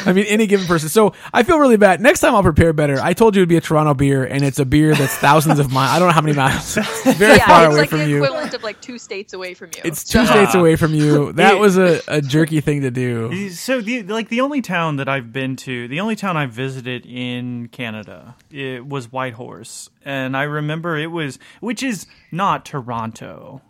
I 0.05 0.13
mean, 0.13 0.26
any 0.26 0.47
given 0.47 0.65
person. 0.65 0.89
So 0.89 1.13
I 1.34 1.43
feel 1.43 1.59
really 1.59 1.78
bad. 1.78 2.01
Next 2.01 2.19
time 2.22 2.36
I'll 2.36 2.43
prepare 2.43 2.74
better. 2.74 2.99
I 2.99 3.13
told 3.13 3.36
you 3.36 3.41
it'd 3.41 3.49
be 3.49 3.57
a 3.57 3.61
Toronto 3.61 3.93
beer, 3.93 4.24
and 4.24 4.43
it's 4.43 4.59
a 4.59 4.65
beer 4.65 4.95
that's 4.95 5.15
thousands 5.15 5.59
of 5.59 5.72
miles. 5.72 5.95
I 5.95 5.99
don't 5.99 6.07
know 6.07 6.13
how 6.13 6.22
many 6.22 6.36
miles. 6.36 6.76
Very 7.03 7.38
yeah, 7.38 7.45
far 7.45 7.65
it's 7.65 7.74
away 7.74 7.82
like 7.82 7.89
from 7.89 7.99
the 7.99 8.09
you. 8.09 8.24
equivalent 8.24 8.53
of 8.53 8.63
like 8.63 8.82
two 8.82 8.97
states 8.97 9.34
away 9.34 9.53
from 9.53 9.69
you. 9.76 9.82
It's 9.84 10.03
two 10.03 10.26
states 10.26 10.55
away 10.55 10.76
from 10.76 10.93
you. 10.93 11.34
That 11.34 11.59
was 11.59 11.78
a, 11.78 12.01
a 12.07 12.22
jerky 12.22 12.61
thing 12.61 12.82
to 12.82 12.91
do. 12.91 13.49
So 13.49 13.82
the 13.82 14.03
like 14.03 14.30
the 14.30 14.41
only 14.41 14.61
town 14.61 14.97
that 14.97 15.09
I've 15.09 15.32
been 15.32 15.55
to, 15.57 15.88
the 15.88 15.99
only 15.99 16.15
town 16.15 16.38
I 16.38 16.45
visited 16.45 17.05
in 17.05 17.67
Canada, 17.67 18.36
it 18.49 18.86
was 18.86 19.11
Whitehorse, 19.11 19.89
and 20.03 20.36
I 20.36 20.43
remember 20.43 20.97
it 20.97 21.11
was, 21.11 21.39
which 21.59 21.84
is 21.84 22.07
not 22.32 22.65
Toronto, 22.65 23.61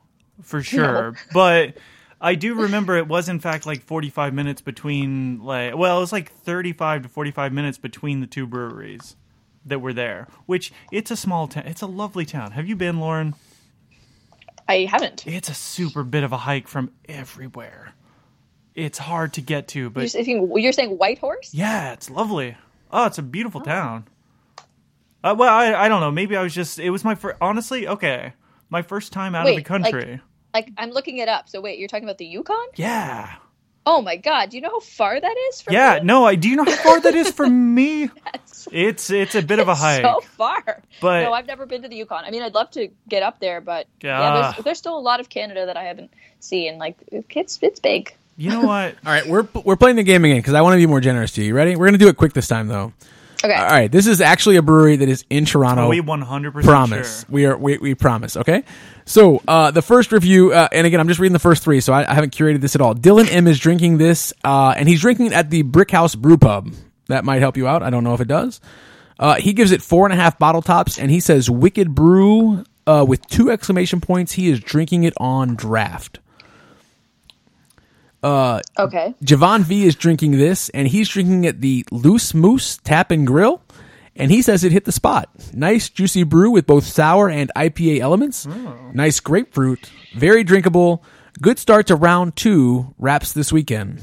for 0.42 0.62
sure, 0.64 1.16
but 1.34 1.78
I 2.20 2.36
do 2.36 2.54
remember 2.56 2.98
it 2.98 3.08
was 3.08 3.30
in 3.30 3.40
fact 3.40 3.66
like 3.66 3.84
forty 3.84 4.10
five 4.10 4.34
minutes 4.34 4.62
between 4.62 5.44
like, 5.44 5.76
well, 5.78 5.98
it 5.98 6.02
was 6.02 6.12
like 6.12 6.32
thirty 6.32 6.74
five 6.74 7.04
to 7.04 7.10
forty 7.10 7.32
five 7.32 7.54
minutes 7.54 7.78
between 7.78 8.20
the 8.22 8.28
two 8.28 8.46
breweries 8.48 9.16
that 9.66 9.80
were 9.80 9.94
there. 9.94 10.28
Which 10.46 10.72
it's 10.92 11.12
a 11.12 11.18
small 11.18 11.48
town, 11.48 11.66
it's 11.68 11.82
a 11.82 11.88
lovely 11.88 12.26
town. 12.26 12.52
Have 12.52 12.68
you 12.68 12.76
been, 12.76 13.00
Lauren? 13.00 13.36
I 14.68 14.86
haven't. 14.90 15.26
It's 15.28 15.50
a 15.50 15.54
super 15.54 16.04
bit 16.04 16.24
of 16.24 16.32
a 16.32 16.38
hike 16.38 16.68
from 16.68 16.92
everywhere. 17.10 17.94
It's 18.74 18.98
hard 18.98 19.34
to 19.34 19.42
get 19.42 19.68
to, 19.70 19.90
but 19.90 20.02
You're, 20.02 20.08
saying- 20.24 20.52
you're 20.56 20.72
saying 20.72 20.92
Whitehorse? 20.98 21.54
yeah, 21.54 21.92
it's 21.92 22.10
lovely. 22.10 22.56
Oh, 22.90 23.06
it's 23.06 23.18
a 23.18 23.22
beautiful 23.24 23.60
town. 23.62 24.06
Uh, 25.24 25.36
well, 25.38 25.54
I, 25.54 25.74
I 25.74 25.88
don't 25.90 26.00
know. 26.02 26.10
Maybe 26.12 26.36
I 26.36 26.42
was 26.44 26.54
just. 26.54 26.80
It 26.80 26.90
was 26.90 27.04
my 27.04 27.16
first. 27.16 27.38
Honestly, 27.42 27.88
okay, 27.88 28.34
my 28.70 28.82
first 28.82 29.12
time 29.14 29.36
out 29.36 29.48
of 29.48 29.56
the 29.56 29.62
country. 29.62 30.12
Like 30.14 30.22
I'm 30.78 30.92
looking 30.92 31.18
it 31.18 31.28
up. 31.30 31.50
So 31.50 31.62
wait, 31.62 31.80
you're 31.80 31.88
talking 31.88 32.04
about 32.06 32.18
the 32.18 32.26
Yukon? 32.26 32.58
yeah, 32.76 33.36
Oh 33.86 34.00
my 34.02 34.16
god, 34.16 34.52
do 34.52 34.58
you 34.58 34.62
know 34.62 34.70
how 34.70 34.80
far 34.80 35.20
that 35.20 35.36
is 35.50 35.62
from 35.62 35.74
yeah. 35.74 35.96
me? 36.00 36.06
No, 36.06 36.24
I 36.26 36.36
do 36.36 36.48
you 36.50 36.56
know 36.56 36.66
how 36.66 36.76
far 36.76 37.00
that 37.02 37.16
is 37.16 37.32
from 37.32 37.74
me? 37.76 38.10
That's 38.26 38.68
It's 38.72 39.10
it's 39.10 39.34
a 39.36 39.42
bit 39.42 39.58
of 39.60 39.68
a 39.68 39.74
hike. 39.76 40.04
so 40.04 40.22
far. 40.22 40.82
But- 41.02 41.24
no, 41.24 41.34
I've 41.34 41.48
never 41.48 41.66
been 41.66 41.82
to 41.82 41.88
the 41.88 41.96
Yukon. 41.96 42.24
I 42.26 42.30
mean, 42.30 42.44
I'd 42.44 42.54
love 42.54 42.70
to 42.72 42.90
get 43.10 43.24
up 43.24 43.40
there, 43.40 43.60
but 43.60 43.88
yeah, 44.04 44.22
Ah. 44.22 44.52
there's, 44.54 44.64
there's 44.66 44.78
still 44.78 44.98
a 44.98 45.02
lot 45.02 45.20
of 45.20 45.30
Canada 45.30 45.66
that 45.66 45.78
I 45.78 45.84
haven't 45.86 46.12
seen. 46.40 46.78
Like 46.78 46.96
it's 47.12 47.58
it's 47.62 47.80
big. 47.80 48.14
You 48.38 48.50
know 48.52 48.62
what? 48.68 48.96
All 49.06 49.12
right, 49.12 49.26
we're 49.28 49.48
we're 49.66 49.76
playing 49.78 49.96
the 49.96 50.04
game 50.04 50.24
again 50.26 50.38
because 50.38 50.54
I 50.54 50.62
want 50.62 50.74
to 50.74 50.78
be 50.78 50.86
more 50.86 51.02
generous 51.02 51.32
to 51.34 51.42
you. 51.42 51.48
You 51.48 51.54
ready? 51.56 51.76
We're 51.76 51.88
gonna 51.88 51.98
do 51.98 52.08
it 52.08 52.18
quick 52.18 52.34
this 52.34 52.48
time, 52.48 52.68
though. 52.68 52.94
Okay. 53.44 53.54
All 53.54 53.68
right, 53.68 53.92
this 53.92 54.08
is 54.08 54.22
actually 54.22 54.58
a 54.58 54.62
brewery 54.62 54.98
that 54.98 55.10
is 55.10 55.26
in 55.30 55.46
Toronto. 55.46 55.88
we 55.90 56.00
one 56.00 56.22
hundred 56.22 56.54
percent 56.54 56.70
promise. 56.70 57.22
sure. 57.22 57.28
We 57.30 57.46
are 57.46 57.58
we, 57.58 57.78
we 57.78 57.96
promise. 57.96 58.38
Okay. 58.38 58.64
So 59.06 59.42
uh, 59.48 59.72
the 59.72 59.82
first 59.82 60.12
review, 60.12 60.54
uh, 60.54 60.68
and 60.72 60.86
again, 60.86 61.00
I'm 61.00 61.08
just 61.08 61.20
reading 61.20 61.34
the 61.34 61.40
first 61.40 61.64
three, 61.64 61.82
so 61.82 61.92
I, 61.92 62.10
I 62.10 62.14
haven't 62.14 62.36
curated 62.36 62.62
this 62.62 62.76
at 62.76 62.82
all. 62.82 62.94
Dylan 62.94 63.28
M 63.32 63.48
is 63.48 63.60
drinking 63.60 63.98
this, 63.98 64.32
uh, 64.44 64.76
and 64.78 64.88
he's 64.88 65.02
drinking 65.02 65.28
it 65.28 65.34
at 65.34 65.50
the 65.50 65.64
Brick 65.64 65.92
House 65.92 66.14
Brew 66.16 66.38
Pub. 66.38 66.72
That 67.08 67.26
might 67.26 67.40
help 67.40 67.58
you 67.58 67.68
out. 67.68 67.82
I 67.84 67.90
don't 67.90 68.04
know 68.04 68.14
if 68.14 68.22
it 68.22 68.28
does. 68.28 68.62
Uh, 69.20 69.36
he 69.36 69.54
gives 69.54 69.72
it 69.72 69.82
four 69.82 70.06
and 70.06 70.14
a 70.14 70.16
half 70.16 70.38
bottle 70.40 70.62
tops, 70.62 70.98
and 71.00 71.10
he 71.12 71.20
says 71.20 71.50
"Wicked 71.50 71.94
Brew" 71.96 72.64
uh, 72.86 73.04
with 73.08 73.26
two 73.28 73.50
exclamation 73.52 74.02
points. 74.02 74.34
He 74.34 74.50
is 74.50 74.60
drinking 74.60 75.04
it 75.04 75.14
on 75.18 75.56
draft. 75.56 76.20
Uh, 78.24 78.62
okay. 78.78 79.16
Javon 79.24 79.62
V 79.62 79.86
is 79.86 79.96
drinking 79.96 80.32
this, 80.34 80.70
and 80.70 80.88
he's 80.88 81.10
drinking 81.10 81.44
it 81.44 81.62
the 81.62 81.86
Loose 81.92 82.34
Moose 82.34 82.78
Tap 82.78 83.12
and 83.12 83.26
Grill, 83.26 83.62
and 84.16 84.30
he 84.30 84.42
says 84.42 84.64
it 84.64 84.72
hit 84.72 84.86
the 84.86 84.92
spot. 84.92 85.30
Nice 85.54 85.90
juicy 85.90 86.24
brew 86.24 86.52
with 86.52 86.68
both 86.68 86.86
sour 86.86 87.30
and 87.30 87.52
IPA 87.56 88.00
elements. 88.00 88.46
Mm. 88.46 88.94
Nice 88.94 89.20
grapefruit, 89.20 89.90
very 90.16 90.44
drinkable. 90.44 91.04
Good 91.42 91.58
start 91.58 91.88
to 91.88 91.96
round 91.96 92.36
two. 92.36 92.94
Wraps 93.00 93.34
this 93.34 93.52
weekend. 93.52 94.02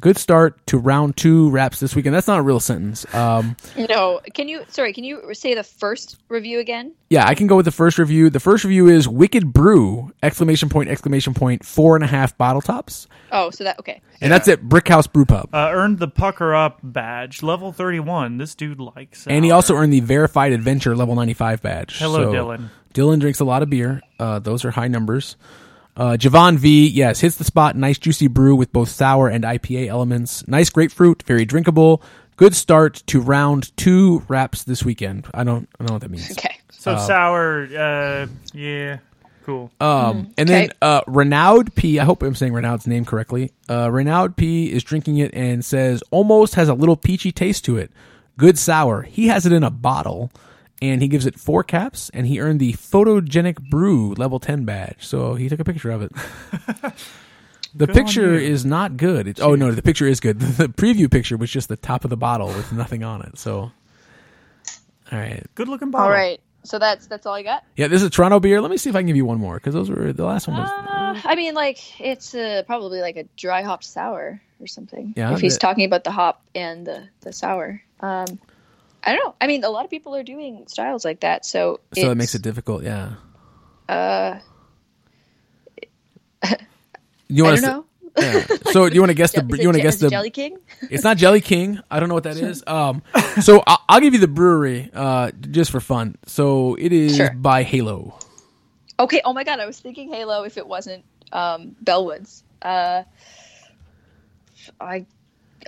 Good 0.00 0.16
start 0.16 0.66
to 0.68 0.78
round 0.78 1.16
two. 1.16 1.50
Wraps 1.50 1.80
this 1.80 1.94
weekend. 1.94 2.14
That's 2.14 2.26
not 2.26 2.38
a 2.38 2.42
real 2.42 2.60
sentence. 2.60 3.06
Um, 3.14 3.56
No, 3.76 4.20
can 4.34 4.48
you? 4.48 4.64
Sorry, 4.68 4.92
can 4.92 5.04
you 5.04 5.34
say 5.34 5.54
the 5.54 5.62
first 5.62 6.18
review 6.28 6.58
again? 6.60 6.92
yeah, 7.10 7.26
I 7.26 7.34
can 7.34 7.46
go 7.46 7.54
with 7.56 7.64
the 7.64 7.70
first 7.72 7.98
review. 7.98 8.28
The 8.30 8.40
first 8.40 8.64
review 8.64 8.88
is 8.88 9.06
Wicked 9.08 9.52
Brew! 9.52 10.12
Exclamation 10.22 10.68
point! 10.68 10.88
Exclamation 10.88 11.32
point! 11.34 11.64
Four 11.64 11.94
and 11.94 12.04
a 12.04 12.08
half 12.08 12.36
bottle 12.36 12.60
tops, 12.62 13.06
Oh, 13.30 13.50
so 13.50 13.64
that 13.64 13.78
okay. 13.78 14.00
and 14.20 14.32
that's 14.32 14.48
at 14.48 14.62
Brick 14.62 14.88
House 14.88 15.06
Brew 15.06 15.24
Pub. 15.24 15.48
Uh, 15.52 15.70
earned 15.72 15.98
the 15.98 16.08
pucker 16.08 16.54
up 16.54 16.80
badge, 16.82 17.42
level 17.42 17.70
thirty 17.72 18.00
one. 18.00 18.38
This 18.38 18.54
dude 18.54 18.80
likes. 18.80 19.26
And 19.26 19.44
he 19.44 19.50
also 19.50 19.74
earned 19.74 19.92
the 19.92 20.00
verified 20.00 20.52
adventure 20.52 20.96
level 20.96 21.14
95 21.14 21.62
badge. 21.62 21.98
Hello, 21.98 22.24
So, 22.24 22.32
Dylan. 22.32 22.68
Dylan 22.94 23.20
drinks 23.20 23.40
a 23.40 23.44
lot 23.44 23.62
of 23.62 23.70
beer. 23.70 24.02
Uh, 24.18 24.38
those 24.38 24.64
are 24.64 24.70
high 24.70 24.88
numbers. 24.88 25.36
Uh, 25.96 26.16
Javon 26.18 26.56
V, 26.56 26.88
yes, 26.88 27.20
hits 27.20 27.36
the 27.36 27.44
spot. 27.44 27.76
Nice 27.76 27.98
juicy 27.98 28.26
brew 28.26 28.56
with 28.56 28.72
both 28.72 28.88
sour 28.88 29.28
and 29.28 29.44
IPA 29.44 29.86
elements. 29.88 30.46
Nice 30.48 30.70
grapefruit, 30.70 31.22
very 31.22 31.44
drinkable. 31.44 32.02
Good 32.36 32.56
start 32.56 33.02
to 33.06 33.20
round 33.20 33.76
two 33.76 34.24
wraps 34.26 34.64
this 34.64 34.84
weekend. 34.84 35.26
I 35.32 35.44
don't, 35.44 35.68
I 35.78 35.84
don't 35.84 35.88
know 35.88 35.94
what 35.94 36.02
that 36.02 36.10
means. 36.10 36.32
Okay. 36.32 36.58
so 36.72 36.96
sour. 36.98 37.64
Uh, 37.66 38.26
yeah, 38.52 38.98
cool. 39.44 39.70
Um, 39.80 40.32
and 40.36 40.48
then 40.48 40.70
uh, 40.82 41.02
Renaud 41.06 41.64
P. 41.76 42.00
I 42.00 42.04
hope 42.04 42.24
I'm 42.24 42.34
saying 42.34 42.52
Renaud's 42.52 42.88
name 42.88 43.04
correctly. 43.04 43.52
Uh, 43.70 43.88
Renaud 43.90 44.30
P. 44.30 44.72
is 44.72 44.82
drinking 44.82 45.18
it 45.18 45.32
and 45.32 45.64
says 45.64 46.02
almost 46.10 46.56
has 46.56 46.68
a 46.68 46.74
little 46.74 46.96
peachy 46.96 47.30
taste 47.30 47.64
to 47.66 47.76
it. 47.76 47.92
Good 48.36 48.58
sour. 48.58 49.02
He 49.02 49.28
has 49.28 49.46
it 49.46 49.52
in 49.52 49.62
a 49.62 49.70
bottle, 49.70 50.32
and 50.82 51.00
he 51.02 51.08
gives 51.08 51.26
it 51.26 51.38
four 51.38 51.62
caps, 51.64 52.10
and 52.14 52.26
he 52.26 52.40
earned 52.40 52.60
the 52.60 52.72
photogenic 52.74 53.60
brew 53.70 54.14
level 54.14 54.38
ten 54.40 54.64
badge. 54.64 54.96
So 55.06 55.34
he 55.34 55.48
took 55.48 55.60
a 55.60 55.64
picture 55.64 55.90
of 55.90 56.02
it. 56.02 56.12
The 57.76 57.86
Good 57.88 57.96
picture 57.96 58.34
is 58.34 58.64
not 58.64 58.96
good. 58.96 59.26
It's, 59.26 59.40
oh 59.40 59.56
no, 59.56 59.72
the 59.72 59.82
picture 59.82 60.06
is 60.06 60.20
good. 60.20 60.38
The 60.40 60.68
preview 60.68 61.10
picture 61.10 61.36
was 61.36 61.50
just 61.50 61.68
the 61.68 61.76
top 61.76 62.04
of 62.04 62.10
the 62.10 62.16
bottle 62.16 62.46
with 62.46 62.72
nothing 62.72 63.02
on 63.02 63.22
it. 63.22 63.36
So, 63.36 63.72
all 65.10 65.18
right, 65.18 65.44
Good 65.56 65.66
looking 65.68 65.90
bottle. 65.90 66.06
All 66.06 66.12
right. 66.12 66.40
So 66.62 66.78
that's 66.78 67.08
that's 67.08 67.26
all 67.26 67.34
I 67.34 67.42
got. 67.42 67.64
yeah, 67.76 67.88
this 67.88 68.00
is 68.02 68.10
Toronto 68.10 68.38
beer. 68.40 68.60
Let 68.60 68.70
me 68.70 68.76
see 68.76 68.88
if 68.90 68.96
I 68.96 69.00
can 69.00 69.06
give 69.08 69.16
you 69.16 69.26
one 69.26 69.38
more 69.38 69.56
because 69.56 69.74
those 69.74 69.90
were 69.90 70.12
the 70.12 70.24
last 70.24 70.46
one 70.48 70.56
was. 70.56 70.70
Uh, 70.70 71.20
I 71.28 71.34
mean, 71.34 71.54
like 71.54 72.00
it's 72.00 72.32
uh, 72.34 72.62
probably 72.64 73.00
like 73.00 73.16
a 73.16 73.24
dry 73.36 73.62
hop 73.62 73.82
sour 73.82 74.40
or 74.60 74.66
something. 74.68 75.12
Yeah, 75.16 75.34
If 75.34 75.40
he's 75.40 75.54
the- 75.54 75.60
talking 75.60 75.84
about 75.84 76.04
the 76.04 76.12
hop 76.12 76.42
and 76.54 76.86
the 76.86 77.08
the 77.22 77.32
sour. 77.32 77.82
Um, 78.00 78.38
I 79.06 79.14
don't 79.14 79.24
know. 79.24 79.34
I 79.40 79.46
mean, 79.46 79.62
a 79.64 79.68
lot 79.70 79.84
of 79.84 79.90
people 79.90 80.14
are 80.16 80.22
doing 80.22 80.64
styles 80.66 81.04
like 81.04 81.20
that, 81.20 81.44
so 81.44 81.80
so 81.94 82.10
it 82.10 82.14
makes 82.16 82.34
it 82.34 82.42
difficult. 82.42 82.82
Yeah. 82.84 83.14
Uh, 83.88 84.38
You 87.28 87.44
want 87.44 87.56
to? 87.60 87.62
know. 87.62 87.84
Yeah. 88.18 88.46
So 88.74 88.86
you 88.86 89.00
want 89.00 89.10
to 89.10 89.14
guess 89.14 89.32
the? 89.32 89.46
Is 89.52 89.58
You 89.60 89.68
want 89.68 89.76
to 89.76 89.82
guess 89.82 89.96
the? 89.96 90.08
Jelly 90.10 90.30
King? 90.30 90.58
It's 90.90 91.04
not 91.04 91.16
Jelly 91.16 91.40
King. 91.40 91.80
I 91.90 92.00
don't 92.00 92.08
know 92.08 92.14
what 92.14 92.24
that 92.24 92.36
is. 92.36 92.62
Um. 92.66 93.02
So 93.42 93.62
I'll, 93.66 93.80
I'll 93.88 94.00
give 94.00 94.14
you 94.14 94.20
the 94.20 94.28
brewery, 94.28 94.90
uh, 94.92 95.30
just 95.50 95.70
for 95.70 95.80
fun. 95.80 96.16
So 96.26 96.74
it 96.74 96.92
is 96.92 97.16
Sure. 97.16 97.30
by 97.30 97.62
Halo. 97.62 98.18
Okay. 98.98 99.20
Oh 99.24 99.32
my 99.32 99.44
god, 99.44 99.60
I 99.60 99.66
was 99.66 99.78
thinking 99.78 100.12
Halo 100.12 100.42
if 100.44 100.56
it 100.56 100.66
wasn't 100.66 101.04
um, 101.32 101.76
Bellwoods. 101.84 102.42
Uh, 102.62 103.02
I 104.80 105.06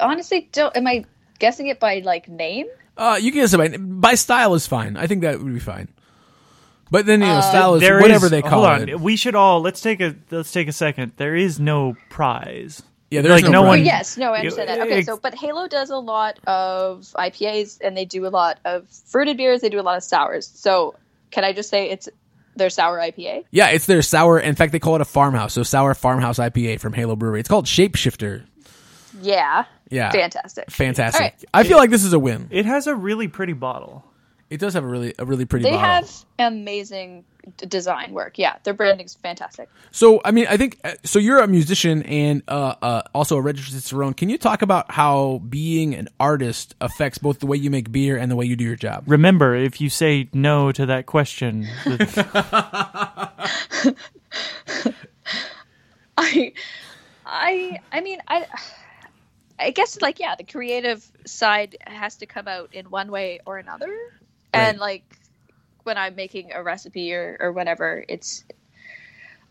honestly 0.01 0.49
don't. 0.53 0.77
Am 0.77 0.87
I 0.87 1.05
guessing 1.39 1.67
it 1.69 1.79
by 1.81 2.01
like 2.01 2.29
name? 2.29 2.67
Uh, 2.97 3.19
you 3.21 3.31
can 3.33 3.43
guess 3.43 3.53
it 3.53 3.59
by, 3.59 3.69
by 3.77 4.15
style 4.15 4.55
is 4.55 4.67
fine. 4.67 4.97
I 4.97 5.07
think 5.07 5.23
that 5.23 5.39
would 5.41 5.53
be 5.53 5.61
fine. 5.61 5.89
But 6.91 7.05
then 7.05 7.21
you 7.21 7.27
know, 7.27 7.41
style 7.41 7.75
is 7.75 7.81
There 7.81 8.01
whatever 8.01 8.27
is- 8.27 8.31
they 8.31 8.43
call 8.43 8.63
hold 8.63 8.67
on. 8.67 8.89
it. 8.89 9.01
We 9.01 9.17
should 9.17 9.35
all 9.35 9.61
let's 9.61 9.81
take 9.81 10.01
a 10.01 10.15
let's 10.31 10.53
take 10.53 10.69
a 10.69 10.73
second. 10.73 11.13
There 11.17 11.35
is 11.35 11.59
no 11.59 11.97
prize. 12.11 12.83
Yeah, 13.11 13.21
there's 13.23 13.43
like, 13.43 13.45
no, 13.45 13.51
no 13.51 13.61
prize. 13.63 13.69
one- 13.69 13.79
Oh, 13.81 13.83
yes, 13.83 14.17
no, 14.17 14.33
I 14.33 14.39
understand 14.39 14.69
that. 14.69 14.81
Okay, 14.81 14.99
Ex- 14.99 15.07
so 15.07 15.17
but 15.17 15.35
Halo 15.35 15.69
does 15.69 15.91
a 15.91 15.97
lot 15.97 16.39
of 16.47 17.01
IPAs 17.17 17.79
and 17.83 17.97
they 17.97 18.05
do 18.05 18.27
a 18.27 18.29
lot 18.31 18.59
of 18.65 18.89
fruited 19.07 19.37
beers. 19.37 19.61
They 19.61 19.69
do 19.69 19.81
a 19.81 19.83
lot 19.83 19.97
of 19.97 20.03
sours. 20.05 20.51
So 20.55 20.95
can 21.31 21.45
I 21.45 21.53
just 21.53 21.69
say 21.71 21.91
it's 21.91 22.09
their 22.57 22.71
sour 22.71 22.99
IPA? 22.99 23.45
Yeah, 23.51 23.69
it's 23.69 23.87
their 23.87 24.03
sour. 24.03 24.39
In 24.41 24.55
fact, 24.55 24.73
they 24.73 24.79
call 24.79 24.95
it 24.95 25.01
a 25.01 25.05
farmhouse. 25.05 25.53
So 25.55 25.63
sour 25.63 25.93
farmhouse 25.95 26.39
IPA 26.39 26.81
from 26.81 26.93
Halo 26.95 27.15
Brewery. 27.17 27.41
It's 27.41 27.49
called 27.49 27.67
Shapeshifter. 27.67 28.45
Yeah, 29.23 29.65
Yeah, 29.89 30.11
fantastic. 30.11 30.71
fantastic. 30.71 31.21
All 31.21 31.27
right. 31.27 31.45
I 31.55 31.65
feel 31.65 31.77
like 31.79 31.91
this 31.91 32.05
is 32.05 32.13
a 32.13 32.19
win. 32.19 32.49
It 32.51 32.67
has 32.67 32.87
a 32.87 32.95
really 32.95 33.29
pretty 33.29 33.53
bottle. 33.53 34.05
It 34.49 34.61
does 34.61 34.75
have 34.75 34.85
a 34.85 34.87
really 34.87 35.13
a 35.19 35.25
really 35.25 35.45
pretty. 35.45 35.65
Bottle. 35.65 35.79
They 35.79 35.83
bottle. 35.83 36.09
have 36.39 36.53
amazing 36.53 37.25
d- 37.57 37.67
design 37.67 38.13
work. 38.13 38.39
Yeah, 38.39 38.57
their 38.63 38.75
branding's 38.75 39.15
fantastic. 39.15 39.69
So, 39.91 40.21
I 40.25 40.31
mean, 40.31 40.47
I 40.49 40.57
think 40.57 40.79
uh, 40.85 40.93
so. 41.03 41.19
You're 41.19 41.41
a 41.41 41.49
musician 41.49 42.05
and 42.05 42.45
uh, 42.47 42.77
uh, 42.81 43.03
also 43.13 43.37
a 43.37 43.41
registered 43.41 43.75
Cicerone. 43.75 44.15
Can 44.15 44.29
you 44.29 44.39
talk 44.39 44.63
about 44.63 44.93
how 44.93 45.43
being 45.49 45.95
an 45.95 46.09
artist 46.21 46.77
affects 46.81 47.19
both 47.19 47.41
the 47.41 47.47
way 47.47 47.57
you 47.57 47.71
make 47.71 47.91
beer 47.91 48.17
and 48.17 48.31
the 48.31 48.37
way 48.37 48.45
you 48.45 48.55
do 48.55 48.63
your 48.63 48.77
job? 48.77 49.03
Remember, 49.09 49.57
if 49.57 49.81
you 49.81 49.91
say 49.91 50.29
no 50.33 50.71
to 50.71 50.87
that 50.87 51.07
question, 51.07 51.67
I, 56.17 56.53
I, 57.27 57.81
I 57.91 58.01
mean, 58.01 58.21
I, 58.29 58.47
I 59.59 59.71
guess 59.71 60.01
like 60.01 60.21
yeah, 60.21 60.35
the 60.37 60.45
creative 60.45 61.05
side 61.25 61.77
has 61.87 62.17
to 62.17 62.27
come 62.27 62.49
out 62.49 62.75
in 62.75 62.91
one 62.91 63.11
way 63.11 63.41
or 63.47 63.59
another, 63.59 63.95
and 64.53 64.79
like 64.79 65.05
when 65.85 65.97
I'm 65.97 66.15
making 66.15 66.53
a 66.53 66.63
recipe 66.63 67.15
or 67.15 67.37
or 67.41 67.53
whatever, 67.53 68.05
it's, 68.09 68.45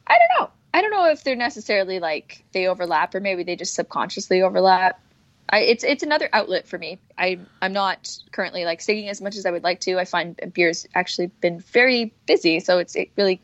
I 0.05 0.17
don't 0.17 0.39
know. 0.39 0.49
I 0.73 0.81
don't 0.81 0.91
know 0.91 1.09
if 1.09 1.23
they're 1.23 1.35
necessarily 1.35 1.99
like 1.99 2.43
they 2.51 2.67
overlap 2.67 3.15
or 3.15 3.21
maybe 3.21 3.43
they 3.43 3.55
just 3.55 3.73
subconsciously 3.73 4.41
overlap. 4.41 5.01
I, 5.49 5.59
it's 5.59 5.83
it's 5.83 6.03
another 6.03 6.27
outlet 6.33 6.67
for 6.67 6.77
me. 6.77 6.99
I 7.17 7.39
I'm 7.61 7.73
not 7.73 8.17
currently 8.31 8.65
like 8.65 8.81
singing 8.81 9.09
as 9.09 9.21
much 9.21 9.37
as 9.37 9.45
I 9.45 9.51
would 9.51 9.63
like 9.63 9.79
to. 9.81 9.97
I 9.97 10.05
find 10.05 10.39
beer's 10.53 10.85
actually 10.93 11.27
been 11.27 11.59
very 11.59 12.13
busy, 12.25 12.59
so 12.59 12.79
it's 12.79 12.95
it 12.95 13.11
really 13.15 13.41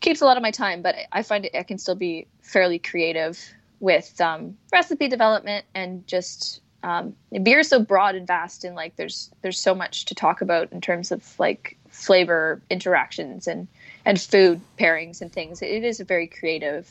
keeps 0.00 0.20
a 0.20 0.26
lot 0.26 0.36
of 0.36 0.42
my 0.42 0.50
time. 0.50 0.82
But 0.82 0.96
I 1.10 1.22
find 1.22 1.46
it 1.46 1.56
I 1.56 1.62
can 1.62 1.78
still 1.78 1.94
be 1.94 2.26
fairly 2.42 2.78
creative 2.78 3.38
with 3.82 4.18
um, 4.20 4.56
recipe 4.72 5.08
development 5.08 5.66
and 5.74 6.06
just 6.06 6.60
um, 6.84 7.14
beer 7.42 7.58
is 7.58 7.68
so 7.68 7.80
broad 7.80 8.14
and 8.14 8.26
vast, 8.26 8.64
and 8.64 8.74
like 8.74 8.96
there's 8.96 9.30
there's 9.42 9.60
so 9.60 9.74
much 9.74 10.06
to 10.06 10.14
talk 10.14 10.40
about 10.40 10.72
in 10.72 10.80
terms 10.80 11.12
of 11.12 11.38
like 11.38 11.76
flavor 11.90 12.62
interactions 12.70 13.46
and 13.46 13.68
and 14.04 14.20
food 14.20 14.60
pairings 14.78 15.20
and 15.20 15.32
things. 15.32 15.62
It 15.62 15.84
is 15.84 16.00
a 16.00 16.04
very 16.04 16.26
creative 16.26 16.90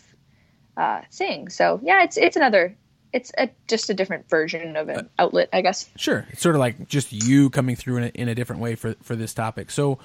uh, 0.78 1.02
thing. 1.12 1.50
So 1.50 1.80
yeah, 1.84 2.04
it's 2.04 2.18
it's 2.18 2.36
another 2.36 2.76
it's 3.12 3.32
a, 3.38 3.50
just 3.68 3.90
a 3.90 3.94
different 3.94 4.30
version 4.30 4.78
of 4.78 4.88
an 4.88 5.10
outlet, 5.20 5.50
I 5.52 5.62
guess. 5.62 5.90
Sure, 5.98 6.26
it's 6.30 6.42
sort 6.42 6.56
of 6.56 6.60
like 6.60 6.88
just 6.88 7.12
you 7.12 7.50
coming 7.50 7.76
through 7.76 7.98
in 7.98 8.04
a, 8.04 8.08
in 8.08 8.30
a 8.30 8.36
different 8.36 8.62
way 8.62 8.76
for 8.76 8.96
for 9.02 9.16
this 9.16 9.34
topic. 9.34 9.72
So, 9.72 10.00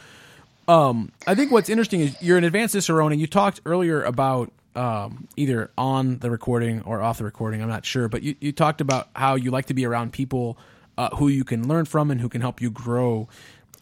um, 0.67 1.13
I 1.27 1.35
think 1.35 1.53
what's 1.53 1.69
interesting 1.69 2.01
is 2.01 2.21
you're 2.21 2.39
an 2.39 2.45
advanced 2.45 2.73
cicerone, 2.73 3.13
and 3.13 3.21
you 3.21 3.29
talked 3.29 3.61
earlier 3.65 4.03
about 4.03 4.53
um, 4.77 5.29
either 5.37 5.71
on 5.77 6.19
the 6.19 6.31
recording 6.31 6.83
or 6.83 7.03
off 7.03 7.19
the 7.19 7.25
recording. 7.25 7.63
I'm 7.63 7.69
not 7.69 7.85
sure, 7.85 8.09
but 8.09 8.23
you, 8.23 8.37
you 8.41 8.53
talked 8.53 8.81
about 8.81 9.09
how 9.17 9.35
you 9.35 9.51
like 9.51 9.67
to 9.67 9.75
be 9.75 9.87
around 9.87 10.13
people 10.13 10.59
uh, 10.99 11.11
who 11.17 11.29
you 11.29 11.45
can 11.45 11.67
learn 11.67 11.85
from 11.85 12.11
and 12.11 12.21
who 12.21 12.29
can 12.29 12.41
help 12.41 12.61
you 12.61 12.71
grow. 12.71 13.29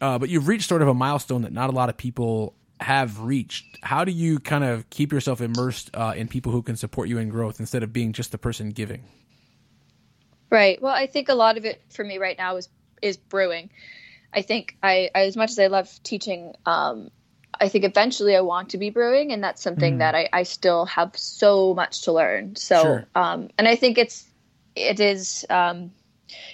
Uh, 0.01 0.19
but 0.19 0.29
you've 0.29 0.49
reached 0.49 0.69
sort 0.69 0.83
of 0.83 0.89
a 0.89 0.95
milestone 0.95 1.43
that 1.43 1.53
not 1.53 1.71
a 1.71 1.73
lot 1.73 1.89
of 1.89 1.97
people 1.97 2.55
have 2.81 3.21
reached. 3.21 3.65
How 3.83 4.05
do 4.05 4.13
you 4.13 4.39
kind 4.39 4.65
of 4.65 4.89
keep 4.91 5.13
yourself 5.13 5.41
immersed 5.41 5.91
uh, 5.95 6.15
in 6.17 6.29
people 6.29 6.53
who 6.53 6.63
can 6.63 6.77
support 6.77 7.09
you 7.09 7.19
in 7.19 7.29
growth 7.29 7.61
instead 7.61 7.83
of 7.83 7.93
being 7.93 8.13
just 8.13 8.33
the 8.33 8.39
person 8.39 8.71
giving? 8.71 9.05
Right. 10.51 10.81
Well, 10.81 10.95
I 10.95 11.07
think 11.07 11.29
a 11.29 11.35
lot 11.35 11.57
of 11.57 11.65
it 11.65 11.83
for 11.91 12.05
me 12.05 12.19
right 12.19 12.37
now 12.37 12.57
is 12.57 12.69
is 13.03 13.17
brewing. 13.17 13.71
I 14.33 14.43
think 14.43 14.77
I, 14.83 15.11
as 15.15 15.37
much 15.37 15.51
as 15.51 15.59
I 15.59 15.67
love 15.69 15.89
teaching, 16.03 16.55
um, 16.67 17.11
I 17.61 17.69
think 17.69 17.85
eventually 17.85 18.37
I 18.37 18.41
want 18.41 18.71
to 18.71 18.79
be 18.79 18.91
brewing, 18.91 19.33
and 19.33 19.43
that's 19.43 19.63
something 19.63 19.97
mm. 19.97 19.99
that 19.99 20.15
I, 20.15 20.29
I, 20.33 20.43
still 20.43 20.87
have 20.87 21.17
so 21.17 21.75
much 21.75 22.03
to 22.03 22.13
learn. 22.13 22.57
So, 22.57 22.83
sure. 22.83 23.07
um, 23.15 23.51
and 23.59 23.69
I 23.69 23.77
think 23.77 23.99
it's 23.99 24.27
it 24.75 25.01
is 25.01 25.47
um, 25.51 25.91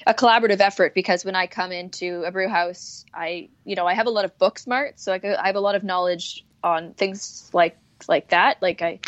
a 0.07 0.15
collaborative 0.15 0.61
effort 0.61 0.95
because 0.95 1.25
when 1.25 1.35
I 1.35 1.47
come 1.47 1.73
into 1.73 2.23
a 2.25 2.33
brew 2.33 2.49
house, 2.49 3.05
I 3.15 3.49
you 3.65 3.77
know 3.77 3.87
I 3.87 3.95
have 3.95 4.07
a 4.07 4.11
lot 4.11 4.25
of 4.25 4.37
book 4.39 4.59
smarts, 4.59 5.03
so 5.03 5.13
I, 5.13 5.21
I 5.43 5.47
have 5.47 5.57
a 5.57 5.61
lot 5.61 5.75
of 5.75 5.85
knowledge 5.85 6.45
on 6.63 6.95
things 6.95 7.51
like 7.53 7.77
like 8.09 8.29
that. 8.29 8.61
Like 8.61 8.83
I 8.83 9.01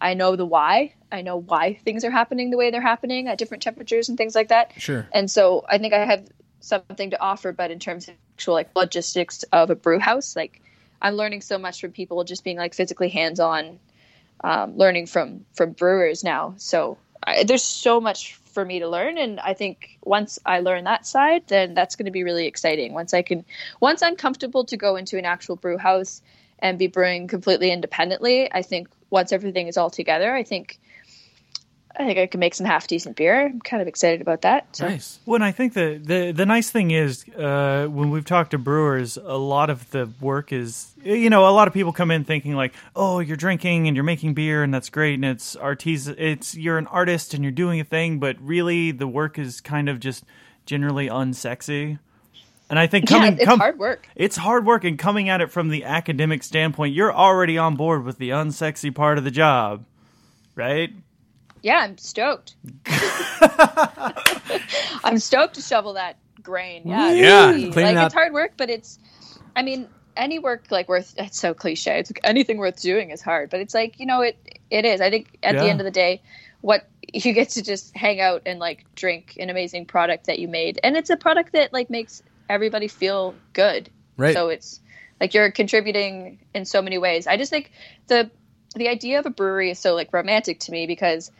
I 0.00 0.14
know 0.14 0.36
the 0.36 0.46
why. 0.46 0.94
I 1.12 1.22
know 1.22 1.36
why 1.36 1.74
things 1.84 2.04
are 2.04 2.10
happening 2.10 2.50
the 2.50 2.56
way 2.56 2.70
they're 2.70 2.80
happening 2.80 3.28
at 3.28 3.38
different 3.38 3.62
temperatures 3.62 4.08
and 4.08 4.16
things 4.16 4.34
like 4.34 4.48
that. 4.48 4.72
Sure. 4.76 5.06
And 5.12 5.30
so 5.30 5.64
I 5.68 5.78
think 5.78 5.92
I 5.92 6.04
have 6.04 6.28
something 6.60 7.10
to 7.10 7.20
offer, 7.20 7.52
but 7.52 7.70
in 7.70 7.78
terms 7.78 8.08
of 8.08 8.14
actual 8.36 8.54
like 8.54 8.70
logistics 8.76 9.42
of 9.52 9.70
a 9.70 9.74
brew 9.74 9.98
house, 9.98 10.36
like 10.36 10.62
I'm 11.00 11.14
learning 11.14 11.40
so 11.40 11.58
much 11.58 11.80
from 11.80 11.92
people 11.92 12.22
just 12.24 12.44
being 12.44 12.56
like 12.56 12.74
physically 12.74 13.08
hands 13.08 13.40
on, 13.40 13.78
um, 14.42 14.76
learning 14.76 15.06
from 15.06 15.44
from 15.54 15.72
brewers 15.72 16.24
now. 16.24 16.54
So 16.56 16.98
I, 17.26 17.44
there's 17.44 17.62
so 17.62 18.00
much 18.00 18.34
for 18.34 18.64
me 18.64 18.80
to 18.80 18.88
learn, 18.88 19.16
and 19.18 19.38
I 19.40 19.54
think 19.54 19.98
once 20.02 20.38
I 20.44 20.60
learn 20.60 20.84
that 20.84 21.06
side, 21.06 21.44
then 21.46 21.74
that's 21.74 21.96
going 21.96 22.06
to 22.06 22.12
be 22.12 22.24
really 22.24 22.46
exciting. 22.46 22.92
Once 22.92 23.14
I 23.14 23.22
can, 23.22 23.44
once 23.80 24.02
I'm 24.02 24.16
comfortable 24.16 24.64
to 24.64 24.76
go 24.76 24.96
into 24.96 25.18
an 25.18 25.24
actual 25.24 25.56
brew 25.56 25.78
house 25.78 26.20
and 26.58 26.78
be 26.78 26.88
brewing 26.88 27.28
completely 27.28 27.70
independently, 27.70 28.52
I 28.52 28.62
think 28.62 28.88
once 29.08 29.32
everything 29.32 29.68
is 29.68 29.76
all 29.76 29.90
together, 29.90 30.34
I 30.34 30.42
think 30.42 30.78
I 31.96 32.06
think 32.06 32.18
I 32.18 32.26
can 32.26 32.38
make 32.38 32.54
some 32.54 32.66
half 32.66 32.86
decent 32.86 33.16
beer. 33.16 33.46
I'm 33.46 33.60
kind 33.60 33.82
of 33.82 33.88
excited 33.88 34.20
about 34.20 34.42
that. 34.42 34.76
So. 34.76 34.86
Nice. 34.86 35.18
Well, 35.26 35.36
and 35.36 35.44
I 35.44 35.50
think 35.50 35.74
the, 35.74 36.00
the 36.02 36.30
the 36.30 36.46
nice 36.46 36.70
thing 36.70 36.92
is 36.92 37.28
uh, 37.30 37.88
when 37.90 38.10
we've 38.10 38.24
talked 38.24 38.52
to 38.52 38.58
brewers, 38.58 39.16
a 39.16 39.36
lot 39.36 39.70
of 39.70 39.90
the 39.90 40.08
work 40.20 40.52
is 40.52 40.92
you 41.02 41.30
know 41.30 41.48
a 41.48 41.50
lot 41.50 41.66
of 41.66 41.74
people 41.74 41.92
come 41.92 42.10
in 42.10 42.24
thinking 42.24 42.54
like, 42.54 42.74
oh, 42.94 43.18
you're 43.18 43.36
drinking 43.36 43.88
and 43.88 43.96
you're 43.96 44.04
making 44.04 44.34
beer 44.34 44.62
and 44.62 44.72
that's 44.72 44.88
great 44.88 45.14
and 45.14 45.24
it's 45.24 45.56
artis 45.56 46.06
it's 46.06 46.54
you're 46.54 46.78
an 46.78 46.86
artist 46.86 47.34
and 47.34 47.42
you're 47.42 47.50
doing 47.50 47.80
a 47.80 47.84
thing, 47.84 48.18
but 48.18 48.36
really 48.40 48.92
the 48.92 49.08
work 49.08 49.38
is 49.38 49.60
kind 49.60 49.88
of 49.88 49.98
just 49.98 50.24
generally 50.66 51.08
unsexy. 51.08 51.98
And 52.70 52.78
I 52.78 52.86
think 52.86 53.08
coming, 53.08 53.36
yeah, 53.36 53.42
it's 53.42 53.56
hard 53.56 53.78
work. 53.80 54.08
It's 54.14 54.36
hard 54.36 54.64
work, 54.64 54.84
and 54.84 54.96
coming 54.96 55.28
at 55.28 55.40
it 55.40 55.50
from 55.50 55.70
the 55.70 55.82
academic 55.82 56.44
standpoint, 56.44 56.94
you're 56.94 57.12
already 57.12 57.58
on 57.58 57.74
board 57.74 58.04
with 58.04 58.18
the 58.18 58.30
unsexy 58.30 58.94
part 58.94 59.18
of 59.18 59.24
the 59.24 59.32
job, 59.32 59.84
right? 60.54 60.92
Yeah, 61.62 61.78
I'm 61.78 61.98
stoked. 61.98 62.54
I'm 65.04 65.18
stoked 65.18 65.54
to 65.54 65.62
shovel 65.62 65.94
that 65.94 66.16
grain. 66.42 66.82
Yeah, 66.86 67.12
yeah. 67.12 67.46
Like 67.50 67.96
it's 67.96 68.14
hard 68.14 68.32
work, 68.32 68.52
but 68.56 68.70
it's. 68.70 68.98
I 69.54 69.62
mean, 69.62 69.88
any 70.16 70.38
work 70.38 70.66
like 70.70 70.88
worth. 70.88 71.14
It's 71.18 71.38
so 71.38 71.54
cliche. 71.54 71.98
It's 71.98 72.10
like 72.10 72.20
anything 72.24 72.58
worth 72.58 72.80
doing 72.80 73.10
is 73.10 73.20
hard, 73.20 73.50
but 73.50 73.60
it's 73.60 73.74
like 73.74 74.00
you 74.00 74.06
know 74.06 74.22
it. 74.22 74.36
It 74.70 74.84
is. 74.84 75.00
I 75.00 75.10
think 75.10 75.38
at 75.42 75.54
yeah. 75.54 75.62
the 75.62 75.68
end 75.68 75.80
of 75.80 75.84
the 75.84 75.90
day, 75.90 76.22
what 76.60 76.88
you 77.12 77.32
get 77.32 77.50
to 77.50 77.62
just 77.62 77.96
hang 77.96 78.20
out 78.20 78.42
and 78.46 78.58
like 78.58 78.86
drink 78.94 79.36
an 79.38 79.50
amazing 79.50 79.86
product 79.86 80.26
that 80.26 80.38
you 80.38 80.48
made, 80.48 80.80
and 80.82 80.96
it's 80.96 81.10
a 81.10 81.16
product 81.16 81.52
that 81.52 81.72
like 81.72 81.90
makes 81.90 82.22
everybody 82.48 82.88
feel 82.88 83.34
good. 83.52 83.90
Right. 84.16 84.34
So 84.34 84.48
it's 84.48 84.80
like 85.20 85.34
you're 85.34 85.50
contributing 85.50 86.38
in 86.54 86.64
so 86.64 86.82
many 86.82 86.98
ways. 86.98 87.26
I 87.26 87.36
just 87.36 87.50
think 87.50 87.70
the 88.06 88.30
the 88.74 88.88
idea 88.88 89.18
of 89.18 89.26
a 89.26 89.30
brewery 89.30 89.70
is 89.70 89.78
so 89.78 89.94
like 89.94 90.12
romantic 90.12 90.60
to 90.60 90.72
me 90.72 90.86
because 90.86 91.30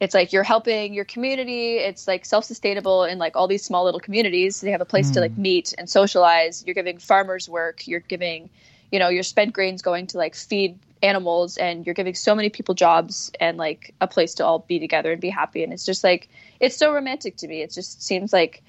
it's 0.00 0.14
like 0.14 0.32
you're 0.32 0.42
helping 0.42 0.92
your 0.92 1.04
community. 1.04 1.76
It's 1.76 2.08
like 2.08 2.24
self-sustainable 2.24 3.04
in 3.04 3.18
like 3.18 3.36
all 3.36 3.46
these 3.46 3.64
small 3.64 3.84
little 3.84 4.00
communities. 4.00 4.60
They 4.60 4.72
have 4.72 4.80
a 4.80 4.86
place 4.86 5.10
mm. 5.10 5.14
to 5.14 5.20
like 5.20 5.32
mm. 5.32 5.38
meet 5.38 5.74
and 5.78 5.88
socialize. 5.88 6.64
You're 6.66 6.74
giving 6.74 6.98
farmers 6.98 7.48
work. 7.48 7.86
You're 7.86 8.00
giving 8.00 8.50
you 8.90 8.98
know 8.98 9.08
your 9.08 9.22
spent 9.22 9.52
grains 9.52 9.82
going 9.82 10.08
to 10.08 10.18
like 10.18 10.34
feed 10.34 10.78
animals 11.02 11.56
and 11.56 11.84
you're 11.84 11.94
giving 11.94 12.14
so 12.14 12.34
many 12.34 12.48
people 12.48 12.74
jobs 12.74 13.30
and 13.38 13.56
like 13.58 13.94
a 14.00 14.06
place 14.06 14.34
to 14.34 14.44
all 14.44 14.58
be 14.58 14.78
together 14.78 15.12
and 15.12 15.20
be 15.20 15.30
happy. 15.30 15.62
And 15.62 15.72
it's 15.72 15.86
just 15.86 16.02
like 16.02 16.28
it's 16.60 16.76
so 16.76 16.92
romantic 16.92 17.36
to 17.38 17.48
me. 17.48 17.62
It 17.62 17.72
just 17.72 18.02
seems 18.02 18.32
like 18.32 18.62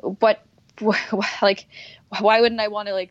what 0.00 0.44
like 1.42 1.66
why 2.20 2.40
wouldn't 2.42 2.60
i 2.60 2.68
want 2.68 2.86
to 2.86 2.92
like 2.92 3.10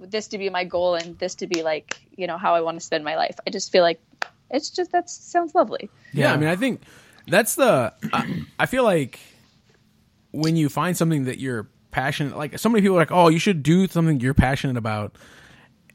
this 0.00 0.28
to 0.28 0.38
be 0.38 0.48
my 0.50 0.62
goal 0.62 0.94
and 0.94 1.18
this 1.18 1.34
to 1.34 1.48
be 1.48 1.64
like 1.64 2.00
you 2.16 2.28
know 2.28 2.38
how 2.38 2.54
i 2.54 2.60
want 2.60 2.78
to 2.78 2.84
spend 2.84 3.04
my 3.04 3.16
life? 3.16 3.36
I 3.44 3.50
just 3.50 3.72
feel 3.72 3.82
like 3.82 4.00
it's 4.52 4.70
just 4.70 4.92
that 4.92 5.08
sounds 5.08 5.54
lovely. 5.54 5.90
Yeah, 6.12 6.26
yeah, 6.26 6.32
I 6.34 6.36
mean, 6.36 6.48
I 6.48 6.56
think 6.56 6.82
that's 7.26 7.54
the. 7.54 7.92
I, 8.12 8.44
I 8.58 8.66
feel 8.66 8.84
like 8.84 9.18
when 10.30 10.56
you 10.56 10.68
find 10.68 10.96
something 10.96 11.24
that 11.24 11.38
you're 11.38 11.68
passionate, 11.90 12.36
like 12.36 12.58
so 12.58 12.68
many 12.68 12.82
people 12.82 12.96
are 12.96 13.00
like, 13.00 13.12
oh, 13.12 13.28
you 13.28 13.38
should 13.38 13.62
do 13.62 13.86
something 13.88 14.20
you're 14.20 14.34
passionate 14.34 14.76
about, 14.76 15.16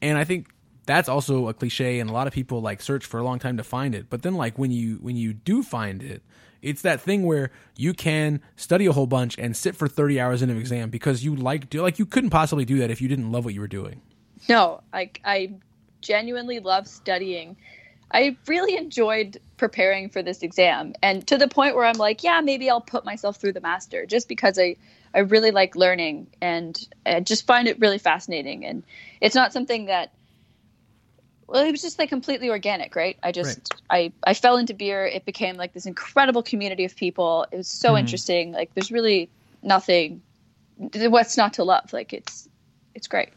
and 0.01 0.17
I 0.17 0.23
think 0.23 0.47
that's 0.85 1.07
also 1.07 1.47
a 1.47 1.53
cliche, 1.53 1.99
and 1.99 2.09
a 2.09 2.13
lot 2.13 2.27
of 2.27 2.33
people 2.33 2.61
like 2.61 2.81
search 2.81 3.05
for 3.05 3.19
a 3.19 3.23
long 3.23 3.39
time 3.39 3.57
to 3.57 3.63
find 3.63 3.93
it. 3.93 4.09
But 4.09 4.23
then, 4.23 4.35
like 4.35 4.57
when 4.57 4.71
you 4.71 4.95
when 4.95 5.15
you 5.15 5.33
do 5.33 5.61
find 5.61 6.01
it, 6.01 6.23
it's 6.61 6.81
that 6.81 7.01
thing 7.01 7.25
where 7.25 7.51
you 7.75 7.93
can 7.93 8.41
study 8.55 8.85
a 8.85 8.91
whole 8.91 9.07
bunch 9.07 9.37
and 9.37 9.55
sit 9.55 9.75
for 9.75 9.87
30 9.87 10.19
hours 10.19 10.41
in 10.41 10.49
an 10.49 10.57
exam 10.57 10.89
because 10.89 11.23
you 11.23 11.35
like 11.35 11.69
do 11.69 11.81
like 11.81 11.99
you 11.99 12.05
couldn't 12.05 12.31
possibly 12.31 12.65
do 12.65 12.79
that 12.79 12.89
if 12.89 13.01
you 13.01 13.07
didn't 13.07 13.31
love 13.31 13.45
what 13.45 13.53
you 13.53 13.61
were 13.61 13.67
doing. 13.67 14.01
No, 14.49 14.81
like 14.93 15.21
I 15.23 15.55
genuinely 16.01 16.59
love 16.59 16.87
studying 16.87 17.57
I 18.11 18.37
really 18.47 18.77
enjoyed 18.77 19.39
preparing 19.57 20.09
for 20.09 20.21
this 20.21 20.43
exam 20.43 20.93
and 21.01 21.25
to 21.27 21.37
the 21.37 21.47
point 21.47 21.75
where 21.75 21.85
I'm 21.85 21.97
like, 21.97 22.23
yeah, 22.23 22.41
maybe 22.41 22.69
I'll 22.69 22.81
put 22.81 23.03
myself 23.03 23.37
through 23.37 23.53
the 23.53 23.61
master 23.61 24.05
just 24.05 24.27
because 24.27 24.57
I, 24.57 24.77
I 25.13 25.19
really 25.19 25.51
like 25.51 25.75
learning 25.75 26.27
and 26.39 26.77
I 27.05 27.19
just 27.19 27.45
find 27.45 27.67
it 27.67 27.79
really 27.79 27.97
fascinating. 27.97 28.65
And 28.65 28.83
it's 29.19 29.35
not 29.35 29.51
something 29.51 29.85
that, 29.85 30.13
well, 31.47 31.65
it 31.65 31.71
was 31.71 31.81
just 31.81 31.99
like 31.99 32.09
completely 32.09 32.49
organic, 32.49 32.95
right? 32.95 33.17
I 33.23 33.31
just, 33.31 33.73
right. 33.89 34.13
I, 34.23 34.29
I 34.31 34.33
fell 34.33 34.57
into 34.57 34.73
beer. 34.73 35.05
It 35.05 35.25
became 35.25 35.57
like 35.57 35.73
this 35.73 35.85
incredible 35.85 36.43
community 36.43 36.85
of 36.85 36.95
people. 36.95 37.45
It 37.51 37.57
was 37.57 37.67
so 37.67 37.89
mm-hmm. 37.89 37.97
interesting. 37.97 38.51
Like 38.51 38.73
there's 38.73 38.91
really 38.91 39.29
nothing, 39.63 40.21
what's 40.77 41.35
not 41.35 41.53
to 41.55 41.63
love. 41.63 41.91
Like 41.91 42.13
it's, 42.13 42.47
it's 42.93 43.07
great. 43.07 43.29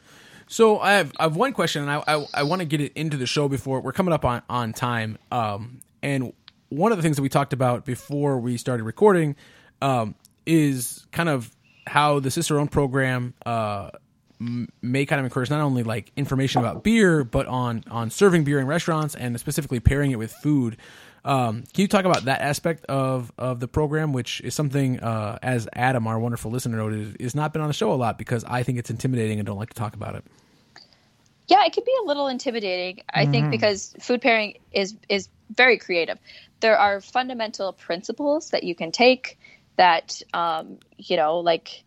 So 0.50 0.80
I 0.80 0.94
have 0.94 1.12
I 1.16 1.22
have 1.22 1.36
one 1.36 1.52
question, 1.52 1.82
and 1.82 1.90
I 1.90 2.02
I, 2.06 2.26
I 2.34 2.42
want 2.42 2.58
to 2.58 2.66
get 2.66 2.80
it 2.80 2.92
into 2.94 3.16
the 3.16 3.24
show 3.24 3.48
before 3.48 3.80
we're 3.80 3.92
coming 3.92 4.12
up 4.12 4.24
on 4.24 4.42
on 4.50 4.72
time. 4.72 5.16
Um, 5.30 5.80
and 6.02 6.32
one 6.70 6.90
of 6.90 6.98
the 6.98 7.02
things 7.02 7.16
that 7.16 7.22
we 7.22 7.28
talked 7.28 7.52
about 7.52 7.84
before 7.84 8.36
we 8.40 8.56
started 8.56 8.82
recording, 8.82 9.36
um, 9.80 10.16
is 10.46 11.06
kind 11.12 11.28
of 11.28 11.50
how 11.86 12.18
the 12.18 12.30
Cicerone 12.30 12.68
program 12.68 13.32
uh 13.46 13.90
may 14.40 15.06
kind 15.06 15.20
of 15.20 15.24
encourage 15.24 15.50
not 15.50 15.60
only 15.60 15.84
like 15.84 16.10
information 16.16 16.60
about 16.60 16.82
beer, 16.82 17.22
but 17.22 17.46
on 17.46 17.84
on 17.88 18.10
serving 18.10 18.42
beer 18.42 18.58
in 18.58 18.66
restaurants 18.66 19.14
and 19.14 19.38
specifically 19.38 19.78
pairing 19.78 20.10
it 20.10 20.18
with 20.18 20.32
food. 20.32 20.76
Um, 21.24 21.64
can 21.74 21.82
you 21.82 21.88
talk 21.88 22.06
about 22.06 22.24
that 22.24 22.40
aspect 22.40 22.86
of, 22.86 23.30
of 23.36 23.60
the 23.60 23.68
program, 23.68 24.14
which 24.14 24.40
is 24.40 24.54
something, 24.54 25.00
uh, 25.00 25.38
as 25.42 25.68
Adam, 25.74 26.06
our 26.06 26.18
wonderful 26.18 26.50
listener, 26.50 26.78
noted, 26.78 27.18
is 27.20 27.34
not 27.34 27.52
been 27.52 27.60
on 27.60 27.68
the 27.68 27.74
show 27.74 27.92
a 27.92 27.94
lot 27.94 28.16
because 28.16 28.42
I 28.44 28.62
think 28.62 28.78
it's 28.78 28.88
intimidating 28.88 29.38
and 29.38 29.46
don't 29.46 29.58
like 29.58 29.68
to 29.68 29.74
talk 29.74 29.94
about 29.94 30.14
it. 30.14 30.24
Yeah, 31.50 31.64
it 31.66 31.72
could 31.72 31.84
be 31.84 31.94
a 32.04 32.06
little 32.06 32.28
intimidating. 32.28 33.02
I 33.12 33.22
mm-hmm. 33.24 33.32
think 33.32 33.50
because 33.50 33.94
food 34.00 34.22
pairing 34.22 34.54
is 34.70 34.96
is 35.08 35.28
very 35.50 35.78
creative. 35.78 36.18
There 36.60 36.78
are 36.78 37.00
fundamental 37.00 37.72
principles 37.72 38.50
that 38.50 38.62
you 38.62 38.74
can 38.74 38.92
take 38.92 39.38
that 39.76 40.22
um, 40.32 40.78
you 40.98 41.16
know 41.16 41.38
like 41.40 41.84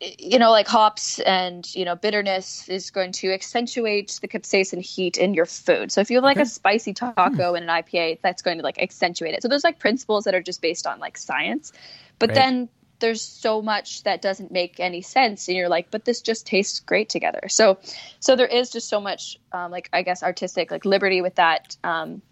you 0.00 0.38
know 0.38 0.50
like 0.50 0.68
hops 0.68 1.18
and 1.20 1.74
you 1.74 1.84
know 1.84 1.96
bitterness 1.96 2.68
is 2.68 2.90
going 2.90 3.12
to 3.12 3.32
accentuate 3.32 4.18
the 4.22 4.28
capsaicin 4.28 4.80
heat 4.80 5.16
in 5.16 5.34
your 5.34 5.46
food 5.46 5.90
so 5.90 6.00
if 6.02 6.10
you 6.10 6.18
have 6.18 6.24
like 6.24 6.36
Okay. 6.36 6.42
a 6.42 6.46
spicy 6.46 6.92
taco 6.92 7.54
and 7.54 7.68
an 7.68 7.82
ipa 7.82 8.18
that's 8.22 8.42
going 8.42 8.58
to 8.58 8.62
like 8.64 8.78
accentuate 8.78 9.34
it 9.34 9.42
so 9.42 9.48
there's 9.48 9.64
like 9.64 9.78
principles 9.78 10.24
that 10.24 10.34
are 10.34 10.42
just 10.42 10.60
based 10.60 10.86
on 10.86 10.98
like 10.98 11.16
science 11.16 11.72
but 12.18 12.28
Right. 12.28 12.34
then 12.34 12.68
there's 12.98 13.20
so 13.22 13.60
much 13.60 14.02
that 14.04 14.22
doesn't 14.22 14.50
make 14.50 14.80
any 14.80 15.02
sense 15.02 15.48
and 15.48 15.56
you're 15.56 15.68
like 15.68 15.90
but 15.90 16.04
this 16.04 16.20
just 16.22 16.46
tastes 16.46 16.80
great 16.80 17.08
together. 17.08 17.48
So 17.48 17.78
so 18.20 18.36
there 18.36 18.46
is 18.46 18.70
just 18.70 18.88
so 18.88 19.00
much 19.00 19.36
um, 19.52 19.70
like 19.70 19.88
i 19.92 20.02
guess 20.02 20.22
artistic 20.22 20.70
like 20.70 20.84
liberty 20.84 21.20
with 21.20 21.34
that. 21.36 21.76
Um, 21.84 22.22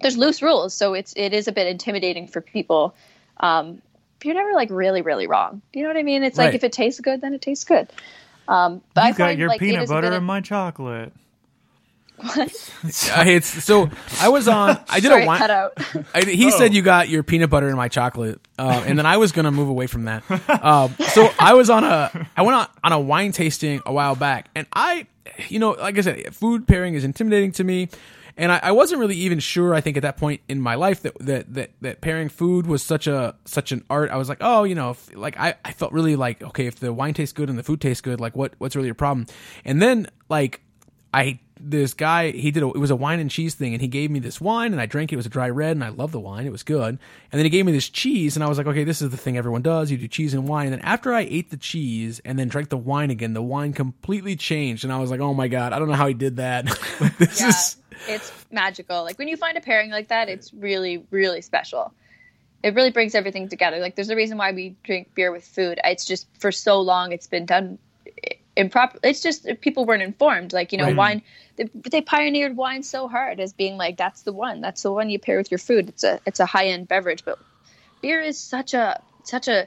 there's 0.00 0.16
loose 0.16 0.42
rules 0.42 0.74
so 0.74 0.94
it's 0.94 1.12
it 1.16 1.32
is 1.32 1.48
a 1.48 1.52
bit 1.52 1.66
intimidating 1.66 2.26
for 2.28 2.40
people. 2.40 2.94
Um, 3.38 3.80
but 4.18 4.24
you're 4.26 4.34
never 4.34 4.52
like 4.54 4.70
really 4.70 5.02
really 5.02 5.26
wrong. 5.26 5.62
Do 5.72 5.78
you 5.78 5.84
know 5.84 5.90
what 5.90 5.98
i 5.98 6.02
mean? 6.02 6.22
It's 6.24 6.36
Right. 6.38 6.46
like 6.46 6.54
if 6.54 6.64
it 6.64 6.72
tastes 6.72 7.00
good 7.00 7.20
then 7.20 7.34
it 7.34 7.42
tastes 7.42 7.64
good. 7.64 7.88
Um, 8.48 8.80
but 8.94 9.02
You 9.02 9.08
I 9.08 9.10
got 9.10 9.18
find, 9.18 9.38
your 9.38 9.48
like, 9.48 9.60
peanut 9.60 9.88
butter 9.88 10.12
and 10.12 10.24
my 10.26 10.40
chocolate. 10.40 11.12
I 13.14 13.24
hate, 13.24 13.44
so 13.44 13.88
I 14.20 14.28
was 14.28 14.48
on. 14.48 14.78
I 14.88 15.00
did 15.00 15.10
Sorry, 15.10 15.22
a 15.24 15.26
wine. 15.26 15.38
cut 15.38 15.50
out 15.50 15.72
I, 16.14 16.22
he 16.24 16.46
Oh. 16.46 16.50
said 16.50 16.74
you 16.74 16.82
got 16.82 17.08
your 17.08 17.22
peanut 17.22 17.50
butter 17.50 17.68
and 17.68 17.76
my 17.76 17.88
chocolate, 17.88 18.40
uh, 18.58 18.82
and 18.86 18.98
then 18.98 19.06
I 19.06 19.16
was 19.18 19.32
gonna 19.32 19.50
move 19.52 19.68
away 19.68 19.86
from 19.86 20.04
that. 20.04 20.24
Uh, 20.48 20.88
so 21.10 21.28
I 21.38 21.54
was 21.54 21.70
on 21.70 21.84
a, 21.84 22.28
I 22.36 22.42
went 22.42 22.56
on, 22.56 22.68
on 22.84 22.92
a 22.92 23.00
wine 23.00 23.32
tasting 23.32 23.80
a 23.86 23.92
while 23.92 24.14
back, 24.16 24.48
and 24.54 24.66
I, 24.72 25.06
you 25.48 25.58
know, 25.58 25.70
like 25.72 25.96
I 25.98 26.00
said, 26.00 26.34
food 26.34 26.66
pairing 26.66 26.94
is 26.94 27.04
intimidating 27.04 27.52
to 27.52 27.64
me, 27.64 27.88
and 28.36 28.50
I, 28.52 28.60
I 28.64 28.72
wasn't 28.72 29.00
really 29.00 29.16
even 29.16 29.38
sure. 29.40 29.74
I 29.74 29.80
think 29.80 29.96
at 29.96 30.02
that 30.04 30.16
point 30.16 30.40
in 30.48 30.60
my 30.60 30.74
life 30.76 31.02
that 31.02 31.18
that 31.20 31.52
that 31.54 31.70
that 31.82 32.00
pairing 32.00 32.28
food 32.28 32.66
was 32.66 32.82
such 32.82 33.06
a 33.06 33.34
such 33.44 33.72
an 33.72 33.84
art. 33.90 34.10
I 34.10 34.16
was 34.16 34.28
like, 34.28 34.38
oh, 34.40 34.64
you 34.64 34.74
know, 34.74 34.90
if, 34.90 35.14
like 35.16 35.38
I, 35.38 35.54
I 35.64 35.72
felt 35.72 35.92
really 35.92 36.16
like 36.16 36.42
okay, 36.42 36.66
if 36.66 36.80
the 36.80 36.92
wine 36.92 37.14
tastes 37.14 37.32
good 37.32 37.48
and 37.50 37.58
the 37.58 37.62
food 37.64 37.80
tastes 37.80 38.00
good, 38.00 38.20
like 38.20 38.34
what 38.36 38.54
what's 38.58 38.74
really 38.76 38.88
a 38.90 38.94
problem? 38.94 39.26
And 39.64 39.80
then 39.82 40.06
like 40.28 40.60
I 41.12 41.40
this 41.60 41.94
guy 41.94 42.30
he 42.30 42.50
did 42.50 42.62
a, 42.62 42.68
it 42.68 42.78
was 42.78 42.90
a 42.90 42.96
wine 42.96 43.20
and 43.20 43.30
cheese 43.30 43.54
thing 43.54 43.72
and 43.72 43.80
he 43.80 43.88
gave 43.88 44.10
me 44.10 44.18
this 44.18 44.40
wine 44.40 44.72
and 44.72 44.80
I 44.80 44.86
drank 44.86 45.12
it. 45.12 45.14
It 45.14 45.16
was 45.16 45.26
a 45.26 45.30
dry 45.30 45.48
red 45.48 45.72
and 45.72 45.84
I 45.84 45.88
love 45.88 46.12
the 46.12 46.20
wine. 46.20 46.46
It 46.46 46.52
was 46.52 46.62
good. 46.62 46.98
And 47.30 47.38
then 47.38 47.44
he 47.44 47.50
gave 47.50 47.66
me 47.66 47.72
this 47.72 47.88
cheese 47.88 48.36
and 48.36 48.44
I 48.44 48.48
was 48.48 48.58
like, 48.58 48.66
okay, 48.66 48.84
this 48.84 49.02
is 49.02 49.10
the 49.10 49.16
thing 49.16 49.36
everyone 49.36 49.62
does. 49.62 49.90
You 49.90 49.96
do 49.96 50.08
cheese 50.08 50.34
and 50.34 50.48
wine. 50.48 50.66
And 50.66 50.74
then 50.74 50.80
after 50.82 51.12
I 51.12 51.22
ate 51.22 51.50
the 51.50 51.56
cheese 51.56 52.20
and 52.24 52.38
then 52.38 52.48
drank 52.48 52.68
the 52.68 52.76
wine 52.76 53.10
again, 53.10 53.32
the 53.32 53.42
wine 53.42 53.72
completely 53.72 54.36
changed 54.36 54.84
and 54.84 54.92
I 54.92 54.98
was 54.98 55.10
like, 55.10 55.20
oh 55.20 55.34
my 55.34 55.48
god, 55.48 55.72
I 55.72 55.78
don't 55.78 55.88
know 55.88 55.94
how 55.94 56.08
he 56.08 56.14
did 56.14 56.36
that. 56.36 56.66
this 57.18 57.40
yeah 57.40 57.48
is 57.48 57.76
it's 58.06 58.32
magical 58.50 59.02
like 59.02 59.18
when 59.18 59.28
you 59.28 59.36
find 59.36 59.56
a 59.56 59.60
pairing 59.60 59.90
like 59.90 60.08
that 60.08 60.28
it's 60.28 60.52
really 60.54 61.04
really 61.10 61.40
special 61.40 61.92
it 62.62 62.74
really 62.74 62.90
brings 62.90 63.14
everything 63.14 63.48
together 63.48 63.78
like 63.78 63.96
there's 63.96 64.10
a 64.10 64.16
reason 64.16 64.38
why 64.38 64.52
we 64.52 64.74
drink 64.82 65.12
beer 65.14 65.32
with 65.32 65.44
food 65.44 65.80
it's 65.84 66.04
just 66.04 66.26
for 66.38 66.52
so 66.52 66.80
long 66.80 67.12
it's 67.12 67.26
been 67.26 67.46
done 67.46 67.78
improper 68.58 68.98
it's 69.04 69.22
just 69.22 69.46
people 69.60 69.86
weren't 69.86 70.02
informed 70.02 70.52
like 70.52 70.72
you 70.72 70.78
know 70.78 70.84
Right. 70.86 70.96
wine 70.96 71.22
they, 71.56 71.68
they 71.90 72.00
pioneered 72.00 72.56
wine 72.56 72.82
so 72.82 73.08
hard 73.08 73.40
as 73.40 73.52
being 73.52 73.76
like 73.76 73.96
that's 73.96 74.22
the 74.22 74.32
one 74.32 74.60
that's 74.60 74.82
the 74.82 74.92
one 74.92 75.10
you 75.10 75.18
pair 75.18 75.38
with 75.38 75.50
your 75.50 75.58
food. 75.58 75.88
It's 75.88 76.04
a 76.04 76.20
it's 76.26 76.40
a 76.40 76.46
high-end 76.46 76.88
beverage 76.88 77.24
but 77.24 77.38
beer 78.00 78.20
is 78.20 78.38
such 78.38 78.74
a 78.74 79.00
such 79.24 79.48
a 79.48 79.66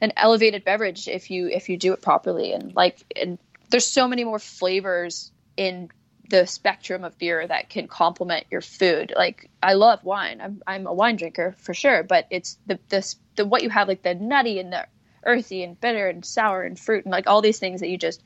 an 0.00 0.12
elevated 0.16 0.64
beverage 0.64 1.08
if 1.08 1.30
you 1.30 1.48
if 1.48 1.68
you 1.68 1.76
do 1.76 1.92
it 1.92 2.02
properly. 2.02 2.52
And 2.52 2.74
like 2.74 3.04
and 3.20 3.38
there's 3.70 3.86
so 3.86 4.06
many 4.08 4.24
more 4.24 4.38
flavors 4.38 5.30
in 5.56 5.90
the 6.30 6.46
spectrum 6.46 7.04
of 7.04 7.18
beer 7.18 7.46
that 7.46 7.68
can 7.68 7.86
complement 7.86 8.46
your 8.50 8.60
food. 8.62 9.12
Like 9.16 9.50
i 9.62 9.74
love 9.74 10.04
wine. 10.04 10.40
I'm, 10.40 10.62
I'm 10.66 10.86
a 10.86 10.92
wine 10.92 11.16
drinker 11.16 11.54
for 11.58 11.74
sure 11.74 12.02
but 12.02 12.26
it's 12.30 12.58
the 12.66 12.78
the, 12.88 13.14
the 13.36 13.44
what 13.44 13.62
you 13.62 13.70
have 13.70 13.88
like 13.88 14.02
the 14.02 14.14
nutty 14.14 14.58
and 14.58 14.72
the 14.72 14.86
earthy 15.26 15.62
and 15.62 15.80
bitter 15.80 16.08
and 16.08 16.24
sour 16.24 16.62
and 16.62 16.78
fruit 16.78 17.04
and 17.04 17.12
like 17.12 17.26
all 17.26 17.42
these 17.42 17.58
things 17.58 17.80
that 17.80 17.88
you 17.88 17.98
just 17.98 18.22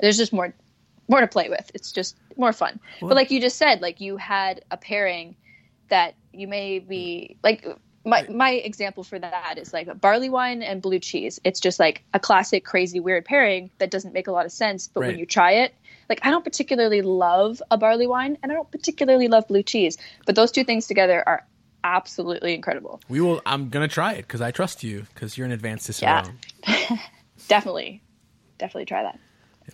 there's 0.00 0.16
just 0.16 0.32
more 0.32 0.54
more 1.08 1.20
to 1.20 1.26
play 1.26 1.48
with 1.48 1.70
it's 1.74 1.92
just 1.92 2.16
more 2.36 2.52
fun 2.52 2.78
but 3.00 3.14
like 3.14 3.30
you 3.30 3.40
just 3.40 3.56
said 3.56 3.80
like 3.80 4.00
you 4.00 4.16
had 4.16 4.64
a 4.70 4.76
pairing 4.76 5.34
that 5.88 6.14
you 6.32 6.46
may 6.46 6.78
be 6.78 7.36
like 7.42 7.66
my 8.04 8.26
my 8.28 8.50
example 8.52 9.04
for 9.04 9.18
that 9.18 9.58
is 9.58 9.72
like 9.72 10.00
barley 10.00 10.28
wine 10.28 10.62
and 10.62 10.80
blue 10.80 10.98
cheese. 10.98 11.40
It's 11.44 11.60
just 11.60 11.78
like 11.78 12.04
a 12.14 12.20
classic 12.20 12.64
crazy 12.64 13.00
weird 13.00 13.24
pairing 13.24 13.70
that 13.78 13.90
doesn't 13.90 14.14
make 14.14 14.26
a 14.26 14.32
lot 14.32 14.46
of 14.46 14.52
sense, 14.52 14.88
but 14.88 15.00
Right. 15.02 15.08
when 15.08 15.18
you 15.18 15.26
try 15.26 15.52
it, 15.52 15.74
like 16.08 16.20
I 16.22 16.30
don't 16.30 16.44
particularly 16.44 17.02
love 17.02 17.62
a 17.70 17.76
barley 17.76 18.06
wine 18.06 18.38
and 18.42 18.50
I 18.50 18.54
don't 18.54 18.70
particularly 18.70 19.28
love 19.28 19.46
blue 19.48 19.62
cheese, 19.62 19.98
but 20.26 20.34
those 20.34 20.52
two 20.52 20.64
things 20.64 20.86
together 20.86 21.22
are 21.26 21.46
absolutely 21.84 22.54
incredible. 22.54 23.00
we 23.08 23.20
will. 23.20 23.40
I'm 23.46 23.68
gonna 23.68 23.88
try 23.88 24.12
it 24.14 24.22
because 24.22 24.40
I 24.40 24.50
trust 24.50 24.82
you 24.84 25.06
because 25.14 25.36
you're 25.38 25.46
an 25.46 25.52
advanced 25.52 26.00
Yeah. 26.02 26.24
Definitely. 27.48 28.02
Definitely 28.58 28.86
try 28.86 29.02
that. 29.04 29.18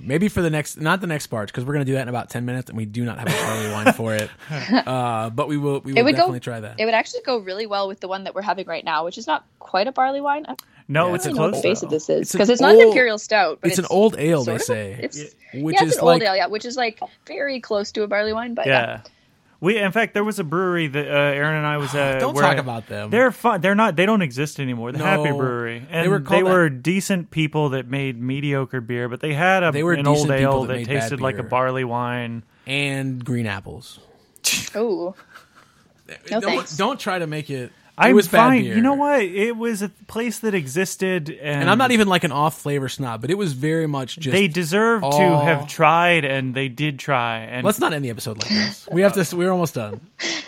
Maybe 0.01 0.29
for 0.29 0.43
the 0.43 0.51
next, 0.51 0.81
not 0.81 1.01
the 1.01 1.07
next 1.07 1.29
barge, 1.29 1.49
because 1.51 1.65
we're 1.65 1.73
gonna 1.73 1.85
do 1.85 1.93
that 1.93 2.03
in 2.03 2.09
about 2.09 2.29
ten 2.29 2.45
minutes, 2.45 2.69
and 2.69 2.77
we 2.77 2.85
do 2.85 3.05
not 3.05 3.19
have 3.19 3.29
a 3.29 3.31
barley 3.31 3.71
wine 3.73 3.93
for 3.95 4.15
it. 4.15 4.29
Uh, 4.87 5.31
but 5.31 5.47
we 5.49 5.57
will. 5.57 5.81
We 5.81 5.93
will 5.93 5.99
It 5.99 6.03
would 6.03 6.17
definitely 6.17 6.41
go 6.41 6.45
try 6.45 6.61
that. 6.61 6.81
It 6.81 6.85
would 6.85 6.95
actually 6.95 7.23
go 7.25 7.39
really 7.39 7.67
well 7.67 7.87
with 7.87 8.01
the 8.01 8.09
one 8.09 8.25
that 8.25 8.35
we're 8.35 8.43
having 8.43 8.67
right 8.67 8.85
now, 8.85 9.05
which 9.05 9.19
is 9.19 9.27
not 9.27 9.45
quite 9.61 9.87
a 9.87 9.93
barley 9.93 10.21
wine. 10.21 10.45
I 10.49 10.57
No, 10.89 11.09
Yeah, 11.09 11.15
it's 11.15 11.25
don't 11.25 11.35
a 11.35 11.37
know 11.37 11.43
what 11.43 11.51
close. 11.53 11.63
the 11.63 11.69
face 11.69 11.83
of 11.85 11.91
this 11.91 12.11
is 12.11 12.23
It's 12.23 12.35
an 12.35 12.39
because 12.39 12.51
it's 12.51 12.61
not 12.61 12.75
an 12.75 12.81
imperial 12.81 13.19
stout. 13.19 13.59
But 13.61 13.71
it's 13.71 13.79
an 13.79 13.87
old 13.91 14.17
ale, 14.19 14.41
they 14.45 14.53
sort 14.59 14.61
of- 14.61 14.67
say, 14.67 14.99
It's 15.01 15.19
which 15.55 15.77
yeah, 15.77 15.85
is 15.85 15.93
it's 15.93 15.99
an 16.01 16.05
like 16.07 16.15
old 16.15 16.23
ale, 16.23 16.37
yeah, 16.37 16.47
which 16.49 16.65
is 16.65 16.77
like 16.77 16.99
very 17.27 17.61
close 17.61 17.93
to 17.93 18.03
a 18.03 18.09
barley 18.09 18.33
wine, 18.33 18.55
but 18.55 18.67
yeah. 18.67 19.03
Yeah. 19.61 19.67
We, 19.67 19.79
in 19.79 19.93
fact, 19.93 20.15
there 20.15 20.25
was 20.25 20.39
a 20.39 20.45
brewery 20.45 20.87
that 20.89 21.07
uh, 21.09 21.11
Aaron 21.11 21.57
and 21.57 21.67
I 21.67 21.77
was 21.79 21.95
at. 21.95 22.19
Don't 22.21 22.35
where 22.35 22.43
talk 22.45 22.59
about 22.59 22.87
them. 22.87 23.11
They're 23.11 23.31
fun. 23.33 23.61
They're 23.61 23.75
not. 23.75 23.97
They 23.97 24.07
don't 24.07 24.23
exist 24.23 24.61
anymore. 24.61 24.93
The 24.93 24.99
Happy 24.99 25.31
No. 25.31 25.37
Brewery, 25.39 25.87
They 25.91 26.09
were 26.09 26.19
they 26.19 26.25
called 26.25 26.45
were, 26.45 26.69
decent 26.69 27.31
people 27.31 27.71
that 27.71 27.87
made 27.89 28.21
mediocre 28.21 28.81
beer, 28.81 29.09
but 29.09 29.21
they 29.21 29.33
had 29.35 29.63
a, 29.63 29.73
They 29.73 29.83
were 29.83 29.93
an 29.95 30.07
old 30.07 30.31
ale 30.31 30.65
that 30.65 30.79
that, 30.79 30.87
tasted 30.87 31.21
like 31.21 31.39
a 31.39 31.43
barley 31.43 31.85
wine. 31.85 32.43
and 32.67 33.25
green 33.25 33.47
apples. 33.47 34.01
oh, 34.75 35.15
No 36.31 36.41
don't, 36.41 36.43
thanks. 36.43 36.77
don't 36.77 37.01
try 37.01 37.19
to 37.19 37.27
make 37.27 37.49
it. 37.51 37.73
It 37.97 38.07
I'm 38.07 38.17
was 38.17 38.27
fine. 38.27 38.65
You 38.65 38.81
know 38.81 38.95
what? 38.95 39.23
It 39.23 39.57
was 39.57 39.81
a 39.81 39.89
place 39.89 40.41
that 40.41 40.53
existed, 40.53 41.31
and, 41.31 41.61
And 41.61 41.71
I'm 41.71 41.79
not 41.79 41.93
even 41.93 42.09
like 42.09 42.25
an 42.25 42.33
off 42.33 42.59
flavor 42.61 42.89
snob, 42.89 43.21
but 43.21 43.31
it 43.31 43.39
was 43.39 43.53
very 43.53 43.87
much 43.87 44.19
just. 44.19 44.33
They 44.33 44.49
deserve 44.49 45.03
to 45.03 45.39
have 45.39 45.69
tried, 45.69 46.25
and 46.25 46.55
they 46.55 46.69
did 46.69 46.99
try. 46.99 47.39
And 47.39 47.65
let's 47.65 47.79
not 47.79 47.93
end 47.93 48.05
the 48.05 48.11
episode 48.11 48.43
like 48.43 48.49
this. 48.49 48.89
We 48.91 49.03
have 49.03 49.13
to. 49.13 49.37
We're 49.37 49.53
almost 49.53 49.75
done. 49.75 50.01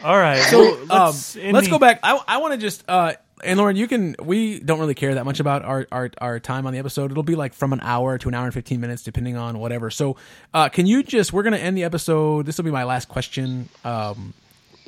all 0.03 0.17
right. 0.17 0.43
So 0.43 0.75
um, 0.75 0.89
let's, 0.89 1.37
let's, 1.37 1.37
end 1.37 1.71
go 1.71 1.79
back. 1.79 2.01
I, 2.03 2.21
I 2.27 2.39
want 2.39 2.55
to 2.55 2.59
just. 2.59 2.83
Uh, 2.89 3.13
and 3.45 3.59
Lauren, 3.61 3.77
you 3.77 3.87
can. 3.87 4.17
We 4.21 4.59
don't 4.59 4.81
really 4.81 4.95
care 4.95 5.15
that 5.15 5.25
much 5.25 5.39
about 5.39 5.65
our, 5.65 5.87
our 5.93 6.11
our 6.19 6.41
time 6.41 6.67
on 6.67 6.73
the 6.73 6.81
episode. 6.81 7.13
It'll 7.13 7.23
be 7.23 7.37
like 7.37 7.55
from 7.55 7.73
an 7.73 7.81
hour 7.81 8.19
to 8.19 8.29
an 8.29 8.35
hour 8.35 8.47
and 8.47 8.55
fifteen 8.55 8.81
minutes, 8.81 9.05
depending 9.05 9.37
on 9.37 9.61
whatever. 9.61 9.91
So, 9.91 10.17
uh, 10.53 10.69
can 10.69 10.87
you 10.87 11.05
just? 11.05 11.33
We're 11.33 11.45
gonna 11.45 11.59
end 11.59 11.77
the 11.77 11.85
episode. 11.85 12.45
This 12.45 12.57
will 12.59 12.65
be 12.65 12.73
my 12.73 12.83
last 12.83 13.09
question. 13.09 13.69
Um, 13.85 14.35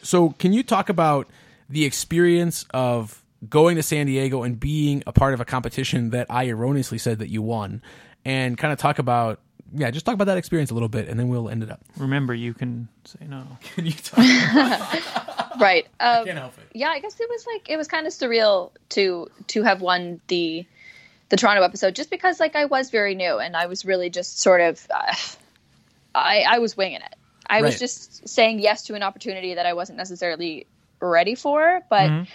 so 0.03 0.31
can 0.31 0.53
you 0.53 0.65
talk 0.65 0.89
about 0.89 1.29
the 1.69 1.85
experience 1.85 2.65
of 2.73 3.23
going 3.49 3.77
to 3.77 3.83
San 3.83 4.07
Diego 4.07 4.43
and 4.43 4.59
being 4.59 5.03
a 5.07 5.13
part 5.13 5.35
of 5.35 5.41
a 5.41 5.45
competition 5.45 6.11
that 6.11 6.27
I 6.31 6.49
erroneously 6.49 6.99
said 6.99 7.19
that 7.21 7.29
you 7.29 7.43
won, 7.43 7.83
and 8.25 8.57
kind 8.59 8.73
of 8.73 8.79
talk 8.79 8.99
about. 8.99 9.41
Yeah, 9.75 9.91
just 9.91 10.07
talk 10.07 10.15
about 10.15 10.25
that 10.29 10.39
experience 10.39 10.71
a 10.71 10.75
little 10.75 10.89
bit, 10.89 11.09
and 11.09 11.21
then 11.21 11.29
we'll 11.29 11.51
end 11.51 11.63
it 11.63 11.71
up. 11.71 11.83
Remember, 11.99 12.33
you 12.33 12.55
can 12.55 12.89
say 13.05 13.27
no. 13.29 13.45
Can 13.75 13.85
you 13.87 13.93
talk? 13.93 14.19
Right. 15.61 15.87
Um, 15.99 16.25
Can't 16.25 16.39
help 16.39 16.57
it. 16.59 16.69
yeah, 16.73 16.89
I 16.91 17.01
guess 17.01 17.19
it 17.19 17.29
was 17.29 17.45
like 17.53 17.69
it 17.69 17.77
was 17.77 17.89
kind 17.89 18.07
of 18.07 18.13
surreal 18.13 18.71
to 18.91 19.27
to 19.49 19.63
have 19.65 19.81
won 19.81 20.21
the 20.29 20.65
the 21.31 21.37
Toronto 21.37 21.63
episode 21.65 21.97
just 21.97 22.11
because 22.11 22.39
like 22.39 22.55
I 22.55 22.67
was 22.67 22.91
very 22.91 23.17
new 23.17 23.39
and 23.39 23.57
I 23.57 23.67
was 23.67 23.85
really 23.85 24.09
just 24.09 24.41
sort 24.41 24.61
of 24.61 24.87
uh, 24.89 25.15
I 26.15 26.45
I 26.49 26.59
was 26.61 26.77
winging 26.77 27.01
it. 27.01 27.15
I 27.49 27.57
Right. 27.57 27.65
was 27.65 27.79
just 27.81 28.29
saying 28.29 28.61
yes 28.61 28.85
to 28.85 28.95
an 28.95 29.03
opportunity 29.03 29.55
that 29.55 29.67
I 29.67 29.73
wasn't 29.73 29.99
necessarily 29.99 30.67
ready 31.01 31.35
for, 31.35 31.83
but 31.91 32.11
Mhm. 32.11 32.27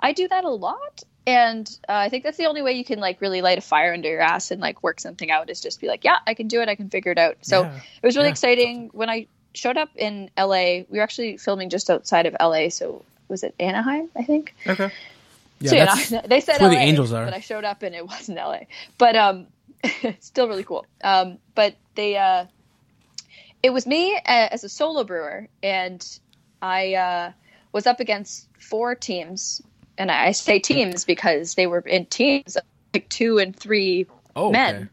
I 0.00 0.12
do 0.12 0.28
that 0.28 0.44
a 0.44 0.48
lot. 0.50 1.02
And 1.26 1.68
uh, 1.88 1.92
I 1.94 2.08
think 2.08 2.24
that's 2.24 2.36
the 2.36 2.46
only 2.46 2.62
way 2.62 2.72
you 2.72 2.84
can 2.84 2.98
like 2.98 3.20
really 3.20 3.42
light 3.42 3.58
a 3.58 3.60
fire 3.60 3.92
under 3.92 4.08
your 4.08 4.20
ass 4.20 4.50
and 4.50 4.60
like 4.60 4.82
work 4.82 4.98
something 5.00 5.30
out 5.30 5.48
is 5.50 5.60
just 5.60 5.80
be 5.80 5.86
like, 5.86 6.02
yeah, 6.02 6.18
I 6.26 6.34
can 6.34 6.48
do 6.48 6.60
it. 6.60 6.68
I 6.68 6.74
can 6.74 6.90
figure 6.90 7.12
it 7.12 7.18
out. 7.18 7.36
So 7.42 7.62
Yeah. 7.62 7.76
it 8.02 8.06
was 8.06 8.16
really 8.16 8.28
Yeah. 8.28 8.32
exciting 8.32 8.90
when 8.92 9.08
I 9.08 9.26
showed 9.54 9.76
up 9.76 9.90
in 9.94 10.30
LA. 10.36 10.82
We 10.88 10.98
were 10.98 11.02
actually 11.02 11.36
filming 11.36 11.70
just 11.70 11.88
outside 11.90 12.26
of 12.26 12.34
LA. 12.40 12.70
So 12.70 13.04
was 13.28 13.44
it 13.44 13.54
Anaheim? 13.60 14.08
I 14.16 14.24
think. 14.24 14.52
Okay. 14.66 14.90
Yeah, 15.60 15.70
so 15.70 15.76
yeah, 15.76 15.84
that's- 15.84 16.10
no, 16.10 16.20
they 16.26 16.40
said 16.40 16.54
that's 16.54 16.60
where 16.62 16.70
the 16.70 16.76
angels 16.76 17.12
are. 17.12 17.24
but 17.24 17.34
I 17.34 17.40
showed 17.40 17.64
up 17.64 17.82
and 17.84 17.94
it 17.94 18.04
wasn't 18.04 18.38
LA. 18.38 18.60
But 18.98 19.14
um, 19.14 19.46
it's 19.84 20.26
still 20.34 20.48
really 20.48 20.64
cool. 20.64 20.84
Um, 21.04 21.38
but 21.54 21.76
they 21.94 22.16
uh, 22.16 22.46
it 23.62 23.70
was 23.70 23.86
me 23.86 24.16
uh, 24.16 24.20
as 24.26 24.64
a 24.64 24.68
solo 24.68 25.04
brewer, 25.04 25.46
and 25.62 26.04
I 26.60 26.94
uh, 26.94 27.32
was 27.72 27.86
up 27.86 28.00
against 28.00 28.48
four 28.58 28.94
teams, 28.94 29.62
and 29.98 30.10
I 30.10 30.32
say 30.32 30.58
teams 30.58 31.04
because 31.04 31.54
they 31.54 31.66
were 31.66 31.80
in 31.80 32.06
teams 32.06 32.56
of 32.56 32.64
like 32.94 33.08
two 33.08 33.38
and 33.38 33.56
three 33.56 34.06
oh, 34.36 34.50
men. 34.50 34.74
okay. 34.76 34.88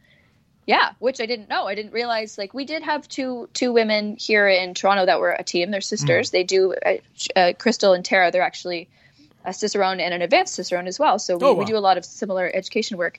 Yeah, 0.65 0.91
which 0.99 1.19
I 1.19 1.25
didn't 1.25 1.49
know. 1.49 1.65
I 1.65 1.73
didn't 1.73 1.93
realize. 1.93 2.37
Like 2.37 2.53
we 2.53 2.63
did 2.63 2.83
have 2.83 3.07
two 3.07 3.49
two 3.53 3.73
women 3.73 4.17
here 4.17 4.47
in 4.47 4.75
Toronto 4.75 5.07
that 5.07 5.19
were 5.19 5.31
a 5.31 5.43
team. 5.43 5.71
They're 5.71 5.81
sisters. 5.81 6.29
They 6.29 6.43
do 6.43 6.75
uh, 6.85 6.97
uh, 7.35 7.53
Crystal 7.57 7.93
and 7.93 8.05
Tara. 8.05 8.29
They're 8.29 8.43
actually 8.43 8.87
a 9.43 9.51
cicerone 9.51 9.99
and 9.99 10.13
an 10.13 10.21
advanced 10.21 10.53
cicerone 10.53 10.85
as 10.87 10.99
well. 10.99 11.17
So 11.17 11.37
we, 11.37 11.45
Oh, 11.47 11.53
we 11.53 11.65
do 11.65 11.75
a 11.75 11.79
lot 11.79 11.97
of 11.97 12.05
similar 12.05 12.51
education 12.53 12.97
work. 12.97 13.17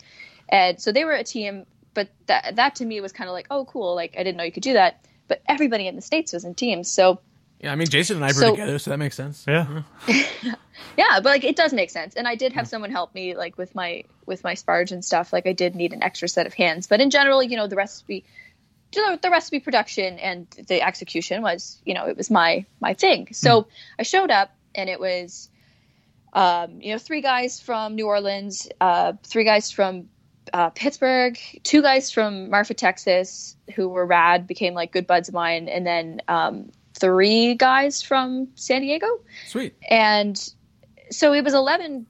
And 0.48 0.80
so 0.80 0.92
they 0.92 1.04
were 1.04 1.12
a 1.12 1.24
team, 1.24 1.66
but 1.92 2.08
that 2.26 2.54
that 2.54 2.76
to 2.76 2.84
me 2.84 3.00
was 3.00 3.12
kind 3.12 3.28
of 3.28 3.34
like, 3.34 3.48
oh, 3.50 3.64
cool. 3.64 3.96
Like 3.96 4.14
I 4.16 4.22
didn't 4.22 4.36
know 4.36 4.44
you 4.44 4.52
could 4.52 4.62
do 4.62 4.74
that. 4.74 5.04
But 5.26 5.42
everybody 5.48 5.88
in 5.88 5.96
the 5.96 6.02
states 6.02 6.32
was 6.32 6.44
in 6.44 6.54
teams, 6.54 6.90
so 6.90 7.20
Yeah, 7.60 7.72
I 7.72 7.76
mean 7.76 7.88
Jason 7.88 8.16
and 8.16 8.24
I 8.24 8.28
were 8.28 8.34
So- 8.34 8.50
together, 8.52 8.78
so 8.78 8.90
that 8.90 8.98
makes 8.98 9.16
sense. 9.16 9.44
Yeah. 9.46 9.82
yeah. 10.08 11.20
But 11.20 11.24
like 11.24 11.44
it 11.44 11.56
does 11.56 11.72
make 11.72 11.90
sense. 11.90 12.14
And 12.14 12.26
I 12.26 12.34
did 12.34 12.52
have 12.54 12.66
someone 12.66 12.90
help 12.90 13.14
me 13.14 13.36
like 13.36 13.58
with 13.58 13.74
my 13.74 14.04
with 14.26 14.42
my 14.44 14.54
sparge 14.54 14.92
and 14.92 15.04
stuff. 15.04 15.32
Like 15.32 15.46
I 15.46 15.52
did 15.52 15.74
need 15.74 15.92
an 15.92 16.02
extra 16.02 16.28
set 16.28 16.46
of 16.46 16.54
hands. 16.54 16.86
But 16.86 17.00
in 17.00 17.10
general, 17.10 17.42
you 17.42 17.56
know, 17.56 17.66
the 17.66 17.76
recipe, 17.76 18.24
you 18.94 19.18
the 19.18 19.30
recipe 19.30 19.60
production 19.60 20.18
and 20.18 20.46
the 20.68 20.80
execution 20.82 21.42
was, 21.42 21.80
you 21.84 21.94
know, 21.94 22.06
it 22.06 22.16
was 22.16 22.30
my 22.30 22.64
my 22.80 22.94
thing. 22.94 23.28
So 23.32 23.68
I 23.98 24.04
showed 24.04 24.30
up 24.30 24.54
and 24.74 24.88
it 24.88 24.98
was 24.98 25.50
um, 26.32 26.80
you 26.80 26.92
know, 26.92 26.98
three 26.98 27.22
guys 27.22 27.60
from 27.60 27.96
New 27.96 28.06
Orleans, 28.06 28.68
uh, 28.80 29.14
three 29.24 29.44
guys 29.44 29.70
from 29.70 30.08
uh, 30.52 30.70
Pittsburgh, 30.70 31.38
two 31.62 31.82
guys 31.82 32.10
from 32.10 32.50
Marfa, 32.50 32.74
Texas, 32.74 33.56
who 33.74 33.88
were 33.88 34.06
rad, 34.06 34.46
became 34.46 34.74
like 34.74 34.92
good 34.92 35.06
buds 35.06 35.28
of 35.28 35.34
mine, 35.34 35.68
and 35.68 35.86
then 35.86 36.22
um, 36.28 36.70
three 36.94 37.54
guys 37.54 38.02
from 38.02 38.48
San 38.54 38.82
Diego. 38.82 39.06
Sweet. 39.48 39.74
And 39.88 40.36
so 41.10 41.32
it 41.32 41.42
was 41.44 41.54
11 41.54 42.06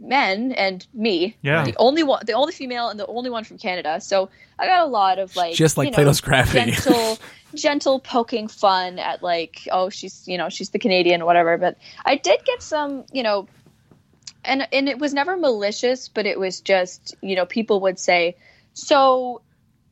men 0.00 0.52
and 0.52 0.86
me, 0.92 1.36
Yeah. 1.42 1.64
the 1.64 1.76
only 1.78 2.02
one, 2.02 2.22
the 2.26 2.32
only 2.32 2.52
female, 2.52 2.88
and 2.88 2.98
the 2.98 3.06
only 3.06 3.30
one 3.30 3.44
from 3.44 3.58
Canada. 3.58 4.00
So 4.00 4.28
I 4.58 4.66
got 4.66 4.80
a 4.86 4.90
lot 4.90 5.18
of 5.18 5.36
like, 5.36 5.54
Just 5.54 5.76
like 5.76 5.86
you 5.86 5.90
know, 5.92 5.96
Plato's 5.96 6.20
Gravity. 6.20 6.72
gentle, 6.72 7.18
gentle 7.54 8.00
poking 8.00 8.48
fun 8.48 8.98
at 8.98 9.22
like, 9.22 9.68
oh, 9.70 9.88
she's, 9.90 10.26
you 10.26 10.38
know, 10.38 10.48
she's 10.48 10.70
the 10.70 10.78
Canadian, 10.78 11.24
whatever. 11.24 11.56
But 11.56 11.78
I 12.04 12.16
did 12.16 12.44
get 12.44 12.62
some, 12.62 13.04
you 13.12 13.22
know, 13.22 13.48
and 14.44 14.66
and 14.72 14.88
it 14.88 14.98
was 14.98 15.12
never 15.12 15.36
malicious, 15.36 16.08
but 16.08 16.24
it 16.26 16.38
was 16.38 16.60
just, 16.60 17.14
you 17.20 17.34
know, 17.36 17.46
people 17.46 17.80
would 17.80 17.98
say, 17.98 18.36
so 18.74 19.40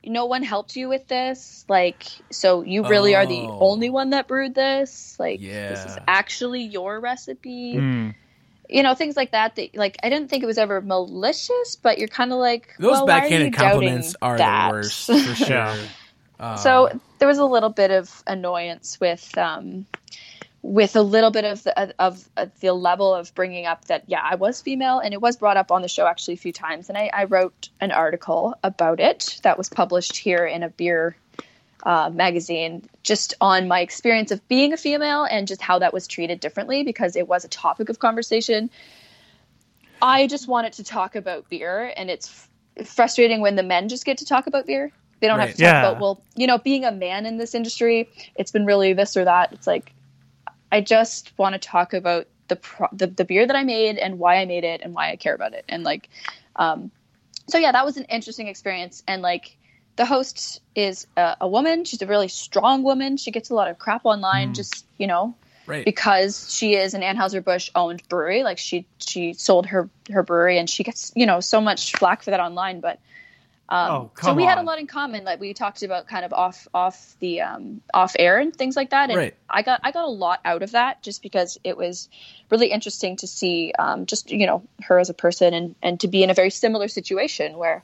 no 0.06 0.26
one 0.26 0.42
helped 0.42 0.76
you 0.76 0.88
with 0.88 1.06
this 1.08 1.64
like 1.68 2.04
so 2.30 2.62
you 2.62 2.82
really 2.84 3.14
are 3.14 3.26
the 3.26 3.48
Oh. 3.50 3.58
only 3.60 3.90
one 3.90 4.10
that 4.10 4.28
brewed 4.28 4.54
this 4.54 5.16
like 5.18 5.40
this 5.40 5.84
is 5.86 5.98
actually 6.08 6.62
your 6.62 7.00
recipe 7.00 7.74
Mm. 7.76 8.14
you 8.68 8.82
know 8.82 8.94
things 8.94 9.16
like 9.16 9.32
that 9.32 9.56
that 9.56 9.74
like 9.76 9.96
i 10.02 10.08
didn't 10.10 10.28
think 10.28 10.42
it 10.42 10.46
was 10.46 10.58
ever 10.58 10.80
malicious 10.80 11.76
but 11.82 11.98
you're 11.98 12.08
kind 12.08 12.32
of 12.32 12.38
like 12.38 12.68
Those 12.78 12.92
well, 12.92 13.06
why 13.06 13.12
are 13.12 13.16
backhanded 13.20 13.52
you 13.52 13.56
doubting 13.58 13.80
compliments 13.80 14.16
are 14.22 14.38
that? 14.38 14.68
the 14.68 14.72
worst 14.72 15.06
for 15.06 15.34
sure. 15.34 15.74
Uh, 16.40 16.56
so 16.56 16.88
there 17.18 17.28
was 17.28 17.38
a 17.38 17.44
little 17.44 17.70
bit 17.70 17.90
of 17.90 18.22
annoyance 18.26 18.98
with 19.00 19.36
um 19.38 19.86
with 20.64 20.96
a 20.96 21.02
little 21.02 21.30
bit 21.30 21.44
of 21.44 21.62
the 21.62 21.94
of, 22.02 22.26
of 22.38 22.58
the 22.60 22.72
level 22.72 23.14
of 23.14 23.34
bringing 23.34 23.66
up 23.66 23.84
that 23.84 24.04
yeah 24.06 24.22
I 24.22 24.36
was 24.36 24.62
female 24.62 24.98
and 24.98 25.12
it 25.12 25.20
was 25.20 25.36
brought 25.36 25.58
up 25.58 25.70
on 25.70 25.82
the 25.82 25.88
show 25.88 26.06
actually 26.06 26.34
a 26.34 26.38
few 26.38 26.54
times 26.54 26.88
and 26.88 26.96
I, 26.96 27.10
I 27.12 27.24
wrote 27.24 27.68
an 27.82 27.92
article 27.92 28.54
about 28.64 28.98
it 28.98 29.38
that 29.42 29.58
was 29.58 29.68
published 29.68 30.16
here 30.16 30.46
in 30.46 30.62
a 30.62 30.70
beer 30.70 31.16
uh, 31.82 32.10
magazine 32.10 32.88
just 33.02 33.34
on 33.42 33.68
my 33.68 33.80
experience 33.80 34.30
of 34.30 34.48
being 34.48 34.72
a 34.72 34.78
female 34.78 35.24
and 35.24 35.46
just 35.46 35.60
how 35.60 35.80
that 35.80 35.92
was 35.92 36.06
treated 36.06 36.40
differently 36.40 36.82
because 36.82 37.14
it 37.14 37.28
was 37.28 37.44
a 37.44 37.48
topic 37.48 37.90
of 37.90 37.98
conversation. 37.98 38.70
I 40.00 40.26
just 40.28 40.48
wanted 40.48 40.72
to 40.74 40.84
talk 40.84 41.14
about 41.14 41.50
beer 41.50 41.92
and 41.94 42.10
it's 42.10 42.48
f- 42.78 42.88
frustrating 42.88 43.42
when 43.42 43.54
the 43.56 43.62
men 43.62 43.90
just 43.90 44.06
get 44.06 44.18
to 44.18 44.24
talk 44.24 44.46
about 44.46 44.66
beer. 44.66 44.92
They 45.20 45.26
don't 45.26 45.38
Right. 45.38 45.48
have 45.48 45.56
to 45.56 45.62
talk 45.62 45.68
Yeah. 45.74 45.78
about 45.78 46.00
well, 46.00 46.22
you 46.36 46.46
know, 46.46 46.56
being 46.56 46.86
a 46.86 46.92
man 46.92 47.26
in 47.26 47.36
this 47.36 47.54
industry, 47.54 48.08
it's 48.34 48.50
been 48.50 48.64
really 48.64 48.94
this 48.94 49.14
or 49.16 49.26
that. 49.26 49.52
It's 49.52 49.66
like 49.66 49.93
I 50.72 50.80
just 50.80 51.32
want 51.38 51.54
to 51.54 51.58
talk 51.58 51.94
about 51.94 52.26
the, 52.48 52.56
pro- 52.56 52.88
the 52.92 53.06
the 53.06 53.24
beer 53.24 53.46
that 53.46 53.56
I 53.56 53.64
made 53.64 53.96
and 53.96 54.18
why 54.18 54.36
I 54.36 54.44
made 54.44 54.64
it 54.64 54.80
and 54.82 54.94
why 54.94 55.10
I 55.10 55.16
care 55.16 55.34
about 55.34 55.54
it. 55.54 55.64
And 55.68 55.82
like, 55.82 56.08
um, 56.56 56.90
so 57.48 57.58
yeah, 57.58 57.72
that 57.72 57.84
was 57.84 57.96
an 57.96 58.04
interesting 58.04 58.48
experience. 58.48 59.02
And 59.08 59.22
like, 59.22 59.56
the 59.96 60.04
host 60.04 60.60
is 60.74 61.06
a, 61.16 61.36
a 61.42 61.48
woman. 61.48 61.84
She's 61.84 62.02
a 62.02 62.06
really 62.06 62.28
strong 62.28 62.82
woman. 62.82 63.16
She 63.16 63.30
gets 63.30 63.50
a 63.50 63.54
lot 63.54 63.70
of 63.70 63.78
crap 63.78 64.04
online, 64.04 64.54
just 64.54 64.86
you 64.98 65.06
know, 65.06 65.34
right. 65.66 65.84
because 65.84 66.52
she 66.52 66.74
is 66.74 66.94
an 66.94 67.02
Anheuser 67.02 67.42
Busch 67.42 67.70
owned 67.74 68.02
brewery. 68.08 68.42
Like 68.42 68.58
she 68.58 68.86
she 68.98 69.32
sold 69.32 69.66
her 69.66 69.88
her 70.10 70.22
brewery, 70.22 70.58
and 70.58 70.68
she 70.68 70.82
gets 70.82 71.12
you 71.14 71.26
know 71.26 71.40
so 71.40 71.60
much 71.60 71.92
flack 71.92 72.22
for 72.22 72.30
that 72.30 72.40
online. 72.40 72.80
But 72.80 72.98
um, 73.68 73.90
Oh, 73.90 74.10
so 74.20 74.34
we 74.34 74.44
had 74.44 74.58
a 74.58 74.62
lot 74.62 74.78
in 74.78 74.86
common. 74.86 75.24
Like 75.24 75.40
we 75.40 75.54
talked 75.54 75.82
about 75.82 76.06
kind 76.06 76.24
of 76.24 76.32
off 76.32 76.68
off 76.74 77.16
the 77.20 77.40
um, 77.40 77.80
off 77.94 78.14
air 78.18 78.38
and 78.38 78.54
things 78.54 78.76
like 78.76 78.90
that. 78.90 79.08
And 79.08 79.16
Right. 79.16 79.34
I 79.48 79.62
got 79.62 79.80
I 79.82 79.90
got 79.90 80.04
a 80.04 80.10
lot 80.10 80.40
out 80.44 80.62
of 80.62 80.72
that 80.72 81.02
just 81.02 81.22
because 81.22 81.58
it 81.64 81.76
was 81.76 82.08
really 82.50 82.70
interesting 82.70 83.16
to 83.16 83.26
see 83.26 83.72
um, 83.78 84.04
just 84.06 84.30
you 84.30 84.46
know 84.46 84.62
her 84.82 84.98
as 84.98 85.08
a 85.08 85.14
person 85.14 85.54
and 85.54 85.74
and 85.82 86.00
to 86.00 86.08
be 86.08 86.22
in 86.22 86.30
a 86.30 86.34
very 86.34 86.50
similar 86.50 86.88
situation 86.88 87.56
where 87.56 87.82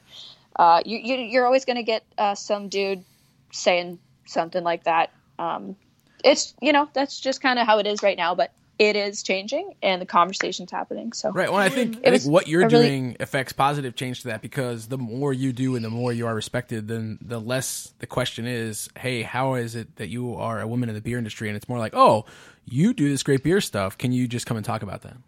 uh, 0.57 0.83
you, 0.85 0.99
you 0.99 1.15
you're 1.17 1.47
always 1.47 1.65
going 1.65 1.77
to 1.77 1.83
get 1.83 2.05
uh, 2.19 2.35
some 2.35 2.69
dude 2.69 3.03
saying 3.51 3.99
something 4.27 4.63
like 4.63 4.85
that. 4.85 5.11
Um, 5.39 5.77
it's 6.23 6.53
you 6.61 6.75
know 6.75 6.91
that's 6.93 7.19
just 7.19 7.41
kind 7.41 7.59
of 7.59 7.67
how 7.67 7.79
it 7.79 7.87
is 7.87 8.03
right 8.03 8.19
now, 8.19 8.35
but 8.35 8.53
it 8.81 8.97
is 8.97 9.23
changing 9.23 9.75
and 9.83 10.01
the 10.01 10.07
conversation's 10.07 10.71
happening. 10.71 11.13
So 11.13 11.31
Right. 11.31 11.53
Well, 11.53 11.61
I 11.61 11.69
think, 11.69 11.99
I 11.99 12.17
think 12.17 12.25
what 12.33 12.49
you're 12.49 12.67
really- 12.67 12.89
doing 12.89 13.17
affects 13.21 13.53
positive 13.53 13.95
change 13.95 14.23
to 14.23 14.29
that 14.29 14.41
because 14.41 14.89
the 14.89 14.97
more 14.97 15.35
you 15.35 15.53
do 15.53 15.77
and 15.77 15.85
the 15.85 15.91
more 15.91 16.15
you 16.15 16.27
are 16.27 16.35
respected, 16.35 16.89
then 16.89 17.19
the 17.21 17.39
less 17.39 17.93
the 17.99 18.07
question 18.07 18.47
is, 18.47 18.89
hey, 18.97 19.21
how 19.21 19.53
is 19.53 19.75
it 19.75 19.97
that 19.97 20.09
you 20.09 20.35
are 20.35 20.63
a 20.63 20.67
woman 20.67 20.89
in 20.89 20.95
the 20.95 21.03
beer 21.03 21.19
industry? 21.19 21.49
And 21.49 21.59
it's 21.59 21.69
more 21.69 21.79
like, 21.79 21.95
oh, 21.95 22.25
you 22.65 22.95
do 22.95 23.07
this 23.11 23.23
great 23.23 23.45
beer 23.45 23.61
stuff. 23.61 23.99
Can 23.99 24.13
you 24.13 24.27
just 24.27 24.47
come 24.47 24.57
and 24.57 24.65
talk 24.65 24.83
about 24.83 25.03
that? 25.03 25.19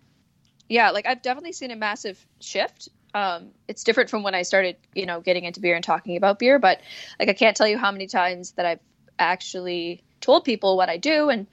yeah, 0.69 0.91
like 0.91 1.05
I've 1.05 1.21
definitely 1.21 1.53
seen 1.53 1.71
a 1.71 1.77
massive 1.77 2.25
shift. 2.41 2.89
Um, 3.13 3.51
it's 3.69 3.85
different 3.85 4.09
from 4.09 4.23
when 4.23 4.35
I 4.35 4.41
started, 4.41 4.77
you 4.95 5.05
know, 5.05 5.21
getting 5.21 5.45
into 5.45 5.61
beer 5.61 5.75
and 5.75 5.85
talking 5.85 6.17
about 6.17 6.39
beer. 6.39 6.59
But 6.59 6.81
like, 7.21 7.29
I 7.29 7.35
can't 7.35 7.55
tell 7.55 7.69
you 7.69 7.77
how 7.77 7.93
many 7.93 8.07
times 8.07 8.53
that 8.53 8.65
I've 8.65 8.81
actually 9.19 10.03
told 10.23 10.45
people 10.45 10.77
what 10.79 10.89
I 10.89 10.97
do, 10.97 11.29
and 11.29 11.47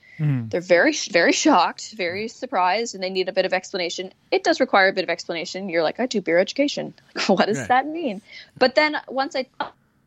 they're 0.50 0.60
very, 0.62 0.94
very 1.12 1.32
shocked, 1.32 1.94
very 1.94 2.28
surprised, 2.28 2.94
and 2.94 3.02
they 3.04 3.10
need 3.10 3.30
a 3.30 3.32
bit 3.34 3.46
of 3.46 3.54
explanation. 3.54 4.12
It 4.32 4.44
does 4.44 4.60
require 4.60 4.90
a 4.90 4.94
bit 4.94 5.04
of 5.06 5.10
explanation. 5.10 5.70
You're 5.70 5.84
like, 5.84 6.00
I 6.00 6.06
do 6.08 6.22
beer 6.22 6.38
education. 6.38 6.94
what 7.28 7.48
does 7.48 7.58
Right. 7.60 7.68
that 7.70 7.88
mean? 7.88 8.22
But 8.58 8.76
then 8.76 8.98
once 9.08 9.36
I 9.36 9.46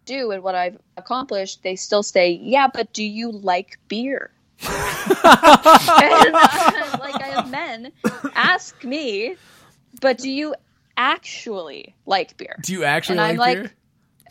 do 0.04 0.30
and 0.32 0.42
what 0.42 0.54
I've 0.54 0.78
accomplished, 0.98 1.62
they 1.62 1.76
still 1.76 2.02
say, 2.02 2.30
Yeah, 2.32 2.68
but 2.72 2.92
do 2.92 3.02
you 3.04 3.30
like 3.32 3.78
beer? 3.88 4.30
and, 4.62 6.36
uh, 6.36 6.98
like 7.00 7.20
I 7.20 7.28
have 7.36 7.50
men 7.50 7.92
ask 8.34 8.82
me, 8.84 9.36
but 10.00 10.18
do 10.18 10.30
you 10.30 10.54
actually 10.96 11.94
like 12.06 12.36
beer? 12.36 12.56
Do 12.62 12.72
you 12.72 12.84
actually 12.84 13.18
And 13.18 13.38
like, 13.38 13.48
I'm 13.48 13.54
beer? 13.54 13.62
like, 13.64 13.74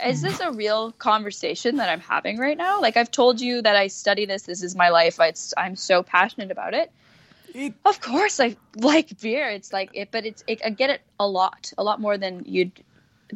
Is 0.05 0.21
hmm. 0.21 0.27
this 0.27 0.39
a 0.39 0.51
real 0.51 0.91
conversation 0.93 1.77
that 1.77 1.89
I'm 1.89 1.99
having 1.99 2.37
right 2.37 2.57
now? 2.57 2.81
Like 2.81 2.97
I've 2.97 3.11
told 3.11 3.41
you 3.41 3.61
that 3.61 3.75
I 3.75 3.87
study 3.87 4.25
this. 4.25 4.43
This 4.43 4.63
is 4.63 4.75
my 4.75 4.89
life. 4.89 5.19
I, 5.19 5.33
I'm 5.57 5.75
so 5.75 6.03
passionate 6.03 6.51
about 6.51 6.73
it. 6.73 6.91
It- 7.53 7.73
Of 7.85 7.99
course, 8.01 8.39
I 8.39 8.55
like 8.75 9.19
beer. 9.19 9.49
It's 9.49 9.73
like 9.73 9.91
it, 9.93 10.09
but 10.11 10.25
it's 10.25 10.43
it, 10.47 10.61
I 10.65 10.69
get 10.69 10.89
it 10.89 11.01
a 11.19 11.27
lot, 11.27 11.73
a 11.77 11.83
lot 11.83 11.99
more 11.99 12.17
than 12.17 12.43
you'd. 12.45 12.71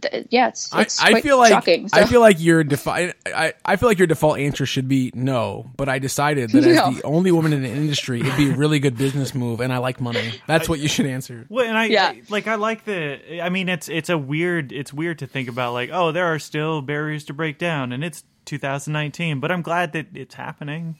Th- 0.01 0.27
yeah, 0.29 0.49
it's, 0.49 0.73
I, 0.73 0.81
it's 0.81 1.01
I 1.01 1.11
quite 1.11 1.23
feel 1.23 1.37
like 1.37 1.49
shocking. 1.49 1.89
I 1.93 2.05
feel 2.05 2.19
like 2.21 2.39
your 2.39 2.63
defi- 2.63 3.13
I, 3.25 3.53
I 3.63 3.75
feel 3.75 3.87
like 3.89 3.97
your 3.97 4.07
default 4.07 4.39
answer 4.39 4.65
should 4.65 4.87
be 4.87 5.11
no, 5.13 5.69
but 5.77 5.87
I 5.89 5.99
decided 5.99 6.51
that 6.51 6.63
as 6.65 6.95
the 6.95 7.01
only 7.03 7.31
woman 7.31 7.53
in 7.53 7.63
the 7.63 7.69
industry, 7.69 8.19
it'd 8.21 8.35
be 8.37 8.49
a 8.51 8.55
really 8.55 8.79
good 8.79 8.97
business 8.97 9.33
move, 9.33 9.61
and 9.61 9.71
I 9.71 9.77
like 9.77 10.01
money. 10.01 10.33
That's 10.47 10.67
what 10.67 10.79
you 10.79 10.87
should 10.87 11.05
answer. 11.05 11.45
Well, 11.49 11.65
and 11.65 11.77
I, 11.77 11.85
Yeah. 11.85 12.07
I- 12.07 12.21
like 12.29 12.47
I 12.47 12.55
like 12.55 12.85
the. 12.85 13.41
I 13.41 13.49
mean, 13.49 13.69
it's 13.69 13.87
it's 13.89 14.09
a 14.09 14.17
weird. 14.17 14.71
It's 14.71 14.91
weird 14.93 15.19
to 15.19 15.27
think 15.27 15.47
about 15.49 15.73
like, 15.73 15.89
oh, 15.93 16.11
there 16.11 16.25
are 16.25 16.39
still 16.39 16.81
barriers 16.81 17.23
to 17.25 17.33
break 17.33 17.57
down, 17.57 17.91
and 17.91 18.03
it's 18.03 18.23
2019. 18.45 19.39
But 19.39 19.51
I'm 19.51 19.61
glad 19.61 19.93
that 19.93 20.07
it's 20.13 20.35
happening. 20.35 20.97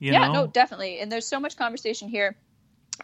You 0.00 0.12
yeah 0.12 0.28
know? 0.28 0.32
no 0.32 0.46
definitely 0.46 1.00
and 1.00 1.10
there's 1.10 1.26
so 1.26 1.40
much 1.40 1.56
conversation 1.56 2.08
here 2.08 2.36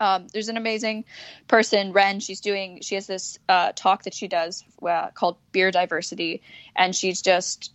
um, 0.00 0.26
there's 0.32 0.48
an 0.48 0.56
amazing 0.56 1.04
person 1.48 1.92
ren. 1.92 2.20
She's 2.20 2.40
doing 2.40 2.80
she 2.82 2.94
has 2.94 3.06
this 3.06 3.38
uh, 3.48 3.72
talk 3.74 4.04
that 4.04 4.14
she 4.14 4.28
does 4.28 4.64
uh, 4.82 5.10
called 5.10 5.36
beer 5.52 5.70
diversity. 5.70 6.42
And 6.76 6.94
she's 6.94 7.22
just 7.22 7.72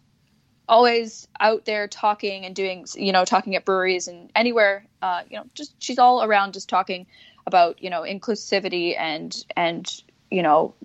always 0.67 1.27
out 1.39 1.65
there 1.65 1.87
talking 1.87 2.45
and 2.45 2.55
doing 2.55 2.85
you 2.95 3.11
know 3.11 3.25
talking 3.25 3.55
at 3.55 3.65
breweries 3.65 4.07
and 4.07 4.29
anywhere 4.35 4.85
uh, 5.01 5.23
you 5.29 5.37
know 5.37 5.45
just 5.55 5.73
she's 5.81 5.97
all 5.97 6.23
around 6.23 6.53
just 6.53 6.69
talking 6.69 7.07
about 7.47 7.81
you 7.81 7.89
know 7.89 8.01
inclusivity 8.01 8.95
and 8.97 9.43
and 9.57 10.03
you 10.29 10.43
know 10.43 10.75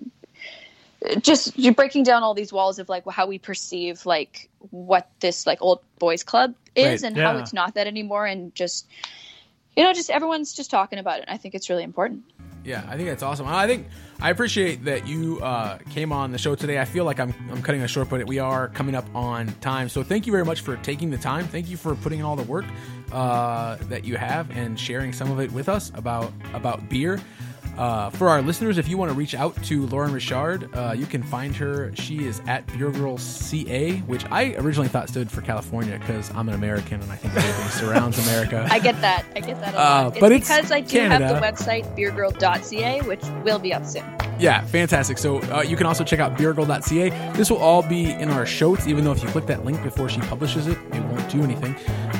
just 1.21 1.57
you're 1.57 1.73
breaking 1.73 2.03
down 2.03 2.23
all 2.23 2.33
these 2.33 2.51
walls 2.51 2.79
of 2.79 2.89
like 2.89 3.07
how 3.09 3.27
we 3.27 3.37
perceive 3.37 4.05
like 4.05 4.49
what 4.71 5.09
this 5.19 5.45
like 5.45 5.61
old 5.61 5.79
boys 5.99 6.23
club 6.23 6.55
is 6.75 6.85
Right, 6.85 7.03
and 7.03 7.17
how 7.17 7.37
it's 7.37 7.53
not 7.53 7.75
that 7.75 7.85
anymore 7.85 8.25
and 8.25 8.55
just 8.55 8.87
you 9.75 9.83
know 9.83 9.93
just 9.93 10.09
everyone's 10.09 10.53
just 10.53 10.71
talking 10.71 10.99
about 10.99 11.19
it 11.19 11.25
i 11.27 11.37
think 11.37 11.55
it's 11.55 11.69
really 11.69 11.83
important 11.83 12.23
Yeah, 12.65 12.83
I 12.89 12.97
think 12.97 13.07
that's 13.09 13.21
awesome. 13.21 13.45
I 13.45 13.67
think 13.67 13.85
I 14.19 14.31
appreciate 14.31 14.85
that 14.85 15.07
you 15.07 15.39
uh, 15.39 15.77
came 15.91 16.11
on 16.11 16.31
the 16.31 16.39
show 16.39 16.55
today. 16.55 16.79
I 16.79 16.85
feel 16.85 17.05
like 17.05 17.19
I'm, 17.19 17.31
I'm 17.51 17.61
cutting 17.61 17.83
a 17.83 17.87
short, 17.87 18.09
but 18.09 18.25
we 18.25 18.39
are 18.39 18.69
coming 18.69 18.95
up 18.95 19.05
on 19.13 19.53
time. 19.61 19.87
So 19.87 20.01
thank 20.01 20.25
you 20.25 20.31
very 20.31 20.45
much 20.45 20.61
for 20.61 20.75
taking 20.77 21.11
the 21.11 21.17
time. 21.19 21.45
Thank 21.45 21.69
you 21.69 21.77
for 21.77 21.93
putting 21.93 22.19
in 22.21 22.25
all 22.25 22.35
the 22.35 22.43
work 22.43 22.65
uh, 23.11 23.77
that 23.81 24.03
you 24.03 24.17
have 24.17 24.49
and 24.57 24.79
sharing 24.79 25.13
some 25.13 25.29
of 25.29 25.39
it 25.39 25.51
with 25.51 25.69
us 25.69 25.91
about 25.93 26.33
about 26.55 26.89
beer. 26.89 27.21
Uh, 27.77 28.09
for 28.11 28.29
our 28.29 28.41
listeners, 28.41 28.77
if 28.77 28.87
you 28.87 28.97
want 28.97 29.11
to 29.11 29.17
reach 29.17 29.35
out 29.35 29.61
to 29.63 29.85
Lauren 29.87 30.13
Richard, 30.13 30.69
uh, 30.75 30.93
you 30.97 31.05
can 31.05 31.21
find 31.23 31.55
her. 31.55 31.93
She 31.95 32.25
is 32.25 32.41
at 32.47 32.65
Beer 32.67 32.89
Girl 32.91 33.17
CA, 33.17 33.97
which 34.01 34.25
I 34.31 34.53
originally 34.55 34.87
thought 34.87 35.09
stood 35.09 35.29
for 35.29 35.41
California 35.41 35.97
because 35.99 36.31
I'm 36.33 36.47
an 36.47 36.55
American 36.55 37.01
and 37.01 37.11
I 37.11 37.15
think 37.17 37.35
everything 37.35 37.69
surrounds 37.71 38.17
America. 38.27 38.65
I 38.71 38.79
get 38.79 38.99
that. 39.01 39.25
I 39.35 39.39
get 39.41 39.59
that 39.61 39.73
a 39.73 39.79
Uh. 39.79 40.07
It's 40.09 40.19
but 40.19 40.31
it's 40.31 40.47
because 40.47 40.71
I 40.71 40.79
do 40.81 40.97
Canada. 40.99 41.27
have 41.27 41.35
the 41.35 41.45
website 41.45 41.83
beergirl.ca, 41.97 43.01
which 43.01 43.23
will 43.43 43.59
be 43.59 43.73
up 43.73 43.85
soon. 43.85 44.05
Yeah, 44.39 44.65
fantastic. 44.65 45.17
So 45.17 45.39
uh, 45.53 45.61
you 45.61 45.77
can 45.77 45.85
also 45.87 46.03
check 46.03 46.19
out 46.19 46.37
beergirl.ca. 46.37 47.09
This 47.33 47.49
will 47.49 47.57
all 47.57 47.81
be 47.83 48.11
in 48.11 48.29
our 48.29 48.45
shows, 48.45 48.87
even 48.87 49.03
though 49.05 49.13
if 49.13 49.23
you 49.23 49.29
click 49.29 49.45
that 49.47 49.63
link 49.65 49.81
before 49.83 50.09
she 50.09 50.19
publishes 50.21 50.67
it, 50.67 50.77
it 50.93 51.01
won't 51.05 51.29
do 51.29 51.41
anything. 51.41 51.73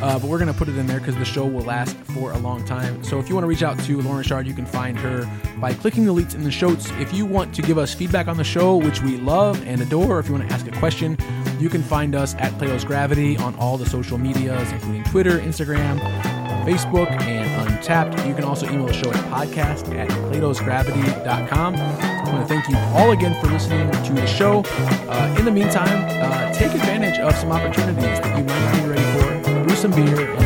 Uh, 0.06 0.20
but 0.20 0.30
we're 0.30 0.38
going 0.38 0.54
to 0.54 0.58
put 0.58 0.70
it 0.70 0.78
in 0.78 0.86
there 0.86 1.00
because 1.00 1.16
the 1.16 1.26
show 1.26 1.48
will 1.48 1.64
last 1.64 1.98
for 2.14 2.32
a 2.32 2.38
long 2.38 2.64
time. 2.64 3.04
So 3.04 3.18
if 3.18 3.28
you 3.28 3.34
want 3.34 3.44
to 3.46 3.50
reach 3.50 3.64
out 3.64 3.80
to 3.86 4.02
Lauren 4.02 4.20
Richard, 4.20 4.46
you 4.46 4.54
can 4.54 4.68
find 4.68 5.00
her 5.00 5.28
by 5.58 5.74
clicking 5.74 6.06
the 6.06 6.12
links 6.12 6.36
in 6.36 6.44
the 6.44 6.52
show 6.52 6.76
notes. 6.76 6.92
If 7.00 7.14
you 7.14 7.26
want 7.26 7.56
to 7.56 7.62
give 7.62 7.78
us 7.78 7.94
feedback 7.94 8.28
on 8.28 8.38
the 8.38 8.44
show, 8.44 8.76
which 8.78 9.02
we 9.02 9.18
love 9.18 9.66
and 9.66 9.82
adore, 9.82 10.18
or 10.18 10.20
if 10.20 10.28
you 10.28 10.34
want 10.34 10.48
to 10.48 10.54
ask 10.54 10.68
a 10.68 10.72
question, 10.72 11.18
you 11.60 11.70
can 11.70 11.82
find 11.82 12.16
us 12.16 12.36
at 12.36 12.52
Plato's 12.58 12.84
Gravity 12.84 13.38
on 13.38 13.56
all 13.56 13.78
the 13.78 13.86
social 13.86 14.18
medias, 14.18 14.72
including 14.72 15.04
Twitter, 15.06 15.40
Instagram, 15.40 16.00
Facebook, 16.66 17.10
and 17.22 17.70
Untappd. 17.70 18.28
You 18.28 18.34
can 18.34 18.44
also 18.44 18.68
email 18.68 18.88
the 18.88 18.94
show 18.94 19.10
at 19.10 19.24
podcast 19.26 19.96
at 19.96 20.10
platosgravity.com. 20.10 21.76
I 21.76 22.32
want 22.32 22.48
to 22.48 22.54
thank 22.54 22.68
you 22.68 22.78
all 22.94 23.12
again 23.12 23.40
for 23.42 23.48
listening 23.48 23.90
to 23.92 24.14
the 24.14 24.28
show. 24.28 24.64
Uh, 25.08 25.36
in 25.40 25.46
the 25.46 25.52
meantime, 25.52 26.06
uh, 26.22 26.52
take 26.54 26.74
advantage 26.74 27.20
of 27.20 27.36
some 27.36 27.52
opportunities 27.52 28.04
that 28.04 28.38
you 28.38 28.44
might 28.44 28.82
be 28.82 28.90
ready 28.90 29.20
for 29.20 29.35
some 29.76 29.92
beer. 29.92 30.45